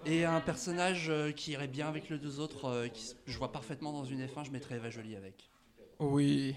Et 0.05 0.25
un 0.25 0.39
personnage 0.41 1.07
euh, 1.09 1.31
qui 1.31 1.51
irait 1.51 1.67
bien 1.67 1.87
avec 1.87 2.09
les 2.09 2.17
deux 2.17 2.39
autres, 2.39 2.65
euh, 2.65 2.87
qui 2.87 3.13
je 3.25 3.37
vois 3.37 3.51
parfaitement 3.51 3.91
dans 3.93 4.05
une 4.05 4.21
F1, 4.25 4.45
je 4.45 4.51
mettrais 4.51 4.75
Eva 4.75 4.89
Jolie 4.89 5.15
avec. 5.15 5.49
Oui. 5.99 6.55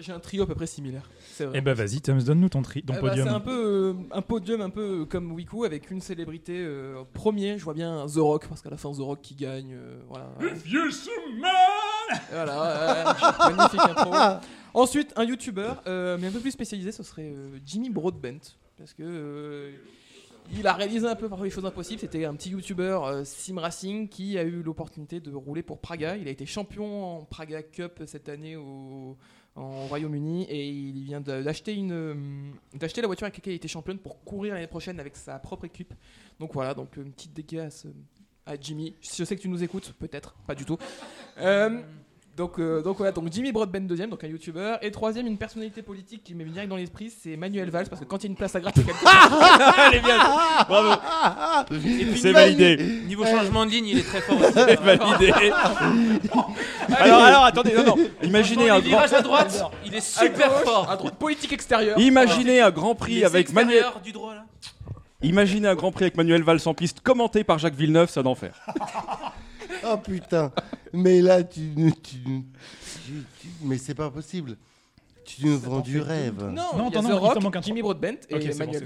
J'ai 0.00 0.12
un 0.12 0.20
trio 0.20 0.44
à 0.44 0.46
peu 0.46 0.54
près 0.54 0.66
similaire. 0.66 1.10
C'est 1.38 1.44
vrai. 1.44 1.58
Eh 1.58 1.60
ben 1.60 1.72
vas-y, 1.72 2.00
Tom, 2.00 2.20
donne-nous 2.20 2.48
ton, 2.48 2.62
tri, 2.62 2.82
ton 2.82 2.94
Eh 2.94 2.96
bah, 2.96 3.08
podium. 3.10 3.28
c'est 3.28 3.32
un 3.34 3.38
peu 3.38 3.64
euh, 3.64 3.92
un 4.10 4.22
podium 4.22 4.60
un 4.60 4.70
peu 4.70 5.04
comme 5.04 5.30
Wiku 5.30 5.64
avec 5.64 5.88
une 5.92 6.00
célébrité 6.00 6.54
euh, 6.58 7.04
premier 7.14 7.58
je 7.58 7.62
vois 7.64 7.74
bien 7.74 8.06
The 8.06 8.16
Rock 8.16 8.48
parce 8.48 8.60
qu'à 8.60 8.70
la 8.70 8.76
fin 8.76 8.90
The 8.90 8.96
Rock 8.98 9.20
qui 9.22 9.36
gagne 9.36 9.72
euh, 9.74 10.00
voilà 10.08 10.30
voilà 12.32 13.10
euh, 13.10 13.54
magnifique 13.54 13.80
intro 13.80 14.12
ensuite 14.74 15.12
un 15.16 15.24
YouTuber 15.24 15.74
euh, 15.86 16.18
mais 16.20 16.26
un 16.26 16.32
peu 16.32 16.40
plus 16.40 16.50
spécialisé 16.50 16.90
ce 16.92 17.02
serait 17.02 17.32
euh, 17.34 17.58
Jimmy 17.64 17.90
Broadbent 17.90 18.40
parce 18.76 18.92
que 18.94 19.02
euh, 19.04 19.70
il 20.56 20.66
a 20.66 20.72
réalisé 20.72 21.06
un 21.06 21.14
peu 21.14 21.28
parfois 21.28 21.44
les 21.46 21.50
choses 21.52 21.66
impossibles. 21.66 22.00
C'était 22.00 22.24
un 22.24 22.34
petit 22.34 22.48
YouTuber 22.48 22.98
euh, 23.04 23.22
sim 23.22 23.58
racing 23.60 24.08
qui 24.08 24.38
a 24.38 24.44
eu 24.44 24.62
l'opportunité 24.62 25.20
de 25.20 25.30
rouler 25.34 25.62
pour 25.62 25.78
Praga. 25.78 26.16
Il 26.16 26.26
a 26.26 26.30
été 26.30 26.46
champion 26.46 27.18
en 27.18 27.24
Praga 27.24 27.62
Cup 27.62 28.02
cette 28.06 28.30
année 28.30 28.56
au, 28.56 29.18
en 29.54 29.86
Royaume-Uni 29.86 30.44
et 30.44 30.68
il 30.68 31.02
vient 31.04 31.20
d'acheter 31.20 31.74
une 31.74 31.92
euh, 31.92 32.14
la 32.72 33.06
voiture 33.06 33.24
avec 33.26 33.36
laquelle 33.36 33.52
il 33.52 33.56
était 33.56 33.68
championne 33.68 33.98
pour 33.98 34.22
courir 34.24 34.54
l'année 34.54 34.66
prochaine 34.66 35.00
avec 35.00 35.16
sa 35.16 35.38
propre 35.38 35.64
équipe. 35.64 35.92
Donc 36.38 36.52
voilà, 36.54 36.74
donc 36.74 36.96
une 36.96 37.12
petite 37.12 37.32
dédicace 37.32 37.86
à 38.46 38.54
Jimmy. 38.60 38.94
Je 39.00 39.24
sais 39.24 39.36
que 39.36 39.42
tu 39.42 39.48
nous 39.48 39.62
écoutes, 39.62 39.92
peut-être, 39.98 40.34
pas 40.46 40.54
du 40.54 40.64
tout. 40.64 40.78
Euh, 41.38 41.82
donc, 42.38 42.60
euh, 42.60 42.82
donc 42.82 42.96
voilà, 42.98 43.10
donc 43.10 43.24
Jimmy 43.32 43.50
Broadbent 43.50 43.80
deuxième, 43.80 44.10
donc 44.10 44.22
un 44.22 44.28
YouTuber, 44.28 44.76
et 44.80 44.92
troisième 44.92 45.26
une 45.26 45.36
personnalité 45.36 45.82
politique 45.82 46.22
qui 46.22 46.36
m'est 46.36 46.44
direct 46.44 46.68
dans 46.68 46.76
l'esprit, 46.76 47.10
c'est 47.10 47.36
Manuel 47.36 47.68
Valls 47.68 47.88
parce 47.90 48.00
que 48.00 48.06
quand 48.06 48.18
il 48.18 48.22
y 48.22 48.26
a 48.26 48.30
une 48.30 48.36
place 48.36 48.54
à 48.54 48.60
gratter 48.60 48.84
quelque 48.84 48.96
Elle 49.88 49.98
est 49.98 50.00
bien. 50.00 50.18
Bravo. 50.68 51.00
C'est 52.16 52.30
validé. 52.30 52.76
Niveau 53.08 53.24
changement 53.24 53.66
de 53.66 53.72
ligne, 53.72 53.88
il 53.88 53.98
est 53.98 54.02
très 54.02 54.20
fort 54.20 54.38
aussi. 54.38 54.52
C'est 54.52 54.80
validé. 54.80 55.32
alors, 56.96 57.22
alors, 57.22 57.44
attendez, 57.44 57.74
non, 57.74 57.84
non. 57.84 57.96
Imaginez 58.22 58.70
un 58.70 58.76
les 58.76 58.90
grand, 58.90 58.98
virages 58.98 59.12
à 59.14 59.22
droite, 59.22 59.64
il 59.84 59.94
est 59.96 60.00
super 60.00 60.46
à 60.46 60.48
gauche, 60.50 60.64
fort. 60.64 60.90
à 60.90 60.96
droite, 60.96 61.16
politique 61.16 61.52
extérieure. 61.52 61.98
imaginez 61.98 62.60
un 62.60 62.70
grand 62.70 62.94
prix 62.94 63.24
avec 63.24 63.52
Manuel, 63.52 63.78
extérieurs 63.78 64.00
du 64.00 64.12
droit 64.12 64.34
là. 64.34 64.44
imaginez 65.22 65.66
un 65.66 65.74
grand 65.74 65.90
prix 65.90 66.04
avec 66.04 66.16
Manuel 66.16 66.44
Valls 66.44 66.60
en 66.66 66.74
piste, 66.74 67.00
commenté 67.00 67.42
par 67.42 67.58
Jacques 67.58 67.74
Villeneuve, 67.74 68.10
ça 68.10 68.22
d'enfer. 68.22 68.54
Oh 69.84 69.96
putain. 69.98 70.52
Mais 70.92 71.20
là, 71.20 71.42
tu. 71.42 71.60
tu- 72.02 72.22
tu- 72.22 72.42
tu- 73.40 73.48
mais 73.62 73.78
c'est 73.78 73.94
pas 73.94 74.10
possible. 74.10 74.56
Tu 75.24 75.44
nous 75.44 75.58
vends 75.58 75.80
du 75.80 76.00
rêve. 76.00 76.42
Non, 76.42 76.76
Non, 76.76 76.88
il 76.88 76.94
y 76.94 76.98
a 76.98 77.00
The 77.02 77.04
non, 77.04 77.18
Rock, 77.20 77.42
manque 77.42 77.56
un 77.56 77.60
Jimmy 77.62 77.82
Broadbent 77.82 78.16
et 78.30 78.34
Ok, 78.34 78.42
c'est 78.42 78.58
bon, 78.64 78.72
Manuel 78.72 78.84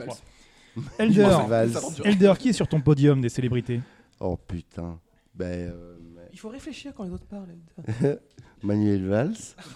Valls. 1.48 1.70
Elder. 1.70 2.09
Elder, 2.09 2.32
qui 2.39 2.48
est 2.48 2.52
sur 2.52 2.66
ton 2.66 2.81
podium 2.81 3.20
des 3.20 3.28
célébrités 3.28 3.81
Oh 4.20 4.36
putain. 4.36 4.98
Ben. 5.35 5.47
euh, 5.70 5.97
mais- 6.14 6.28
Il 6.32 6.39
faut 6.39 6.48
réfléchir 6.48 6.93
quand 6.97 7.05
les 7.05 7.10
autres 7.10 7.27
parlent. 7.27 7.55
Manuel 8.62 9.06
Valls. 9.06 9.35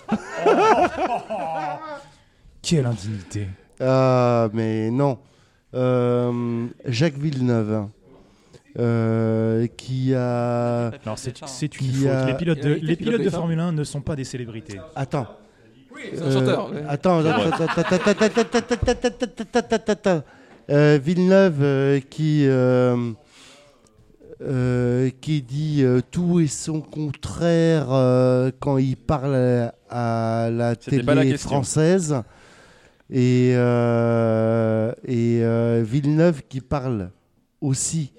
Quelle 2.62 2.86
indignité. 2.86 3.46
Ah, 3.80 4.48
mais 4.52 4.90
non. 4.90 5.18
Euh, 5.74 6.66
Jacques 6.86 7.18
Villeneuve 7.18 7.88
qui 8.76 10.14
a. 10.14 10.92
C'est 11.46 11.80
une 11.80 11.92
faute. 11.92 12.26
Les 12.82 12.96
pilotes 12.96 13.22
de, 13.22 13.30
Formule 13.30 13.58
1 13.58 13.72
ne 13.72 13.84
sont 13.84 14.00
pas 14.00 14.16
des 14.16 14.24
célébrités. 14.24 14.78
Attends. 14.94 15.26
Oui, 15.94 16.02
c'est 16.14 16.22
un 16.22 16.30
chanteur. 16.30 16.70
Attends, 16.88 17.22
Villeneuve 20.68 22.00
qui. 22.10 22.46
Qui 25.20 25.42
dit 25.42 25.84
tout 26.10 26.40
et 26.40 26.46
son 26.46 26.82
contraire 26.82 27.86
quand 28.60 28.76
il 28.76 28.96
parle 28.96 29.72
à, 29.88 30.50
la 30.52 30.76
télé 30.76 31.38
française. 31.38 32.22
Et, 33.08 33.52
et 33.52 35.42
Villeneuve 35.82 36.42
qui 36.48 36.60
parle 36.60 37.10
aussi 37.60 38.12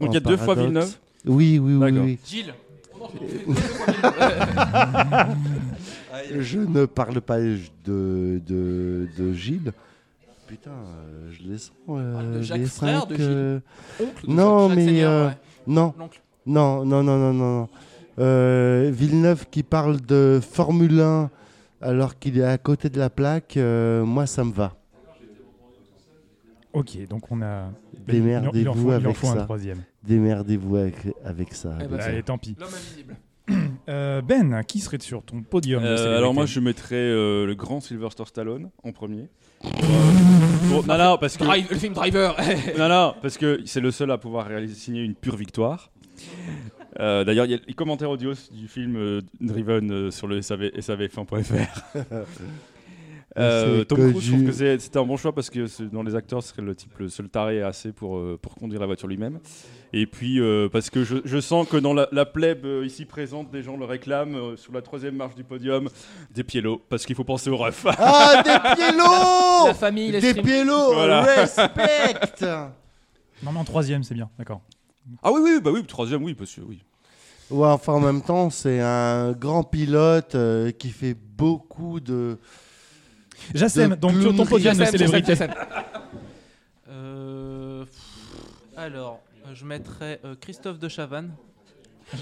donc 0.00 0.10
il 0.10 0.14
y 0.14 0.16
a 0.16 0.20
deux 0.20 0.36
fois 0.36 0.54
paradoxe. 0.54 0.98
Villeneuve 1.24 1.36
Oui, 1.36 1.58
oui, 1.58 1.74
oui, 1.74 1.80
D'accord. 1.80 2.04
oui. 2.04 2.18
Gilles. 2.26 2.54
Je 6.38 6.58
ne 6.58 6.86
parle 6.86 7.20
pas 7.20 7.38
de, 7.38 7.58
de, 7.84 9.08
de 9.18 9.32
Gilles. 9.32 9.72
Putain, 10.46 10.70
euh, 10.70 11.30
je 11.32 11.42
les 11.42 11.58
sens. 11.58 11.72
euh, 11.90 12.38
de 12.38 12.42
Jacques 12.42 12.58
les 12.60 12.66
frère 12.66 13.00
cinq, 13.00 13.08
de 13.10 13.16
Gilles. 13.16 13.24
euh, 13.28 13.58
Oncle 14.00 14.26
de 14.26 14.32
Non, 14.32 14.68
Jacques 14.68 14.76
mais 14.76 14.84
Seigneur, 14.86 15.10
euh, 15.10 15.26
ouais. 15.28 15.34
non, 15.66 15.94
L'oncle. 15.98 16.20
non, 16.46 16.84
non, 16.84 17.02
non, 17.02 17.18
non, 17.18 17.32
non. 17.32 17.58
non. 17.60 17.68
Euh, 18.18 18.90
Villeneuve 18.94 19.46
qui 19.50 19.62
parle 19.64 20.00
de 20.00 20.40
Formule 20.40 21.00
1 21.00 21.30
alors 21.82 22.18
qu'il 22.18 22.38
est 22.38 22.44
à 22.44 22.56
côté 22.58 22.88
de 22.88 22.98
la 22.98 23.10
plaque, 23.10 23.56
euh, 23.56 24.04
moi 24.04 24.26
ça 24.26 24.44
me 24.44 24.52
va. 24.52 24.74
Ok, 26.76 27.08
donc 27.08 27.30
on 27.30 27.40
a. 27.42 27.70
Démerdez-vous 28.06 28.90
avec 28.90 29.16
faut 29.16 29.28
un 29.28 29.34
ça. 29.34 29.42
troisième. 29.44 29.82
Démerdez-vous 30.02 30.76
avec, 30.76 30.94
avec 31.24 31.54
ça. 31.54 31.76
Eh 31.82 31.86
ben. 31.86 31.98
Allez, 32.00 32.22
tant 32.22 32.38
pis. 32.38 32.54
L'homme 32.58 32.68
invisible. 32.68 33.16
Euh, 33.88 34.20
ben, 34.20 34.64
qui 34.64 34.80
serait 34.80 34.98
sur 35.00 35.22
ton 35.22 35.40
podium 35.42 35.80
Euh, 35.84 36.18
alors 36.18 36.34
moi 36.34 36.44
je 36.46 36.58
mettrais 36.58 36.96
euh, 36.96 37.46
le 37.46 37.54
grand 37.54 37.80
Sylvester 37.80 38.24
Stallone 38.26 38.70
en 38.82 38.90
premier. 38.90 39.28
Pour, 39.60 39.70
euh, 39.84 40.68
pour- 40.68 40.86
non 40.88 40.98
non 40.98 41.18
parce 41.20 41.36
que 41.36 41.44
Drive- 41.44 41.68
le 41.70 41.76
film 41.76 41.94
Driver. 41.94 42.36
non 42.78 42.88
non 42.88 43.14
parce 43.22 43.38
que 43.38 43.60
c'est 43.64 43.80
le 43.80 43.92
seul 43.92 44.10
à 44.10 44.18
pouvoir 44.18 44.46
réaliser 44.48 44.74
signer 44.74 45.02
une 45.02 45.14
pure 45.14 45.36
victoire. 45.36 45.92
Euh, 46.98 47.22
D'ailleurs 47.22 47.44
il 47.44 47.52
y 47.52 47.54
a 47.54 47.58
les 47.64 47.74
commentaires 47.74 48.10
audio 48.10 48.32
du 48.52 48.66
film 48.66 48.96
euh, 48.96 49.20
Driven 49.40 49.92
euh, 49.92 50.10
sur 50.10 50.26
le 50.26 50.42
SAV, 50.42 50.62
savf1.fr. 50.80 51.94
Euh, 53.38 53.84
Tom 53.84 53.98
Cruise, 53.98 54.24
je 54.24 54.32
trouve 54.32 54.46
que 54.46 54.78
c'était 54.78 54.98
un 54.98 55.04
bon 55.04 55.16
choix 55.16 55.34
parce 55.34 55.50
que 55.50 55.66
dans 55.92 56.02
les 56.02 56.14
acteurs, 56.14 56.42
ce 56.42 56.50
serait 56.50 56.62
le 56.62 56.74
type 56.74 56.96
le 56.98 57.08
seul 57.08 57.28
taré 57.28 57.62
assez 57.62 57.92
pour, 57.92 58.16
euh, 58.16 58.38
pour 58.40 58.54
conduire 58.54 58.80
la 58.80 58.86
voiture 58.86 59.08
lui-même. 59.08 59.40
Et 59.92 60.06
puis 60.06 60.40
euh, 60.40 60.68
parce 60.70 60.90
que 60.90 61.04
je, 61.04 61.16
je 61.24 61.40
sens 61.40 61.68
que 61.68 61.76
dans 61.76 61.94
la, 61.94 62.08
la 62.12 62.24
plèbe 62.26 62.64
euh, 62.64 62.84
ici 62.84 63.04
présente, 63.04 63.50
des 63.50 63.62
gens 63.62 63.76
le 63.76 63.84
réclament 63.84 64.34
euh, 64.34 64.56
sur 64.56 64.72
la 64.72 64.82
troisième 64.82 65.16
marche 65.16 65.34
du 65.34 65.44
podium, 65.44 65.88
des 66.34 66.44
piélos, 66.44 66.82
parce 66.88 67.06
qu'il 67.06 67.14
faut 67.14 67.24
penser 67.24 67.50
au 67.50 67.56
ref. 67.56 67.86
Ah, 67.98 68.42
des 68.42 68.76
piélos 68.76 69.66
La 69.66 69.74
famille, 69.74 70.10
les 70.12 70.20
Des 70.20 70.34
piélos 70.34 70.94
Voilà. 70.94 71.22
Respect 71.22 72.14
Non, 73.42 73.52
mais 73.52 73.58
en 73.58 73.64
troisième, 73.64 74.02
c'est 74.02 74.14
bien, 74.14 74.30
d'accord. 74.38 74.62
ah 75.22 75.30
oui, 75.30 75.40
oui, 75.42 75.60
bah 75.62 75.70
oui, 75.72 75.84
troisième, 75.84 76.24
oui, 76.24 76.34
parce 76.34 76.54
que 76.54 76.62
oui. 76.62 76.82
Ouais, 77.50 77.68
enfin 77.68 77.92
en 77.92 78.00
même 78.00 78.22
temps, 78.22 78.50
c'est 78.50 78.80
un 78.80 79.32
grand 79.32 79.62
pilote 79.62 80.34
euh, 80.34 80.72
qui 80.72 80.88
fait 80.90 81.14
beaucoup 81.14 82.00
de. 82.00 82.38
Jassem, 83.54 83.94
donc 83.96 84.12
sur 84.20 84.34
ton 84.36 84.44
podium 84.46 84.74
de 84.74 84.78
Jassem, 84.84 84.98
célébrité. 84.98 85.34
Jassem, 85.34 85.48
Jassem. 85.48 85.64
Euh, 86.90 87.84
pff, 87.84 88.76
alors, 88.76 89.20
euh, 89.46 89.50
je 89.54 89.64
mettrais 89.64 90.20
euh, 90.24 90.34
Christophe 90.40 90.78
de 90.78 90.88
Chavannes, 90.88 91.30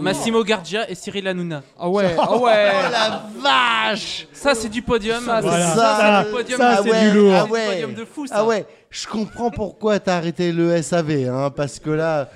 Massimo 0.00 0.44
Gardia 0.44 0.88
et 0.90 0.94
Cyril 0.94 1.26
Hanouna. 1.28 1.62
Ah 1.78 1.88
ouais, 1.88 2.14
ah 2.18 2.36
ouais. 2.36 2.72
la 2.90 3.22
vache 3.40 4.26
Ça, 4.32 4.54
c'est 4.54 4.68
du 4.68 4.82
podium. 4.82 5.24
Ça, 5.24 5.40
c'est- 5.40 5.48
Voilà, 5.48 5.68
Ça, 5.68 5.74
ça, 5.76 6.22
c'est 6.22 6.28
le 6.30 6.36
podium. 6.36 6.58
ça, 6.58 6.70
Ah 6.70 6.80
c'est 6.82 6.90
ouais, 6.90 7.10
du 7.10 7.16
lourd. 7.18 7.32
ah 7.34 7.40
C'est 7.40 7.46
du 7.46 7.52
ouais. 7.52 7.66
podium 7.70 7.94
de 7.94 8.04
fou, 8.04 8.26
ça. 8.26 8.34
Ah 8.38 8.44
ouais, 8.44 8.66
je 8.90 9.06
comprends 9.06 9.50
pourquoi 9.50 9.98
t'as 10.00 10.16
arrêté 10.16 10.52
le 10.52 10.80
SAV, 10.82 11.28
hein, 11.28 11.50
parce 11.54 11.78
que 11.78 11.90
là, 11.90 12.28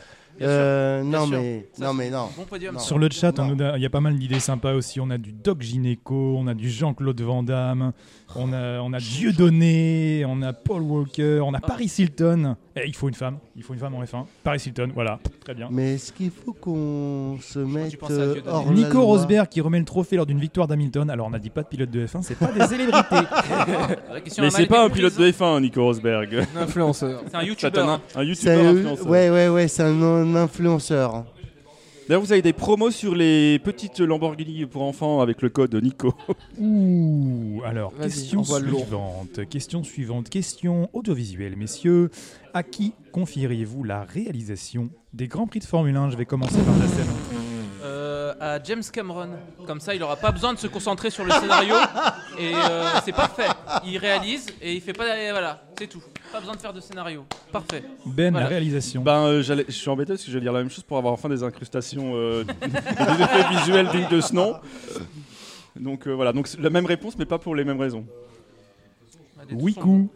euh, 0.42 1.02
non 1.02 1.26
mais, 1.26 1.68
Ça, 1.72 1.86
non 1.86 1.94
mais 1.94 2.10
non. 2.10 2.28
Bon 2.36 2.44
podium. 2.44 2.74
Non. 2.74 2.80
Sur 2.80 2.98
le 2.98 3.08
chat, 3.10 3.34
il 3.38 3.82
y 3.82 3.86
a 3.86 3.90
pas 3.90 4.00
mal 4.00 4.18
d'idées 4.18 4.40
sympas 4.40 4.74
aussi. 4.74 5.00
On 5.00 5.10
a 5.10 5.18
du 5.18 5.32
Doc 5.32 5.62
Gynéco, 5.62 6.36
on 6.38 6.46
a 6.46 6.54
du 6.54 6.70
Jean-Claude 6.70 7.20
Van 7.20 7.42
Damme, 7.42 7.92
on 8.36 8.52
a, 8.52 8.80
on 8.80 8.92
a 8.92 8.98
Dieudonné, 8.98 10.24
on 10.26 10.42
a 10.42 10.52
Paul 10.52 10.82
Walker, 10.82 11.40
on 11.42 11.54
a 11.54 11.60
Paris 11.60 11.92
Hilton. 11.98 12.56
Eh, 12.80 12.86
il 12.86 12.94
faut 12.94 13.08
une 13.08 13.14
femme, 13.14 13.38
il 13.56 13.62
faut 13.62 13.72
une 13.74 13.80
femme 13.80 13.94
en 13.94 14.02
F1. 14.04 14.24
Paris 14.44 14.62
Hilton, 14.64 14.90
voilà, 14.94 15.18
très 15.44 15.54
bien. 15.54 15.68
Mais 15.70 15.94
est-ce 15.94 16.12
qu'il 16.12 16.30
faut 16.30 16.52
qu'on 16.52 17.36
se 17.40 17.58
mette 17.58 17.96
euh, 18.10 18.36
hors 18.46 18.66
la 18.66 18.72
Nico 18.72 19.02
Rosberg 19.02 19.48
qui 19.48 19.60
remet 19.60 19.78
le 19.78 19.84
trophée 19.84 20.16
lors 20.16 20.26
d'une 20.26 20.38
victoire 20.38 20.68
d'Hamilton. 20.68 21.08
Alors 21.10 21.26
on 21.28 21.32
a 21.32 21.38
dit 21.38 21.50
pas 21.50 21.62
de 21.62 21.68
pilote 21.68 21.90
de 21.90 22.06
F1, 22.06 22.22
c'est 22.22 22.38
pas 22.38 22.52
des 22.52 22.66
célébrités. 22.66 23.16
Mais 24.40 24.50
c'est 24.50 24.66
pas 24.66 24.84
un 24.84 24.90
pilote 24.90 25.16
de 25.18 25.30
F1, 25.30 25.60
Nico 25.60 25.82
Rosberg. 25.82 26.46
Un 26.56 26.60
influenceur. 26.62 27.22
C'est 27.28 27.36
un 27.36 27.42
youtubeur. 27.42 27.88
un, 27.88 27.94
un 27.94 28.00
C'est 28.14 28.24
youtubeur 28.26 28.58
un- 28.58 28.76
influenceur. 28.76 29.08
ouais 29.08 29.30
ouais 29.30 29.48
ouais, 29.48 29.68
c'est 29.68 29.82
un, 29.82 30.02
un 30.02 30.34
influenceur. 30.36 31.24
D'ailleurs, 32.08 32.22
vous 32.22 32.32
avez 32.32 32.40
des 32.40 32.54
promos 32.54 32.90
sur 32.90 33.14
les 33.14 33.58
petites 33.58 34.00
Lamborghini 34.00 34.64
pour 34.64 34.82
enfants 34.82 35.20
avec 35.20 35.42
le 35.42 35.50
code 35.50 35.74
Nico. 35.74 36.14
Ouh, 36.58 37.60
alors, 37.66 37.92
question 37.98 38.42
suivante. 38.42 39.46
Question 39.50 39.84
suivante. 39.84 40.30
Question 40.30 40.88
audiovisuelle, 40.94 41.54
messieurs. 41.56 42.08
À 42.54 42.62
qui 42.62 42.94
confieriez-vous 43.12 43.84
la 43.84 44.04
réalisation 44.04 44.88
des 45.12 45.28
Grands 45.28 45.46
Prix 45.46 45.60
de 45.60 45.64
Formule 45.66 45.96
1 45.96 46.08
Je 46.08 46.16
vais 46.16 46.24
commencer 46.24 46.58
par 46.62 46.78
la 46.78 46.88
scène. 46.88 47.57
Euh, 47.82 48.34
à 48.40 48.62
James 48.62 48.82
Cameron. 48.92 49.30
Comme 49.66 49.80
ça, 49.80 49.94
il 49.94 50.02
aura 50.02 50.16
pas 50.16 50.30
besoin 50.32 50.52
de 50.52 50.58
se 50.58 50.66
concentrer 50.66 51.10
sur 51.10 51.24
le 51.24 51.30
scénario. 51.30 51.74
et 52.38 52.52
euh, 52.54 52.84
c'est 53.04 53.12
parfait. 53.12 53.46
Il 53.84 53.98
réalise 53.98 54.46
et 54.60 54.74
il 54.74 54.80
fait 54.80 54.92
pas. 54.92 55.04
voilà, 55.30 55.62
c'est 55.78 55.86
tout. 55.86 56.02
Pas 56.32 56.40
besoin 56.40 56.54
de 56.54 56.60
faire 56.60 56.72
de 56.72 56.80
scénario. 56.80 57.24
Parfait. 57.52 57.82
Ben, 58.04 58.30
Voilà. 58.32 58.44
la 58.44 58.48
réalisation. 58.50 59.02
Ben, 59.02 59.20
euh, 59.26 59.42
j'allais- 59.42 59.64
je 59.68 59.72
suis 59.72 59.88
embêté 59.88 60.12
parce 60.12 60.22
que 60.24 60.30
je 60.30 60.34
vais 60.36 60.42
dire 60.42 60.52
la 60.52 60.58
même 60.60 60.70
chose 60.70 60.84
pour 60.84 60.98
avoir 60.98 61.12
enfin 61.14 61.28
des 61.28 61.42
incrustations, 61.42 62.12
euh, 62.14 62.44
des 62.62 63.22
effets 63.22 63.48
visuels 63.50 63.88
dignes 63.88 64.08
de 64.10 64.20
ce 64.20 64.34
nom. 64.34 64.56
Donc 65.76 66.06
euh, 66.06 66.12
voilà, 66.12 66.32
donc 66.32 66.48
c'est 66.48 66.60
la 66.60 66.70
même 66.70 66.86
réponse, 66.86 67.16
mais 67.18 67.24
pas 67.26 67.38
pour 67.38 67.54
les 67.54 67.64
mêmes 67.64 67.80
raisons. 67.80 68.04
Sont 69.48 69.54
Wiku. 69.56 70.08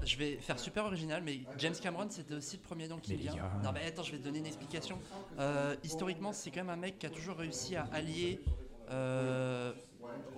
Je 0.00 0.16
vais 0.16 0.36
faire 0.40 0.58
super 0.58 0.84
original, 0.86 1.22
mais 1.22 1.40
James 1.58 1.74
Cameron, 1.80 2.08
c'était 2.10 2.34
aussi 2.34 2.56
le 2.56 2.62
premier 2.62 2.88
nom 2.88 2.98
qui 2.98 3.14
vient. 3.14 3.34
Non, 3.62 3.70
mais 3.72 3.84
attends, 3.86 4.02
je 4.02 4.12
vais 4.12 4.18
te 4.18 4.24
donner 4.24 4.38
une 4.40 4.46
explication. 4.46 5.00
Euh, 5.38 5.76
historiquement, 5.84 6.32
c'est 6.32 6.50
quand 6.50 6.60
même 6.60 6.70
un 6.70 6.76
mec 6.76 6.98
qui 6.98 7.06
a 7.06 7.10
toujours 7.10 7.36
réussi 7.36 7.76
à 7.76 7.82
allier, 7.92 8.40
euh, 8.90 9.72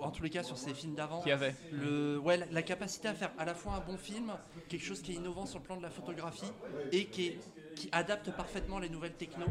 en 0.00 0.10
tous 0.10 0.22
les 0.22 0.30
cas 0.30 0.42
sur 0.42 0.58
ses 0.58 0.74
films 0.74 0.94
d'avant, 0.94 1.22
Qui 1.22 1.30
avait 1.30 1.54
le, 1.70 2.18
ouais, 2.18 2.36
la, 2.36 2.46
la 2.46 2.62
capacité 2.62 3.08
à 3.08 3.14
faire 3.14 3.32
à 3.38 3.44
la 3.46 3.54
fois 3.54 3.74
un 3.74 3.80
bon 3.80 3.96
film, 3.96 4.36
quelque 4.68 4.84
chose 4.84 5.00
qui 5.02 5.12
est 5.12 5.16
innovant 5.16 5.46
sur 5.46 5.58
le 5.60 5.64
plan 5.64 5.76
de 5.76 5.82
la 5.82 5.90
photographie 5.90 6.52
et 6.92 7.06
qui, 7.10 7.26
est- 7.28 7.40
qui 7.74 7.88
adapte 7.92 8.30
parfaitement 8.32 8.78
les 8.78 8.88
nouvelles 8.88 9.14
techno, 9.14 9.44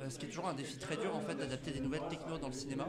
euh, 0.00 0.10
ce 0.10 0.18
qui 0.18 0.26
est 0.26 0.28
toujours 0.28 0.48
un 0.48 0.54
défi 0.54 0.76
très 0.78 0.96
dur 0.96 1.14
en 1.14 1.20
fait 1.20 1.34
d'adapter 1.34 1.70
des 1.70 1.80
nouvelles 1.80 2.06
techno 2.10 2.38
dans 2.38 2.46
le 2.48 2.52
cinéma. 2.52 2.86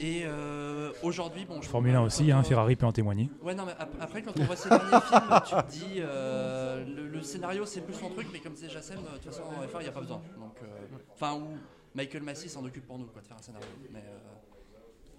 Et 0.00 0.22
euh, 0.24 0.92
aujourd'hui, 1.02 1.44
bon, 1.44 1.60
je 1.62 1.68
Formule 1.68 1.94
1 1.94 2.00
aussi, 2.02 2.30
hein, 2.32 2.42
Ferrari 2.42 2.76
peut 2.76 2.86
en 2.86 2.92
témoigner. 2.92 3.28
Ouais, 3.42 3.54
non, 3.54 3.64
mais 3.66 3.72
ap- 3.78 3.94
après, 4.00 4.22
quand 4.22 4.32
on 4.38 4.44
voit 4.44 4.56
ces 4.56 4.68
derniers 4.68 5.00
films, 5.08 5.40
tu 5.46 5.54
te 5.54 5.70
dis, 5.70 5.94
euh, 5.98 6.84
le, 6.84 7.08
le 7.08 7.22
scénario 7.22 7.66
c'est 7.66 7.80
plus 7.82 7.94
son 7.94 8.08
truc, 8.10 8.26
mais 8.32 8.38
comme 8.40 8.56
c'est 8.56 8.68
Jassem, 8.70 8.98
de 8.98 9.02
toute 9.18 9.24
façon, 9.24 9.42
en 9.42 9.62
F1, 9.64 9.80
il 9.80 9.82
n'y 9.82 9.88
a 9.88 9.92
pas 9.92 10.00
besoin. 10.00 10.22
Donc, 10.38 10.56
enfin, 11.14 11.34
ou 11.34 11.56
Michael 11.94 12.22
Massey 12.22 12.48
s'en 12.48 12.64
occupe 12.64 12.86
pour 12.86 12.98
nous, 12.98 13.06
quoi, 13.06 13.20
de 13.22 13.26
faire 13.26 13.36
un 13.36 13.42
scénario. 13.42 13.66
Mais, 13.92 14.02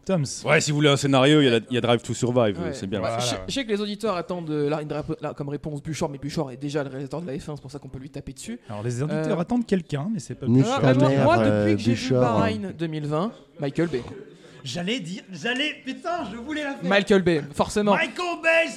Toms. 0.06 0.24
Ouais, 0.46 0.60
si 0.62 0.72
vous 0.72 0.76
voulez 0.78 0.90
un 0.90 0.98
scénario, 0.98 1.42
il 1.42 1.46
y 1.46 1.48
a, 1.48 1.52
la- 1.52 1.66
il 1.70 1.74
y 1.74 1.78
a 1.78 1.82
Drive 1.82 2.02
to 2.02 2.14
Survive, 2.14 2.60
Ouais. 2.62 2.74
c'est 2.74 2.88
bien. 2.88 3.00
Voilà, 3.00 3.20
je, 3.20 3.26
sais- 3.26 3.36
ouais. 3.36 3.42
je 3.48 3.54
sais 3.54 3.66
que 3.66 3.70
les 3.70 3.80
auditeurs 3.82 4.16
attendent 4.16 4.50
euh, 4.50 4.70
la- 4.70 4.82
une 4.82 4.90
rép- 4.90 5.16
la- 5.22 5.34
comme 5.34 5.50
réponse 5.50 5.82
Buchor, 5.82 6.10
mais 6.10 6.18
Buchor 6.18 6.52
est 6.52 6.58
déjà 6.58 6.84
le 6.84 6.90
réalisateur 6.90 7.22
de 7.22 7.28
la 7.28 7.34
F1, 7.36 7.56
c'est 7.56 7.62
pour 7.62 7.72
ça 7.72 7.80
qu'on 7.80 7.88
peut 7.90 8.00
lui 8.00 8.10
taper 8.10 8.34
dessus. 8.34 8.60
Alors, 8.70 8.84
les 8.84 9.02
auditeurs 9.02 9.38
Euh, 9.38 9.42
attendent 9.42 9.66
quelqu'un, 9.66 10.10
mais 10.14 10.20
c'est 10.20 10.36
pas 10.36 10.46
Nique 10.48 10.66
Ah, 10.70 10.80
ta 10.82 10.94
moi, 10.94 11.10
mère, 11.10 11.24
moi, 11.24 11.38
euh, 11.40 11.64
depuis 11.72 11.76
que 11.76 11.82
j'ai 11.82 11.94
vu 11.96 12.02
Buchor. 12.10 12.22
Bahreïn 12.22 12.74
2020, 12.78 13.32
Michael 13.60 13.88
Bay. 13.88 14.02
J'allais 14.64 14.99
dire, 14.99 15.23
j'allais, 15.31 15.76
putain, 15.85 16.26
je 16.31 16.38
voulais 16.38 16.64
la 16.64 16.73
faire. 16.76 16.90
Michael 16.90 17.22
Bay, 17.22 17.44
forcément. 17.53 17.91
Michael 17.94 18.41
Bay 18.41 18.68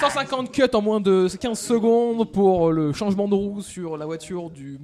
150 0.00 0.50
cuts 0.50 0.62
en 0.72 0.80
moins 0.80 1.00
de 1.00 1.28
15 1.40 1.58
secondes 1.58 2.30
pour 2.30 2.72
le 2.72 2.92
changement 2.92 3.28
de 3.28 3.34
roue 3.34 3.60
sur 3.62 3.96
la 3.96 4.06
voiture 4.06 4.50
du 4.50 4.78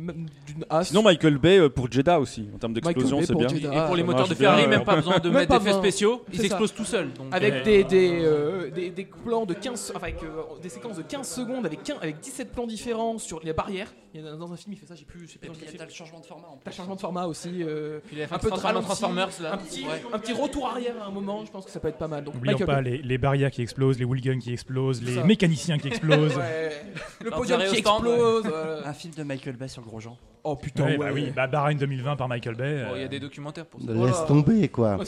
d'une 0.46 0.64
As. 0.68 0.84
Sinon, 0.84 1.02
Michael 1.02 1.38
Bay 1.38 1.58
euh, 1.58 1.68
pour 1.68 1.90
Jeddah 1.90 2.20
aussi, 2.20 2.48
en 2.54 2.58
termes 2.58 2.74
d'explosion, 2.74 3.20
c'est 3.22 3.34
bien. 3.34 3.48
Jeddah. 3.48 3.84
Et 3.84 3.86
pour 3.86 3.96
les 3.96 4.02
moteurs 4.02 4.28
de 4.28 4.34
Ferrari, 4.34 4.66
même 4.66 4.84
pas 4.84 4.96
besoin 4.96 5.18
de 5.18 5.28
Même 5.28 5.38
mettre 5.40 5.58
d'effets 5.58 5.76
spéciaux, 5.76 6.22
ils 6.32 6.44
explosent 6.44 6.74
tout 6.74 6.84
seuls. 6.84 7.12
donc, 7.12 7.26
avec 7.32 7.54
euh, 7.54 7.64
des, 7.64 7.84
des, 7.84 8.20
euh, 8.22 8.70
des, 8.70 8.90
des 8.90 9.04
plans 9.24 9.46
de 9.46 9.54
15 9.54 9.92
enfin, 9.96 10.06
avec 10.06 10.22
euh, 10.22 10.42
des 10.62 10.68
séquences 10.68 10.96
de 10.96 11.02
15 11.02 11.28
secondes 11.28 11.66
avec 11.66 11.82
15 11.82 11.96
avec 12.02 12.20
17 12.20 12.52
plans 12.52 12.66
différents 12.66 13.18
sur 13.18 13.40
les 13.42 13.52
barrières. 13.52 13.92
Il 14.12 14.20
y 14.20 14.26
a 14.26 14.32
dans 14.34 14.52
un 14.52 14.56
film 14.56 14.72
il 14.72 14.76
fait 14.76 14.86
ça, 14.86 14.94
j'ai 14.96 15.04
plus 15.04 15.26
je 15.26 15.32
sais 15.32 15.38
plus 15.38 15.46
Et 15.46 15.48
dans 15.50 15.54
puis 15.54 15.62
quel 15.66 15.72
t'as 15.76 15.86
film. 15.86 15.88
le 15.88 15.94
changement 15.94 16.20
de 16.20 16.26
format 16.26 16.48
T'as 16.64 16.70
changement 16.72 16.96
de 16.96 17.00
format 17.00 17.26
aussi 17.26 17.62
euh, 17.62 18.00
Puis 18.06 18.16
il 18.16 18.22
a 18.22 18.26
fait 18.26 18.34
un 18.34 18.38
peu 18.38 18.46
de 18.50 18.56
Transformers, 18.56 18.74
ralenti, 18.82 18.86
Transformers, 18.86 19.28
là. 19.42 19.52
un 19.54 19.56
petit 19.58 19.84
Ouais. 19.84 20.02
un 20.12 20.18
petit 20.18 20.32
retour 20.32 20.66
arrière 20.68 20.94
à 21.00 21.06
un 21.06 21.10
moment, 21.12 21.44
je 21.44 21.50
pense 21.52 21.64
que 21.64 21.70
ça 21.70 21.78
peut 21.78 21.88
être 21.88 21.98
pas 21.98 22.08
mal. 22.08 22.24
Donc 22.24 22.34
N'oublions 22.34 22.58
pas 22.66 22.80
les, 22.80 22.98
les 22.98 23.18
barrières 23.18 23.50
qui 23.52 23.62
explosent, 23.62 23.98
les 24.00 24.04
wheelguns 24.04 24.40
qui 24.40 24.52
explosent, 24.52 25.00
les 25.02 25.14
ça. 25.14 25.24
mécaniciens 25.24 25.78
qui 25.78 25.88
explosent. 25.88 26.36
Ouais. 26.36 26.70
Le 27.24 27.30
podium 27.30 27.60
qui 27.62 27.76
explose. 27.76 28.42
voilà. 28.46 28.88
Un 28.88 28.92
film 28.94 29.14
de 29.14 29.22
Michael 29.22 29.56
Bay 29.56 29.68
sur 29.68 29.82
Grosjean. 29.82 30.16
Oh 30.42 30.56
putain, 30.56 30.84
Ouais, 30.86 30.90
ouais. 30.92 30.98
bah 30.98 31.10
oui, 31.14 31.32
bah, 31.36 31.46
Bahreïn 31.46 31.76
2020 31.76 32.16
par 32.16 32.26
Michael 32.26 32.54
Bay. 32.56 32.84
Bon, 32.88 32.94
il 32.96 33.00
y 33.00 33.02
euh, 33.02 33.04
a 33.04 33.08
des 33.08 33.20
documentaires 33.20 33.66
pour 33.66 33.80
ça. 33.80 33.92
Laisse 33.92 34.26
tomber, 34.26 34.68
quoi. 34.68 34.98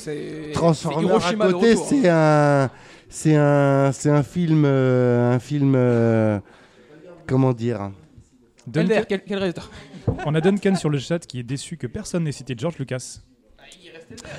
Transformers 0.53 1.27
à 1.27 1.35
côté, 1.35 1.73
hein. 1.73 1.77
c'est 1.89 2.09
un, 2.09 2.71
c'est 3.09 3.37
un, 3.37 3.93
c'est 3.93 4.11
un 4.11 4.23
film, 4.23 4.65
euh, 4.67 5.33
un 5.35 5.39
film, 5.39 5.75
euh, 5.75 6.39
comment 7.27 7.53
dire 7.53 7.91
Duncan- 8.67 8.95
LDR, 8.95 9.07
quel, 9.09 9.25
quel 9.25 9.39
résultat 9.39 9.63
on 10.27 10.35
a 10.35 10.41
Duncan 10.41 10.75
sur 10.77 10.89
le 10.91 10.99
chat 10.99 11.19
qui 11.27 11.41
est 11.41 11.43
déçu 11.43 11.77
que 11.77 11.87
personne 11.87 12.25
n'ait 12.25 12.33
cité 12.33 12.55
George 12.57 12.79
Lucas. 12.79 13.19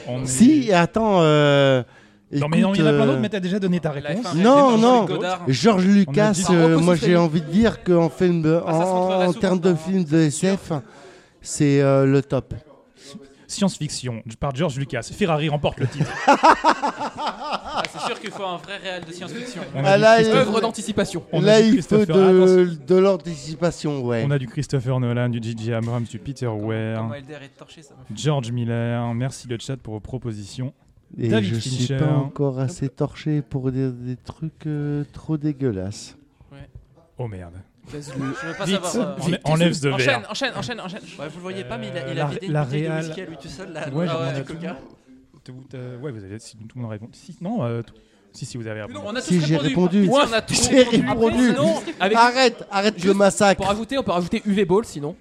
On 0.08 0.24
est- 0.24 0.28
Si, 0.28 0.72
attends. 0.72 1.22
euh, 1.22 1.84
Non, 2.32 2.48
mais 2.50 2.60
non, 2.62 2.74
il 2.74 2.80
y 2.80 2.84
en 2.84 2.88
a 2.88 2.94
plein 2.94 3.06
d'autres, 3.06 3.18
euh, 3.18 3.22
mais 3.22 3.30
t'as 3.30 3.40
déjà 3.40 3.60
donné 3.60 3.80
ta 3.80 3.92
réponse. 3.92 4.26
F1 4.34 4.38
Non, 4.42 4.78
non. 4.78 5.06
Godard. 5.06 5.42
George 5.48 5.86
Lucas, 5.86 6.32
dit- 6.32 6.46
euh, 6.52 6.80
moi 6.80 6.96
j'ai 6.96 7.16
envie 7.18 7.42
de 7.42 7.48
dire 7.50 7.84
qu'en 7.84 8.10
film, 8.10 8.42
de- 8.42 8.62
Ah, 8.66 8.72
ça 8.74 8.80
se 8.80 8.92
retrouverait 8.92 9.26
en, 9.28 9.34
termes 9.34 9.60
de 9.60 9.72
dans- 9.72 9.78
film 9.78 10.04
de 10.04 10.18
SF, 10.20 10.72
c'est 11.42 11.82
euh, 11.82 12.06
le 12.06 12.22
top. 12.22 12.54
Science-fiction 13.48 14.24
par 14.40 14.56
George 14.56 14.78
Lucas. 14.80 15.04
Ferrari 15.14 15.48
remporte 15.50 15.80
le 15.80 15.88
titre. 15.88 16.10
Sûr 18.14 18.22
qu'il 18.22 18.32
faut 18.32 18.44
un 18.44 18.58
vrai 18.58 18.78
réel 18.78 19.04
de 19.06 19.12
science-fiction. 19.12 19.62
On 19.76 19.84
a, 19.84 19.90
Ah, 19.92 19.98
là, 19.98 20.20
Œuvre 20.22 20.62
d'anticipation. 20.62 21.24
on 21.32 21.42
a 21.44 21.46
Là, 21.46 21.62
du 21.62 21.68
il 21.68 21.82
faut 21.82 21.96
Christopher- 21.98 22.04
attention, 22.30 22.56
de, 22.56 22.66
de 22.88 22.96
l'anticipation, 22.96 24.06
ouais. 24.06 24.24
on 24.28 24.32
a 24.32 24.38
du 24.40 24.48
Christopher 24.48 25.00
Nolan, 25.00 25.30
du 25.30 25.40
J.J. 25.42 25.74
Abrams, 25.74 26.04
du 26.04 26.20
Peter 26.20 26.48
Weir, 26.48 26.98
Comment 26.98 27.14
LDR 27.16 27.44
est 27.44 27.58
torché, 27.58 27.82
ça 27.82 27.94
me 27.94 28.04
fait. 28.06 28.22
George 28.24 28.52
Miller. 28.52 29.14
Merci 29.14 29.48
le 29.48 29.58
chat 29.60 29.78
pour 29.78 29.96
vos 29.96 30.00
propositions. 30.00 30.74
Et 31.18 31.28
David 31.28 31.54
je 31.56 31.60
suis 31.60 31.86
Fincher. 31.86 31.98
pas 31.98 32.12
encore 32.14 32.60
assez 32.60 32.90
torché 32.90 33.42
pour 33.44 33.72
dire 33.72 33.92
des 33.92 34.16
trucs 34.16 34.66
euh, 34.66 35.04
trop 35.14 35.38
dégueulasses. 35.38 36.18
Oh 37.20 37.28
merde. 37.28 37.54
Je 37.92 37.98
veux 37.98 38.54
pas 38.58 38.66
Vite, 38.66 38.84
savoir. 38.84 39.10
euh, 39.20 39.22
enlè- 39.22 39.40
enlève 39.44 39.74
ce 39.74 39.88
Enchaîne, 39.90 40.08
verre. 40.22 40.28
enchaîne, 40.32 40.54
enchaîne, 40.56 40.80
enchaîne. 40.80 41.02
Ouais, 41.20 41.28
vous 41.28 41.36
le 41.38 41.42
voyez 41.42 41.64
pas, 41.66 41.78
mais 41.78 41.90
il 41.90 41.98
a, 41.98 42.12
il 42.12 42.18
Euh, 42.20 42.24
a 42.24 42.28
vidé 42.28 42.46
une 42.48 42.54
la- 42.54 42.60
la 42.62 42.66
bouteille 42.66 42.82
de 42.84 42.88
Real- 42.88 43.04
whisky 43.06 43.22
à 43.22 43.26
lui 43.26 43.38
tout 43.38 43.48
seul. 43.50 43.74
Là, 43.74 43.90
Ouais, 43.90 44.06
Ah 44.10 44.14
j'en 44.14 44.30
ai 44.30 44.34
du 44.34 44.40
un 44.40 44.44
tout. 44.44 44.54
coca. 44.56 44.78
Tout, 45.44 45.54
euh, 45.74 45.98
ouais, 46.00 46.12
vous 46.12 46.24
avez, 46.24 46.40
si 46.40 46.56
tout 46.58 46.78
le 46.78 46.82
monde 46.82 46.92
a 46.92 46.94
répondu. 46.94 47.12
Si, 47.18 47.36
non, 47.42 47.64
euh, 47.64 47.82
tout- 47.82 47.94
si, 48.32 48.46
si, 48.46 48.58
vous 48.58 48.66
avez 48.68 48.82
répondu. 48.84 49.00
On 49.06 49.16
a 49.16 49.22
Si 49.22 49.42
j'ai 49.42 49.58
répondu, 49.58 50.06
Si, 50.06 50.10
on 50.10 50.34
a 50.34 50.42
tous 50.42 50.70
j'ai 50.70 50.84
répondu. 50.84 51.08
répondu. 51.08 51.50
Sinon, 51.54 51.82
avec, 52.00 52.18
Arrête, 52.18 52.66
arrête 52.72 52.96
le 52.96 53.02
Juste 53.02 53.16
massacre. 53.16 53.62
pour 53.62 53.70
ajouter, 53.70 53.98
on 53.98 54.04
peut 54.04 54.12
rajouter 54.12 54.42
UV 54.46 54.66
Ball 54.66 54.86
sinon. 54.86 55.16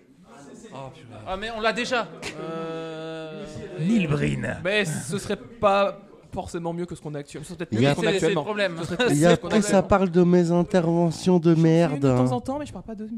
Oh, 0.74 0.76
purée. 0.94 1.06
Ah, 1.26 1.36
mais 1.36 1.50
on 1.50 1.60
l'a 1.60 1.72
déjà. 1.72 2.08
Euh... 2.40 3.44
Neil 3.80 4.06
Breen. 4.06 4.56
Mais 4.64 4.84
ce 4.84 5.18
serait 5.18 5.36
pas 5.36 5.98
forcément 6.32 6.72
mieux 6.72 6.86
que 6.86 6.94
ce 6.94 7.00
qu'on 7.02 7.14
a 7.14 7.18
actuellement. 7.18 7.44
Ce 7.44 7.54
serait 7.54 7.58
peut-être 7.66 7.72
Il 7.72 7.78
mieux 7.78 7.84
y 7.84 7.86
a- 7.86 7.90
que 7.90 7.96
ce 7.96 8.00
qu'on 8.00 8.06
a 8.06 8.10
le 8.10 8.16
actuellement. 8.16 8.44
problème. 8.44 8.76
Que 8.98 9.24
après, 9.26 9.62
ça 9.62 9.82
parle 9.82 10.10
de 10.10 10.22
mes 10.22 10.50
interventions 10.50 11.38
de 11.38 11.54
merde. 11.54 12.00
De 12.00 12.08
temps 12.08 12.32
en 12.32 12.40
temps, 12.40 12.58
mais 12.58 12.66
je 12.66 12.72
parle 12.72 12.84
pas 12.84 12.94
de 12.94 13.08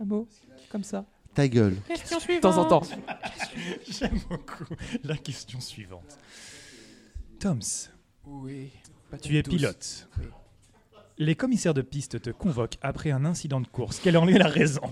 un 0.00 0.04
mot 0.04 0.26
comme 0.70 0.84
ça. 0.84 1.04
Ta 1.34 1.46
gueule. 1.48 1.76
De 1.88 2.40
temps 2.40 2.58
en 2.58 2.64
temps. 2.64 2.82
J'aime 3.90 4.18
beaucoup 4.28 4.64
la 5.04 5.16
question 5.16 5.60
suivante. 5.60 6.18
Toms, 7.40 7.90
Oui. 8.26 8.70
pas 9.10 9.18
tu 9.18 9.36
es 9.36 9.42
pilote. 9.42 10.08
Oui. 10.18 10.24
Les 11.18 11.34
commissaires 11.34 11.74
de 11.74 11.82
piste 11.82 12.20
te 12.22 12.30
convoquent 12.30 12.78
après 12.82 13.10
un 13.10 13.24
incident 13.24 13.60
de 13.60 13.66
course. 13.66 13.98
Quelle 14.00 14.16
en 14.16 14.28
est 14.28 14.38
la 14.38 14.48
raison? 14.48 14.82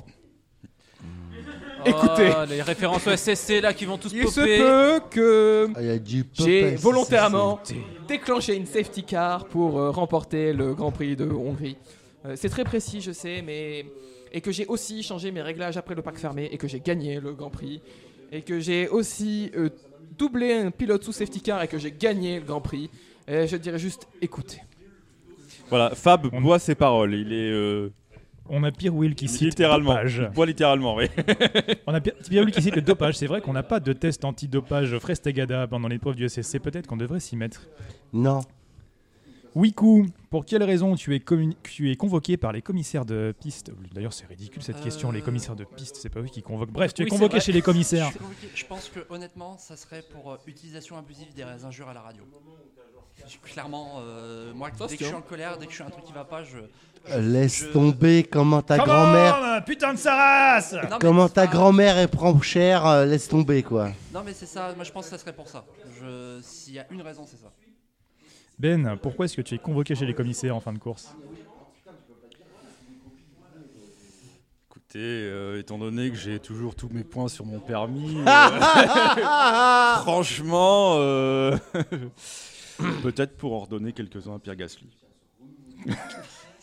Écoutez. 1.85 2.33
Oh, 2.37 2.45
les 2.49 2.63
références 2.63 3.07
au 3.07 3.15
SSC 3.17 3.61
là 3.61 3.73
qui 3.73 3.85
vont 3.85 3.97
tous 3.97 4.13
Il 4.13 4.27
se 4.27 4.41
popper. 4.41 4.59
peut 4.59 5.01
que 5.11 5.69
Ah, 5.77 6.43
j'ai 6.45 6.75
volontairement 6.75 7.61
déclenché 8.09 8.57
une 8.57 8.67
safety 8.67 9.05
car 9.05 9.47
pour 9.47 9.79
euh, 9.79 9.91
remporter 9.91 10.53
le 10.53 10.75
Grand 10.75 10.91
Prix 10.91 11.15
de 11.15 11.29
Hongrie. 11.31 11.77
Euh, 12.25 12.35
c'est 12.37 12.49
très 12.49 12.65
précis, 12.65 13.01
je 13.01 13.13
sais, 13.13 13.41
mais 13.43 13.87
et 14.33 14.41
que 14.41 14.51
j'ai 14.51 14.67
aussi 14.67 15.05
changé 15.05 15.31
mes 15.31 15.43
réglages 15.43 15.77
après 15.77 15.95
le 15.95 16.03
parc 16.03 16.17
fermé 16.19 16.49
et 16.51 16.59
que 16.59 16.67
j'ai 16.67 16.81
gagné 16.81 17.21
le 17.21 17.35
Grand 17.35 17.51
Prix 17.51 17.81
et 18.33 18.43
que 18.43 18.59
j'ai 18.59 18.89
aussi 18.89 19.53
euh, 19.57 19.69
doublé 20.19 20.53
un 20.55 20.71
pilote 20.71 21.03
sous 21.05 21.13
safety 21.13 21.41
car 21.41 21.63
et 21.63 21.69
que 21.69 21.79
j'ai 21.79 21.93
gagné 21.93 22.39
le 22.41 22.45
Grand 22.47 22.61
Prix. 22.61 22.91
Et 23.29 23.47
je 23.47 23.57
dirais 23.57 23.79
juste 23.79 24.07
écoutez. 24.23 24.61
Voilà, 25.69 25.91
Fab 25.95 26.29
On- 26.33 26.41
boit 26.41 26.59
ses 26.59 26.75
paroles. 26.75 27.15
Il 27.15 27.33
est 27.33 27.51
euh, 27.51 27.91
On 28.49 28.63
a 28.63 28.71
Pierre 28.71 28.95
Will 28.95 29.15
qui 29.17 29.27
cite 29.29 29.43
littéralement. 29.43 29.95
dopage. 29.95 30.23
Il 30.31 30.35
boit 30.35 30.47
littéralement, 30.47 30.95
oui. 30.95 31.07
On 31.89 31.95
a 31.95 32.01
Pierre 32.01 32.15
Pierre 32.29 32.45
Will 32.45 32.55
qui 32.55 32.63
cite 32.63 32.77
le 32.77 32.83
dopage. 32.83 33.17
C'est 33.17 33.27
vrai 33.27 33.41
qu'on 33.41 33.53
n'a 33.53 33.65
pas 33.65 33.81
de 33.81 33.93
test 33.93 34.25
anti-dopage 34.25 34.97
Frestegada 34.99 35.67
pendant 35.67 35.89
l'épreuve 35.89 36.15
du 36.15 36.29
SSC. 36.29 36.61
Peut-être 36.61 36.87
qu'on 36.87 36.97
devrait 36.97 37.19
s'y 37.21 37.35
mettre. 37.37 37.67
Non. 38.13 38.41
Wiku, 39.61 40.05
pour 40.29 40.45
quelle 40.45 40.63
raison 40.63 40.95
tu 40.97 41.15
es, 41.15 41.19
communi- 41.19 41.57
tu 41.63 41.91
es 41.91 41.97
convoqué 41.97 42.37
par 42.37 42.53
les 42.53 42.61
commissaires 42.61 43.07
de 43.07 43.35
piste? 43.41 43.71
D'ailleurs, 43.95 44.13
c'est 44.13 44.27
ridicule 44.27 44.63
cette 44.63 44.77
Euh, 44.77 44.83
question. 44.83 45.11
Les 45.11 45.23
commissaires 45.23 45.57
de 45.57 45.65
piste, 45.65 45.97
c'est 45.97 46.11
pas 46.11 46.21
eux 46.21 46.27
qui 46.27 46.43
convoquent. 46.43 46.71
Bref, 46.73 46.93
tu 46.93 47.01
es 47.01 47.05
Oui, 47.07 47.11
convoqué 47.11 47.41
chez 47.41 47.53
les 47.53 47.63
commissaires. 47.63 48.11
Je, 48.55 48.65
pense 48.67 48.91
que 48.91 49.01
honnêtement, 49.09 49.57
ça 49.57 49.75
serait 49.77 50.03
pour 50.13 50.31
euh, 50.33 50.37
utilisation 50.47 50.99
abusive 50.99 51.33
des 51.35 51.43
injures 51.65 51.89
à 51.89 51.95
la 51.95 52.03
radio. 52.03 52.23
Je- 53.27 53.39
Clairement, 53.51 53.95
euh, 54.01 54.53
moi, 54.53 54.69
dès 54.71 54.95
que 54.95 55.01
je 55.01 55.07
suis 55.07 55.15
en 55.15 55.23
colère, 55.23 55.57
dès 55.57 55.65
que 55.65 55.71
je 55.73 55.77
suis 55.77 55.85
un 55.85 55.89
truc 55.91 56.05
qui 56.05 56.13
va 56.13 56.25
pas, 56.27 56.43
je. 56.43 56.59
Euh, 57.09 57.21
Laisse 57.23 57.61
Je- 57.65 57.73
tomber 57.73 58.25
comment 58.25 58.61
ta 58.61 58.77
grand-mère. 58.77 59.63
putain 59.65 59.95
de 59.95 59.99
sa 59.99 60.15
race 60.17 60.75
Non, 60.91 60.99
Comment 61.01 61.31
ta 61.31 61.47
grand-mère 61.47 61.97
elle 61.97 62.09
prend 62.09 62.39
cher, 62.43 62.85
euh, 62.85 63.07
laisse 63.07 63.27
tomber 63.29 63.63
quoi. 63.63 63.91
Non, 64.13 64.21
mais 64.23 64.35
c'est 64.35 64.45
ça. 64.45 64.75
Moi, 64.75 64.85
je 64.85 64.93
pense 64.93 65.05
que 65.07 65.11
ça 65.13 65.19
serait 65.19 65.33
pour 65.33 65.49
ça. 65.49 65.65
Je... 65.99 66.41
S'il 66.43 66.75
y 66.75 66.79
a 66.79 66.87
une 66.91 67.01
raison, 67.01 67.25
c'est 67.27 67.39
ça. 67.39 67.51
Ben, 68.59 68.97
pourquoi 68.97 69.27
est-ce 69.27 69.37
que 69.37 69.43
tu 69.43 69.55
es 69.55 69.59
convoqué 69.59 69.95
chez 69.95 70.07
les 70.07 70.15
commissaires 70.15 70.57
en 70.57 70.61
fin 70.61 70.73
de 70.73 70.79
course? 70.79 71.15
Écoutez, 74.71 74.99
euh, 74.99 75.61
étant 75.61 75.77
donné 75.79 76.11
que 76.11 76.17
j'ai 76.17 76.39
toujours 76.39 76.75
tous 76.75 76.89
mes 76.89 77.05
points 77.05 77.29
sur 77.29 77.45
mon 77.45 77.59
permis, 77.61 78.17
euh, 78.27 79.97
franchement, 79.99 80.95
euh, 80.97 81.57
peut-être 83.03 83.37
pour 83.37 83.53
en 83.55 83.61
redonner 83.61 83.93
quelques-uns 83.93 84.37
à 84.37 84.39
Pierre 84.39 84.57
Gasly. 84.57 84.89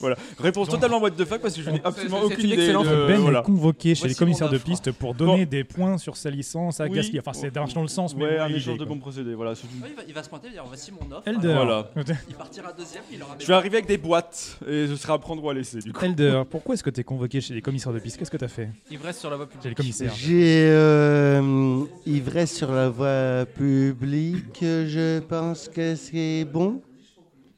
voilà, 0.04 0.18
réponse 0.40 0.68
Donc- 0.68 0.76
totalement 0.80 1.00
what 1.02 1.12
the 1.12 1.26
fuck 1.26 1.42
parce 1.42 1.56
que 1.56 1.62
je 1.62 1.70
n'ai 1.70 1.82
absolument 1.84 2.18
c'est- 2.22 2.28
c'est 2.28 2.34
aucune 2.34 2.46
une 2.46 2.52
idée. 2.54 2.62
excellente- 2.64 2.86
de- 2.88 3.08
Ben 3.08 3.20
voilà. 3.20 3.40
est 3.40 3.44
convoqué 3.44 3.96
chez 3.96 4.02
Voici 4.02 4.14
les 4.14 4.18
commissaires 4.20 4.50
de 4.50 4.58
piste 4.58 4.92
pour 4.92 5.14
donner 5.16 5.46
Bon. 5.46 5.50
des 5.50 5.64
points 5.64 5.98
sur 5.98 6.18
sa 6.18 6.30
licence 6.30 6.80
à 6.80 6.86
Oui. 6.86 6.92
Gasly. 6.96 7.20
Enfin, 7.20 7.34
c'est 7.34 7.52
dans 7.52 7.82
le 7.82 7.88
sens, 7.88 8.16
mais 8.16 8.26
Ouais, 8.26 8.38
un 8.40 8.50
échange 8.50 8.78
de 8.78 8.86
bons 8.86 8.98
procédés. 9.00 9.34
Voilà. 9.34 9.52
Ouais, 9.52 9.58
il, 9.90 9.96
va, 9.96 10.02
il 10.10 10.14
va 10.14 10.24
se 10.24 10.30
pointer 10.30 10.48
et 10.50 10.52
dire 10.52 10.64
voici 10.68 10.92
mon 10.92 11.16
offre. 11.16 11.28
Elder. 11.28 11.54
Voilà. 11.54 11.90
Il 12.30 12.36
partira 12.36 12.72
deuxième, 12.74 13.04
il 13.12 13.22
aura 13.24 13.36
Je 13.40 13.46
vais 13.48 13.54
arriver 13.54 13.78
avec 13.78 13.88
des 13.88 13.98
boîtes 13.98 14.58
et 14.68 14.88
ce 14.88 14.96
sera 14.96 15.14
à 15.14 15.18
prendre 15.20 15.44
ou 15.44 15.50
à 15.50 15.54
laisser 15.54 15.80
du 15.80 15.94
coup. 15.94 16.04
Elder, 16.06 16.44
pourquoi 16.50 16.76
est-ce 16.76 16.84
que 16.84 16.90
tu 16.90 17.00
es 17.00 17.04
convoqué 17.04 17.40
chez 17.42 17.54
les 17.54 17.62
commissaires 17.62 17.94
de 17.94 18.00
piste? 18.00 18.18
Qu'est-ce 18.18 18.32
que 18.32 18.38
tu 18.38 18.44
as 18.46 18.50
fait 18.50 18.70
Ivresse 18.92 19.20
sur 19.20 19.30
la 19.30 19.38
voie 19.38 19.46
Chez 19.48 19.54
les 19.70 19.76
publique. 19.76 19.78
commissaires. 19.78 20.14
J'ai 20.16 20.68
euh, 20.70 21.84
ivresse 22.06 22.56
sur 22.56 22.72
la 22.72 22.90
voie 22.90 23.46
publique, 23.46 24.60
je 24.62 25.20
pense 25.20 25.70
que 25.70 25.96
c'est 25.96 26.46
bon. 26.46 26.82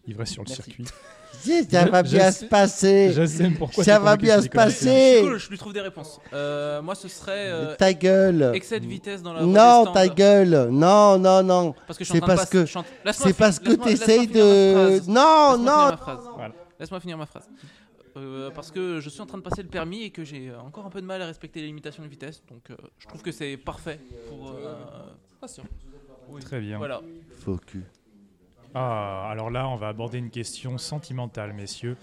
Ivresse 0.07 0.29
sur 0.31 0.43
le 0.43 0.47
Merci. 0.49 0.61
circuit. 0.63 0.85
Si, 1.45 1.63
ça 1.69 1.85
Je- 1.85 1.91
va 1.91 2.03
je 2.03 2.09
bien 2.11 2.31
se 2.31 2.45
passer. 2.45 3.11
Je 3.13 3.25
sais 3.25 3.49
pourquoi 3.51 3.83
Ça 3.83 3.99
va 3.99 4.17
bien 4.17 4.41
se 4.41 4.47
passer. 4.49 5.19
Cool, 5.21 5.37
je 5.37 5.49
lui 5.49 5.57
trouve 5.57 5.73
des 5.73 5.81
réponses. 5.81 6.19
Euh, 6.33 6.81
moi, 6.81 6.95
ce 6.95 7.07
serait 7.07 7.49
euh, 7.51 7.75
Ta 7.75 7.93
gueule. 7.93 8.51
excès 8.53 8.79
de 8.79 8.85
vitesse 8.87 9.21
dans 9.21 9.33
la 9.33 9.43
voie 9.43 9.47
Non, 9.85 9.91
ta 9.91 10.07
gueule. 10.07 10.67
Non, 10.71 11.17
non, 11.19 11.43
non. 11.43 11.75
Parce 11.87 11.97
que 11.99 12.03
je 12.03 12.09
suis 12.11 12.17
C'est 12.19 12.23
en 12.23 12.25
train 12.25 12.33
de 12.35 12.39
parce 12.39 12.49
passer- 12.49 12.65
que- 13.05 13.11
C'est 13.29 13.37
parce 13.37 13.59
que 13.59 13.73
tu 13.73 13.89
essayes 13.89 14.27
de. 14.27 14.73
phrase. 14.73 15.07
Non, 15.07 15.57
non. 15.57 15.91
Laisse-moi 16.79 16.99
finir 16.99 17.17
ma 17.17 17.25
phrase. 17.25 17.47
Euh, 18.17 18.49
parce 18.55 18.71
que 18.71 18.99
je 19.01 19.09
suis 19.09 19.19
en 19.21 19.25
train 19.25 19.37
de 19.37 19.43
passer 19.43 19.61
le 19.61 19.67
permis 19.67 20.03
et 20.03 20.09
que 20.09 20.23
j'ai 20.23 20.49
euh, 20.49 20.59
encore 20.61 20.85
un 20.85 20.89
peu 20.89 21.01
de 21.01 21.05
mal 21.05 21.21
à 21.21 21.25
respecter 21.25 21.59
les 21.59 21.67
limitations 21.67 22.01
de 22.01 22.07
vitesse. 22.07 22.41
Donc 22.49 22.69
euh, 22.71 22.75
je 22.97 23.07
trouve 23.07 23.21
que 23.21 23.31
c'est 23.33 23.57
parfait 23.57 23.99
pour. 24.29 24.51
euh, 24.51 24.73
patient. 25.41 25.63
Oui. 26.29 26.41
Très 26.41 26.61
bien. 26.61 26.77
Voilà. 26.77 27.01
Faux 27.43 27.57
cul. 27.57 27.83
Ah, 28.77 29.29
alors 29.29 29.49
là, 29.49 29.69
on 29.69 29.77
va 29.77 29.87
aborder 29.87 30.17
une 30.17 30.29
question 30.29 30.77
sentimentale, 30.77 31.53
messieurs. 31.53 31.95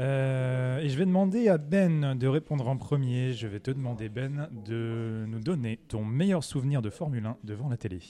Euh, 0.00 0.78
et 0.78 0.88
je 0.88 0.96
vais 0.96 1.04
demander 1.04 1.48
à 1.48 1.58
Ben 1.58 2.14
de 2.14 2.26
répondre 2.26 2.66
en 2.66 2.78
premier. 2.78 3.34
Je 3.34 3.46
vais 3.46 3.60
te 3.60 3.70
demander, 3.70 4.08
Ben, 4.08 4.48
de 4.64 5.26
nous 5.28 5.38
donner 5.38 5.76
ton 5.88 6.02
meilleur 6.02 6.42
souvenir 6.42 6.80
de 6.80 6.88
Formule 6.88 7.26
1 7.26 7.36
devant 7.44 7.68
la 7.68 7.76
télé. 7.76 8.00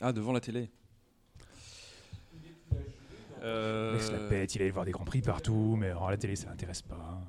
Ah, 0.00 0.12
devant 0.12 0.32
la 0.32 0.40
télé. 0.40 0.70
Euh, 3.42 3.94
Laisse 3.94 4.12
la 4.12 4.28
bête, 4.28 4.54
il 4.54 4.62
allait 4.62 4.70
voir 4.70 4.84
des 4.84 4.92
grands 4.92 5.04
prix 5.04 5.20
partout, 5.20 5.74
mais 5.76 5.90
alors, 5.90 6.06
à 6.06 6.12
la 6.12 6.16
télé, 6.16 6.36
ça 6.36 6.48
l'intéresse 6.48 6.82
pas. 6.82 7.20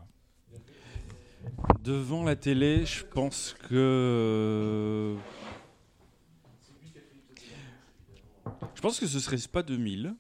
Devant 1.84 2.24
la 2.24 2.36
télé, 2.36 2.86
je 2.86 3.04
pense 3.04 3.56
que. 3.68 5.16
Je 8.76 8.82
pense 8.82 9.00
que 9.00 9.08
ce 9.08 9.20
serait 9.20 9.38
pas 9.52 9.64
2000. 9.64 10.16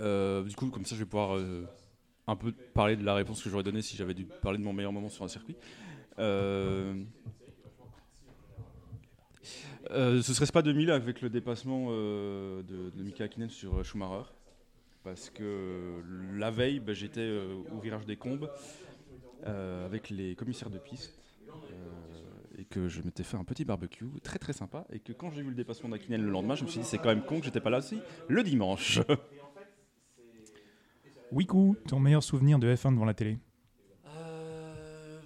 Euh, 0.00 0.42
du 0.42 0.54
coup, 0.54 0.68
comme 0.70 0.84
ça, 0.84 0.94
je 0.94 1.00
vais 1.00 1.06
pouvoir 1.06 1.36
euh, 1.36 1.64
un 2.26 2.36
peu 2.36 2.52
parler 2.52 2.96
de 2.96 3.04
la 3.04 3.14
réponse 3.14 3.42
que 3.42 3.50
j'aurais 3.50 3.62
donnée 3.62 3.82
si 3.82 3.96
j'avais 3.96 4.14
dû 4.14 4.24
parler 4.24 4.58
de 4.58 4.64
mon 4.64 4.72
meilleur 4.72 4.92
moment 4.92 5.08
sur 5.08 5.24
un 5.24 5.28
circuit. 5.28 5.56
Euh, 6.18 6.94
ce 9.90 10.34
serait 10.34 10.46
pas 10.46 10.62
2000 10.62 10.90
avec 10.90 11.20
le 11.20 11.30
dépassement 11.30 11.90
de, 11.90 12.62
de 12.62 13.02
Mika 13.02 13.24
Hakkinen 13.24 13.50
sur 13.50 13.84
Schumacher. 13.84 14.30
Parce 15.04 15.30
que 15.30 16.02
la 16.34 16.50
veille, 16.50 16.80
bah, 16.80 16.92
j'étais 16.92 17.38
au 17.70 17.78
virage 17.78 18.06
des 18.06 18.16
Combes 18.16 18.50
avec 19.44 20.10
les 20.10 20.34
commissaires 20.34 20.70
de 20.70 20.78
piste 20.78 21.16
que 22.68 22.88
je 22.88 23.02
m'étais 23.02 23.22
fait 23.22 23.36
un 23.36 23.44
petit 23.44 23.64
barbecue 23.64 24.06
très 24.22 24.38
très 24.38 24.52
sympa 24.52 24.84
et 24.90 25.00
que 25.00 25.12
quand 25.12 25.30
j'ai 25.30 25.42
vu 25.42 25.48
le 25.50 25.54
dépassement 25.54 25.88
d'Akinel 25.88 26.22
le 26.22 26.30
lendemain, 26.30 26.54
je 26.54 26.64
me 26.64 26.68
suis 26.68 26.80
dit 26.80 26.86
c'est 26.86 26.98
quand 26.98 27.08
même 27.08 27.24
con 27.24 27.38
que 27.40 27.44
j'étais 27.46 27.60
pas 27.60 27.70
là 27.70 27.78
aussi 27.78 28.00
le 28.28 28.42
dimanche. 28.42 29.00
Wiku, 31.32 31.76
ton 31.88 31.98
meilleur 31.98 32.22
souvenir 32.22 32.58
de 32.58 32.72
F1 32.74 32.92
devant 32.92 33.04
la 33.04 33.14
télé? 33.14 33.38
Euh, 34.06 35.20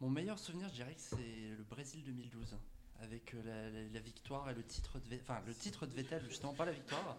Mon 0.00 0.10
meilleur 0.10 0.38
souvenir, 0.38 0.68
je 0.68 0.74
dirais 0.74 0.94
que 0.94 1.00
c'est 1.00 1.16
le 1.56 1.64
Brésil 1.68 2.02
2012, 2.04 2.56
avec 3.02 3.34
euh, 3.34 3.42
la, 3.44 3.70
la- 3.70 3.88
la 3.92 4.00
victoire 4.00 4.48
et 4.50 4.54
le 4.54 4.62
titre 4.62 4.98
de, 4.98 5.16
enfin 5.20 5.40
le 5.46 5.54
titre 5.54 5.86
de 5.86 5.94
Vettel, 5.94 6.22
justement 6.28 6.52
pas 6.54 6.64
la 6.64 6.72
victoire, 6.72 7.16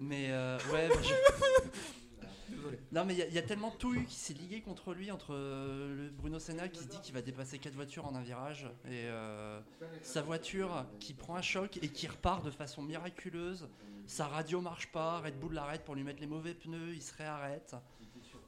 mais 0.00 0.30
euh, 0.30 0.58
ouais. 0.72 0.88
bah, 0.88 0.94
je- 1.02 2.24
Non 2.92 3.04
mais 3.04 3.14
il 3.14 3.18
y 3.18 3.22
a- 3.22 3.26
il 3.26 3.34
y, 3.34 3.38
a 3.38 3.42
tellement 3.42 3.70
tout 3.70 3.94
eu 3.94 4.04
qui 4.06 4.14
s'est 4.14 4.32
ligué 4.32 4.62
contre 4.62 4.94
lui, 4.94 5.10
entre 5.10 5.34
euh, 5.34 5.94
le 6.04 6.10
Bruno 6.10 6.38
Senna 6.38 6.68
qui 6.68 6.82
se 6.82 6.88
dit 6.88 6.98
qu'il 7.02 7.12
va 7.14 7.20
dépasser 7.22 7.58
quatre 7.58 7.74
voitures 7.74 8.06
en 8.06 8.14
un 8.14 8.22
virage 8.22 8.64
et 8.86 9.04
euh, 9.06 9.60
sa 10.02 10.22
voiture 10.22 10.86
qui 10.98 11.12
prend 11.12 11.36
un 11.36 11.42
choc 11.42 11.78
et 11.82 11.88
qui 11.88 12.06
repart 12.08 12.44
de 12.44 12.50
façon 12.50 12.82
miraculeuse. 12.82 13.68
Sa 14.06 14.26
radio 14.26 14.62
marche 14.62 14.90
pas, 14.90 15.20
Red 15.20 15.38
Bull 15.38 15.52
l'arrête 15.52 15.84
pour 15.84 15.94
lui 15.94 16.02
mettre 16.04 16.20
les 16.20 16.26
mauvais 16.26 16.54
pneus, 16.54 16.94
il 16.94 17.02
se 17.02 17.14
réarrête. 17.14 17.76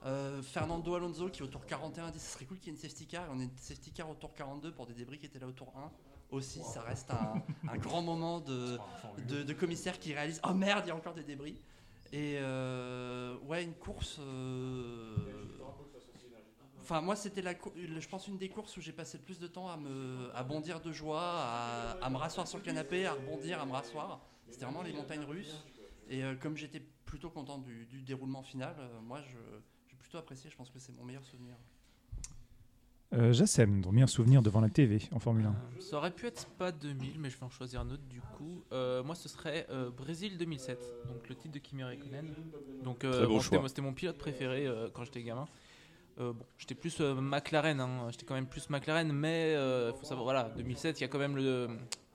Euh, 0.07 0.41
Fernando 0.43 0.95
Alonso 0.95 1.29
qui 1.29 1.43
au 1.43 1.47
tour 1.47 1.67
41 1.67 2.11
dit 2.11 2.19
ce 2.19 2.33
serait 2.33 2.47
cool 2.47 2.59
qu'il 2.59 2.69
y 2.69 2.71
ait 2.71 2.75
une 2.77 2.81
safety 2.81 3.07
car 3.07 3.27
et 3.27 3.29
on 3.31 3.39
a 3.39 3.43
une 3.43 3.59
safety 3.59 3.93
car 3.93 4.09
au 4.09 4.15
tour 4.15 4.33
42 4.33 4.73
pour 4.73 4.87
des 4.87 4.95
débris 4.95 5.19
qui 5.19 5.27
étaient 5.27 5.39
là 5.39 5.47
au 5.47 5.53
tour 5.53 5.71
1 5.77 5.91
aussi 6.31 6.63
ça 6.63 6.83
reste 6.83 7.11
un, 7.11 7.43
un 7.69 7.77
grand 7.77 8.03
moment 8.03 8.41
de, 8.41 8.79
de, 9.29 9.43
de 9.43 9.53
commissaire 9.53 9.99
qui 9.99 10.15
réalise 10.15 10.41
oh 10.49 10.55
merde 10.55 10.85
il 10.87 10.89
y 10.89 10.91
a 10.91 10.97
encore 10.97 11.15
des 11.15 11.25
débris. 11.25 11.61
Et 12.13 12.37
euh, 12.39 13.37
ouais 13.47 13.63
une 13.63 13.75
course 13.75 14.19
euh, 14.19 15.15
enfin 16.81 17.01
moi 17.01 17.15
c'était 17.17 17.43
la 17.43 17.53
je 17.77 18.09
pense 18.09 18.27
une 18.27 18.37
des 18.39 18.49
courses 18.49 18.77
où 18.77 18.81
j'ai 18.81 18.93
passé 18.93 19.19
le 19.19 19.23
plus 19.25 19.39
de 19.39 19.47
temps 19.47 19.69
à 19.69 19.77
me 19.77 20.31
à 20.35 20.43
bondir 20.43 20.81
de 20.81 20.93
joie 20.93 21.23
à, 21.23 21.91
à 22.03 22.11
me 22.11 22.17
rasseoir 22.17 22.49
sur 22.49 22.59
le 22.59 22.65
canapé 22.65 23.07
à 23.07 23.13
rebondir 23.13 23.61
à 23.61 23.67
me 23.67 23.73
rasseoir. 23.73 24.21
C'était 24.51 24.65
vraiment 24.65 24.83
les 24.83 24.93
montagnes 24.93 25.25
russes. 25.25 25.65
Et 26.09 26.25
euh, 26.25 26.35
comme 26.35 26.57
j'étais 26.57 26.81
plutôt 27.07 27.31
content 27.31 27.59
du, 27.59 27.87
du 27.87 28.03
déroulement 28.03 28.43
final 28.43 28.75
moi 29.03 29.21
j'ai 29.23 29.97
plutôt 29.97 30.19
apprécié. 30.19 30.51
Je 30.51 30.57
pense 30.57 30.71
que 30.71 30.79
c'est 30.81 30.93
mon 30.93 31.05
meilleur 31.05 31.25
souvenir 31.25 31.55
euh, 33.13 33.33
Jassem, 33.33 33.83
ton 33.83 33.93
meilleur 33.93 34.09
souvenir 34.09 34.41
devant 34.43 34.61
la 34.61 34.69
TV 34.69 35.01
en 35.13 35.19
Formule 35.19 35.47
1 35.47 35.49
Euh, 35.49 35.81
Ça 35.81 35.97
aurait 35.97 36.11
pu 36.13 36.27
être 36.27 36.39
Spa 36.41 36.71
2000, 36.73 37.19
mais 37.19 37.29
je 37.31 37.37
vais 37.39 37.45
en 37.45 37.51
choisir 37.51 37.81
un 37.81 37.91
autre 37.91 38.03
du 38.09 38.21
coup. 38.21 38.63
Euh, 38.73 39.03
moi, 39.03 39.15
ce 39.15 39.29
serait 39.29 39.67
euh, 39.71 39.91
Brésil 39.91 40.39
2007, 40.39 40.79
donc 41.09 41.29
le 41.29 41.35
titre 41.35 41.55
de 41.55 41.59
Kimi 41.59 41.83
Räikkönen. 41.83 42.33
Donc, 42.85 43.05
euh, 43.05 43.27
bon, 43.27 43.41
c'était 43.41 43.83
mon 43.83 43.93
pilote 43.93 44.17
préféré 44.19 44.67
euh, 44.67 44.89
quand 44.93 45.05
j'étais 45.05 45.23
gamin. 45.23 45.47
Euh, 46.21 46.33
bon, 46.33 46.45
j'étais 46.59 46.75
plus 46.75 47.01
euh, 47.01 47.15
McLaren, 47.15 47.81
hein, 47.81 48.09
j'étais 48.11 48.27
quand 48.27 48.35
même 48.35 48.47
plus 48.49 48.69
McLaren, 48.71 49.11
mais 49.13 49.53
il 49.55 49.93
faut 49.99 50.05
savoir, 50.05 50.25
voilà, 50.25 50.51
2007, 50.57 51.01
il 51.01 51.03
y 51.03 51.05
a 51.05 51.09
quand 51.09 51.19
même 51.19 51.37
le, 51.37 51.69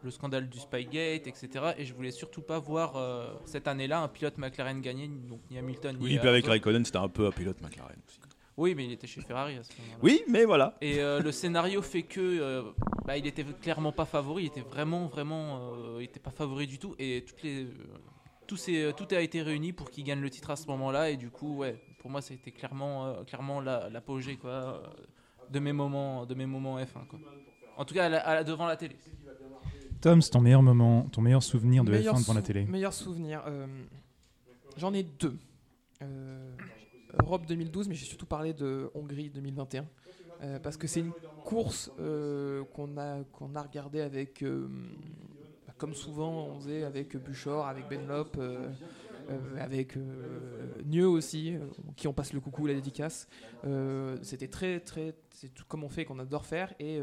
le 0.04 0.12
scandale 0.12 0.48
du 0.50 0.60
Spygate, 0.60 1.28
etc. 1.28 1.74
Et 1.78 1.86
je 1.86 1.94
voulais 1.94 2.12
surtout 2.12 2.42
pas 2.42 2.60
voir 2.60 2.96
euh, 2.96 3.34
cette 3.46 3.68
année-là 3.68 4.02
un 4.02 4.08
pilote 4.08 4.38
McLaren 4.38 4.80
gagner, 4.82 5.08
donc 5.08 5.42
ni 5.50 5.58
Hamilton 5.58 5.98
Oui, 6.00 6.12
ni 6.14 6.20
puis 6.20 6.28
avec 6.30 6.44
Alonso. 6.46 6.52
Raikkonen, 6.52 6.86
c'était 6.86 6.98
un 7.00 7.10
peu 7.10 7.26
un 7.28 7.32
pilote 7.32 7.60
McLaren 7.62 7.98
aussi. 8.08 8.20
Oui, 8.57 8.73
mais 8.73 8.86
il 8.86 8.91
était 8.94 9.07
chez 9.07 9.19
Ferrari 9.22 9.57
à 9.57 9.64
ce 9.64 9.72
moment-là. 9.82 9.99
Oui, 10.02 10.23
mais 10.30 10.45
voilà. 10.45 10.77
Et 10.82 10.99
euh, 10.99 11.19
le 11.22 11.32
scénario 11.34 11.82
fait 11.82 12.03
que 12.03 12.22
euh, 12.22 12.61
bah, 13.06 13.18
il 13.18 13.27
était 13.27 13.44
clairement 13.44 13.91
pas 13.91 14.06
favori, 14.06 14.44
il 14.44 14.48
était 14.48 14.61
vraiment 14.61 15.07
vraiment 15.07 15.73
euh, 15.73 15.98
il 15.99 16.06
était 16.06 16.22
pas 16.22 16.32
favori 16.32 16.65
du 16.65 16.80
tout 16.80 16.95
et 16.98 17.26
toutes 17.27 17.44
les 17.44 17.64
euh, 17.65 17.69
tout, 18.48 18.56
s'est- 18.57 18.94
tout 18.95 19.07
a 19.11 19.19
été 19.19 19.41
réuni 19.41 19.73
pour 19.73 19.90
qu'il 19.91 20.03
gagne 20.06 20.22
le 20.22 20.30
titre 20.30 20.52
à 20.52 20.56
ce 20.56 20.68
moment-là 20.68 21.10
et 21.10 21.18
du 21.18 21.30
coup 21.32 21.57
ouais 21.57 21.82
pour 21.99 22.10
moi 22.11 22.22
ça 22.22 22.34
a 22.34 22.36
été 22.36 22.52
clairement 22.52 23.07
euh, 23.07 23.23
clairement 23.26 23.60
la- 23.60 23.90
l'apogée 23.90 24.38
quoi 24.38 24.49
euh, 24.52 24.80
de 25.49 25.60
mes 25.60 25.73
moments 25.73 26.26
de 26.26 26.34
mes 26.36 26.45
moments 26.45 26.80
F1 26.80 27.07
quoi. 27.10 27.19
En 27.76 27.84
tout 27.84 27.94
cas 27.94 28.06
à 28.06 28.10
la- 28.10 28.19
à 28.26 28.36
la- 28.36 28.44
devant 28.45 28.68
la 28.68 28.77
télé. 28.77 28.95
Tom, 30.02 30.22
c'est 30.22 30.30
ton 30.32 30.40
meilleur 30.41 30.61
moment, 30.61 31.03
ton 31.11 31.22
meilleur 31.22 31.41
souvenir 31.44 31.84
de 31.84 31.91
Meilleur 31.91 32.15
F1 32.15 32.22
devant 32.22 32.34
la 32.36 32.41
télé 32.41 32.64
Meilleur 32.65 32.94
souvenir. 32.94 33.41
euh, 33.48 33.65
J'en 34.77 34.94
ai 34.94 35.03
deux. 35.03 35.38
Euh, 36.03 36.56
Europe 37.22 37.46
2012, 37.48 37.88
mais 37.88 37.96
j'ai 37.96 38.06
surtout 38.06 38.26
parlé 38.26 38.54
de 38.54 38.90
Hongrie 38.94 39.30
2021. 39.30 39.86
euh, 40.42 40.60
parce 40.60 40.76
que 40.78 40.86
c'est 40.88 41.00
une 41.00 41.14
course 41.46 41.92
euh, 42.00 42.64
qu'on 42.74 42.98
a, 42.98 43.20
a 43.56 43.62
regardé 43.62 44.02
avec, 44.02 44.44
euh, 44.44 44.68
bah, 45.66 45.74
comme 45.78 45.94
souvent 45.94 46.48
on 46.48 46.60
faisait 46.60 46.84
avec 46.84 47.16
Buchor, 47.18 47.66
avec 47.68 47.88
Benlop, 47.90 48.32
avec 49.60 49.98
Nieu 50.86 51.08
aussi, 51.08 51.56
qui 51.96 52.08
on 52.08 52.14
passe 52.14 52.34
le 52.34 52.40
coucou, 52.40 52.68
la 52.68 52.74
dédicace. 52.74 53.28
C'était 54.22 54.48
très, 54.50 54.80
très, 54.82 55.16
c'est 55.32 55.54
tout 55.54 55.64
comme 55.68 55.84
on 55.84 55.90
fait, 55.90 56.06
qu'on 56.06 56.20
adore 56.20 56.46
faire. 56.46 56.74
Et 56.80 57.00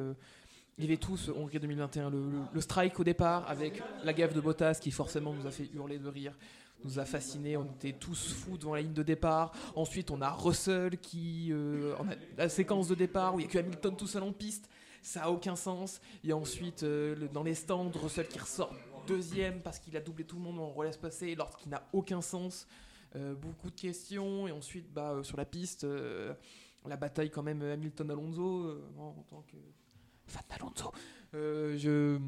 il 0.78 0.90
tout 0.98 1.16
ce 1.16 1.30
Hongrie 1.30 1.58
2021, 1.58 2.10
le, 2.10 2.18
le- 2.18 2.38
le 2.52 2.60
strike 2.60 2.98
au 3.00 3.04
départ 3.04 3.48
avec 3.48 3.82
la 4.04 4.12
gaffe 4.12 4.34
de 4.34 4.40
Bottas 4.40 4.78
qui 4.80 4.90
forcément 4.90 5.32
nous 5.32 5.46
a 5.46 5.50
fait 5.50 5.68
hurler 5.74 5.98
de 5.98 6.08
rire, 6.08 6.36
nous 6.84 6.98
a 6.98 7.04
fascinés, 7.04 7.56
on 7.56 7.64
était 7.64 7.92
tous 7.92 8.32
fous 8.32 8.58
devant 8.58 8.74
la 8.74 8.82
ligne 8.82 8.92
de 8.92 9.02
départ. 9.02 9.52
Ensuite, 9.74 10.10
on 10.10 10.20
a 10.20 10.30
Russell 10.30 10.98
qui, 10.98 11.48
euh, 11.52 11.94
la 12.36 12.48
séquence 12.48 12.88
de 12.88 12.94
départ 12.94 13.34
où 13.34 13.40
il 13.40 13.44
n'y 13.44 13.48
a 13.48 13.52
que 13.52 13.58
Hamilton 13.58 13.96
tout 13.96 14.06
seul 14.06 14.22
en 14.22 14.32
piste, 14.32 14.68
ça 15.02 15.24
a 15.24 15.30
aucun 15.30 15.56
sens. 15.56 16.00
Et 16.24 16.32
ensuite, 16.32 16.82
euh, 16.82 17.28
dans 17.32 17.42
les 17.42 17.54
stands, 17.54 17.90
Russell 17.94 18.28
qui 18.28 18.38
ressort 18.38 18.74
deuxième 19.06 19.60
parce 19.62 19.80
qu'il 19.80 19.96
a 19.96 20.00
doublé 20.00 20.24
tout 20.24 20.36
le 20.36 20.42
monde 20.42 20.60
en 20.60 20.70
relais 20.70 20.90
passé, 21.00 21.34
lorsqu'il 21.34 21.70
n'a 21.70 21.82
aucun 21.92 22.20
sens. 22.20 22.66
Euh, 23.14 23.34
beaucoup 23.34 23.68
de 23.68 23.78
questions 23.78 24.48
et 24.48 24.52
ensuite 24.52 24.90
bah, 24.90 25.18
sur 25.22 25.36
la 25.36 25.44
piste 25.44 25.86
la 26.86 26.96
bataille 26.96 27.30
quand 27.30 27.42
même 27.42 27.62
Hamilton-Alonso 27.62 28.80
en 28.98 29.22
tant 29.28 29.42
que 29.42 29.56
fan 30.26 30.42
d'Alonso 30.48 30.92
euh, 31.34 31.76
je 31.78 32.18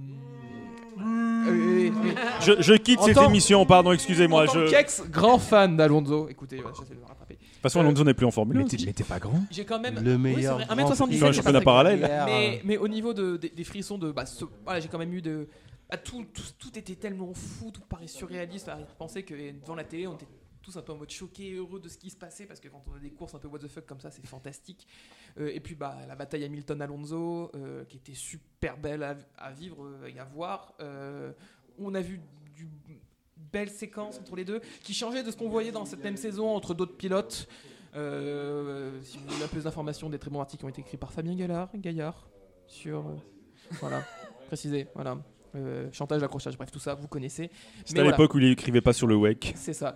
Euh, 1.01 1.51
oui, 1.51 1.93
oui. 2.03 2.13
Je, 2.41 2.53
je 2.63 2.75
quitte 2.75 3.01
En 3.01 3.05
cette 3.07 3.17
émission, 3.19 3.67
pardon, 3.67 3.93
excusez-moi. 3.93 4.47
Je... 4.47 4.59
De 4.61 4.71
qu'ex 4.71 5.03
grand 5.11 5.39
fan 5.39 5.77
d'Alonso 5.77 6.29
écoutez 6.29 6.57
voilà, 6.59 6.77
j'essaie 6.79 6.95
de 6.95 7.01
me 7.01 7.05
rattraper 7.07 7.35
toute 7.37 7.61
façon, 7.63 7.81
Alonso 7.81 8.05
n'est 8.05 8.15
plus 8.15 8.27
en 8.27 8.31
Formule 8.31 8.59
1. 8.59 8.65
Mais 8.87 8.93
t'es 8.93 9.05
pas 9.05 9.19
grand 9.19 9.41
j'ai 9.51 9.65
quand 9.65 9.81
même 9.81 9.99
Le 10.03 10.13
oui, 10.13 10.19
meilleur 10.19 10.59
Grand 10.59 10.77
1m77 10.77 11.07
Prix 11.07 11.17
Sur 11.17 11.27
un 11.27 11.33
j'ai 11.33 11.43
pas 11.43 11.47
championnat 11.47 11.61
parallèle. 11.63 12.11
mais, 12.27 12.61
mais 12.65 12.77
au 12.77 12.87
niveau 12.89 13.13
de, 13.15 13.37
des, 13.39 13.49
des 13.49 13.65
frissons 13.65 13.99
de 13.99 14.13
bah, 14.13 14.27
ce- 14.27 14.45
voilà 14.65 14.81
j'ai 14.81 14.89
quand 14.89 14.99
même 14.99 15.13
eu 15.15 15.23
de 15.23 15.49
bah, 15.91 15.97
tout, 15.97 16.25
tout, 16.33 16.43
tout 16.59 16.79
était 16.79 16.95
tellement 16.95 17.33
fou 17.35 17.71
tout 17.73 17.81
paraît 17.89 18.07
surréaliste 18.07 18.69
à 18.69 18.77
penser 18.99 19.23
que 19.23 19.35
devant 19.35 19.75
la 19.75 19.85
télé 19.85 20.07
on 20.07 20.15
était 20.15 20.27
tous 20.65 20.77
un 20.77 20.83
peu 20.83 20.93
en 20.93 20.97
mode 20.97 21.11
choqué 21.11 21.53
heureux 21.55 21.79
de 21.79 21.89
ce 21.89 21.99
qui 21.99 22.11
se 22.11 22.17
passait 22.17 22.47
parce 22.47 22.59
que 22.61 22.69
quand 22.69 22.83
on 22.91 22.97
a 22.97 22.99
des 22.99 23.11
courses 23.11 23.35
un 23.35 23.39
peu 23.39 23.49
what 23.49 23.59
the 23.59 23.69
fuck 23.69 23.87
comme 23.87 24.01
ça 24.01 24.11
c'est 24.11 24.27
fantastique 24.27 24.87
Euh, 25.39 25.51
et 25.53 25.61
puis 25.61 25.75
bah 25.75 25.97
la 26.07 26.15
bataille 26.15 26.45
Hamilton 26.45 26.81
Alonso 26.81 27.51
euh, 27.55 27.85
qui 27.87 27.97
était 27.97 28.15
super 28.15 28.79
belle 28.79 29.03
à, 29.03 29.17
à 29.37 29.51
vivre 29.51 29.85
euh, 29.85 30.07
et 30.07 30.19
à 30.19 30.25
voir 30.25 30.75
on 31.79 31.95
a 31.95 32.01
vu 32.01 32.21
du 32.55 32.69
belle 33.37 33.69
séquence 33.69 34.19
entre 34.19 34.37
les 34.37 34.45
deux 34.45 34.61
qui 34.83 34.95
changeait 34.95 35.25
de 35.25 35.31
ce 35.31 35.37
qu'on 35.37 35.49
voyait 35.49 35.73
dans 35.73 35.85
cette 35.85 36.05
même 36.05 36.17
saison 36.17 36.55
entre 36.55 36.73
d'autres 36.75 36.97
pilotes 36.97 37.49
si 39.03 39.19
vous 39.19 39.29
voulez 39.29 39.49
peu 39.49 39.61
d'informations, 39.61 40.09
des 40.11 40.19
très 40.19 40.31
bons 40.31 40.41
articles 40.41 40.61
qui 40.61 40.65
ont 40.65 40.69
été 40.69 40.81
écrits 40.81 40.97
par 40.97 41.13
Fabien 41.13 41.35
Gaillard, 41.37 42.29
sur. 42.67 43.05
voilà, 43.81 44.03
précisé, 44.49 44.89
voilà. 44.95 45.17
Euh, 45.57 45.89
chantage, 45.93 46.23
accrochage, 46.23 46.57
bref, 46.57 46.71
tout 46.71 46.79
ça, 46.79 46.95
vous 46.95 47.07
connaissez. 47.07 47.51
C'était 47.85 48.01
à 48.01 48.03
voilà, 48.03 48.17
l'époque 48.17 48.35
où 48.35 48.39
il 48.39 48.51
écrivait 48.51 48.81
pas 48.81 48.93
sur 48.93 49.07
le 49.07 49.15
WEC. 49.15 49.53
C'est 49.57 49.73
ça. 49.73 49.95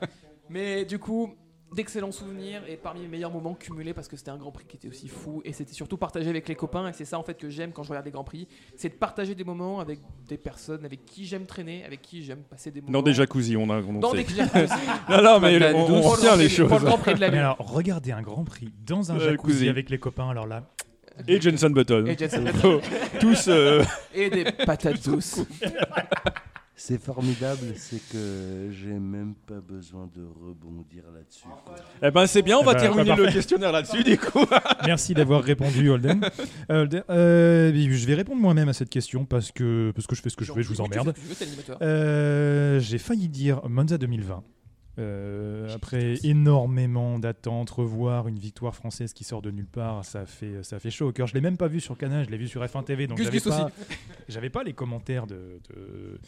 Mais 0.51 0.85
du 0.85 0.99
coup, 0.99 1.35
d'excellents 1.77 2.13
souvenirs 2.13 2.63
et 2.67 2.77
parmi 2.79 3.03
mes 3.03 3.09
meilleurs 3.09 3.31
moments 3.31 3.53
cumulés 3.53 3.93
parce 3.93 4.09
que 4.09 4.17
c'était 4.17 4.31
un 4.31 4.39
Grand 4.39 4.51
Prix 4.51 4.65
qui 4.67 4.77
était 4.77 4.89
aussi 4.89 5.07
fou 5.07 5.43
et 5.45 5.53
c'était 5.53 5.75
surtout 5.75 5.99
partagé 5.99 6.31
avec 6.31 6.49
les 6.49 6.55
copains 6.55 6.89
et 6.89 6.95
c'est 6.95 7.05
ça 7.05 7.19
en 7.19 7.23
fait 7.23 7.37
que 7.37 7.51
j'aime 7.51 7.73
quand 7.73 7.83
je 7.83 7.91
regarde 7.91 8.07
les 8.07 8.11
Grands 8.11 8.25
Prix, 8.25 8.49
c'est 8.75 8.89
de 8.89 8.95
partager 8.95 9.35
des 9.35 9.45
moments 9.45 9.79
avec 9.79 10.01
des 10.27 10.39
personnes 10.39 10.87
avec 10.87 11.05
qui 11.05 11.27
j'aime 11.27 11.45
traîner, 11.45 11.85
avec 11.85 12.01
qui 12.01 12.23
j'aime 12.25 12.39
passer 12.43 12.71
des 12.71 12.81
moments. 12.81 12.93
Dans 12.93 13.03
des 13.03 13.13
jacuzzis, 13.13 13.59
on 13.59 13.69
a 13.69 13.83
on 13.83 13.93
Dans 14.01 14.13
sait. 14.13 14.25
des 14.25 14.35
jacuzzis. 14.35 14.73
Non, 15.11 15.23
non, 15.23 15.41
mais 15.41 15.75
on, 15.75 15.85
on 15.85 15.89
le 16.01 16.07
retient 16.07 16.29
Grand 16.31 16.37
les 16.37 16.47
Prix- 16.47 16.55
choses. 16.57 16.69
Pour 16.71 16.79
le 16.79 16.85
Grand 16.87 16.99
Prix 16.99 17.15
de 17.15 17.21
la 17.21 17.31
Mais 17.31 17.39
alors, 17.39 17.59
regardez 17.59 18.13
un 18.13 18.23
Grand 18.23 18.45
Prix 18.45 18.73
dans 18.87 19.13
un 19.13 19.17
Euh, 19.17 19.19
jacuzzi 19.19 19.33
jacuzzi. 19.53 19.69
avec 19.69 19.91
les 19.91 19.99
copains, 19.99 20.31
alors 20.31 20.47
là, 20.47 20.63
Et 21.27 21.39
Jenson 21.39 21.69
Button. 21.69 22.07
Et 22.07 22.17
Jenson 22.17 22.45
Tous. 23.21 23.47
euh, 23.49 23.85
et 24.15 24.31
des 24.31 24.45
patates 24.45 25.03
douces. 25.05 25.41
C'est 26.81 27.03
formidable, 27.03 27.75
c'est 27.75 28.01
que 28.13 28.69
j'ai 28.71 28.93
même 29.01 29.35
pas 29.35 29.61
besoin 29.61 30.09
de 30.15 30.23
rebondir 30.25 31.03
là-dessus. 31.13 31.49
quoi. 31.65 31.75
Eh 32.01 32.13
ben 32.13 32.25
c'est 32.29 32.41
bien, 32.43 32.57
on 32.57 32.63
Eh 32.63 32.67
va 32.67 32.75
ben, 32.75 32.81
terminer 32.81 33.17
le 33.17 33.33
questionnaire 33.33 33.73
là-dessus 33.73 34.05
du 34.05 34.17
coup. 34.17 34.47
Merci 34.87 35.13
d'avoir 35.13 35.43
répondu, 35.43 35.91
Holden. 35.91 36.21
Euh, 36.71 36.83
Holden, 36.83 37.03
euh, 37.11 37.73
je 37.75 38.07
vais 38.07 38.15
répondre 38.15 38.41
moi-même 38.41 38.69
à 38.69 38.73
cette 38.73 38.91
question 38.91 39.25
parce 39.25 39.51
que, 39.51 39.91
parce 39.95 40.07
que 40.07 40.15
je 40.15 40.23
fais 40.23 40.29
ce 40.31 40.37
que 40.37 40.45
je 40.45 40.53
veux, 40.53 40.63
je 40.63 40.69
vous 40.69 40.81
emmerde. 40.81 41.09
ce 41.09 41.13
que 41.13 41.21
tu 41.21 41.27
veux, 41.27 41.35
t'es 41.35 41.45
l'animateur. 41.47 41.79
Euh, 41.83 42.79
J'ai 42.79 42.99
failli 42.99 43.29
dire 43.29 43.61
Monza 43.69 43.99
2020. 43.99 44.45
Euh, 44.99 45.69
après 45.75 46.15
énormément 46.25 47.19
d'attentes, 47.19 47.71
revoir 47.71 48.27
une 48.29 48.39
victoire 48.39 48.75
française 48.75 49.13
qui 49.13 49.25
sort 49.25 49.43
de 49.43 49.51
nulle 49.51 49.69
part, 49.69 50.05
ça 50.05 50.27
fait, 50.27 50.63
ça 50.63 50.79
fait 50.81 50.91
chaud 50.91 51.09
au 51.09 51.13
cœur. 51.13 51.27
Je 51.27 51.35
l'ai 51.35 51.41
même 51.41 51.57
pas 51.57 51.69
vu 51.69 51.81
sur 51.81 51.97
Canal, 51.97 52.25
je 52.25 52.31
l'ai 52.31 52.37
vu 52.39 52.49
sur 52.49 52.63
F1 52.65 52.85
TV, 52.85 53.07
donc 53.07 53.19
Gus 53.19 53.27
j'avais 53.27 53.39
Gus 53.39 53.49
pas, 53.49 53.71
j'avais 54.29 54.51
pas 54.51 54.65
les 54.65 54.73
commentaires 54.73 55.27
de, 55.27 55.61
de, 55.71 56.19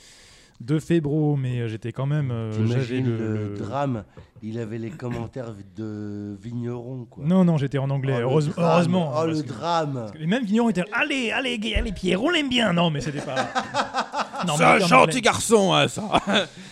de 0.60 0.78
Febro, 0.78 1.36
mais 1.36 1.68
j'étais 1.68 1.92
quand 1.92 2.06
même. 2.06 2.30
euh, 2.30 2.52
j'avais 2.52 2.66
T'imagines 2.66 3.06
le, 3.06 3.16
le, 3.16 3.48
le- 3.52 3.56
drame 3.56 4.04
Il 4.42 4.58
avait 4.58 4.78
les 4.78 4.90
commentaires 4.90 5.52
de 5.76 6.36
Vigneron, 6.42 7.06
quoi. 7.08 7.24
Non, 7.26 7.44
non, 7.44 7.56
j'étais 7.58 7.78
en 7.78 7.88
anglais. 7.90 8.14
Oh, 8.18 8.22
Heureuse- 8.30 8.48
drame. 8.50 8.70
heureusement. 8.72 9.12
Oh, 9.16 9.24
le 9.26 9.32
parce 9.32 9.42
que- 9.42 9.48
drame 9.48 10.06
Et 10.20 10.26
même 10.26 10.44
Vigneron 10.44 10.68
était 10.70 10.84
allez, 10.92 11.30
allez, 11.32 11.58
gay, 11.58 11.74
allez, 11.76 11.92
Pierre, 11.92 12.22
on 12.22 12.30
l'aime 12.30 12.48
bien. 12.48 12.72
Non, 12.72 12.90
mais 12.90 13.00
c'était 13.00 13.20
pas. 13.20 13.34
non, 14.46 14.54
C'est 14.56 14.64
un 14.64 14.78
gentil 14.78 15.20
garçon, 15.20 15.72
hein, 15.74 15.88
ça. 15.88 16.02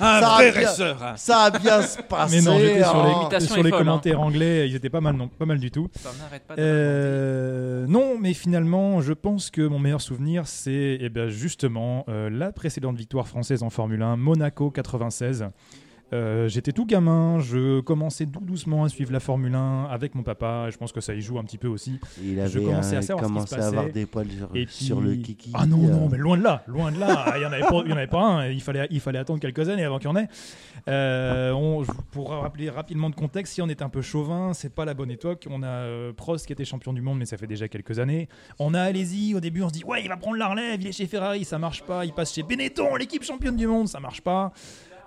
Un 0.01 0.21
Ça 0.21 0.29
a 0.29 0.35
vrai 0.37 0.53
bien- 0.53 0.69
raceur. 0.69 1.03
hein. 1.03 1.15
Ça 1.17 1.39
a 1.45 1.51
bien 1.59 1.83
se 1.83 2.01
passer 2.03 2.37
Mais 2.43 2.43
non, 2.43 2.59
j'étais 2.59 2.85
sur 2.85 3.03
les, 3.05 3.11
L'imitation 3.11 3.49
sur 3.49 3.59
est 3.59 3.63
les 3.65 3.71
folle, 3.71 3.81
hein. 3.81 3.85
commentaires 3.85 4.21
anglais, 4.21 4.69
ils 4.69 4.75
étaient 4.77 4.91
pas 4.91 5.01
mal, 5.01 5.17
non, 5.17 5.27
pas 5.29 5.45
mal 5.47 5.59
du 5.59 5.71
tout. 5.71 5.89
Ça 5.99 6.11
n'arrête 6.23 6.45
pas 6.47 6.55
de 6.57 6.61
Euh, 6.63 7.87
non, 7.89 8.17
mais 8.19 8.33
finalement, 8.35 9.01
je 9.01 9.13
pense 9.13 9.51
que 9.51 9.63
mon 9.67 9.79
meilleur 9.79 10.01
souvenir, 10.01 10.47
c'est 10.47 10.99
eh 11.01 11.09
ben, 11.09 11.29
justement 11.29 12.05
euh, 12.09 12.31
la 12.31 12.53
précédente 12.53 12.97
victoire 12.97 13.27
française 13.27 13.63
en 13.63 13.71
Formule 13.79 14.03
1, 14.03 14.17
Monaco 14.17 14.73
96. 14.73 15.53
Euh, 16.15 16.49
J'étais 16.49 16.73
tout 16.73 16.87
gamin, 16.87 17.39
je 17.41 17.81
commençais 17.81 18.25
tout 18.25 18.41
doucement 18.41 18.85
à 18.85 18.89
suivre 18.89 19.13
la 19.13 19.21
Formule 19.21 19.55
1 19.55 19.85
avec 19.91 20.15
mon 20.15 20.23
papa, 20.23 20.65
et 20.67 20.71
je 20.71 20.79
pense 20.79 20.91
que 20.91 21.01
ça 21.03 21.13
y 21.15 21.21
joue 21.21 21.39
un 21.39 21.45
petit 21.45 21.59
peu 21.59 21.69
aussi. 21.69 22.01
Il 22.23 22.37
Je 22.37 22.41
avait 22.41 22.63
commençais 22.65 22.97
à 22.97 23.03
savoir 23.03 23.25
ce 23.27 23.29
qui 23.31 23.35
commencé 23.35 23.55
se 23.57 23.61
à 23.61 23.67
avoir 23.67 23.89
des 23.91 24.07
poils 24.07 24.31
sur, 24.31 24.49
Et 24.57 24.67
sur 24.69 25.01
le 25.03 25.17
kiki. 25.17 25.51
Ah 25.55 25.67
non, 25.67 25.85
euh, 25.85 25.91
non, 25.91 26.09
mais 26.11 26.17
loin 26.17 26.39
de 26.39 26.43
là, 26.43 26.63
loin 26.67 26.91
de 26.93 26.99
là. 26.99 27.35
Il 27.37 27.41
n'y 27.41 27.45
en, 27.47 27.53
avait 27.53 27.61
pas- 27.63 27.83
il 27.85 27.91
y 27.91 27.93
en 27.93 27.97
avait 27.99 28.07
pas 28.07 28.23
un, 28.25 28.47
il 28.49 28.63
fallait, 28.63 28.87
il 28.91 29.01
fallait 29.01 29.19
attendre 29.19 29.41
quelques 29.41 29.69
années 29.69 29.85
avant 29.85 29.99
qu'il 29.99 30.09
y 30.09 30.13
en 30.13 30.17
ait. 30.17 30.29
Euh, 30.89 31.53
on, 31.53 31.85
je- 31.85 31.91
pour 32.11 32.31
rappeler 32.31 32.71
rapidement 32.71 33.11
de 33.11 33.15
contexte, 33.15 33.53
si 33.55 33.61
on 33.63 33.69
est 33.69 33.83
un 33.83 33.91
peu 33.91 34.01
chauvin, 34.01 34.55
c'est 34.55 34.75
pas 34.75 34.87
la 34.87 34.95
bonne 34.95 35.11
époque. 35.11 35.47
On 35.51 35.63
a 35.63 36.13
Prost 36.17 36.47
qui 36.47 36.53
était 36.55 36.65
champion 36.65 36.95
du 36.95 37.03
monde, 37.03 37.19
mais 37.19 37.27
ça 37.27 37.37
fait 37.37 37.47
déjà 37.47 37.69
quelques 37.69 37.99
années. 37.99 38.29
On 38.59 38.73
a 38.73 38.81
Alési, 38.83 39.35
au 39.35 39.41
début 39.41 39.63
on 39.63 39.69
se 39.69 39.75
dit, 39.75 39.85
ouais, 39.85 40.03
il 40.03 40.09
va 40.09 40.17
prendre 40.17 40.37
la 40.39 40.49
relève, 40.49 40.81
il 40.81 40.87
est 40.87 40.93
chez 40.93 41.07
Ferrari, 41.07 41.45
ça 41.45 41.59
marche 41.59 41.83
pas. 41.83 42.07
Il 42.07 42.13
passe 42.15 42.33
chez 42.35 42.43
Benetton, 42.43 42.97
l'équipe 42.97 43.23
championne 43.23 43.57
du 43.57 43.67
monde, 43.67 43.89
ça 43.89 44.01
marche 44.01 44.23
pas. 44.23 44.53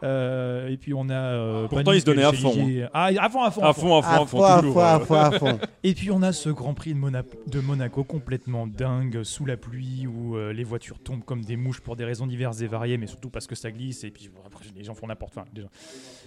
Euh, 0.03 0.69
et 0.69 0.77
puis 0.77 0.93
on 0.93 1.09
a. 1.09 1.13
euh, 1.13 1.67
Pourtant, 1.67 1.83
Panic 1.83 1.97
il 1.97 2.01
se 2.01 2.05
donnait 2.05 2.23
à 2.23 2.31
fond, 2.33 2.49
Ligier. 2.53 2.85
Ah, 2.93 3.05
à 3.19 3.29
fond, 3.29 3.43
à 3.43 3.51
fond, 3.51 3.61
À 3.63 3.73
fond, 3.73 3.97
à 3.97 4.01
fond, 4.01 4.09
à 4.09 4.21
à 4.21 4.25
fond, 4.25 4.43
à 4.43 4.59
toujours. 4.59 4.73
fond, 4.73 4.79
à 4.81 4.99
fond, 4.99 5.15
à 5.15 5.31
fond. 5.31 5.59
et 5.83 5.93
puis 5.93 6.09
on 6.11 6.21
a 6.23 6.31
ce 6.33 6.49
Grand 6.49 6.73
Prix 6.73 6.93
de, 6.93 6.99
Mona- 6.99 7.23
de 7.47 7.59
Monaco 7.59 8.03
complètement 8.03 8.65
dingue, 8.67 9.23
sous 9.23 9.45
la 9.45 9.57
pluie, 9.57 10.07
où 10.07 10.35
euh, 10.37 10.53
les 10.53 10.63
voitures 10.63 10.99
tombent 10.99 11.23
comme 11.23 11.43
des 11.45 11.55
mouches 11.55 11.81
pour 11.81 11.95
des 11.95 12.05
raisons 12.05 12.25
diverses 12.27 12.61
et 12.61 12.67
variées, 12.67 12.97
mais 12.97 13.07
surtout 13.07 13.29
parce 13.29 13.47
que 13.47 13.55
ça 13.55 13.71
glisse, 13.71 14.03
et 14.03 14.11
puis 14.11 14.29
après 14.45 14.65
les 14.75 14.83
gens 14.83 14.95
font 14.95 15.07
n'importe 15.07 15.33
quoi. 15.35 15.45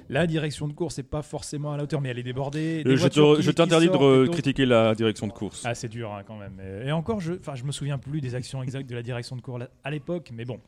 La 0.09 0.27
direction 0.27 0.69
de 0.69 0.73
course 0.73 0.99
n'est 0.99 1.05
pas 1.05 1.23
forcément 1.23 1.73
à 1.73 1.77
la 1.77 1.83
hauteur, 1.85 2.01
mais 2.01 2.11
elle 2.11 2.19
est 2.19 2.23
débordée. 2.23 2.85
Des 2.85 2.97
Je 2.97 3.51
t'interdis 3.51 3.89
de 3.89 4.27
critiquer 4.29 4.67
la 4.67 4.95
direction 4.95 5.27
de 5.27 5.33
course. 5.33 5.63
Ah, 5.65 5.75
c'est 5.75 5.89
dur 5.89 6.13
hein, 6.13 6.23
quand 6.27 6.37
même. 6.37 6.61
Et 6.87 6.93
encore, 6.93 7.21
je, 7.21 7.33
enfin, 7.35 7.55
je 7.55 7.65
me 7.65 7.73
souviens 7.73 7.99
plus 7.99 8.21
des 8.21 8.35
actions 8.35 8.63
exactes 8.63 8.89
de 8.89 8.95
la 8.95 9.03
direction 9.03 9.35
de 9.37 9.41
course 9.41 9.65
à 9.83 9.91
l'époque, 9.91 10.31
mais 10.33 10.45
bon. 10.45 10.59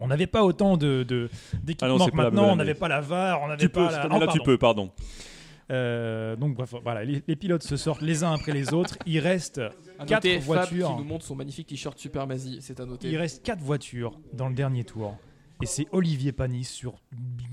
On 0.00 0.06
n'avait 0.06 0.26
pas 0.26 0.44
autant 0.44 0.76
de, 0.76 1.02
de- 1.02 1.28
Ah 1.32 1.56
d'équipements 1.62 2.06
que 2.06 2.16
la 2.16 2.22
maintenant, 2.24 2.52
on 2.52 2.56
n'avait 2.56 2.74
pas 2.74 2.88
la 2.88 3.00
VAR, 3.00 3.42
on 3.42 3.48
n'avait 3.48 3.60
Tu 3.60 3.68
peux, 3.68 3.84
pas 3.86 3.90
cette 3.90 4.10
la... 4.10 4.16
Oh, 4.16 4.20
tu 4.20 4.24
pardon. 4.26 4.44
peux, 4.44 4.58
pardon. 4.58 4.90
Euh, 5.70 6.36
donc 6.36 6.54
bref, 6.56 6.74
voilà, 6.82 7.04
les, 7.04 7.22
les 7.26 7.36
pilotes 7.36 7.62
se 7.62 7.76
sortent 7.76 8.02
les 8.02 8.22
uns 8.22 8.32
après 8.34 8.52
les 8.52 8.74
autres. 8.74 8.98
Il 9.06 9.18
reste 9.18 9.58
À 9.98 10.04
quatre 10.04 10.24
noter, 10.24 10.34
Fab 10.36 10.44
voitures. 10.44 10.88
qui 10.88 10.96
nous 10.96 11.04
montre 11.08 11.24
son 11.24 11.34
magnifique 11.34 11.68
t-shirt 11.68 11.98
Supermazie, 11.98 12.58
c'est 12.60 12.80
à 12.80 12.84
noter. 12.86 13.08
Il 13.08 13.16
reste 13.16 13.42
quatre 13.42 13.62
voitures 13.62 14.18
dans 14.34 14.48
le 14.48 14.54
dernier 14.54 14.84
tour. 14.84 15.16
Et 15.62 15.66
c'est 15.66 15.86
Olivier 15.92 16.32
Panis 16.32 16.64
sur 16.64 16.94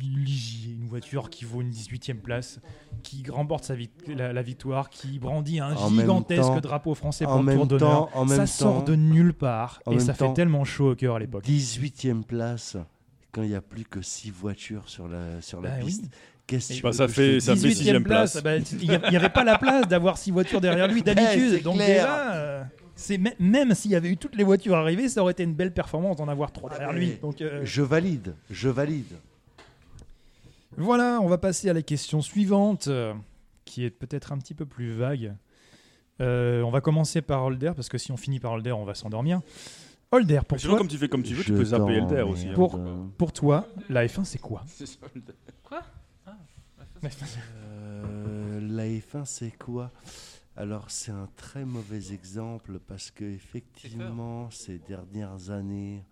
Ligier, 0.02 0.73
une 0.73 0.88
voiture 0.88 1.30
qui 1.30 1.45
vaut 1.45 1.61
une 1.61 1.69
18e 1.72 2.15
place, 2.19 2.60
qui 3.03 3.23
remporte 3.30 3.64
sa 3.64 3.76
la, 4.07 4.34
la 4.34 4.41
victoire, 4.41 4.90
qui 4.90 5.19
brandit 5.19 5.60
un 5.60 5.76
En 5.76 5.90
gigantesque 5.90 6.41
temps- 6.41 6.60
drapeau 6.60 6.95
français 6.95 7.26
en 7.26 7.36
pour 7.38 7.44
le 7.44 7.53
Tour 7.53 7.57
même 7.60 7.68
d'honneur. 7.68 8.10
Ça 8.28 8.48
sort 8.48 8.84
de 8.84 8.95
nulle 8.95 9.34
part 9.34 9.82
et 9.91 9.99
ça 9.99 10.14
fait 10.14 10.34
tellement 10.34 10.64
chaud 10.64 10.91
au 10.91 10.95
cœur 10.95 11.15
à 11.15 11.19
l'époque. 11.19 11.45
18e 11.45 12.23
place, 12.23 12.76
quand 13.32 13.44
il 13.44 13.49
n'y 13.49 13.56
a 13.56 13.61
plus 13.61 13.86
que 13.86 14.02
6 14.02 14.32
voitures 14.32 14.90
sur 14.90 15.07
la, 15.07 15.41
sur 15.41 15.61
la 15.61 15.69
Bah 15.69 15.76
oui. 15.80 15.86
piste. 15.86 16.06
Qu'est-ce 16.48 16.69
que 16.69 16.73
Et 16.73 16.78
tu 16.78 16.84
bah, 16.84 16.91
ça 16.91 17.07
fait- 17.07 17.40
ça 17.40 17.56
fait 17.56 17.68
18e 17.69 17.73
sixième 17.76 18.03
place. 18.03 18.41
bah, 18.44 18.57
il 18.57 18.90
n'y 19.10 19.15
avait 19.15 19.30
pas 19.30 19.44
la 19.45 19.57
place 19.57 19.88
d'avoir 19.88 20.18
six 20.18 20.32
voitures 20.32 20.60
derrière 20.60 20.88
lui 20.88 21.02
d'habitude. 21.03 21.61
Donc 21.64 21.76
clair. 21.76 21.88
déjà, 21.88 22.34
euh, 22.34 22.64
c'est 22.95 23.18
mê- 23.18 23.35
même 23.39 23.73
s'il 23.73 23.91
y 23.91 23.95
avait 23.95 24.09
eu 24.09 24.18
toutes 24.18 24.35
les 24.35 24.43
voitures 24.43 24.76
arrivées, 24.76 25.09
ça 25.09 25.22
aurait 25.22 25.31
été 25.31 25.43
une 25.43 25.53
belle 25.53 25.73
performance 25.73 26.18
d'en 26.18 26.27
avoir 26.27 26.51
trois 26.51 26.69
derrière 26.69 26.89
Ah, 26.89 26.93
lui. 26.93 27.07
mais 27.07 27.15
Donc 27.18 27.41
euh, 27.41 27.61
Je 27.63 27.81
valide, 27.81 28.35
je 28.49 28.69
valide. 28.69 29.13
Voilà, 30.77 31.19
on 31.22 31.27
va 31.27 31.38
passer 31.38 31.69
à 31.69 31.73
la 31.73 31.81
question 31.81 32.22
suivante, 32.22 32.88
euh, 32.88 33.13
qui 33.65 33.84
est 33.84 33.89
peut-être 33.89 34.31
un 34.31 34.38
petit 34.38 34.53
peu 34.53 34.65
plus 34.65 34.91
vague. 34.93 35.34
Euh, 36.22 36.61
on 36.61 36.72
va 36.72 36.81
commencer 36.81 37.22
par 37.22 37.43
Holder, 37.43 37.72
parce 37.76 37.89
que 37.89 37.97
si 37.97 38.11
on 38.11 38.18
finit 38.18 38.39
par 38.39 38.51
Holder, 38.53 38.72
on 38.72 38.85
va 38.85 38.93
s'endormir. 38.95 39.41
Holder, 40.11 40.41
pour 40.47 40.57
toi, 40.59 40.77
comme 40.77 40.88
tu 40.88 40.97
fais 40.97 41.07
comme 41.09 41.23
tu 41.23 41.34
veux, 41.34 41.43
tu 41.43 41.53
peux 41.53 41.65
zapper 41.65 41.99
aussi. 42.22 42.47
hein. 42.49 42.53
Pour- 42.53 42.80
pour 43.18 43.31
toi, 43.34 43.68
la 43.89 44.05
F1, 44.05 44.23
c'est 44.26 44.39
quoi 44.39 44.63
C'est 44.68 44.85
ça, 44.85 44.97
Elder. 45.15 45.34
Euh, 48.05 48.59
la 48.61 48.85
F1, 48.88 49.26
c'est 49.26 49.51
quoi? 49.57 49.91
Alors, 50.62 50.92
c'est 50.92 51.12
un 51.12 51.28
très 51.38 51.66
mauvais 51.66 52.14
exemple 52.14 52.78
parce 52.88 53.10
que 53.10 53.24
effectivement, 53.24 54.52
ces 54.52 54.78
dernières 54.78 55.50
années, 55.50 56.06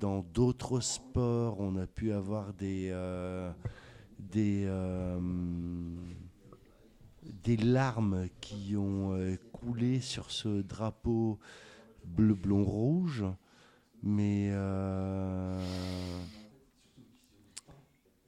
dans 0.00 0.22
d'autres 0.22 0.80
sports, 0.80 1.60
on 1.60 1.76
a 1.76 1.86
pu 1.86 2.10
avoir 2.10 2.52
des 2.52 2.88
euh, 2.90 3.52
des 4.18 4.64
euh, 4.66 5.20
des 7.44 7.56
larmes 7.56 8.26
qui 8.40 8.74
ont 8.76 9.12
euh, 9.12 9.36
coulé 9.52 10.00
sur 10.00 10.32
ce 10.32 10.62
drapeau 10.62 11.38
bleu, 12.04 12.34
blanc, 12.34 12.64
rouge, 12.64 13.24
mais 14.02 14.50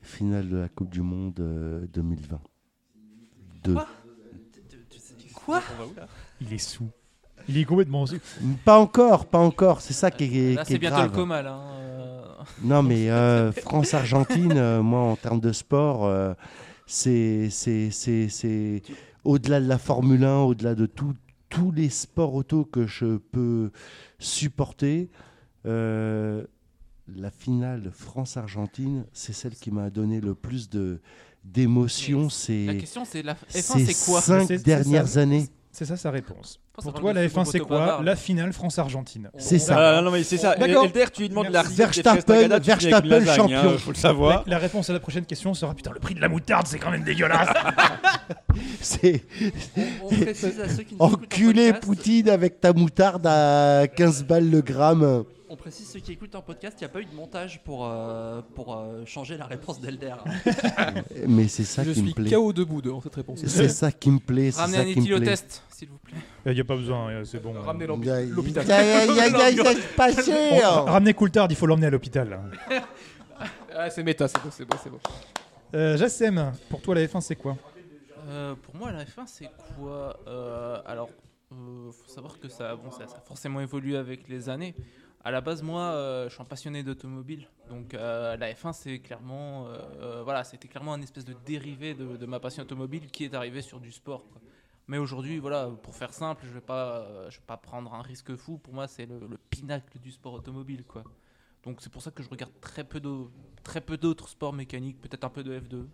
finale 0.03 0.49
de 0.49 0.57
la 0.59 0.69
Coupe 0.69 0.91
du 0.91 1.01
Monde 1.01 1.41
euh, 1.41 1.85
2020. 1.89 2.41
Deux. 3.65 3.75
Quoi? 3.75 3.89
Il 6.41 6.53
est 6.53 6.59
sous. 6.59 6.89
Il 7.49 7.59
est 7.59 7.65
complètement 7.65 8.07
sous. 8.07 8.17
Pas 8.65 8.79
encore, 8.79 9.27
pas 9.27 9.39
encore. 9.39 9.81
C'est 9.81 9.93
ça 9.95 10.11
qui 10.11 10.25
est, 10.39 10.55
Là, 10.55 10.63
qui 10.65 10.69
c'est 10.71 10.75
est 10.77 10.79
bientôt 10.79 10.97
grave. 10.97 11.11
le 11.11 11.17
coma, 11.17 11.43
là. 11.43 11.55
hein, 11.55 11.73
euh. 11.81 12.23
Non, 12.63 12.83
mais 12.83 13.11
euh, 13.11 13.53
France-Argentine, 13.53 14.53
euh, 14.57 14.83
moi, 14.83 15.01
en 15.01 15.17
termes 15.17 15.41
de 15.41 15.53
sport, 15.53 16.05
euh, 16.07 16.35
c'est 16.87 17.49
c'est- 17.51 17.91
c'est- 17.91 18.29
c'est 18.29 18.83
au-delà 19.25 19.61
de 19.61 19.67
la 19.69 19.79
Formule 19.79 20.25
1, 20.25 20.39
au-delà 20.41 20.75
de 20.75 20.87
tout- 20.87 21.15
tous 21.49 21.71
les 21.73 21.89
sports 21.91 22.35
auto 22.35 22.65
que 22.65 22.87
je 22.87 23.17
peux 23.19 23.71
supporter. 24.19 25.11
euh, 25.65 26.45
la 27.15 27.31
finale 27.31 27.91
France-Argentine, 27.93 29.05
c'est 29.13 29.33
celle 29.33 29.55
qui 29.55 29.71
m'a 29.71 29.91
donné 29.91 30.21
le 30.21 30.35
plus 30.35 30.69
de 30.71 31.01
d'émotion 31.45 32.25
La 32.25 32.29
ces, 32.31 32.77
question, 32.81 33.05
c'est 33.05 33.23
la 33.23 33.35
F1, 33.35 33.37
ces 33.87 33.87
c'est 33.93 34.11
quoi? 34.11 34.21
cinq 34.21 34.49
dernières 34.63 35.09
ça. 35.09 35.21
années. 35.21 35.47
C'est 35.75 35.87
ça 35.87 35.97
sa 35.97 36.11
réponse. 36.11 36.61
Pour 36.75 36.93
toi, 36.93 37.15
la 37.15 37.23
de 37.23 37.29
F1, 37.29 37.45
c'est 37.47 37.59
quoi? 37.61 37.79
Bavard. 37.79 38.03
La 38.03 38.15
finale 38.15 38.53
France-Argentine. 38.53 39.31
C'est 39.39 39.59
ça. 39.59 39.97
Ah, 39.99 40.03
non, 40.03 40.11
mais 40.11 40.23
c'est 40.23 40.37
ça. 40.37 40.55
D'accord. 40.55 40.85
Elder, 40.85 41.05
tu 41.13 41.23
lui 41.23 41.29
demandes 41.31 41.49
la 41.49 41.63
Verstappen- 41.63 42.51
avec 42.53 42.63
Verstappen 42.63 43.09
lasagne, 43.09 43.29
hein, 43.55 43.63
champion. 43.63 43.79
faut 43.79 43.91
le 43.93 43.97
savoir. 43.97 44.43
La, 44.47 44.53
la 44.53 44.59
réponse 44.59 44.91
à 44.91 44.93
la 44.93 45.01
prochaine 45.01 45.25
question 45.25 45.55
sera 45.55 45.75
putain, 45.75 45.91
le 45.93 45.99
prix 46.01 46.15
de 46.15 46.21
la 46.21 46.29
moutarde, 46.29 46.67
c'est 46.67 46.79
quand 46.79 46.91
même 46.91 47.05
dégueulasse. 47.05 47.49
C'est 48.83 49.23
enculé 50.99 51.73
Poutine 51.73 52.29
avec 52.29 52.61
ta 52.61 52.73
moutarde 52.73 53.27
à 53.27 53.87
15 53.95 54.25
balles 54.25 54.51
le 54.51 54.61
gramme. 54.61 55.25
On 55.53 55.57
précise 55.57 55.87
ceux 55.87 56.01
qui 56.01 56.13
écoutent 56.13 56.35
en 56.35 56.41
podcast, 56.41 56.79
il 56.81 56.85
n'y 56.85 56.87
a 56.87 56.89
pas 56.89 57.03
eu 57.03 57.05
de 57.05 57.15
montage 57.15 57.63
pour, 57.63 57.85
euh, 57.87 58.41
pour 58.55 58.75
euh, 58.75 59.05
changer 59.05 59.37
la 59.37 59.45
réponse 59.45 59.83
d'Elder. 59.83 60.15
Mais 61.29 61.47
c'est 61.47 61.65
ça 61.65 61.85
Je 61.85 61.91
qui 61.93 62.01
me 62.01 62.07
suis 62.07 62.15
plaît. 62.15 62.31
KO 62.31 62.55
debout 62.55 62.81
dans 62.81 63.03
cette 63.03 63.15
réponse. 63.15 63.45
C'est 63.45 63.69
ça 63.69 63.93
qui 64.01 64.11
me 64.11 64.19
plaît. 64.19 64.49
Ramenez 64.57 64.79
ça 64.79 64.83
un 64.83 64.87
éthylotest, 64.87 65.63
s'il 65.69 65.91
vous 65.91 65.99
plaît. 65.99 66.17
Il 66.47 66.55
n'y 66.55 66.61
a 66.61 66.65
pas 66.65 66.77
besoin, 66.77 67.23
c'est 67.27 67.43
bon. 67.43 67.53
Ramenez 67.53 67.85
Il 67.85 68.31
l'hôpital. 68.31 68.65
il 68.67 69.11
il 69.11 69.51
il 69.51 69.59
il 69.59 69.63
Bon, 69.63 70.67
hein. 70.67 70.91
ramenez 70.91 71.13
Coulthard, 71.13 71.49
il 71.51 71.57
faut 71.57 71.67
l'emmener 71.67 71.89
à 71.89 71.91
l'hôpital. 71.91 72.41
Ah, 73.75 73.89
c'est 73.91 74.03
méta, 74.03 74.29
c'est 74.29 74.41
beau, 74.43 74.49
c'est 74.51 74.67
c'est 74.83 74.91
beau. 74.91 75.01
Euh, 75.75 75.97
Jassem, 75.97 76.53
pour 76.69 76.83
toi, 76.83 76.95
la 76.95 77.07
F1, 77.07 77.23
c'est 77.23 77.37
quoi? 77.37 77.57
Euh, 78.29 78.55
pour 78.55 78.77
moi, 78.77 78.93
la 78.93 79.05
F1, 79.05 79.23
c'est 79.27 79.49
quoi? 79.79 80.15
Euh, 80.29 80.79
Alors, 80.85 81.09
euh, 81.53 81.91
faut 81.91 82.09
savoir 82.11 82.39
que 82.39 82.49
ça, 82.49 82.77
bon, 82.77 82.91
ça, 82.91 83.07
ça 83.07 83.17
a 83.17 83.21
forcément 83.21 83.61
évolué 83.61 83.97
avec 83.97 84.29
les 84.29 84.49
années. 84.49 84.75
À 85.25 85.31
la 85.31 85.41
base, 85.41 85.63
moi, 85.63 85.83
euh, 85.83 86.29
je 86.29 86.35
suis 86.35 86.43
un 86.43 86.45
passionné 86.45 86.83
d'automobile. 86.83 87.49
Donc, 87.69 87.95
euh, 87.95 88.37
la 88.37 88.53
F1, 88.53 88.73
c'est 88.73 88.99
clairement, 88.99 89.69
euh, 89.69 90.23
voilà, 90.25 90.43
c'était 90.43 90.67
clairement 90.67 90.95
un 90.95 91.01
espèce 91.01 91.25
de 91.25 91.35
dérivé 91.47 91.95
de, 91.95 92.27
ma 92.27 92.41
passion 92.41 92.65
automobile 92.65 93.09
qui 93.09 93.25
est 93.25 93.35
arrivé 93.35 93.63
sur 93.63 93.79
du 93.79 93.93
sport. 93.93 94.25
Mais 94.89 94.99
aujourd'hui, 94.99 95.39
voilà, 95.39 95.71
pour 95.83 95.95
faire 95.95 96.13
simple, 96.13 96.45
je 96.45 96.53
vais 96.53 96.61
pas, 96.61 97.29
vais 97.29 97.37
pas 97.47 97.57
prendre 97.57 97.95
un 97.95 98.03
risque 98.03 98.35
fou. 98.35 98.59
Pour 98.59 98.75
moi, 98.75 98.89
c'est 98.89 99.07
le, 99.07 99.21
le 99.21 99.39
pinacle 99.39 99.97
du 100.01 100.11
sport 100.11 100.33
automobile, 100.33 100.85
quoi. 100.85 101.05
Donc, 101.63 101.81
c'est 101.83 101.93
pour 101.93 102.03
ça 102.03 102.11
que 102.11 102.25
je 102.25 102.29
regarde 102.29 102.53
très 102.61 102.83
peu 102.83 103.97
d'autres 103.97 104.29
sports 104.29 104.53
mécaniques, 104.53 105.01
peut-être 105.01 105.23
un 105.23 105.31
peu 105.31 105.45
de 105.45 105.61
F2. 105.61 105.87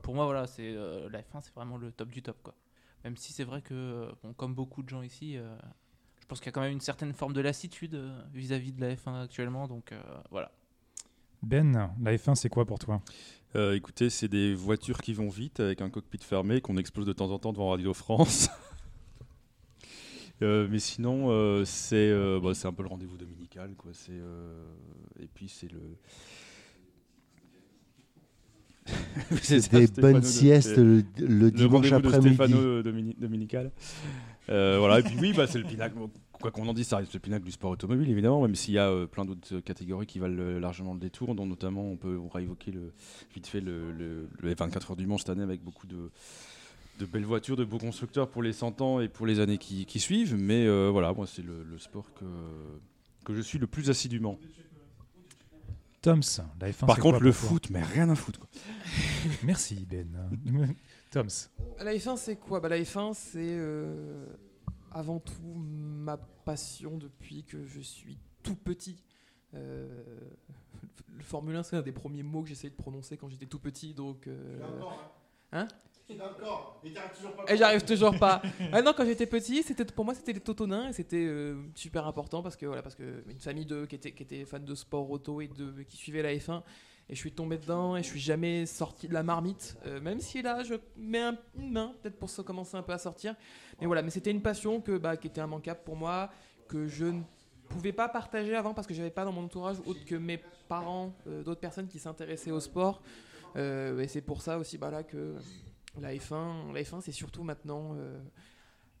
Pour 0.00 0.14
moi, 0.14 0.24
voilà, 0.24 0.46
c'est 0.46 0.72
la 0.72 1.20
F1, 1.20 1.42
c'est 1.42 1.54
vraiment 1.54 1.76
le 1.76 1.92
top 1.92 2.08
du 2.08 2.22
top, 2.22 2.38
quoi. 2.42 2.54
Même 3.04 3.18
si 3.18 3.34
c'est 3.34 3.44
vrai 3.44 3.60
que, 3.60 4.10
bon, 4.22 4.32
comme 4.32 4.54
beaucoup 4.54 4.82
de 4.82 4.88
gens 4.88 5.02
ici, 5.02 5.36
pense 6.32 6.40
qu'il 6.40 6.46
y 6.46 6.48
a 6.48 6.52
quand 6.52 6.62
même 6.62 6.72
une 6.72 6.80
certaine 6.80 7.12
forme 7.12 7.34
de 7.34 7.42
lassitude 7.42 7.94
euh, 7.94 8.18
vis-à-vis 8.32 8.72
de 8.72 8.80
la 8.80 8.94
F1 8.94 9.22
actuellement. 9.22 9.68
Donc, 9.68 9.92
euh, 9.92 10.00
voilà. 10.30 10.50
Ben, 11.42 11.90
la 12.00 12.16
F1, 12.16 12.36
c'est 12.36 12.48
quoi 12.48 12.64
pour 12.64 12.78
toi? 12.78 13.02
Euh, 13.54 13.74
écoutez, 13.76 14.08
c'est 14.08 14.28
des 14.28 14.54
voitures 14.54 15.02
qui 15.02 15.12
vont 15.12 15.28
vite 15.28 15.60
avec 15.60 15.82
un 15.82 15.90
cockpit 15.90 16.20
fermé 16.22 16.62
qu'on 16.62 16.78
explose 16.78 17.04
de 17.04 17.12
temps 17.12 17.30
en 17.30 17.38
temps 17.38 17.52
devant 17.52 17.70
Radio 17.70 17.92
France. 17.92 18.48
Euh, 20.40 20.66
mais 20.68 20.80
sinon, 20.80 21.30
euh, 21.30 21.64
c'est 21.64 21.94
euh, 22.10 22.40
bah, 22.42 22.52
c'est 22.52 22.66
un 22.66 22.72
peu 22.72 22.82
le 22.82 22.88
rendez-vous 22.88 23.16
dominical. 23.16 23.74
Quoi. 23.76 23.92
C'est, 23.94 24.10
euh, 24.10 24.64
et 25.20 25.28
puis, 25.32 25.48
c'est 25.48 25.70
le. 25.70 25.80
C'est 29.40 29.70
des 29.70 29.86
Stéphano 29.86 30.12
bonnes 30.14 30.22
siestes 30.24 30.76
le, 30.78 31.04
le 31.18 31.50
dimanche 31.52 31.92
rendez-vous 31.92 32.10
de 32.10 32.16
après-midi. 32.16 32.34
Stéphano 32.34 32.82
domini- 32.82 33.14
dominical. 33.16 33.70
Euh, 34.48 34.78
voilà, 34.80 34.98
et 34.98 35.02
puis 35.04 35.16
oui, 35.20 35.32
bah, 35.32 35.46
c'est 35.46 35.58
le 35.58 35.64
pinacle. 35.64 35.94
Quoi 36.42 36.50
qu'on 36.50 36.66
en 36.68 36.74
dise, 36.74 36.88
ça 36.88 36.96
reste 36.96 37.14
le 37.14 37.20
pinacle 37.20 37.44
du 37.44 37.52
sport 37.52 37.70
automobile, 37.70 38.10
évidemment, 38.10 38.42
même 38.42 38.56
s'il 38.56 38.74
y 38.74 38.78
a 38.78 38.88
euh, 38.88 39.06
plein 39.06 39.24
d'autres 39.24 39.54
euh, 39.54 39.60
catégories 39.60 40.06
qui 40.06 40.18
valent 40.18 40.36
euh, 40.40 40.58
largement 40.58 40.92
le 40.92 40.98
détour, 40.98 41.36
dont 41.36 41.46
notamment 41.46 41.84
on 41.84 41.96
peut 41.96 42.18
on 42.18 42.38
évoquer 42.38 42.72
le, 42.72 42.92
vite 43.32 43.46
fait 43.46 43.60
le, 43.60 43.92
le, 43.92 44.28
le 44.40 44.54
24 44.54 44.90
heures 44.90 44.96
du 44.96 45.06
Mans 45.06 45.18
cette 45.18 45.30
année 45.30 45.44
avec 45.44 45.62
beaucoup 45.62 45.86
de, 45.86 46.10
de 46.98 47.06
belles 47.06 47.24
voitures, 47.24 47.56
de 47.56 47.64
beaux 47.64 47.78
constructeurs 47.78 48.28
pour 48.28 48.42
les 48.42 48.52
100 48.52 48.80
ans 48.80 49.00
et 49.00 49.08
pour 49.08 49.26
les 49.26 49.38
années 49.38 49.58
qui, 49.58 49.86
qui 49.86 50.00
suivent. 50.00 50.34
Mais 50.34 50.66
euh, 50.66 50.88
voilà, 50.90 51.12
moi, 51.12 51.28
c'est 51.28 51.42
le, 51.42 51.62
le 51.62 51.78
sport 51.78 52.12
que, 52.14 52.24
que 53.24 53.34
je 53.34 53.40
suis 53.40 53.58
le 53.58 53.68
plus 53.68 53.88
assidûment. 53.88 54.36
Toms, 56.00 56.20
la 56.60 56.70
F1, 56.72 56.86
Par 56.86 56.96
c'est 56.96 57.00
contre, 57.00 57.18
quoi 57.18 57.24
le 57.24 57.32
foot, 57.32 57.70
mais 57.70 57.82
rien 57.82 58.10
à 58.10 58.16
foutre. 58.16 58.40
Quoi. 58.40 58.48
Merci, 59.44 59.86
Ben. 59.88 60.08
Toms, 61.12 61.48
La 61.78 61.94
F1, 61.94 62.16
c'est 62.16 62.36
quoi? 62.36 62.58
Bah, 62.58 62.68
La 62.68 62.80
F1, 62.80 63.14
c'est 63.14 63.38
euh, 63.38 64.26
avant 64.94 65.20
tout 65.20 65.54
ma 65.54 66.16
passion 66.16 66.96
depuis 66.96 67.44
que 67.44 67.64
je 67.64 67.80
suis 67.80 68.18
tout 68.42 68.56
petit. 68.56 69.02
Euh, 69.54 69.88
le 71.14 71.22
Formule 71.22 71.56
1, 71.56 71.62
c'est 71.62 71.76
un 71.76 71.82
des 71.82 71.92
premiers 71.92 72.22
mots 72.22 72.42
que 72.42 72.48
j'essayais 72.48 72.70
de 72.70 72.76
prononcer 72.76 73.16
quand 73.16 73.28
j'étais 73.28 73.46
tout 73.46 73.58
petit. 73.58 73.94
Donc, 73.94 74.26
euh, 74.26 74.58
Hein 75.52 75.68
Et 77.48 77.56
j'arrive 77.56 77.84
toujours 77.84 78.18
pas. 78.18 78.42
Ah 78.72 78.82
non, 78.82 78.92
quand 78.96 79.04
j'étais 79.04 79.26
petit, 79.26 79.62
c'était 79.62 79.84
pour 79.84 80.04
moi 80.04 80.14
c'était 80.14 80.32
les 80.32 80.40
Totonins 80.40 80.88
et 80.88 80.92
c'était 80.92 81.24
euh, 81.24 81.62
super 81.74 82.06
important 82.06 82.42
parce 82.42 82.56
que 82.56 82.66
voilà 82.66 82.82
parce 82.82 82.94
que 82.94 83.22
une 83.28 83.38
famille 83.38 83.66
de 83.66 83.86
qui 83.86 83.94
était 83.94 84.12
qui 84.12 84.22
était 84.22 84.44
fan 84.44 84.64
de 84.64 84.74
sport 84.74 85.10
auto 85.10 85.40
et 85.40 85.48
de 85.48 85.82
qui 85.84 85.96
suivait 85.96 86.22
la 86.22 86.34
F1 86.34 86.62
et 87.12 87.14
je 87.14 87.20
suis 87.20 87.30
tombé 87.32 87.58
dedans 87.58 87.94
et 87.94 88.02
je 88.02 88.08
suis 88.08 88.18
jamais 88.20 88.64
sorti 88.64 89.06
de 89.06 89.12
la 89.12 89.22
marmite 89.22 89.76
euh, 89.84 90.00
même 90.00 90.18
si 90.18 90.40
là 90.40 90.62
je 90.64 90.74
mets 90.96 91.20
un- 91.20 91.36
une 91.58 91.70
main 91.70 91.94
peut-être 92.02 92.16
pour 92.18 92.34
commencer 92.44 92.74
un 92.74 92.82
peu 92.82 92.92
à 92.94 92.98
sortir. 92.98 93.34
Mais 93.78 93.86
voilà, 93.86 94.00
mais 94.00 94.08
c'était 94.10 94.30
une 94.30 94.40
passion 94.40 94.80
que 94.80 94.96
bah, 94.96 95.18
qui 95.18 95.26
était 95.26 95.42
immanquable 95.42 95.80
pour 95.84 95.94
moi 95.94 96.30
que 96.68 96.86
je 96.86 97.04
ne 97.04 97.20
pouvais 97.68 97.92
pas 97.92 98.08
partager 98.08 98.56
avant 98.56 98.72
parce 98.72 98.86
que 98.86 98.94
j'avais 98.94 99.10
pas 99.10 99.26
dans 99.26 99.32
mon 99.32 99.44
entourage 99.44 99.76
autre 99.84 100.02
que 100.06 100.14
mes 100.14 100.40
parents, 100.68 101.12
euh, 101.26 101.42
d'autres 101.42 101.60
personnes 101.60 101.86
qui 101.86 101.98
s'intéressaient 101.98 102.50
au 102.50 102.60
sport. 102.60 103.02
Euh, 103.56 104.00
et 104.00 104.08
c'est 104.08 104.22
pour 104.22 104.40
ça 104.40 104.56
aussi 104.58 104.78
bah, 104.78 104.90
là 104.90 105.02
que 105.02 105.36
la 106.00 106.14
F1, 106.14 106.72
la 106.72 106.82
F1 106.82 107.02
c'est 107.02 107.12
surtout 107.12 107.42
maintenant 107.44 107.94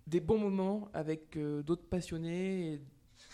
des 0.06 0.20
bons 0.20 0.36
moments 0.38 0.90
avec 0.92 1.38
d'autres 1.38 1.86
passionnés 1.88 2.82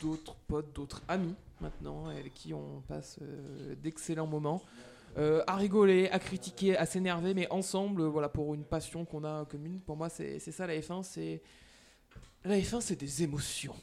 d'autres 0.01 0.37
potes, 0.47 0.73
d'autres 0.73 1.03
amis 1.09 1.35
maintenant 1.61 2.07
avec 2.07 2.35
qui 2.35 2.55
on 2.55 2.81
passe 2.83 3.19
euh, 3.23 3.75
d'excellents 3.77 4.27
moments. 4.27 4.63
Euh, 5.17 5.43
à 5.47 5.57
rigoler, 5.57 6.09
à 6.11 6.19
critiquer, 6.19 6.77
à 6.77 6.87
s'énerver, 6.87 7.35
mais 7.35 7.51
ensemble, 7.51 8.03
euh, 8.03 8.09
voilà, 8.09 8.29
pour 8.29 8.55
une 8.55 8.65
passion 8.65 9.05
qu'on 9.05 9.25
a 9.25 9.45
commune. 9.47 9.81
Pour 9.81 9.97
moi, 9.97 10.09
c'est 10.09 10.39
ça 10.39 10.67
la 10.67 10.79
F1, 10.79 11.03
c'est 11.03 11.43
la 12.45 12.57
F1, 12.59 12.81
c'est 12.81 12.95
des 12.97 13.23
émotions. 13.25 13.75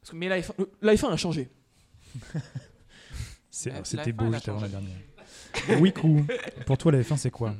Parce 0.00 0.10
que- 0.10 0.16
mais 0.16 0.28
la 0.28 0.40
F1, 0.40 0.52
euh, 0.60 0.66
la 0.82 0.94
F1 0.94 1.08
a 1.10 1.16
changé. 1.16 1.48
c'était 3.50 3.80
F1, 3.80 4.12
beau 4.12 4.32
juste 4.32 4.48
avant 4.48 4.60
la 4.60 4.68
dernière. 4.68 4.96
Wikou, 5.80 6.24
pour 6.66 6.78
toi, 6.78 6.92
la 6.92 7.00
F1, 7.02 7.16
c'est 7.16 7.30
quoi? 7.30 7.54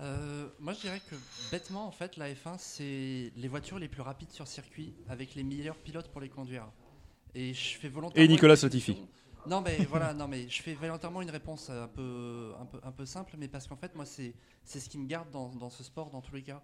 Euh, 0.00 0.48
moi, 0.58 0.72
je 0.72 0.80
dirais 0.80 1.00
que 1.10 1.16
bêtement, 1.50 1.86
en 1.86 1.90
fait, 1.90 2.16
la 2.16 2.32
F1, 2.32 2.56
c'est 2.58 3.32
les 3.36 3.48
voitures 3.48 3.78
les 3.78 3.88
plus 3.88 4.02
rapides 4.02 4.30
sur 4.30 4.46
circuit 4.46 4.94
avec 5.08 5.34
les 5.34 5.42
meilleurs 5.42 5.76
pilotes 5.76 6.08
pour 6.08 6.20
les 6.20 6.28
conduire. 6.28 6.66
Et 7.36 7.52
je 7.52 7.76
fais 7.78 7.90
volontairement. 7.90 8.24
Et 8.24 8.28
Nicolas 8.28 8.56
Latifi. 8.62 8.96
Non, 9.46 9.60
mais 9.60 9.76
voilà, 9.90 10.14
non, 10.14 10.26
mais 10.26 10.48
je 10.48 10.62
fais 10.62 10.72
volontairement 10.72 11.20
une 11.20 11.30
réponse 11.30 11.68
un 11.68 11.86
peu, 11.86 12.52
un 12.58 12.64
peu, 12.64 12.80
un 12.82 12.90
peu 12.90 13.04
simple, 13.04 13.36
mais 13.38 13.46
parce 13.46 13.66
qu'en 13.66 13.76
fait, 13.76 13.94
moi, 13.94 14.06
c'est, 14.06 14.34
c'est 14.64 14.80
ce 14.80 14.88
qui 14.88 14.96
me 14.98 15.06
garde 15.06 15.30
dans, 15.30 15.50
dans 15.50 15.68
ce 15.68 15.84
sport, 15.84 16.10
dans 16.10 16.22
tous 16.22 16.34
les 16.34 16.42
cas. 16.42 16.62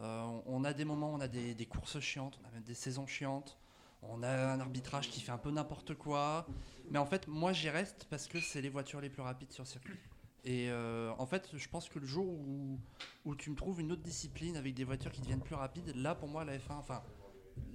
Euh, 0.00 0.22
on, 0.22 0.42
on 0.46 0.64
a 0.64 0.72
des 0.72 0.86
moments, 0.86 1.12
on 1.12 1.20
a 1.20 1.28
des, 1.28 1.54
des 1.54 1.66
courses 1.66 2.00
chiantes, 2.00 2.40
on 2.42 2.48
a 2.48 2.50
même 2.52 2.62
des 2.62 2.74
saisons 2.74 3.06
chiantes. 3.06 3.58
On 4.02 4.22
a 4.22 4.28
un 4.28 4.60
arbitrage 4.60 5.10
qui 5.10 5.20
fait 5.20 5.32
un 5.32 5.38
peu 5.38 5.50
n'importe 5.50 5.94
quoi. 5.94 6.46
Mais 6.90 6.98
en 6.98 7.06
fait, 7.06 7.28
moi, 7.28 7.52
j'y 7.52 7.68
reste 7.68 8.06
parce 8.08 8.26
que 8.26 8.40
c'est 8.40 8.62
les 8.62 8.70
voitures 8.70 9.00
les 9.02 9.10
plus 9.10 9.22
rapides 9.22 9.52
sur 9.52 9.66
circuit. 9.66 9.98
Et 10.44 10.68
euh, 10.70 11.10
en 11.18 11.26
fait, 11.26 11.50
je 11.54 11.68
pense 11.68 11.88
que 11.88 11.98
le 11.98 12.06
jour 12.06 12.26
où, 12.26 12.78
où 13.24 13.34
tu 13.34 13.50
me 13.50 13.56
trouves 13.56 13.80
une 13.80 13.92
autre 13.92 14.02
discipline 14.02 14.56
avec 14.56 14.74
des 14.74 14.84
voitures 14.84 15.12
qui 15.12 15.22
deviennent 15.22 15.40
plus 15.40 15.54
rapides, 15.54 15.92
là, 15.96 16.14
pour 16.14 16.28
moi, 16.28 16.44
la 16.44 16.56
F1, 16.58 16.72
enfin, 16.72 17.02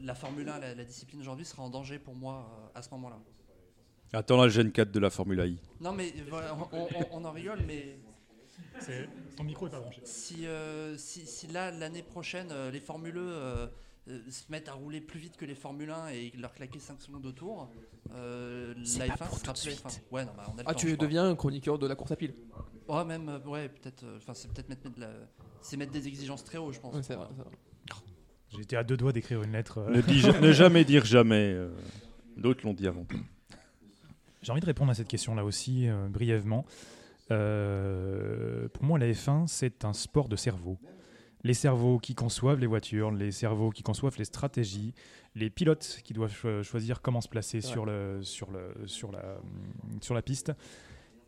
la 0.02 0.16
Formule 0.16 0.48
1, 0.50 0.60
la, 0.60 0.76
la 0.76 0.84
discipline 0.84 1.22
aujourd'hui 1.22 1.46
sera 1.46 1.64
en 1.64 1.70
danger 1.70 2.00
pour 2.00 2.16
moi 2.16 2.50
euh, 2.76 2.80
à 2.80 2.82
ce 2.82 2.90
moment-là. 2.92 3.20
Attends 4.14 4.38
la 4.42 4.50
Gen 4.50 4.72
4 4.72 4.92
de 4.92 5.00
la 5.00 5.10
Formule 5.10 5.40
I. 5.46 5.60
Non, 5.82 5.92
mais 5.94 6.14
voilà, 6.30 6.56
on, 6.56 6.78
on- 6.78 6.90
on 7.12 7.26
en 7.26 7.32
rigole, 7.32 7.60
mais 7.68 8.00
Ton 9.36 9.44
micro 9.44 9.68
est 9.68 9.70
pas 9.70 9.80
branché. 9.80 10.02
si, 10.04 10.48
euh, 10.48 10.98
si, 10.98 11.26
si 11.28 11.48
là, 11.48 11.70
l'année 11.72 12.04
prochaine, 12.04 12.48
euh, 12.52 12.72
les 12.72 12.80
Formule 12.80 13.18
E 13.18 13.20
euh, 13.20 13.68
euh, 14.08 14.20
se 14.32 14.44
mettent 14.52 14.68
à 14.70 14.74
rouler 14.74 15.00
plus 15.02 15.20
vite 15.20 15.38
que 15.38 15.46
les 15.46 15.54
Formule 15.56 15.92
1 15.92 16.08
et 16.10 16.32
leur 16.38 16.54
claquer 16.54 16.80
5 16.80 17.00
secondes 17.02 17.26
au 17.26 17.32
tour, 17.32 17.70
euh, 18.16 18.74
la 18.98 19.08
F1 19.08 19.30
sera 19.38 19.54
plus 19.54 19.70
F1. 19.76 20.00
Ouais, 20.12 20.26
non, 20.26 20.32
bah, 20.36 20.46
on 20.48 20.58
a 20.58 20.64
le 20.64 20.68
Ah, 20.68 20.74
temps, 20.74 20.80
tu 20.80 20.98
deviens 20.98 21.30
un 21.30 21.36
chroniqueur 21.36 21.78
de 21.78 21.86
la 21.86 21.96
course 21.96 22.12
à 22.12 22.16
pile. 22.16 22.34
Ouais, 22.88 23.06
même, 23.06 23.40
ouais, 23.46 23.70
peut-être. 23.70 24.04
euh, 24.04 24.18
Enfin, 24.18 24.34
c'est 24.34 24.52
peut-être 24.52 24.70
mettre, 24.70 24.84
mettre 24.86 24.96
de 24.96 25.02
la- 25.02 25.28
c'est 25.62 25.78
mettre 25.78 25.92
des 25.92 26.08
exigences 26.08 26.44
très 26.44 26.58
haut, 26.58 26.72
je 26.72 26.80
pense. 26.80 26.96
Ouais, 26.96 27.04
c'est 27.04 27.16
vrai, 27.16 27.28
c'est 27.36 27.44
vrai. 27.44 27.52
J'étais 28.60 28.76
à 28.76 28.84
deux 28.84 28.98
doigts 28.98 29.14
d'écrire 29.14 29.42
une 29.42 29.54
lettre. 29.54 29.78
euh. 29.78 29.90
Ne, 29.96 30.02
dis- 30.02 30.26
ne 30.42 30.52
jamais 30.52 30.84
dire 30.84 31.06
jamais. 31.06 31.54
euh, 31.54 31.70
D'autres 32.36 32.66
l'ont 32.66 32.74
dit 32.74 32.88
avant. 32.88 33.06
J'ai 34.44 34.52
envie 34.52 34.60
de 34.60 34.66
répondre 34.66 34.92
à 34.92 34.94
cette 34.94 35.08
question-là 35.08 35.46
aussi, 35.46 35.88
euh, 35.88 36.10
brièvement. 36.10 36.66
Euh, 37.32 38.68
pour 38.70 38.84
moi, 38.84 39.00
la 39.00 39.08
F1, 39.12 39.48
c'est 39.48 39.86
un 39.86 39.94
sport 39.94 40.28
de 40.30 40.36
cerveau. 40.36 40.78
Les 41.44 41.54
cerveaux 41.54 42.00
qui 42.00 42.16
conçoivent 42.16 42.60
les 42.60 42.68
voitures, 42.68 43.12
les 43.12 43.32
cerveaux 43.32 43.70
qui 43.70 43.82
conçoivent 43.82 44.18
les 44.18 44.26
stratégies, 44.26 44.94
les 45.36 45.50
pilotes 45.50 46.02
qui 46.04 46.12
doivent 46.14 46.34
cho- 46.34 46.64
choisir 46.64 47.02
comment 47.02 47.22
se 47.22 47.30
placer 47.30 47.62
C'est 47.62 47.68
sur, 47.68 47.86
le, 47.86 48.20
sur, 48.24 48.52
le, 48.52 48.74
sur, 48.88 49.12
la, 49.14 49.38
sur 50.02 50.14
la 50.16 50.22
piste. 50.22 50.52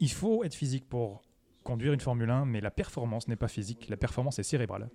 Il 0.02 0.12
faut 0.12 0.44
être 0.44 0.56
physique 0.56 0.88
pour 0.90 1.22
conduire 1.64 1.94
une 1.94 2.02
Formule 2.02 2.30
1, 2.30 2.45
mais 2.45 2.60
la 2.60 2.72
performance 2.72 3.28
n'est 3.30 3.36
pas 3.38 3.48
physique, 3.48 3.88
la 3.90 3.95
performance 3.98 4.38
est 4.40 4.44
cérébrale. 4.44 4.90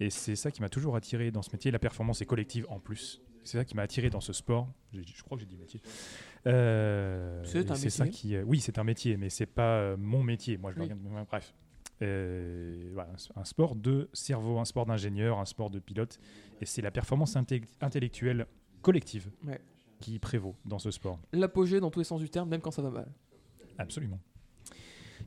Et 0.00 0.10
c'est 0.10 0.36
ça 0.36 0.50
qui 0.50 0.60
m'a 0.60 0.68
toujours 0.68 0.94
attiré 0.96 1.30
dans 1.30 1.42
ce 1.42 1.50
métier. 1.52 1.70
La 1.70 1.78
performance 1.78 2.20
est 2.22 2.26
collective 2.26 2.66
en 2.68 2.78
plus. 2.78 3.20
C'est 3.44 3.58
ça 3.58 3.64
qui 3.64 3.74
m'a 3.74 3.82
attiré 3.82 4.10
dans 4.10 4.20
ce 4.20 4.32
sport. 4.32 4.68
Je 4.92 5.22
crois 5.22 5.36
que 5.36 5.40
j'ai 5.42 5.48
dit 5.48 5.56
métier. 5.56 5.80
Euh, 6.46 7.42
C'est 7.44 7.70
un 7.70 7.74
ça 7.74 8.04
métier. 8.04 8.10
qui, 8.20 8.36
euh, 8.36 8.42
oui, 8.46 8.60
c'est 8.60 8.78
un 8.78 8.84
métier, 8.84 9.16
mais 9.16 9.30
c'est 9.30 9.46
pas 9.46 9.78
euh, 9.78 9.96
mon 9.96 10.22
métier. 10.22 10.56
Moi, 10.58 10.70
je 10.72 10.76
Oui. 10.80 10.82
regarde- 10.84 11.26
bref. 11.28 11.54
Voilà, 12.00 13.10
un 13.36 13.44
sport 13.44 13.74
de 13.74 14.08
cerveau, 14.12 14.58
un 14.58 14.64
sport 14.64 14.86
d'ingénieur, 14.86 15.38
un 15.40 15.44
sport 15.46 15.70
de 15.70 15.78
pilote, 15.80 16.20
et 16.60 16.66
c'est 16.66 16.82
la 16.82 16.90
performance 16.92 17.34
inte- 17.36 17.62
intellectuelle 17.80 18.46
collective 18.82 19.30
Ouais. 19.44 19.60
qui 20.00 20.18
prévaut 20.20 20.54
dans 20.64 20.78
ce 20.78 20.90
sport. 20.92 21.18
L'apogée 21.32 21.80
dans 21.80 21.90
tous 21.90 21.98
les 22.00 22.04
sens 22.04 22.20
du 22.20 22.28
terme, 22.30 22.48
même 22.48 22.60
quand 22.60 22.70
ça 22.70 22.82
va 22.82 22.90
mal. 22.90 23.08
Absolument. 23.78 24.20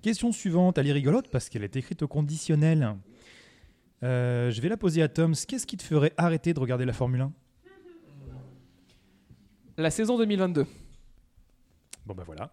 Question 0.01 0.31
suivante, 0.31 0.77
elle 0.77 0.87
est 0.87 0.93
rigolote 0.93 1.29
parce 1.29 1.49
qu'elle 1.49 1.63
est 1.63 1.75
écrite 1.75 2.01
au 2.03 2.07
conditionnel. 2.07 2.95
Euh, 4.03 4.49
je 4.49 4.61
vais 4.61 4.69
la 4.69 4.77
poser 4.77 5.01
à 5.01 5.07
Tom. 5.07 5.33
Qu'est-ce 5.35 5.67
qui 5.67 5.77
te 5.77 5.83
ferait 5.83 6.13
arrêter 6.17 6.53
de 6.53 6.59
regarder 6.59 6.85
la 6.85 6.93
Formule 6.93 7.21
1 7.21 7.33
La 9.77 9.91
saison 9.91 10.17
2022. 10.17 10.65
Bon 12.05 12.15
ben 12.15 12.23
voilà. 12.23 12.51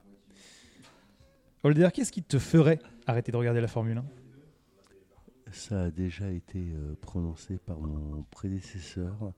Holder, 1.63 1.89
qu'est-ce 1.93 2.13
qui 2.13 2.23
te 2.23 2.39
ferait 2.39 2.79
arrêter 3.07 3.33
de 3.33 3.37
regarder 3.37 3.61
la 3.61 3.69
Formule 3.69 3.99
1 3.99 5.53
Ça 5.53 5.85
a 5.85 5.91
déjà 5.91 6.31
été 6.31 6.59
euh, 6.59 6.95
prononcé 7.01 7.59
par 7.59 7.81
mon 7.81 8.23
prédécesseur, 8.25 9.33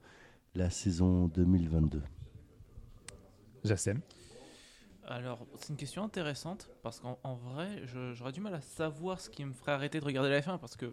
la 0.55 0.69
saison 0.69 1.29
2022. 1.29 2.03
Jassem. 3.63 4.01
Alors, 5.07 5.47
c'est 5.57 5.71
une 5.71 5.77
question 5.77 6.03
intéressante 6.05 6.71
parce 6.83 7.01
qu'en 7.01 7.19
en 7.23 7.35
vrai, 7.35 7.83
j'aurais 8.15 8.33
du 8.33 8.41
mal 8.41 8.55
à 8.55 8.61
savoir 8.61 9.21
ce 9.21 9.31
qui 9.31 9.45
me 9.45 9.53
ferait 9.53 9.73
arrêter 9.73 10.01
de 10.01 10.05
regarder 10.05 10.31
la 10.31 10.41
F1 10.41 10.59
parce 10.59 10.77
que 10.77 10.93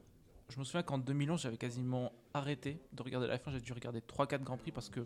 je 0.50 0.60
me 0.60 0.64
souviens 0.64 0.84
qu'en 0.84 0.98
2011, 0.98 1.42
j'avais 1.42 1.58
quasiment 1.58 2.14
arrêté 2.34 2.80
de 2.94 3.04
regarder 3.04 3.28
la 3.28 3.38
F1. 3.38 3.52
J'ai 3.52 3.62
dû 3.62 3.74
regarder 3.74 4.00
3-4 4.00 4.44
Grands 4.44 4.58
Prix 4.58 4.72
parce 4.72 4.90
que 4.90 5.02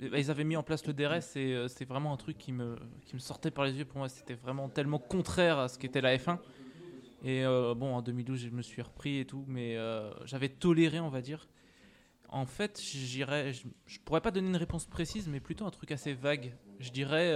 bah, 0.00 0.18
ils 0.18 0.30
avaient 0.30 0.44
mis 0.44 0.56
en 0.56 0.62
place 0.62 0.86
le 0.86 0.92
DRS 0.92 1.36
et 1.36 1.54
euh, 1.54 1.68
c'est 1.68 1.84
vraiment 1.84 2.12
un 2.12 2.16
truc 2.16 2.38
qui 2.38 2.52
me, 2.52 2.76
qui 3.04 3.14
me 3.14 3.20
sortait 3.20 3.50
par 3.50 3.64
les 3.64 3.72
yeux. 3.72 3.84
Pour 3.84 3.98
moi, 3.98 4.08
c'était 4.08 4.34
vraiment 4.34 4.68
tellement 4.68 4.98
contraire 4.98 5.58
à 5.58 5.68
ce 5.68 5.78
qu'était 5.78 6.00
la 6.00 6.16
F1. 6.16 6.38
Et 7.22 7.44
euh, 7.44 7.74
bon, 7.74 7.94
en 7.94 8.00
2012, 8.00 8.38
je 8.38 8.48
me 8.50 8.62
suis 8.62 8.80
repris 8.80 9.18
et 9.18 9.26
tout, 9.26 9.44
mais 9.46 9.76
euh, 9.76 10.10
j'avais 10.24 10.48
toléré, 10.48 11.00
on 11.00 11.10
va 11.10 11.20
dire. 11.20 11.48
En 12.28 12.46
fait, 12.46 12.80
j'irais, 12.80 13.52
je, 13.52 13.66
je 13.86 13.98
pourrais 13.98 14.20
pas 14.20 14.30
donner 14.30 14.48
une 14.48 14.56
réponse 14.56 14.86
précise, 14.86 15.28
mais 15.28 15.40
plutôt 15.40 15.66
un 15.66 15.70
truc 15.70 15.90
assez 15.90 16.14
vague. 16.14 16.54
Je 16.78 16.90
dirais, 16.90 17.34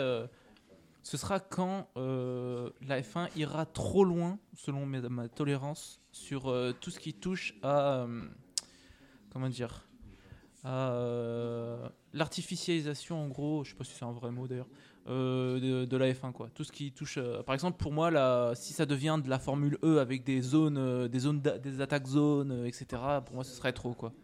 ce 1.04 1.18
sera 1.18 1.38
quand 1.38 1.86
euh, 1.98 2.70
la 2.80 3.02
F1 3.02 3.28
ira 3.36 3.66
trop 3.66 4.04
loin, 4.04 4.38
selon 4.54 4.86
ma 4.86 5.28
tolérance, 5.28 6.00
sur 6.12 6.48
euh, 6.48 6.72
tout 6.72 6.90
ce 6.90 6.98
qui 6.98 7.12
touche 7.12 7.54
à, 7.62 8.04
euh, 8.04 8.22
comment 9.30 9.50
dire, 9.50 9.86
euh, 10.64 11.86
l'artificialisation, 12.14 13.22
en 13.22 13.28
gros. 13.28 13.64
Je 13.64 13.70
sais 13.70 13.76
pas 13.76 13.84
si 13.84 13.92
c'est 13.92 14.06
un 14.06 14.12
vrai 14.12 14.30
mot 14.30 14.48
d'ailleurs. 14.48 14.66
de, 15.06 15.84
de 15.84 15.96
la 15.98 16.10
F1 16.10 16.32
quoi 16.32 16.48
tout 16.54 16.64
ce 16.64 16.72
qui 16.72 16.90
touche 16.90 17.18
par 17.44 17.54
exemple 17.54 17.76
pour 17.76 17.92
moi 17.92 18.54
si 18.54 18.72
ça 18.72 18.86
devient 18.86 19.18
de 19.22 19.28
la 19.28 19.38
Formule 19.38 19.76
E 19.84 19.98
avec 19.98 20.24
des 20.24 20.40
zones 20.40 21.08
des 21.08 21.18
zones 21.18 21.42
des 21.42 21.82
attaques 21.82 22.06
zones 22.06 22.64
etc 22.64 23.02
pour 23.26 23.34
moi 23.34 23.44
ce 23.44 23.54
serait 23.54 23.74
trop 23.74 23.92
quoi 23.92 24.14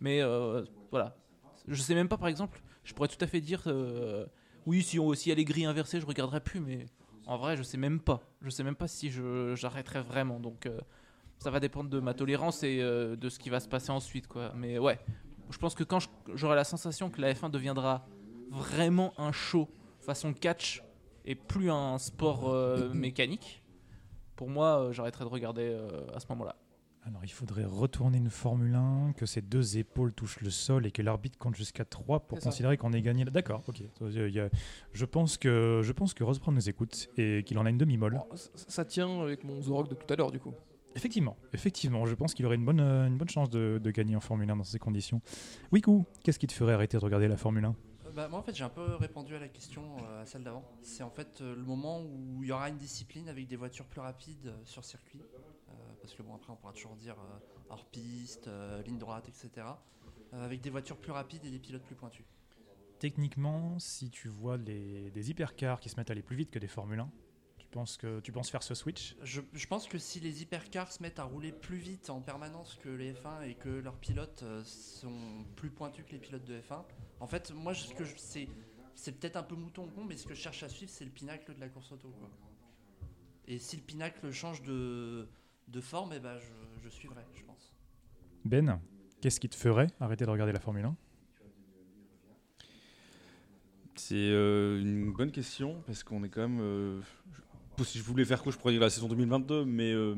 mais 0.00 0.22
voilà 0.90 1.14
je 1.68 1.82
sais 1.82 1.94
même 1.94 2.08
pas 2.08 2.16
par 2.16 2.28
exemple 2.28 2.62
je 2.84 2.94
pourrais 2.94 3.08
tout 3.08 3.22
à 3.22 3.26
fait 3.26 3.42
dire 3.42 3.68
oui 4.66 4.82
si 4.82 4.98
on 4.98 5.12
si 5.14 5.30
elle 5.30 5.38
est 5.38 5.44
grille 5.44 5.64
inversée 5.64 6.00
je 6.00 6.06
regarderai 6.06 6.40
plus 6.40 6.60
mais 6.60 6.86
en 7.26 7.36
vrai 7.36 7.56
je 7.56 7.62
sais 7.62 7.78
même 7.78 8.00
pas. 8.00 8.20
Je 8.42 8.50
sais 8.50 8.64
même 8.64 8.74
pas 8.74 8.88
si 8.88 9.10
j'arrêterai 9.54 10.02
vraiment. 10.02 10.40
Donc 10.40 10.66
euh, 10.66 10.78
ça 11.38 11.50
va 11.50 11.60
dépendre 11.60 11.88
de 11.88 12.00
ma 12.00 12.14
tolérance 12.14 12.62
et 12.62 12.80
euh, 12.80 13.16
de 13.16 13.28
ce 13.28 13.38
qui 13.38 13.50
va 13.50 13.60
se 13.60 13.68
passer 13.68 13.90
ensuite 13.90 14.26
quoi. 14.26 14.52
Mais 14.56 14.78
ouais 14.78 14.98
je 15.50 15.58
pense 15.58 15.74
que 15.74 15.84
quand 15.84 15.98
j'aurai 16.34 16.56
la 16.56 16.64
sensation 16.64 17.10
que 17.10 17.20
la 17.20 17.32
F1 17.32 17.50
deviendra 17.50 18.06
vraiment 18.50 19.12
un 19.18 19.32
show 19.32 19.68
façon 20.00 20.32
catch 20.32 20.82
et 21.24 21.34
plus 21.34 21.70
un 21.70 21.98
sport 21.98 22.48
euh, 22.48 22.92
mécanique 22.94 23.62
pour 24.36 24.48
moi 24.48 24.88
j'arrêterai 24.92 25.24
de 25.24 25.28
regarder 25.30 25.76
à 26.14 26.20
ce 26.20 26.26
moment-là 26.30 26.56
Alors, 27.02 27.24
il 27.24 27.30
faudrait 27.30 27.64
retourner 27.64 28.18
une 28.18 28.28
Formule 28.28 28.74
1, 28.74 29.14
que 29.16 29.24
ses 29.24 29.40
deux 29.40 29.78
épaules 29.78 30.12
touchent 30.12 30.40
le 30.42 30.50
sol 30.50 30.86
et 30.86 30.90
que 30.90 31.00
l'arbitre 31.00 31.38
compte 31.38 31.54
jusqu'à 31.56 31.84
3 31.84 32.20
pour 32.20 32.38
considérer 32.38 32.76
qu'on 32.76 32.92
ait 32.92 33.00
gagné. 33.02 33.24
D'accord, 33.24 33.62
ok. 33.68 33.82
Je 34.92 35.04
pense 35.06 35.38
que, 35.38 35.80
je 35.82 35.92
pense 35.92 36.12
que 36.14 36.50
nous 36.50 36.68
écoute 36.68 37.08
et 37.16 37.42
qu'il 37.44 37.58
en 37.58 37.64
a 37.66 37.70
une 37.70 37.78
demi-molle. 37.78 38.14
Bon, 38.14 38.36
ça- 38.36 38.50
ça 38.54 38.84
tient 38.84 39.20
avec 39.22 39.44
mon 39.44 39.62
Zorok 39.62 39.88
de 39.88 39.94
tout 39.94 40.12
à 40.12 40.16
l'heure, 40.16 40.30
du 40.30 40.40
coup. 40.40 40.52
Effectivement, 40.96 41.36
effectivement, 41.52 42.04
je 42.04 42.14
pense 42.14 42.34
qu'il 42.34 42.44
aurait 42.46 42.56
une 42.56 42.64
bonne, 42.64 42.80
euh, 42.80 43.06
une 43.06 43.16
bonne 43.16 43.28
chance 43.28 43.48
de, 43.48 43.80
de 43.82 43.90
gagner 43.92 44.16
en 44.16 44.20
Formule 44.20 44.50
1 44.50 44.56
dans 44.56 44.64
ces 44.64 44.80
conditions. 44.80 45.22
Wiku, 45.70 46.04
qu'est-ce 46.24 46.38
qui 46.38 46.48
te 46.48 46.52
ferait 46.52 46.72
arrêter 46.74 46.98
de 46.98 47.04
regarder 47.04 47.28
la 47.28 47.36
Formule 47.36 47.64
1 47.64 47.76
Euh, 48.06 48.10
bah, 48.12 48.26
moi 48.28 48.40
en 48.40 48.42
fait 48.42 48.54
j'ai 48.56 48.64
un 48.64 48.68
peu 48.70 48.96
répondu 48.96 49.36
à 49.36 49.38
la 49.38 49.46
question 49.48 49.82
euh, 50.02 50.22
à 50.22 50.26
celle 50.26 50.42
d'avant. 50.42 50.64
C'est 50.82 51.04
en 51.04 51.10
fait 51.10 51.40
euh, 51.42 51.54
le 51.54 51.62
moment 51.62 52.00
où 52.02 52.42
il 52.42 52.48
y 52.48 52.52
aura 52.52 52.68
une 52.68 52.76
discipline 52.76 53.28
avec 53.28 53.46
des 53.46 53.54
voitures 53.54 53.86
plus 53.86 54.00
rapides 54.00 54.48
euh, 54.48 54.56
sur 54.64 54.84
circuit. 54.84 55.20
Parce 56.00 56.14
que 56.14 56.22
bon 56.22 56.34
après 56.34 56.52
on 56.52 56.56
pourra 56.56 56.72
toujours 56.72 56.96
dire 56.96 57.16
euh, 57.18 57.38
hors 57.68 57.84
piste, 57.86 58.48
euh, 58.48 58.82
ligne 58.82 58.98
droite, 58.98 59.28
etc. 59.28 59.66
Euh, 60.32 60.44
avec 60.44 60.60
des 60.60 60.70
voitures 60.70 60.96
plus 60.96 61.12
rapides 61.12 61.44
et 61.44 61.50
des 61.50 61.58
pilotes 61.58 61.82
plus 61.82 61.96
pointus. 61.96 62.24
Techniquement, 62.98 63.78
si 63.78 64.10
tu 64.10 64.28
vois 64.28 64.56
les- 64.56 65.10
des 65.10 65.30
hypercars 65.30 65.80
qui 65.80 65.88
se 65.88 65.96
mettent 65.96 66.10
à 66.10 66.12
aller 66.12 66.22
plus 66.22 66.36
vite 66.36 66.50
que 66.50 66.58
des 66.58 66.68
Formule 66.68 67.00
1, 67.00 67.10
tu 67.58 67.66
penses, 67.68 67.96
que, 67.96 68.20
tu 68.20 68.30
penses 68.32 68.50
faire 68.50 68.62
ce 68.62 68.74
switch? 68.74 69.16
Je, 69.22 69.40
je 69.52 69.66
pense 69.66 69.86
que 69.86 69.98
si 69.98 70.20
les 70.20 70.42
hypercars 70.42 70.92
se 70.92 71.02
mettent 71.02 71.18
à 71.18 71.24
rouler 71.24 71.52
plus 71.52 71.78
vite 71.78 72.10
en 72.10 72.20
permanence 72.20 72.74
que 72.76 72.88
les 72.88 73.12
F1 73.14 73.42
et 73.48 73.54
que 73.54 73.68
leurs 73.68 73.96
pilotes 73.96 74.44
sont 74.64 75.44
plus 75.56 75.70
pointus 75.70 76.04
que 76.04 76.12
les 76.12 76.18
pilotes 76.18 76.44
de 76.44 76.60
F1, 76.60 76.84
en 77.20 77.26
fait, 77.26 77.52
moi, 77.52 77.74
ce 77.74 77.94
que 77.94 78.04
je, 78.04 78.14
c'est, 78.16 78.48
c'est 78.94 79.12
peut-être 79.12 79.36
un 79.36 79.42
peu 79.42 79.54
mouton 79.54 79.88
con, 79.88 80.04
mais 80.04 80.16
ce 80.16 80.26
que 80.26 80.34
je 80.34 80.40
cherche 80.40 80.62
à 80.62 80.68
suivre, 80.68 80.90
c'est 80.90 81.04
le 81.04 81.10
pinacle 81.10 81.54
de 81.54 81.60
la 81.60 81.68
course 81.68 81.92
auto. 81.92 82.08
Quoi. 82.18 82.28
Et 83.46 83.58
si 83.58 83.76
le 83.76 83.82
pinacle 83.82 84.30
change 84.30 84.62
de, 84.62 85.28
de 85.70 85.80
forme, 85.80 86.12
eh 86.14 86.18
ben, 86.20 86.38
je, 86.38 86.82
je 86.84 86.88
suivrai, 86.88 87.22
je 87.34 87.42
pense. 87.44 87.72
Ben, 88.44 88.80
qu'est-ce 89.20 89.38
qui 89.40 89.48
te 89.48 89.56
ferait 89.56 89.88
arrêter 90.00 90.24
de 90.24 90.30
regarder 90.30 90.52
la 90.52 90.60
Formule 90.60 90.84
1 90.84 90.96
C'est 93.94 94.14
euh, 94.16 94.80
une 94.80 95.12
bonne 95.12 95.30
question 95.30 95.82
parce 95.86 96.02
qu'on 96.02 96.24
est 96.24 96.28
quand 96.28 96.40
même. 96.48 96.60
euh, 96.60 97.00
je- 97.78 97.84
si 97.84 97.98
je 97.98 98.02
voulais 98.04 98.24
faire 98.24 98.42
quoi, 98.42 98.52
je 98.52 98.58
pourrais 98.58 98.72
dire 98.72 98.80
la 98.82 98.90
saison 98.90 99.08
2022, 99.08 99.64
mais 99.64 99.92
euh, 99.92 100.14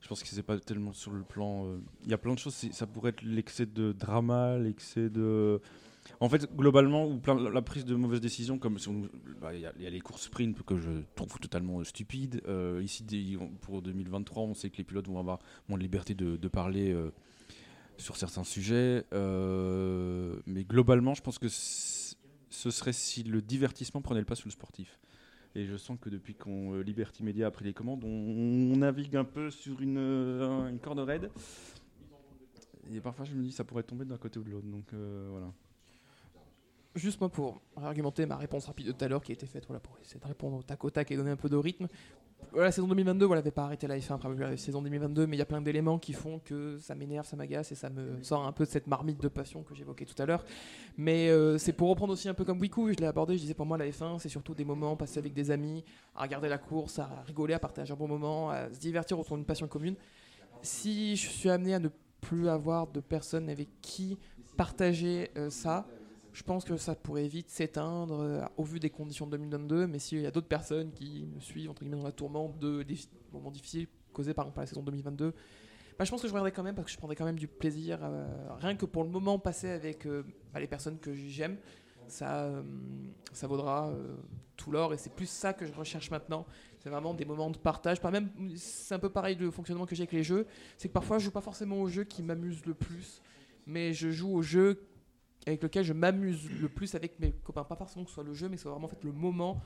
je 0.00 0.08
pense 0.08 0.22
que 0.22 0.28
c'est 0.28 0.42
pas 0.42 0.58
tellement 0.58 0.92
sur 0.92 1.12
le 1.12 1.22
plan. 1.22 1.66
euh, 1.66 1.78
Il 2.04 2.10
y 2.10 2.14
a 2.14 2.18
plein 2.18 2.34
de 2.34 2.38
choses. 2.38 2.54
Ça 2.72 2.86
pourrait 2.86 3.10
être 3.10 3.22
l'excès 3.22 3.66
de 3.66 3.92
drama, 3.92 4.58
l'excès 4.58 5.08
de. 5.10 5.60
En 6.20 6.28
fait, 6.28 6.54
globalement, 6.54 7.20
la 7.52 7.62
prise 7.62 7.84
de 7.84 7.94
mauvaises 7.94 8.20
décisions, 8.20 8.58
comme 8.58 8.78
bah, 9.40 9.54
il 9.54 9.60
y, 9.60 9.82
y 9.82 9.86
a 9.86 9.90
les 9.90 10.00
courses 10.00 10.28
sprint 10.28 10.62
que 10.62 10.76
je 10.76 10.90
trouve 11.14 11.38
totalement 11.38 11.82
stupides. 11.84 12.42
Euh, 12.46 12.80
ici, 12.82 13.04
pour 13.60 13.82
2023, 13.82 14.42
on 14.44 14.54
sait 14.54 14.70
que 14.70 14.76
les 14.76 14.84
pilotes 14.84 15.08
vont 15.08 15.18
avoir 15.18 15.40
moins 15.68 15.78
de 15.78 15.82
liberté 15.82 16.14
de, 16.14 16.48
parler 16.48 16.92
euh, 16.92 17.10
sur 17.96 18.16
certains 18.16 18.44
sujets. 18.44 19.04
Euh, 19.12 20.36
mais 20.46 20.64
globalement, 20.64 21.14
je 21.14 21.22
pense 21.22 21.38
que 21.38 21.48
ce 21.48 22.70
serait 22.70 22.92
si 22.92 23.22
le 23.22 23.42
divertissement 23.42 24.00
prenait 24.00 24.20
le 24.20 24.26
pas 24.26 24.34
sur 24.34 24.46
le 24.46 24.52
sportif. 24.52 24.98
Et 25.54 25.64
je 25.64 25.76
sens 25.76 25.98
que 26.00 26.10
depuis 26.10 26.34
qu'on 26.34 26.74
Liberty 26.74 27.24
Media 27.24 27.46
a 27.46 27.50
pris 27.50 27.64
les 27.64 27.72
commandes, 27.72 28.04
on, 28.04 28.76
navigue 28.76 29.16
un 29.16 29.24
peu 29.24 29.50
sur 29.50 29.80
une, 29.80 30.78
corde 30.82 31.00
raide. 31.00 31.30
Et 32.90 33.00
parfois, 33.00 33.24
je 33.24 33.34
me 33.34 33.42
dis 33.42 33.52
ça 33.52 33.64
pourrait 33.64 33.82
tomber 33.82 34.04
d'un 34.04 34.18
côté 34.18 34.38
ou 34.38 34.44
de 34.44 34.50
l'autre. 34.50 34.66
Donc 34.66 34.92
voilà. 34.92 35.52
Juste 36.98 37.20
moi 37.20 37.28
pour 37.28 37.60
argumenter 37.76 38.26
ma 38.26 38.36
réponse 38.36 38.66
rapide 38.66 38.88
de 38.88 38.92
tout 38.92 39.04
à 39.04 39.08
l'heure 39.08 39.22
qui 39.22 39.30
a 39.30 39.34
été 39.34 39.46
faite 39.46 39.64
voilà, 39.68 39.78
pour 39.78 39.96
essayer 40.02 40.18
de 40.18 40.26
répondre 40.26 40.56
au 40.56 40.62
tac 40.62 40.84
au 40.84 40.90
tac 40.90 41.08
et 41.12 41.16
donner 41.16 41.30
un 41.30 41.36
peu 41.36 41.48
de 41.48 41.56
rythme. 41.56 41.86
La 42.56 42.72
saison 42.72 42.88
2022, 42.88 43.24
voilà, 43.24 43.40
n'avait 43.40 43.52
pas 43.52 43.64
arrêté 43.64 43.86
la 43.86 43.96
F1 43.98 44.14
après 44.14 44.34
la 44.34 44.56
saison 44.56 44.82
2022, 44.82 45.26
mais 45.26 45.36
il 45.36 45.38
y 45.38 45.42
a 45.42 45.46
plein 45.46 45.60
d'éléments 45.60 45.98
qui 45.98 46.12
font 46.12 46.40
que 46.40 46.76
ça 46.78 46.96
m'énerve, 46.96 47.24
ça 47.24 47.36
m'agace 47.36 47.70
et 47.70 47.76
ça 47.76 47.88
me 47.88 48.20
sort 48.22 48.44
un 48.44 48.52
peu 48.52 48.64
de 48.64 48.70
cette 48.70 48.88
marmite 48.88 49.20
de 49.20 49.28
passion 49.28 49.62
que 49.62 49.76
j'évoquais 49.76 50.06
tout 50.06 50.20
à 50.20 50.26
l'heure. 50.26 50.44
Mais 50.96 51.28
euh, 51.28 51.56
c'est 51.56 51.72
pour 51.72 51.88
reprendre 51.88 52.12
aussi 52.12 52.28
un 52.28 52.34
peu 52.34 52.44
comme 52.44 52.58
Wiku, 52.58 52.92
je 52.92 52.98
l'ai 52.98 53.06
abordé, 53.06 53.36
je 53.36 53.42
disais 53.42 53.54
pour 53.54 53.66
moi 53.66 53.78
la 53.78 53.86
F1 53.86 54.18
c'est 54.18 54.28
surtout 54.28 54.54
des 54.54 54.64
moments 54.64 54.96
passés 54.96 55.18
avec 55.18 55.34
des 55.34 55.52
amis, 55.52 55.84
à 56.16 56.22
regarder 56.22 56.48
la 56.48 56.58
course, 56.58 56.98
à 56.98 57.22
rigoler, 57.26 57.54
à 57.54 57.60
partager 57.60 57.92
un 57.92 57.96
bon 57.96 58.08
moment, 58.08 58.50
à 58.50 58.72
se 58.72 58.78
divertir 58.80 59.20
autour 59.20 59.36
d'une 59.36 59.46
passion 59.46 59.68
commune. 59.68 59.94
Si 60.62 61.14
je 61.14 61.28
suis 61.28 61.50
amené 61.50 61.74
à 61.74 61.78
ne 61.78 61.90
plus 62.20 62.48
avoir 62.48 62.88
de 62.88 63.00
personnes 63.00 63.48
avec 63.48 63.68
qui 63.82 64.18
partager 64.56 65.30
euh, 65.36 65.50
ça, 65.50 65.86
je 66.32 66.42
pense 66.42 66.64
que 66.64 66.76
ça 66.76 66.94
pourrait 66.94 67.28
vite 67.28 67.50
s'éteindre 67.50 68.20
euh, 68.20 68.44
au 68.56 68.64
vu 68.64 68.80
des 68.80 68.90
conditions 68.90 69.26
de 69.26 69.32
2022, 69.32 69.86
mais 69.86 69.98
s'il 69.98 70.20
y 70.20 70.26
a 70.26 70.30
d'autres 70.30 70.48
personnes 70.48 70.92
qui 70.92 71.26
me 71.26 71.40
suivent 71.40 71.70
entre 71.70 71.82
guillemets 71.82 71.98
dans 71.98 72.04
la 72.04 72.12
tourmente 72.12 72.58
de 72.58 72.82
des 72.82 72.96
moments 73.32 73.50
difficiles 73.50 73.88
causés 74.12 74.34
par 74.34 74.50
la 74.54 74.66
saison 74.66 74.82
2022, 74.82 75.32
bah, 75.98 76.04
je 76.04 76.10
pense 76.10 76.22
que 76.22 76.28
je 76.28 76.32
regarderai 76.32 76.52
quand 76.52 76.62
même 76.62 76.74
parce 76.74 76.86
que 76.86 76.92
je 76.92 76.98
prendrai 76.98 77.16
quand 77.16 77.24
même 77.24 77.38
du 77.38 77.48
plaisir, 77.48 77.98
euh, 78.02 78.26
rien 78.58 78.76
que 78.76 78.86
pour 78.86 79.04
le 79.04 79.10
moment 79.10 79.38
passé 79.38 79.68
avec 79.68 80.06
euh, 80.06 80.22
bah, 80.52 80.60
les 80.60 80.68
personnes 80.68 80.98
que 80.98 81.12
j'aime, 81.12 81.56
ça, 82.06 82.50
ça 83.34 83.46
vaudra 83.46 83.92
tout 84.56 84.70
l'or 84.70 84.94
et 84.94 84.96
c'est 84.96 85.12
plus 85.12 85.28
ça 85.28 85.52
que 85.52 85.66
je 85.66 85.72
recherche 85.74 86.10
maintenant. 86.10 86.46
C'est 86.78 86.88
vraiment 86.88 87.12
des 87.12 87.26
moments 87.26 87.50
de 87.50 87.58
partage. 87.58 88.00
Pas 88.00 88.10
même, 88.10 88.30
c'est 88.56 88.94
un 88.94 88.98
peu 88.98 89.10
pareil 89.10 89.36
le 89.36 89.50
fonctionnement 89.50 89.84
que 89.84 89.94
j'ai 89.94 90.04
avec 90.04 90.12
les 90.12 90.22
jeux, 90.22 90.46
c'est 90.78 90.88
que 90.88 90.94
parfois 90.94 91.18
je 91.18 91.24
joue 91.24 91.30
pas 91.30 91.42
forcément 91.42 91.82
au 91.82 91.88
jeu 91.88 92.04
qui 92.04 92.22
m'amuse 92.22 92.64
le 92.64 92.72
plus, 92.72 93.20
mais 93.66 93.92
je 93.92 94.10
joue 94.10 94.34
au 94.34 94.40
jeu 94.40 94.87
avec 95.48 95.62
lequel 95.62 95.84
je 95.84 95.92
m'amuse 95.92 96.50
le 96.60 96.68
plus 96.68 96.94
avec 96.94 97.18
mes 97.20 97.32
copains. 97.32 97.64
Pas 97.64 97.76
forcément 97.76 98.04
que 98.04 98.10
ce 98.10 98.14
soit 98.14 98.24
le 98.24 98.34
jeu, 98.34 98.48
mais 98.48 98.54
que 98.56 98.60
ce 98.60 98.62
soit 98.64 98.72
vraiment 98.72 98.86
en 98.86 98.90
fait, 98.90 99.02
le 99.04 99.12
moment 99.12 99.60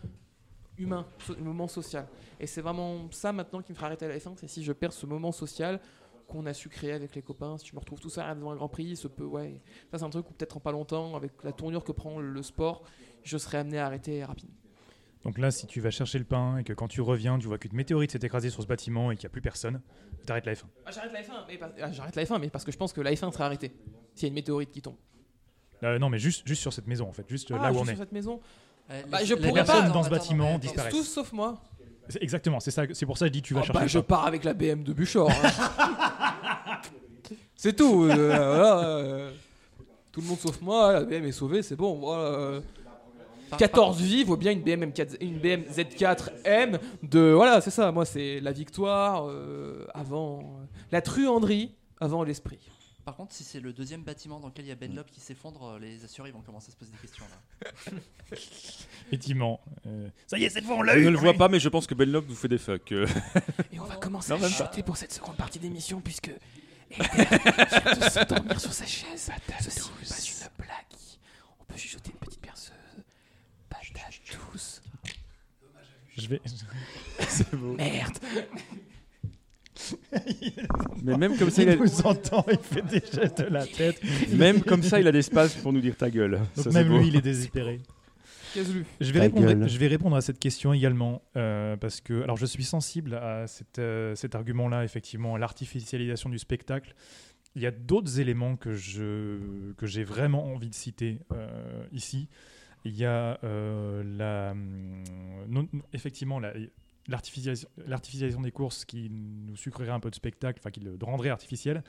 humain, 0.78 1.06
so- 1.18 1.34
le 1.34 1.42
moment 1.44 1.68
social. 1.68 2.06
Et 2.40 2.46
c'est 2.46 2.62
vraiment 2.62 3.10
ça 3.10 3.32
maintenant 3.32 3.60
qui 3.62 3.72
me 3.72 3.76
fera 3.76 3.86
arrêter 3.88 4.06
à 4.06 4.09
la 4.09 4.16
F1, 4.18 4.34
c'est 4.36 4.48
si 4.48 4.64
je 4.64 4.72
perds 4.72 4.92
ce 4.92 5.06
moment 5.06 5.32
social 5.32 5.80
qu'on 6.28 6.46
a 6.46 6.54
su 6.54 6.68
créer 6.68 6.92
avec 6.92 7.14
les 7.14 7.20
copains. 7.22 7.59
Si 7.59 7.66
je 7.68 7.74
me 7.74 7.80
retrouve 7.80 8.00
tout 8.00 8.09
ça 8.09 8.34
devant 8.34 8.52
un 8.52 8.56
Grand 8.56 8.68
Prix, 8.68 8.96
ce 8.96 9.06
peut, 9.09 9.24
ouais, 9.24 9.60
ça 9.90 9.98
c'est 9.98 10.04
un 10.04 10.10
truc 10.10 10.30
où 10.30 10.32
peut-être 10.32 10.56
en 10.56 10.60
pas 10.60 10.72
longtemps, 10.72 11.14
avec 11.14 11.32
la 11.44 11.52
tournure 11.52 11.84
que 11.84 11.92
prend 11.92 12.18
le 12.20 12.42
sport, 12.42 12.84
je 13.22 13.36
serai 13.36 13.59
amené 13.59 13.78
à 13.78 13.86
arrêter 13.86 14.24
rapidement. 14.24 14.54
Donc 15.24 15.38
là, 15.38 15.52
si 15.52 15.66
tu 15.68 15.80
vas 15.80 15.90
chercher 15.90 16.18
le 16.18 16.24
pain 16.24 16.56
et 16.59 16.64
que 16.64 16.72
quand 16.72 16.88
tu 16.88 17.00
reviens, 17.00 17.38
tu 17.38 17.46
vois 17.46 17.59
qu'une 17.59 17.74
météorite 17.74 18.10
s'est 18.10 18.18
écrasée 18.22 18.50
sur 18.50 18.60
ce 18.62 18.66
bâtiment 18.66 19.12
et 19.12 19.16
qu'il 19.16 19.24
n'y 19.24 19.30
a 19.30 19.30
plus 19.30 19.40
personne, 19.42 19.80
t'arrêtes 20.26 20.46
la 20.46 20.54
F1. 20.54 20.64
Ah, 20.84 20.90
j'arrête 20.90 21.12
la 21.12 21.22
F1, 21.22 21.44
mais, 21.46 21.59
pas- 21.59 21.72
ah, 21.80 21.92
j'arrête 21.92 22.16
la 22.16 22.24
F1, 22.24 22.40
mais 22.40 22.50
parce 22.50 22.64
que 22.64 22.72
je 22.72 22.76
pense 22.76 22.92
que 22.92 23.00
la 23.00 23.12
F1 23.12 23.30
sera 23.30 23.44
arrêtée. 23.46 23.70
S'il 24.14 24.24
y 24.24 24.26
a 24.26 24.28
une 24.28 24.34
météorite 24.34 24.72
qui 24.72 24.82
tombe. 24.82 24.96
Euh, 25.84 25.98
non, 25.98 26.09
mais 26.10 26.18
juste, 26.18 26.46
juste 26.46 26.62
sur 26.62 26.72
cette 26.72 26.86
maison, 26.86 27.09
en 27.09 27.12
fait, 27.12 27.24
juste 27.28 27.52
Ah, 27.52 27.62
là 27.62 27.70
où 27.70 27.72
juste 27.74 27.80
on 27.80 27.84
sur 27.84 27.92
est. 27.94 27.96
cette 27.96 28.12
maison. 28.12 28.40
Euh, 28.90 29.02
Bah, 29.10 29.18
les- 29.20 29.26
je 29.26 29.34
les 29.34 29.40
pourrais 29.40 29.64
personnes 29.64 29.86
pas. 29.86 29.90
dans 29.90 30.02
ce 30.02 30.06
attends, 30.09 30.16
bâtiment 30.16 30.59
disparaissent. 30.59 30.92
Tous 30.92 31.04
sauf 31.04 31.32
moi. 31.32 31.60
C'est- 32.09 32.22
Exactement, 32.22 32.60
c'est 32.60 32.70
ça. 32.70 32.82
C'est 32.92 33.06
pour 33.06 33.16
ça 33.18 33.26
que 33.26 33.28
je 33.28 33.32
dis 33.32 33.42
tu 33.42 33.54
vas 33.54 33.60
Ah 33.60 33.64
chercher. 33.64 33.78
bah, 33.80 33.86
je 33.86 33.98
pars 34.00 34.26
avec 34.26 34.44
la 34.44 34.54
BM 34.54 34.82
de 34.82 34.92
Buchor. 34.92 35.30
hein. 35.30 36.78
c'est 37.56 37.74
tout. 37.76 38.04
euh, 38.04 38.26
voilà, 38.26 38.78
euh, 38.86 39.30
tout 40.10 40.20
le 40.20 40.26
monde 40.26 40.38
sauf 40.38 40.60
moi, 40.60 40.92
la 40.92 41.04
BM 41.04 41.24
est 41.26 41.32
sauvée, 41.32 41.62
c'est 41.62 41.76
bon. 41.76 41.94
Voilà. 41.98 42.22
euh. 42.24 42.60
Par- 43.50 43.59
14 43.59 44.00
vies 44.00 44.24
vaut 44.24 44.36
bien 44.38 44.50
une 44.52 44.62
BM, 44.62 44.82
M4, 44.84 45.16
une 45.20 45.38
BM 45.38 45.62
Z4M 45.70 46.78
de. 47.02 47.32
Voilà, 47.32 47.60
c'est 47.60 47.70
ça. 47.70 47.92
Moi, 47.92 48.04
c'est 48.06 48.40
la 48.40 48.50
victoire 48.52 49.26
euh, 49.28 49.86
avant. 49.94 50.59
la 50.90 51.02
truanderie 51.02 51.74
avant 52.00 52.24
l'esprit. 52.24 52.59
Par 53.05 53.16
contre, 53.16 53.35
si 53.35 53.43
c'est 53.43 53.59
le 53.59 53.73
deuxième 53.73 54.03
bâtiment 54.05 54.39
dans 54.39 54.47
lequel 54.49 54.65
il 54.65 54.69
y 54.69 54.73
a 54.73 54.77
Benlop 54.77 55.05
qui 55.11 55.20
s'effondre, 55.20 55.65
euh, 55.74 55.79
les 55.81 56.05
assurés 56.05 56.31
vont 56.31 56.41
commencer 56.41 56.69
à 56.69 56.73
se 56.73 56.77
poser 56.77 56.93
des 56.93 56.99
questions. 56.99 57.24
Là. 57.29 57.93
Effectivement. 59.09 59.61
Euh, 59.87 60.09
ça 60.29 60.39
y 60.39 60.45
est, 60.45 60.51
cette 60.51 60.65
fois 60.65 60.77
on 60.77 60.83
l'a 60.83 60.95
Je 60.95 61.01
eu 61.01 61.05
ne 61.07 61.11
le 61.11 61.19
vois 61.19 61.35
pas, 61.35 61.49
mais 61.49 61.59
je 61.59 61.69
pense 61.69 61.87
que 61.89 61.95
Benlop 61.95 62.24
vous 62.27 62.37
fait 62.37 62.47
des 62.49 62.59
fucks. 62.59 62.93
euh. 62.93 63.07
Et 63.73 63.81
on 63.81 63.85
va 63.85 63.97
commencer 63.97 64.31
Non, 64.31 64.37
à 64.39 64.43
même 64.43 64.51
chuter 64.53 64.83
pour 64.85 64.97
cette 64.97 65.12
seconde 65.12 65.37
partie 65.37 65.59
d'émission 65.59 66.01
puisque. 66.01 66.29
Eder 66.91 67.05
vient 67.15 67.95
de 67.97 68.11
s'endormir 68.11 68.61
sur 68.61 68.73
sa 68.73 68.87
chaise. 68.87 69.31
Ceci 69.61 69.81
n'est 69.81 70.07
pas 70.07 70.15
une 70.59 70.65
blague. 70.65 70.99
On 71.61 71.65
peut 71.65 71.77
chuchoter 71.79 72.11
une 72.12 72.19
petite 72.19 72.43
berceuse. 72.43 72.73
Patate 73.69 74.20
tous. 74.53 74.81
Je 76.16 76.29
vais. 76.29 76.41
Merde. 77.77 78.19
Mais 81.02 81.16
même 81.16 81.36
comme 81.36 81.51
ça, 81.51 81.62
il 81.62 81.69
il 81.69 81.73
a, 81.73 81.77
nous 81.77 82.01
entend, 82.06 82.44
il 82.51 82.59
fait 82.59 82.82
des 82.82 83.01
gestes 83.01 83.40
de 83.43 83.48
la 83.52 83.66
tête. 83.66 84.01
même 84.32 84.62
comme 84.62 84.82
ça, 84.82 85.01
il 85.01 85.06
a 85.06 85.12
d'espace 85.12 85.55
pour 85.56 85.73
nous 85.73 85.81
dire 85.81 85.97
ta 85.97 86.10
gueule. 86.10 86.40
Donc 86.56 86.64
Ça, 86.64 86.70
même 86.70 86.97
lui, 86.98 87.09
il 87.09 87.16
est 87.16 87.23
désespéré. 87.23 87.81
Je 88.55 89.12
vais, 89.12 89.20
répondre, 89.20 89.66
je 89.66 89.78
vais 89.78 89.86
répondre 89.86 90.14
à 90.16 90.20
cette 90.20 90.39
question 90.39 90.74
également, 90.74 91.23
euh, 91.36 91.77
parce 91.77 92.01
que 92.02 92.23
alors 92.23 92.36
je 92.36 92.44
suis 92.44 92.64
sensible 92.64 93.14
à 93.14 93.47
cette, 93.47 93.78
euh, 93.78 94.14
cet 94.14 94.35
argument-là, 94.35 94.85
effectivement, 94.85 95.36
l'artificialisation 95.39 96.28
du 96.28 96.39
spectacle. 96.39 96.94
Il 97.56 97.62
y 97.62 97.66
a 97.66 97.70
d'autres 97.70 98.20
éléments 98.20 98.56
que 98.56 98.73
je 98.73 99.73
que 99.77 99.86
j'ai 99.86 100.05
vraiment 100.05 100.52
envie 100.52 100.69
de 100.69 100.74
citer 100.74 101.20
euh, 101.32 101.85
ici. 101.93 102.28
Il 102.85 102.97
y 102.97 103.05
a 103.05 103.39
euh, 103.44 104.02
la, 104.19 104.52
hum, 104.52 105.02
non, 105.48 105.69
effectivement 105.93 106.40
la- 106.40 106.52
l'artificialisation 107.09 108.43
des 108.43 108.53
courses 108.53 108.85
qui 108.85 109.11
nous 109.11 109.57
sucrerait 109.57 109.91
un 109.91 110.01
peu 110.01 110.11
de 110.11 110.15
spectacle, 110.15 110.61
enfin 110.61 110.70
qui 110.70 110.81
le 110.81 110.97
rendrait 111.03 111.31
artificiel. 111.31 111.83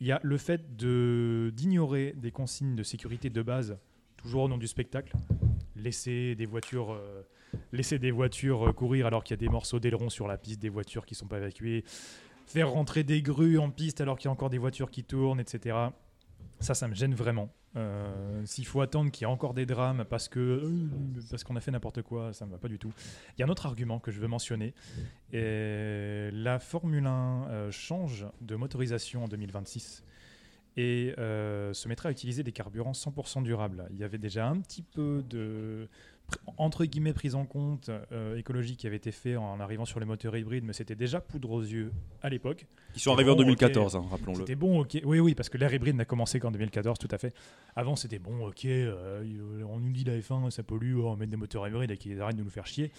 Il 0.00 0.06
y 0.06 0.12
a 0.12 0.20
le 0.22 0.36
fait 0.36 0.76
d'ignorer 0.76 2.14
des 2.16 2.30
consignes 2.30 2.74
de 2.74 2.82
sécurité 2.82 3.30
de 3.30 3.42
base, 3.42 3.76
toujours 4.16 4.42
au 4.44 4.48
nom 4.48 4.58
du 4.58 4.66
spectacle 4.66 5.16
laisser 5.76 6.34
des 6.34 6.46
voitures, 6.46 6.92
euh, 6.92 7.22
laisser 7.72 7.98
des 7.98 8.10
voitures 8.10 8.68
euh, 8.68 8.72
courir 8.72 9.06
alors 9.06 9.24
qu'il 9.24 9.34
y 9.34 9.38
a 9.38 9.40
des 9.40 9.48
morceaux 9.48 9.80
d'aileron 9.80 10.10
sur 10.10 10.28
la 10.28 10.38
piste, 10.38 10.60
des 10.60 10.68
voitures 10.68 11.06
qui 11.06 11.14
sont 11.14 11.26
pas 11.26 11.38
évacuées, 11.38 11.84
faire 12.46 12.70
rentrer 12.70 13.04
des 13.04 13.22
grues 13.22 13.58
en 13.58 13.70
piste 13.70 14.00
alors 14.00 14.18
qu'il 14.18 14.26
y 14.26 14.28
a 14.28 14.32
encore 14.32 14.50
des 14.50 14.58
voitures 14.58 14.90
qui 14.90 15.04
tournent, 15.04 15.40
etc. 15.40 15.76
Ça, 16.60 16.74
ça 16.74 16.88
me 16.88 16.94
gêne 16.94 17.14
vraiment. 17.14 17.52
Euh, 17.74 18.42
S'il 18.44 18.66
faut 18.66 18.80
attendre 18.82 19.10
qu'il 19.10 19.26
y 19.26 19.30
ait 19.30 19.32
encore 19.32 19.54
des 19.54 19.64
drames 19.64 20.04
parce 20.04 20.28
que 20.28 20.40
euh, 20.40 20.88
parce 21.30 21.42
qu'on 21.42 21.56
a 21.56 21.60
fait 21.60 21.70
n'importe 21.70 22.02
quoi, 22.02 22.32
ça 22.32 22.44
me 22.44 22.50
va 22.50 22.58
pas 22.58 22.68
du 22.68 22.78
tout. 22.78 22.92
Il 23.36 23.40
y 23.40 23.42
a 23.42 23.46
un 23.46 23.48
autre 23.48 23.66
argument 23.66 23.98
que 23.98 24.10
je 24.10 24.20
veux 24.20 24.28
mentionner. 24.28 24.74
La 25.32 26.58
Formule 26.58 27.06
1 27.06 27.48
euh, 27.48 27.70
change 27.70 28.26
de 28.40 28.56
motorisation 28.56 29.24
en 29.24 29.28
2026 29.28 30.04
et 30.76 31.14
se 31.16 31.88
mettra 31.88 32.08
à 32.08 32.12
utiliser 32.12 32.42
des 32.42 32.52
carburants 32.52 32.92
100% 32.92 33.42
durables. 33.42 33.86
Il 33.90 33.98
y 33.98 34.04
avait 34.04 34.18
déjà 34.18 34.48
un 34.48 34.58
petit 34.60 34.82
peu 34.82 35.22
de 35.28 35.88
entre 36.56 36.84
guillemets 36.84 37.12
prise 37.12 37.34
en 37.34 37.44
compte 37.44 37.90
euh, 38.12 38.36
écologique 38.36 38.78
qui 38.80 38.86
avait 38.86 38.96
été 38.96 39.12
fait 39.12 39.36
en 39.36 39.58
arrivant 39.60 39.84
sur 39.84 39.98
les 40.00 40.06
moteurs 40.06 40.36
hybrides, 40.36 40.64
mais 40.64 40.72
c'était 40.72 40.94
déjà 40.94 41.20
poudre 41.20 41.50
aux 41.50 41.62
yeux 41.62 41.92
à 42.22 42.28
l'époque. 42.28 42.66
Ils 42.94 43.00
sont 43.00 43.12
arrivés 43.12 43.30
en 43.30 43.34
Bon, 43.34 43.40
ok. 43.42 43.46
2014, 43.46 43.96
hein, 43.96 44.04
rappelons-le. 44.10 44.38
C'était 44.38 44.54
bon, 44.54 44.80
ok. 44.80 44.98
Oui, 45.04 45.20
oui, 45.20 45.34
parce 45.34 45.48
que 45.48 45.58
l'ère 45.58 45.72
hybride 45.72 45.96
n'a 45.96 46.04
commencé 46.04 46.38
qu'en 46.40 46.50
2014, 46.50 46.98
tout 46.98 47.08
à 47.10 47.18
fait. 47.18 47.34
Avant, 47.76 47.96
c'était 47.96 48.18
bon, 48.18 48.46
ok. 48.46 48.64
euh, 48.66 49.62
on 49.68 49.78
nous 49.80 49.92
dit 49.92 50.04
la 50.04 50.18
F1, 50.18 50.50
ça 50.50 50.62
pollue, 50.62 50.96
oh, 50.96 51.08
on 51.08 51.16
met 51.16 51.26
des 51.26 51.36
moteurs 51.36 51.66
hybrides 51.66 51.90
et 51.90 51.96
qu'ils 51.96 52.20
arrêtent 52.20 52.36
de 52.36 52.42
nous 52.42 52.50
faire 52.50 52.66
chier. 52.66 52.90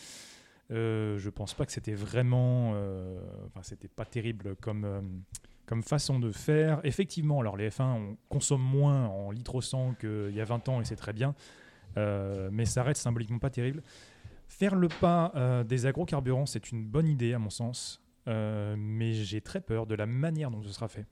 Euh, 0.71 1.17
je 1.19 1.29
pense 1.29 1.53
pas 1.53 1.65
que 1.65 1.71
c'était 1.71 1.93
vraiment. 1.93 2.71
euh, 2.75 3.19
Enfin, 3.47 3.61
c'était 3.63 3.87
pas 3.89 4.05
terrible 4.05 4.55
comme, 4.61 5.21
comme 5.65 5.83
façon 5.83 6.19
de 6.19 6.31
faire. 6.31 6.79
Effectivement, 6.83 7.39
alors 7.41 7.57
les 7.57 7.69
F1 7.69 7.83
on 7.83 8.17
consomme 8.29 8.61
moins 8.61 9.07
en 9.07 9.29
litres 9.31 9.55
au 9.55 9.61
100 9.61 9.95
qu'il 9.99 10.31
y 10.33 10.41
a 10.41 10.45
20 10.45 10.69
ans 10.69 10.81
et 10.81 10.85
c'est 10.85 10.95
très 10.95 11.13
bien. 11.13 11.35
Euh, 11.97 12.49
mais 12.51 12.65
ça 12.65 12.83
reste 12.83 13.01
symboliquement 13.01 13.39
pas 13.39 13.49
terrible. 13.49 13.83
Faire 14.47 14.75
le 14.75 14.87
pas 14.87 15.31
euh, 15.35 15.63
des 15.63 15.85
agrocarburants, 15.85 16.45
c'est 16.45 16.71
une 16.71 16.85
bonne 16.85 17.07
idée 17.07 17.33
à 17.33 17.39
mon 17.39 17.49
sens. 17.49 18.01
Euh, 18.27 18.75
mais 18.77 19.13
j'ai 19.13 19.41
très 19.41 19.61
peur 19.61 19.85
de 19.85 19.95
la 19.95 20.05
manière 20.05 20.49
dont 20.51 20.61
ce 20.61 20.71
sera 20.71 20.87
fait. 20.87 21.05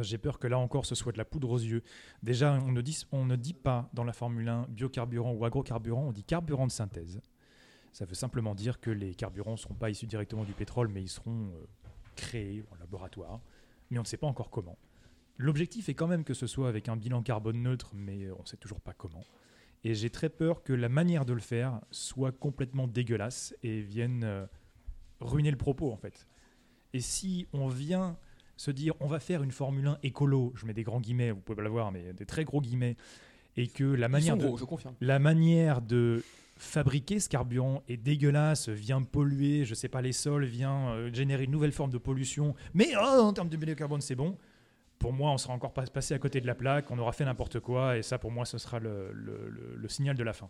J'ai 0.00 0.16
peur 0.16 0.38
que 0.38 0.46
là 0.46 0.58
encore 0.58 0.86
ce 0.86 0.94
soit 0.94 1.12
de 1.12 1.18
la 1.18 1.26
poudre 1.26 1.50
aux 1.50 1.58
yeux. 1.58 1.82
Déjà, 2.22 2.58
on 2.62 2.72
ne 2.72 3.36
dit, 3.36 3.52
pas 3.52 3.90
dans 3.92 4.04
la 4.04 4.14
Formule 4.14 4.48
1 4.48 4.68
biocarburant 4.70 5.32
ou 5.32 5.44
agrocarburant, 5.44 6.04
on 6.06 6.12
dit 6.12 6.24
carburant 6.24 6.66
de 6.66 6.72
synthèse. 6.72 7.20
Ça 7.92 8.06
veut 8.06 8.14
simplement 8.14 8.54
dire 8.54 8.80
que 8.80 8.90
les 8.90 9.14
carburants 9.14 9.52
ne 9.52 9.56
seront 9.58 9.74
pas 9.74 9.90
issus 9.90 10.06
directement 10.06 10.44
du 10.44 10.52
pétrole, 10.52 10.88
mais 10.88 11.02
ils 11.02 11.08
seront 11.08 11.50
créés 12.16 12.64
en 12.72 12.76
laboratoire. 12.76 13.40
Mais 13.90 13.98
on 13.98 14.02
ne 14.02 14.06
sait 14.06 14.16
pas 14.16 14.26
encore 14.26 14.48
comment. 14.48 14.78
L'objectif 15.36 15.88
est 15.90 15.94
quand 15.94 16.06
même 16.06 16.24
que 16.24 16.34
ce 16.34 16.46
soit 16.46 16.68
avec 16.68 16.88
un 16.88 16.96
bilan 16.96 17.22
carbone 17.22 17.60
neutre, 17.60 17.90
mais 17.94 18.30
on 18.30 18.40
ne 18.40 18.46
sait 18.46 18.56
toujours 18.56 18.80
pas 18.80 18.94
comment. 18.94 19.24
Et 19.84 19.94
j'ai 19.94 20.10
très 20.10 20.30
peur 20.30 20.62
que 20.62 20.72
la 20.72 20.88
manière 20.88 21.24
de 21.24 21.32
le 21.32 21.40
faire 21.40 21.80
soit 21.90 22.32
complètement 22.32 22.86
dégueulasse 22.86 23.54
et 23.62 23.80
vienne 23.80 24.22
euh, 24.24 24.46
ruiner 25.20 25.50
le 25.50 25.58
propos 25.58 25.92
en 25.92 25.96
fait. 25.96 26.26
Et 26.94 27.00
si 27.00 27.46
on 27.52 27.68
vient 27.68 28.16
se 28.56 28.70
dire 28.70 28.94
on 29.00 29.06
va 29.06 29.20
faire 29.20 29.42
une 29.42 29.50
Formule 29.50 29.86
1 29.86 29.98
écolo, 30.02 30.52
je 30.56 30.64
mets 30.64 30.74
des 30.74 30.84
grands 30.84 31.00
guillemets, 31.00 31.32
vous 31.32 31.40
pouvez 31.40 31.56
pas 31.56 31.62
l'avoir, 31.62 31.92
mais 31.92 32.12
des 32.14 32.26
très 32.26 32.44
gros 32.44 32.60
guillemets, 32.60 32.96
et 33.56 33.68
que 33.68 33.84
la 33.84 34.08
manière 34.08 34.36
de, 34.36 34.48
je 34.56 34.88
la 35.00 35.18
manière 35.18 35.82
de 35.82 36.22
fabriquer 36.56 37.20
ce 37.20 37.28
carburant 37.28 37.82
est 37.88 37.96
dégueulasse, 37.96 38.68
vient 38.68 39.02
polluer, 39.02 39.64
je 39.64 39.74
sais 39.74 39.88
pas, 39.88 40.02
les 40.02 40.12
sols, 40.12 40.44
vient 40.44 40.88
euh, 40.88 41.12
générer 41.12 41.44
une 41.44 41.50
nouvelle 41.50 41.72
forme 41.72 41.90
de 41.90 41.98
pollution. 41.98 42.54
Mais 42.74 42.92
oh, 42.96 43.20
en 43.22 43.32
termes 43.32 43.48
de 43.48 43.56
biocarbone, 43.56 44.00
c'est 44.00 44.14
bon. 44.14 44.36
Pour 45.04 45.12
moi, 45.12 45.32
on 45.32 45.36
sera 45.36 45.52
encore 45.52 45.74
pas 45.74 45.82
passé 45.84 46.14
à 46.14 46.18
côté 46.18 46.40
de 46.40 46.46
la 46.46 46.54
plaque, 46.54 46.90
on 46.90 46.98
aura 46.98 47.12
fait 47.12 47.26
n'importe 47.26 47.60
quoi, 47.60 47.98
et 47.98 48.02
ça, 48.02 48.16
pour 48.18 48.30
moi, 48.30 48.46
ce 48.46 48.56
sera 48.56 48.78
le, 48.78 49.12
le- 49.12 49.50
le- 49.50 49.74
le 49.76 49.88
signal 49.90 50.16
de 50.16 50.22
la 50.24 50.32
fin. 50.32 50.48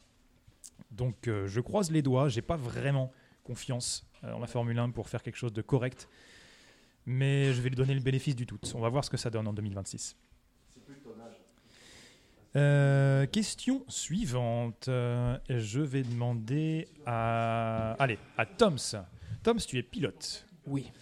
Donc, 0.93 1.27
euh, 1.27 1.49
je 1.49 1.61
croise 1.61 1.91
les 1.91 2.03
doigts. 2.03 2.29
J'ai 2.29 2.41
pas 2.41 2.55
vraiment 2.57 3.11
confiance 3.43 4.07
euh, 4.23 4.33
en 4.33 4.39
la 4.39 4.47
Formule 4.47 4.79
1 4.79 4.91
pour 4.91 5.09
faire 5.09 5.25
quelque 5.25 5.35
chose 5.39 5.53
de 5.53 5.61
correct, 5.61 6.09
mais 7.05 7.53
je 7.53 7.61
vais 7.63 7.69
lui 7.71 7.75
donner 7.75 7.95
le 7.95 8.01
bénéfice 8.01 8.37
du 8.37 8.47
doute. 8.47 8.73
On 8.77 8.81
va 8.81 8.89
voir 8.91 9.05
ce 9.05 9.11
que 9.11 9.17
ça 9.17 9.29
donne 9.29 9.49
en 9.49 9.53
2026. 9.53 10.17
Euh, 12.57 13.27
question 13.27 13.85
suivante. 13.89 14.87
Euh, 14.87 15.37
je 15.49 15.81
vais 15.81 16.05
demander 16.05 16.87
à. 17.07 17.97
Allez, 17.99 18.19
à 18.39 18.47
Toms. 18.47 18.77
Toms, 19.43 19.57
tu 19.67 19.79
es 19.79 19.83
pilote. 19.83 20.47
Oui. 20.67 20.93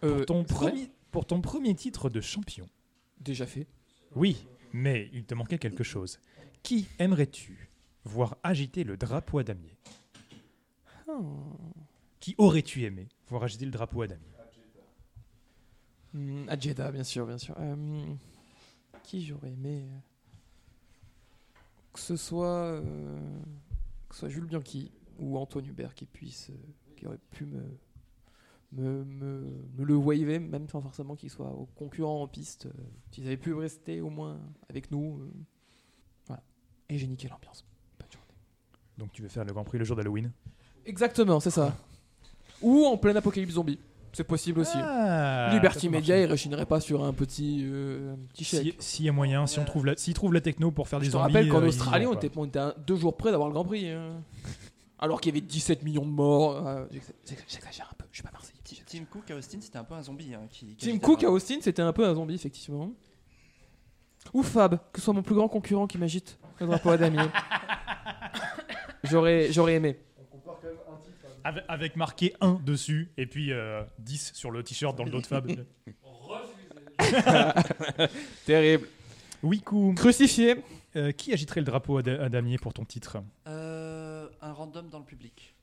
Pour, 0.00 0.10
Euh, 0.10 0.24
ton 0.24 0.44
premier, 0.44 0.90
pour 1.10 1.26
ton 1.26 1.40
premier 1.40 1.74
titre 1.74 2.08
de 2.08 2.20
champion. 2.20 2.66
Déjà 3.20 3.46
fait. 3.46 3.66
Oui, 4.16 4.46
mais 4.72 5.08
il 5.12 5.24
te 5.24 5.34
manquait 5.34 5.58
quelque 5.58 5.84
chose. 5.84 6.18
Qui 6.62 6.88
aimerais-tu 6.98 7.70
voir 8.04 8.36
agiter 8.42 8.84
le 8.84 8.96
drapeau 8.96 9.38
à 9.38 9.44
damier? 9.44 9.76
Qui 12.20 12.34
aurais-tu 12.38 12.84
aimé 12.84 13.08
voir 13.28 13.44
agiter 13.44 13.64
le 13.64 13.70
drapeau 13.70 14.02
à 14.02 14.06
damier? 14.06 14.24
À 16.48 16.58
Jeddah, 16.58 16.90
bien 16.90 17.04
sûr, 17.04 17.26
bien 17.26 17.38
sûr. 17.38 17.54
Euh, 17.58 18.14
qui 19.02 19.24
j'aurais 19.24 19.50
aimé 19.50 19.82
euh, 19.82 19.98
que 21.92 22.00
ce 22.00 22.16
soit 22.16 22.46
euh, 22.46 23.40
que 24.08 24.14
ce 24.14 24.20
soit 24.20 24.28
Jules 24.28 24.46
Bianchi 24.46 24.92
ou 25.18 25.36
Antoine 25.38 25.66
Hubert 25.66 25.94
qui 25.94 26.06
puisse 26.06 26.50
euh, 26.50 26.54
qui 26.96 27.06
aurait 27.06 27.18
pu 27.30 27.44
me 27.44 27.62
me, 28.72 29.04
me, 29.04 29.40
me 29.78 29.84
le 29.84 29.94
waver 29.96 30.38
même 30.38 30.68
sans 30.68 30.80
forcément 30.80 31.16
qu'il 31.16 31.30
soit 31.30 31.48
au 31.50 31.66
concurrent 31.74 32.22
en 32.22 32.28
piste 32.28 32.66
euh, 32.66 32.70
s'ils 33.10 33.26
avaient 33.26 33.36
pu 33.36 33.52
rester 33.52 34.00
au 34.00 34.10
moins 34.10 34.38
avec 34.68 34.90
nous 34.90 35.18
euh, 35.20 35.30
voilà. 36.26 36.42
Et 36.88 36.96
j'ai 36.98 37.06
niqué 37.08 37.28
l'ambiance. 37.28 37.64
Bonne 37.98 38.08
journée. 38.12 38.26
Donc 38.98 39.12
tu 39.12 39.22
veux 39.22 39.28
faire 39.28 39.44
le 39.44 39.52
Grand 39.52 39.64
Prix 39.64 39.78
le 39.78 39.84
jour 39.84 39.96
d'Halloween? 39.96 40.30
Exactement 40.86 41.40
c'est 41.40 41.50
ça. 41.50 41.76
Ou 42.62 42.84
en 42.84 42.96
plein 42.96 43.16
apocalypse 43.16 43.54
zombie. 43.54 43.78
C'est 44.12 44.24
possible 44.24 44.58
aussi. 44.60 44.76
Ah, 44.76 45.50
Liberty 45.52 45.88
Media 45.88 46.14
marcher. 46.16 46.24
il 46.28 46.30
rechinerait 46.32 46.66
pas 46.66 46.80
sur 46.80 47.04
un 47.04 47.12
petit 47.12 47.60
euh, 47.64 48.14
un 48.14 48.18
petit 48.32 48.42
chèque. 48.42 48.74
Si- 48.80 48.96
S'il 48.96 49.04
y 49.06 49.08
a 49.08 49.12
moyen, 49.12 49.46
si 49.46 49.60
on 49.60 49.64
trouve 49.64 49.86
la, 49.86 49.96
s'ils 49.96 50.14
trouvent 50.14 50.34
la 50.34 50.40
techno 50.40 50.72
pour 50.72 50.88
faire 50.88 50.98
des 50.98 51.06
Je 51.06 51.10
te 51.12 51.16
zombies, 51.16 51.32
rappelle 51.32 51.48
qu'en 51.48 51.58
euh, 51.58 51.66
ils 51.66 51.68
Australie, 51.68 52.06
on 52.06 52.14
était, 52.14 52.30
on 52.36 52.44
était 52.44 52.60
deux 52.86 52.96
jours 52.96 53.16
près 53.16 53.30
d'avoir 53.30 53.48
le 53.48 53.54
Grand 53.54 53.64
Prix. 53.64 53.88
hein. 53.88 54.20
Alors 55.02 55.20
qu'il 55.20 55.34
y 55.34 55.38
avait 55.38 55.46
17 55.46 55.82
millions 55.82 56.04
de 56.04 56.10
morts. 56.10 56.66
euh, 56.66 56.84
j'exa- 56.92 57.12
j'exa- 57.26 57.44
J'exagère 57.48 57.88
un 57.90 57.94
peu, 57.96 58.04
je 58.12 58.16
suis 58.18 58.22
pas 58.22 58.30
Marseillais. 58.32 58.58
Tim- 58.64 58.76
Tim 58.86 59.04
Cook 59.10 59.30
à 59.30 59.34
Austin, 59.36 59.58
c'était 59.60 59.78
un 59.78 59.84
peu 59.84 59.94
un 59.94 60.02
zombie. 60.02 60.34
hein, 60.34 60.46
qui, 60.50 60.76
qui 60.76 60.90
Tim 60.90 60.98
Cook 60.98 61.24
à 61.24 61.30
Austin, 61.30 61.56
c'était 61.62 61.82
un 61.82 61.92
peu 61.92 62.06
un 62.06 62.14
zombie, 62.14 62.34
effectivement. 62.34 62.92
Ou 64.34 64.42
Fab, 64.42 64.78
que 64.92 65.00
ce 65.00 65.04
soit 65.06 65.14
mon 65.14 65.22
plus 65.22 65.34
grand 65.34 65.48
concurrent 65.48 65.86
qui 65.86 65.96
m'agite 65.96 66.38
le 66.60 66.66
drapeau 66.66 66.90
à 66.90 66.98
damier. 66.98 67.22
J'aurais 69.04 69.50
j'aurais 69.50 69.74
aimé. 69.76 69.98
Avec, 71.42 71.64
avec 71.68 71.96
marqué 71.96 72.34
1 72.42 72.60
dessus 72.62 73.10
et 73.16 73.24
puis 73.26 73.50
euh, 73.50 73.82
10 73.98 74.32
sur 74.34 74.50
le 74.50 74.62
t-shirt 74.62 74.94
dans 74.96 75.04
le 75.04 75.10
dos 75.10 75.22
de 75.22 75.26
Fab. 75.26 75.50
Terrible. 78.44 78.86
oui, 79.42 79.60
coup. 79.60 79.94
Crucifié. 79.96 80.62
Euh, 80.96 81.12
qui 81.12 81.32
agiterait 81.32 81.60
le 81.60 81.66
drapeau 81.66 81.98
à, 81.98 82.02
da- 82.02 82.24
à 82.24 82.28
damier 82.28 82.58
pour 82.58 82.74
ton 82.74 82.84
titre? 82.84 83.18
Euh, 83.46 83.89
un 84.42 84.52
random 84.52 84.88
dans 84.88 84.98
le 84.98 85.04
public. 85.04 85.54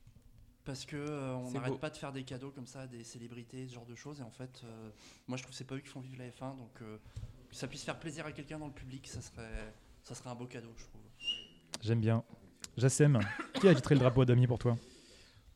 Parce 0.64 0.84
que 0.84 0.96
euh, 0.96 1.34
on 1.34 1.50
n'arrête 1.50 1.78
pas 1.80 1.88
de 1.88 1.96
faire 1.96 2.12
des 2.12 2.24
cadeaux 2.24 2.50
comme 2.50 2.66
ça 2.66 2.82
à 2.82 2.86
des 2.86 3.02
célébrités, 3.02 3.66
ce 3.66 3.74
genre 3.74 3.86
de 3.86 3.94
choses. 3.94 4.20
Et 4.20 4.22
en 4.22 4.30
fait, 4.30 4.60
euh, 4.64 4.90
moi 5.26 5.38
je 5.38 5.42
trouve 5.42 5.52
que 5.52 5.56
c'est 5.56 5.64
pas 5.64 5.76
eux 5.76 5.80
qui 5.80 5.88
font 5.88 6.00
vivre 6.00 6.18
la 6.18 6.28
F1. 6.28 6.56
Donc 6.58 6.82
euh, 6.82 6.98
que 7.48 7.56
ça 7.56 7.66
puisse 7.66 7.84
faire 7.84 7.98
plaisir 7.98 8.26
à 8.26 8.32
quelqu'un 8.32 8.58
dans 8.58 8.66
le 8.66 8.72
public, 8.72 9.06
ça 9.06 9.22
serait, 9.22 9.72
ça 10.02 10.14
serait 10.14 10.28
un 10.28 10.34
beau 10.34 10.46
cadeau, 10.46 10.68
je 10.76 10.84
trouve. 10.84 11.00
J'aime 11.80 12.00
bien. 12.00 12.22
Jassem, 12.76 13.18
qui 13.54 13.66
a 13.66 13.70
agiterait 13.70 13.94
le 13.94 14.00
drapeau 14.00 14.22
à 14.22 14.24
damier 14.26 14.46
pour 14.46 14.58
toi? 14.58 14.76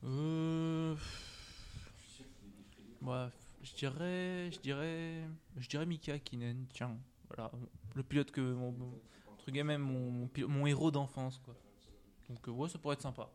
Euh... 0.05 0.97
Ouais, 3.03 3.27
je 3.63 3.75
dirais, 3.75 4.51
je 4.51 4.61
dirais, 4.61 5.29
je 5.59 5.69
dirais 5.69 5.85
Mika 5.87 6.19
Kinen. 6.21 6.67
Tiens, 6.73 6.97
voilà, 7.29 7.51
le 7.95 8.03
pilote 8.03 8.31
que 8.31 8.41
mon, 8.41 8.73
mon- 8.73 8.99
entre 9.33 9.51
guillemets 9.51 9.79
mon, 9.79 10.11
mon, 10.11 10.31
mon 10.49 10.67
héros 10.67 10.91
d'enfance 10.91 11.39
quoi. 11.45 11.55
Donc 12.33 12.49
euh, 12.49 12.51
ouais, 12.53 12.69
ça 12.69 12.79
pourrait 12.79 12.95
être 12.95 13.03
sympa. 13.03 13.29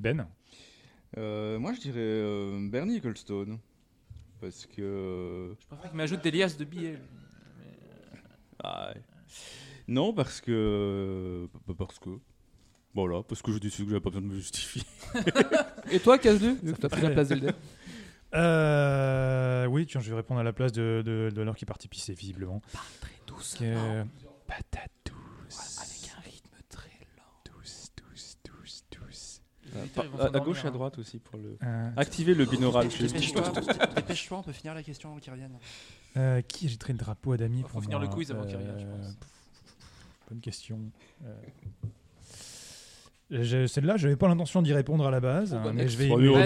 Ben 0.00 0.26
Euh, 1.16 1.58
moi, 1.58 1.72
je 1.72 1.80
dirais 1.80 2.00
euh, 2.00 2.68
Bernie 2.68 2.96
Ecclestone. 2.96 3.58
Parce 4.40 4.66
que. 4.66 5.54
Je 5.60 5.66
préfère 5.66 5.88
qu'il 5.90 5.96
m'ajoute 5.96 6.22
des 6.22 6.30
liasses 6.32 6.56
de 6.58 6.64
billets. 6.64 6.98
Mais- 7.58 8.18
Ah, 8.62 8.92
ouais. 8.94 9.00
Non, 9.88 10.12
parce 10.12 10.40
que. 10.40 11.48
bah, 11.66 11.74
Parce 11.78 11.98
que. 11.98 12.10
Voilà, 12.94 13.22
parce 13.22 13.42
que 13.42 13.52
je 13.52 13.58
décide 13.58 13.84
que 13.84 13.90
j'avais 13.90 14.00
pas 14.00 14.08
besoin 14.10 14.22
de 14.22 14.32
me 14.32 14.34
justifier. 14.34 14.82
Et 15.92 16.00
toi, 16.00 16.18
Caselu 16.18 16.54
Vu 16.62 16.72
que 16.72 16.80
t'as 16.80 16.88
pris 16.88 17.02
la 17.02 17.10
place 17.10 17.28
d'Elder. 17.28 17.50
Euh, 18.34 19.66
oui, 19.66 19.86
tiens, 19.86 20.00
je 20.00 20.10
vais 20.10 20.16
répondre 20.16 20.40
à 20.40 20.42
la 20.42 20.52
place 20.54 20.72
de, 20.72 21.02
de, 21.04 21.30
de 21.34 21.42
l'heure 21.42 21.56
qui 21.56 21.64
est 21.64 21.66
parti 21.66 21.88
pisser, 21.88 22.14
visiblement. 22.14 22.60
Très 23.00 23.12
douce. 23.26 23.54
Que- 23.58 24.04
Patate 24.46 24.90
douce. 25.04 25.78
Avec 25.78 26.16
un 26.16 26.20
rythme 26.20 26.56
très 26.70 26.88
lent. 27.18 27.52
Douce, 27.54 27.90
douce, 27.96 28.36
douce, 28.90 29.42
ils 29.96 30.02
vont 30.10 30.18
à, 30.20 30.40
gauche 30.40 30.62
et 30.62 30.66
à 30.66 30.68
hein. 30.68 30.72
droite 30.72 30.98
aussi 30.98 31.18
pour 31.18 31.38
le. 31.38 31.56
Euh, 31.62 31.90
Activer 31.96 32.34
le 32.34 32.44
binaural. 32.44 32.88
Dépêche-toi, 33.96 34.38
on 34.38 34.42
peut 34.42 34.52
finir 34.52 34.74
la 34.74 34.82
question 34.82 35.10
avant 35.10 35.18
qu'ils 35.18 35.32
reviennent. 35.32 35.58
euh, 36.16 36.40
qui 36.42 36.66
agiterait 36.66 36.92
le 36.92 36.98
drapeau 36.98 37.32
à 37.32 37.36
damier 37.36 37.62
Faut 37.62 37.68
pour 37.68 37.82
finir 37.82 37.98
le 37.98 38.08
quiz 38.08 38.30
avant 38.30 38.44
qu'il 38.44 38.56
revienne, 38.56 38.76
je 38.78 38.84
Euh, 38.84 38.96
pense. 38.96 39.16
Bonne 40.30 40.40
question. 40.40 40.78
Euh, 43.32 43.66
Celle-là, 43.66 43.96
je 43.96 44.06
n'avais 44.06 44.16
pas 44.16 44.28
l'intention 44.28 44.62
d'y 44.62 44.72
répondre 44.72 45.04
à 45.06 45.10
la 45.10 45.18
base, 45.20 45.52
Bon, 45.52 45.62
bah, 45.64 45.72
mais 45.74 45.88
je 45.88 45.96
vais, 45.98 46.08
Oh, 46.12 46.16
mais 46.18 46.26
je 46.26 46.42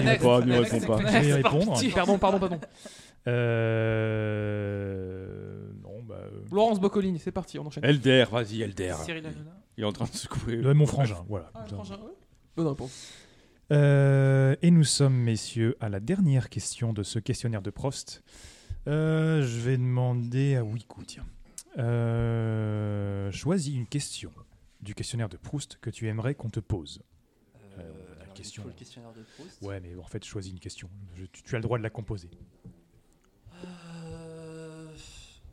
y 1.27 1.33
répondre. 1.33 1.79
Pardon, 1.93 2.17
pardon, 2.17 2.39
pardon. 2.39 2.59
Euh, 4.41 5.71
non, 5.83 6.01
bah, 6.03 6.15
euh, 6.21 6.41
Laurence 6.51 6.79
Boccolini, 6.79 7.19
c'est 7.19 7.31
parti, 7.31 7.59
on 7.59 7.67
enchaîne. 7.67 7.83
Elder, 7.85 8.25
vas-y, 8.31 8.61
Elder. 8.63 8.95
Cyril 9.03 9.25
Hanouna. 9.25 9.51
Il 9.77 9.83
est 9.83 9.87
en 9.87 9.91
train 9.91 10.05
de 10.05 10.11
secouer. 10.11 10.55
euh, 10.57 10.73
mon 10.73 10.85
frangin, 10.85 11.23
voilà. 11.29 11.49
Ah, 11.53 11.65
frangin, 11.67 11.95
ouais. 11.95 12.13
Bonne 12.55 12.67
réponse. 12.67 13.11
Euh, 13.71 14.55
et 14.61 14.69
nous 14.71 14.83
sommes, 14.83 15.15
messieurs, 15.15 15.77
à 15.79 15.89
la 15.89 15.99
dernière 15.99 16.49
question 16.49 16.93
de 16.93 17.03
ce 17.03 17.19
questionnaire 17.19 17.61
de 17.61 17.69
Prost. 17.69 18.21
Euh, 18.87 19.41
je 19.43 19.59
vais 19.61 19.77
demander 19.77 20.55
à 20.55 20.63
Wiku, 20.63 21.03
tiens. 21.05 21.25
Euh, 21.77 23.31
choisis 23.31 23.73
une 23.73 23.87
question 23.87 24.31
du 24.81 24.93
questionnaire 24.93 25.29
de 25.29 25.37
Proust 25.37 25.77
que 25.79 25.89
tu 25.89 26.07
aimerais 26.07 26.35
qu'on 26.35 26.49
te 26.49 26.59
pose. 26.59 27.01
La 27.77 28.25
question. 28.33 28.63
le 28.65 28.71
questionnaire 28.73 29.13
de 29.13 29.23
Proust. 29.37 29.61
Ouais, 29.61 29.79
mais 29.79 29.95
en 29.95 30.03
fait, 30.07 30.23
choisis 30.25 30.51
une 30.51 30.59
question. 30.59 30.89
Je- 31.15 31.25
tu, 31.25 31.43
tu 31.43 31.55
as 31.55 31.59
le 31.59 31.63
droit 31.63 31.77
de 31.77 31.83
la 31.83 31.89
composer. 31.89 32.29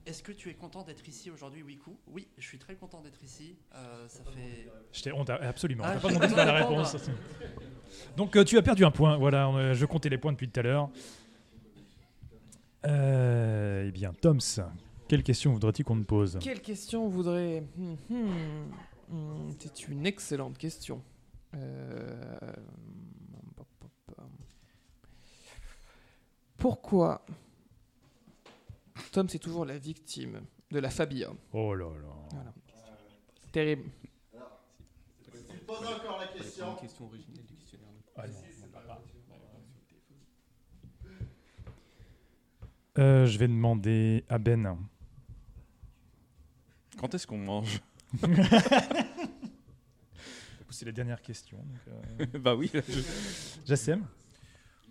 Est-ce 0.09 0.23
que 0.23 0.33
tu 0.33 0.49
es 0.49 0.55
content 0.55 0.83
d'être 0.85 1.07
ici 1.07 1.31
aujourd'hui, 1.31 1.63
Wiku? 1.63 1.95
Oui, 2.07 2.27
je 2.39 2.47
suis 2.47 2.59
très 2.59 2.75
content 2.77 3.03
d'être 3.03 3.23
ici. 3.23 3.57
Euh, 3.75 4.09
ça 4.09 4.23
fait. 4.25 4.67
Je 4.91 5.03
t'ai- 5.03 5.13
on 5.13 5.23
t'a- 5.23 5.35
absolument. 5.35 5.85
Ah, 5.87 5.97
pas 5.97 6.09
demandé 6.09 6.35
la 6.35 6.53
réponse. 6.55 6.97
Donc, 8.17 8.35
euh, 8.35 8.43
tu 8.43 8.57
as 8.57 8.63
perdu 8.63 8.87
un 8.87 8.91
point. 8.91 9.19
Voilà, 9.19 9.49
euh, 9.49 9.75
je 9.75 9.85
comptais 9.85 10.09
les 10.09 10.17
points 10.17 10.33
depuis 10.33 10.49
tout 10.49 10.61
à 10.61 10.63
l'heure. 10.63 10.89
Euh, 12.87 13.85
eh 13.87 13.91
bien, 13.93 14.15
Toms, 14.15 14.39
quelle 15.09 15.23
question 15.23 15.53
voudrais-tu 15.53 15.85
qu'on 15.85 16.01
te 16.01 16.07
pose? 16.07 16.39
Quelle 16.41 16.63
question 16.63 17.07
voudrait? 17.09 17.65
Hmm, 17.77 17.95
hmm, 18.09 18.65
hmm, 19.11 19.51
C'est 19.59 19.89
une 19.89 20.07
excellente 20.07 20.57
question. 20.57 21.03
Euh, 21.55 22.39
Pourquoi 26.57 27.25
Tom, 29.13 29.29
c'est 29.29 29.39
toujours 29.39 29.65
la 29.65 29.79
victime 29.79 30.43
de 30.71 30.79
la 30.79 30.91
Fabia. 30.91 31.31
Oh 31.53 31.75
là 31.75 31.87
là. 31.87 32.15
Voilà. 32.33 32.53
Terrible. 33.53 33.91
Pose 35.67 35.79
encore 35.87 36.19
la 36.19 36.27
question. 36.29 36.75
question 36.77 37.07
originelle 37.07 37.45
du 37.47 37.55
questionnaire. 37.57 37.89
Ah 38.17 38.27
non, 38.27 38.35
Euh, 42.99 43.27
je 43.27 43.39
vais 43.39 43.47
demander 43.47 44.25
à 44.29 44.39
Ben. 44.39 44.77
Quand 46.99 47.15
est-ce 47.15 47.27
qu'on 47.29 47.39
mange? 47.39 47.81
C'est 50.71 50.85
la 50.87 50.93
dernière 50.93 51.23
question. 51.23 51.59
donc, 51.59 51.79
euh, 51.89 52.27
Bah 52.39 52.55
oui. 52.57 52.71
je- 52.73 53.03
Jassem? 53.65 54.05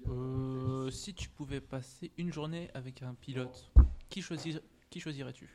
Euh, 0.07 0.89
si 0.89 1.13
tu 1.13 1.27
pouvais 1.29 1.59
passer 1.61 2.11
une 2.17 2.31
journée 2.31 2.69
avec 2.73 3.01
un 3.03 3.13
pilote, 3.13 3.71
qui, 4.09 4.21
choisir, 4.21 4.59
qui 4.89 4.99
choisirais-tu? 4.99 5.47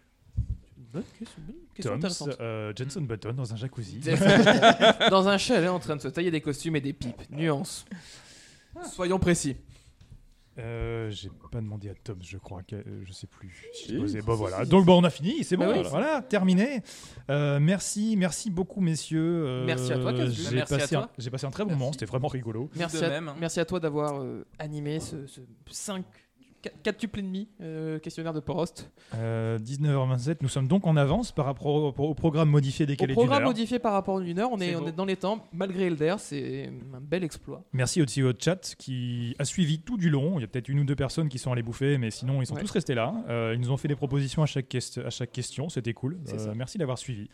Bonne 0.93 1.05
question, 1.19 1.43
bonne 1.47 1.57
question 1.75 1.91
Toms, 1.93 1.97
intéressante. 1.97 2.41
euh, 2.41 2.73
Jenson 2.77 3.01
Button 3.03 3.33
dans 3.33 3.53
un 3.53 3.57
jacuzzi. 3.57 3.99
Dans 5.11 5.27
un 5.29 5.39
chalet 5.39 5.71
en 5.71 5.79
train 5.79 5.97
de 5.97 6.01
se 6.03 6.09
tailler 6.09 6.31
des 6.31 6.41
costumes 6.43 6.77
et 6.77 6.81
des 6.83 6.93
pipes. 6.93 7.23
Nuance. 7.31 7.85
Soyons 8.93 9.19
précis. 9.19 9.57
Euh, 10.59 11.09
j'ai 11.11 11.31
pas 11.51 11.63
demandé 11.63 11.89
à 11.89 11.95
Tom, 11.95 12.19
je 12.21 12.37
crois 12.37 12.63
que 12.63 12.77
euh, 12.77 13.03
je 13.07 13.13
sais 13.13 13.27
plus. 13.27 13.71
Si. 13.73 13.89
J'ai 13.89 13.99
posé- 13.99 14.21
bon 14.21 14.35
voilà. 14.35 14.67
Donc 14.67 14.85
bon, 14.85 15.01
on 15.01 15.05
a 15.05 15.09
fini, 15.09 15.43
c'est 15.45 15.57
bon. 15.57 15.67
Bah 15.67 15.79
oui. 15.79 15.87
Voilà, 15.89 16.21
terminé. 16.21 16.83
Euh, 17.31 17.59
merci, 17.59 18.17
merci 18.19 18.51
beaucoup 18.51 18.83
messieurs. 18.83 19.45
Euh, 19.47 19.65
Merci 19.65 19.95
à 19.95 19.99
toi. 19.99 20.13
J'ai 20.15 20.57
Merci 20.57 20.57
à 20.59 20.67
passé, 20.79 20.95
toi. 20.95 21.05
un, 21.05 21.11
j'ai 21.17 21.31
passé 21.31 21.47
un 21.47 21.51
très 21.51 21.63
bon 21.65 21.71
Merci. 21.71 21.79
moment. 21.81 21.93
C'était 21.93 22.05
vraiment 22.05 22.29
rigolo. 22.29 22.69
Merci, 22.77 22.99
de 22.99 23.05
à, 23.05 23.09
même, 23.09 23.29
hein. 23.29 23.37
merci 23.41 23.61
à 23.61 23.65
toi 23.65 23.81
d'avoir 23.81 24.21
euh, 24.21 24.45
animé 24.59 25.01
ce, 25.01 25.17
5, 25.71 26.05
4 26.63 26.97
tuples 26.97 27.19
et 27.19 27.23
demi 27.23 27.49
euh, 27.61 27.99
questionnaire 27.99 28.33
de 28.33 28.41
Prost. 28.41 28.91
Euh, 29.15 29.59
19h27, 29.59 30.37
nous 30.43 30.49
sommes 30.49 30.69
donc 30.69 30.87
en 30.87 30.97
avance 30.97 31.33
par 31.33 31.45
rapport 31.47 31.67
au, 31.67 31.89
au 31.89 32.15
programme 32.15 32.49
modifié 32.51 32.85
Au 32.85 32.87
décalé 32.87 33.09
d'une 33.09 33.17
programme 33.17 33.45
modifié 33.45 33.79
par 33.79 33.93
rapport 33.93 34.19
à 34.19 34.23
une 34.23 34.39
heure, 34.39 34.51
on 34.53 34.61
est, 34.61 34.77
on 34.77 34.87
est 34.87 34.93
dans 34.93 35.05
les 35.05 35.17
temps, 35.17 35.45
malgré 35.53 35.87
Elder, 35.87 36.15
c'est 36.19 36.71
un 36.95 37.01
bel 37.01 37.25
exploit. 37.25 37.65
Merci 37.73 38.01
aussi 38.03 38.23
au 38.23 38.33
chat 38.39 38.75
qui 38.79 39.35
a 39.39 39.45
suivi 39.45 39.81
tout 39.81 39.97
du 39.97 40.09
long. 40.11 40.39
Il 40.39 40.43
y 40.43 40.45
a 40.45 40.47
peut-être 40.47 40.69
une 40.69 40.79
ou 40.81 40.85
deux 40.85 40.97
personnes 40.97 41.29
qui 41.29 41.39
sont 41.39 41.53
allées 41.53 41.63
bouffer, 41.63 41.99
mais 41.99 42.11
sinon 42.11 42.41
ils 42.43 42.47
sont 42.47 42.55
Ouais. 42.55 42.61
tous 42.61 42.71
restés 42.71 42.95
là. 42.95 43.15
Euh, 43.29 43.53
ils 43.55 43.61
nous 43.61 43.71
ont 43.73 43.77
fait 43.77 43.89
des 43.89 43.97
propositions 43.97 44.43
à 44.43 44.47
chaque, 44.47 44.69
quest- 44.69 44.99
à 45.05 45.11
chaque 45.11 45.33
question, 45.33 45.69
c'était 45.69 45.95
cool. 45.95 46.19
Euh, 46.33 46.53
merci 46.57 46.79
d'avoir 46.79 46.99
suivi. 46.99 47.29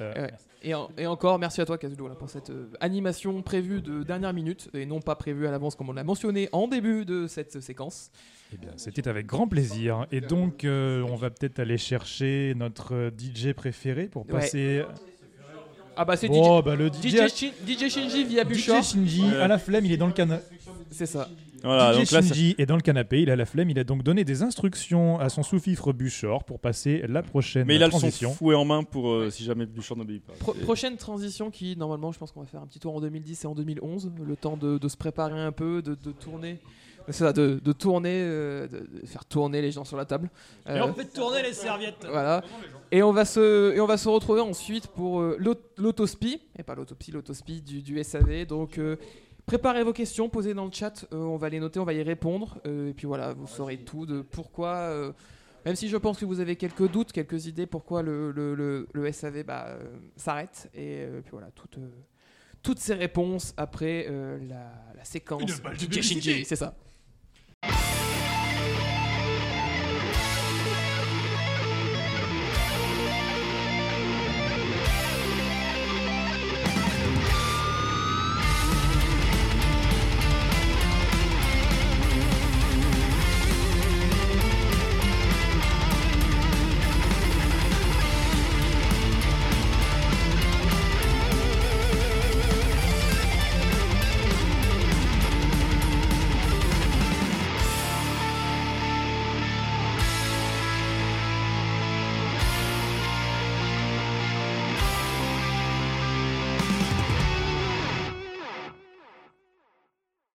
Euh. 0.00 0.28
Et, 0.62 0.74
en- 0.74 0.90
et 0.98 1.06
encore, 1.06 1.38
merci 1.38 1.60
à 1.60 1.64
toi, 1.66 1.78
voilà, 1.98 2.14
pour 2.14 2.28
cette 2.28 2.50
euh, 2.50 2.70
animation 2.80 3.40
prévue 3.42 3.80
de 3.80 4.02
dernière 4.02 4.32
minute, 4.34 4.68
et 4.74 4.84
non 4.86 5.00
pas 5.00 5.14
prévue 5.14 5.46
à 5.46 5.50
l'avance 5.50 5.74
comme 5.74 5.88
on 5.88 5.92
l'a 5.92 6.04
mentionné 6.04 6.48
en 6.52 6.68
début 6.68 7.04
de 7.06 7.26
cette 7.26 7.60
séquence. 7.60 8.10
Eh 8.52 8.56
bien, 8.58 8.70
c'était 8.76 9.08
avec 9.08 9.26
grand 9.26 9.46
plaisir. 9.48 10.06
Et 10.12 10.20
donc, 10.20 10.64
euh, 10.64 11.02
on 11.08 11.14
va 11.16 11.30
peut-être 11.30 11.60
aller 11.60 11.78
chercher 11.78 12.52
notre 12.56 13.10
DJ 13.16 13.52
préféré 13.54 14.06
pour 14.08 14.26
Ouais. 14.26 14.32
passer. 14.32 14.82
Ah 15.96 16.04
bah 16.04 16.16
c'est 16.16 16.28
Oh, 16.30 16.62
bah, 16.62 16.76
le 16.76 16.88
DJ, 16.88 17.08
DJ, 17.08 17.28
Shin- 17.28 17.52
DJ 17.66 17.88
Shinji 17.90 18.24
via 18.24 18.42
DJ 18.44 18.48
Buchor. 18.48 18.82
Shinji 18.82 19.22
à 19.36 19.48
la 19.48 19.58
flemme, 19.58 19.84
il 19.84 19.92
est 19.92 19.96
dans 19.96 20.06
le 20.06 20.12
canapé. 20.12 20.44
C'est 20.90 21.06
ça. 21.06 21.28
Voilà, 21.62 21.92
DJ 21.92 21.96
donc 21.98 22.10
là, 22.12 22.22
ça- 22.22 22.28
Shinji 22.28 22.54
est 22.58 22.66
dans 22.66 22.76
le 22.76 22.80
canapé, 22.82 23.20
il 23.22 23.30
a 23.30 23.36
la 23.36 23.44
flemme, 23.44 23.70
il 23.70 23.78
a 23.78 23.84
donc 23.84 24.02
donné 24.02 24.24
des 24.24 24.42
instructions 24.42 25.18
à 25.20 25.28
son 25.28 25.42
sous-fifre 25.42 25.92
Buchor 25.92 26.44
pour 26.44 26.58
passer 26.60 27.02
la 27.08 27.22
prochaine 27.22 27.66
Mais 27.66 27.76
il 27.76 27.82
a 27.82 27.86
le 27.86 27.92
son 27.92 27.98
transition. 27.98 28.32
fouet 28.32 28.54
en 28.54 28.64
main 28.64 28.82
pour 28.82 29.10
euh, 29.10 29.30
si 29.30 29.44
jamais 29.44 29.66
Bouchard 29.66 29.96
n'obéit 29.98 30.22
pas. 30.24 30.32
Pro- 30.38 30.54
prochaine 30.54 30.96
transition 30.96 31.50
qui, 31.50 31.76
normalement, 31.76 32.12
je 32.12 32.18
pense 32.18 32.32
qu'on 32.32 32.40
va 32.40 32.46
faire 32.46 32.62
un 32.62 32.66
petit 32.66 32.78
tour 32.80 32.94
en 32.96 33.00
2010 33.00 33.44
et 33.44 33.46
en 33.46 33.54
2011, 33.54 34.10
le 34.26 34.36
temps 34.36 34.56
de, 34.56 34.78
de 34.78 34.88
se 34.88 34.96
préparer 34.96 35.38
un 35.40 35.52
peu, 35.52 35.82
de, 35.82 35.94
de 35.94 36.12
tourner. 36.12 36.58
C'est 37.06 37.24
ça, 37.24 37.32
de, 37.32 37.58
de 37.64 37.72
tourner, 37.72 38.20
euh, 38.22 38.68
de, 38.68 38.86
de 39.00 39.06
faire 39.06 39.24
tourner 39.24 39.60
les 39.62 39.72
gens 39.72 39.84
sur 39.84 39.96
la 39.96 40.04
table. 40.04 40.30
Euh, 40.68 40.92
fait 40.92 41.06
tourner 41.06 41.42
les 41.42 41.54
serviettes. 41.54 42.06
Voilà. 42.08 42.42
Et 42.92 43.02
on 43.02 43.12
va 43.12 43.24
se, 43.24 43.74
et 43.74 43.80
on 43.80 43.86
va 43.86 43.96
se 43.96 44.08
retrouver 44.08 44.40
ensuite 44.42 44.86
pour 44.88 45.20
euh, 45.20 45.36
l'autospi, 45.76 46.40
et 46.58 46.62
pas 46.62 46.74
l'autopsie, 46.74 47.10
l'autospi 47.10 47.62
du, 47.62 47.82
du 47.82 48.02
SAV. 48.04 48.44
Donc 48.46 48.78
euh, 48.78 48.96
préparez 49.50 49.82
vos 49.82 49.92
questions, 49.92 50.28
posez 50.28 50.54
dans 50.54 50.64
le 50.64 50.70
chat, 50.72 51.06
euh, 51.12 51.16
on 51.16 51.36
va 51.36 51.48
les 51.48 51.58
noter, 51.58 51.80
on 51.80 51.84
va 51.84 51.92
y 51.92 52.02
répondre. 52.04 52.58
euh, 52.66 52.90
et 52.90 52.94
puis 52.94 53.06
voilà, 53.08 53.32
vous 53.32 53.48
saurez 53.48 53.78
tout 53.78 54.06
de 54.06 54.22
pourquoi, 54.22 54.74
euh, 54.76 55.12
même 55.66 55.74
si 55.74 55.88
je 55.88 55.96
pense 55.96 56.18
que 56.18 56.24
vous 56.24 56.38
avez 56.38 56.54
quelques 56.54 56.88
doutes, 56.88 57.10
quelques 57.10 57.46
idées, 57.46 57.66
pourquoi 57.66 58.02
le, 58.02 58.30
le, 58.30 58.54
le- 58.54 58.86
le 58.92 59.10
SAV 59.12 59.42
bah, 59.42 59.76
s'arrête. 60.16 60.70
Et 60.74 61.04
puis 61.22 61.32
voilà, 61.32 61.48
toutes, 61.56 61.78
toutes 62.62 62.78
ces 62.78 62.94
réponses 62.94 63.52
après 63.56 64.06
la, 64.48 64.72
la 64.96 65.04
séquence 65.04 65.42
Une 65.42 65.62
balle 65.64 65.76
de 65.76 65.80
DJ 65.80 66.00
Shinji, 66.00 66.14
publicité. 66.14 66.44
c'est 66.44 66.56
ça. 66.56 66.76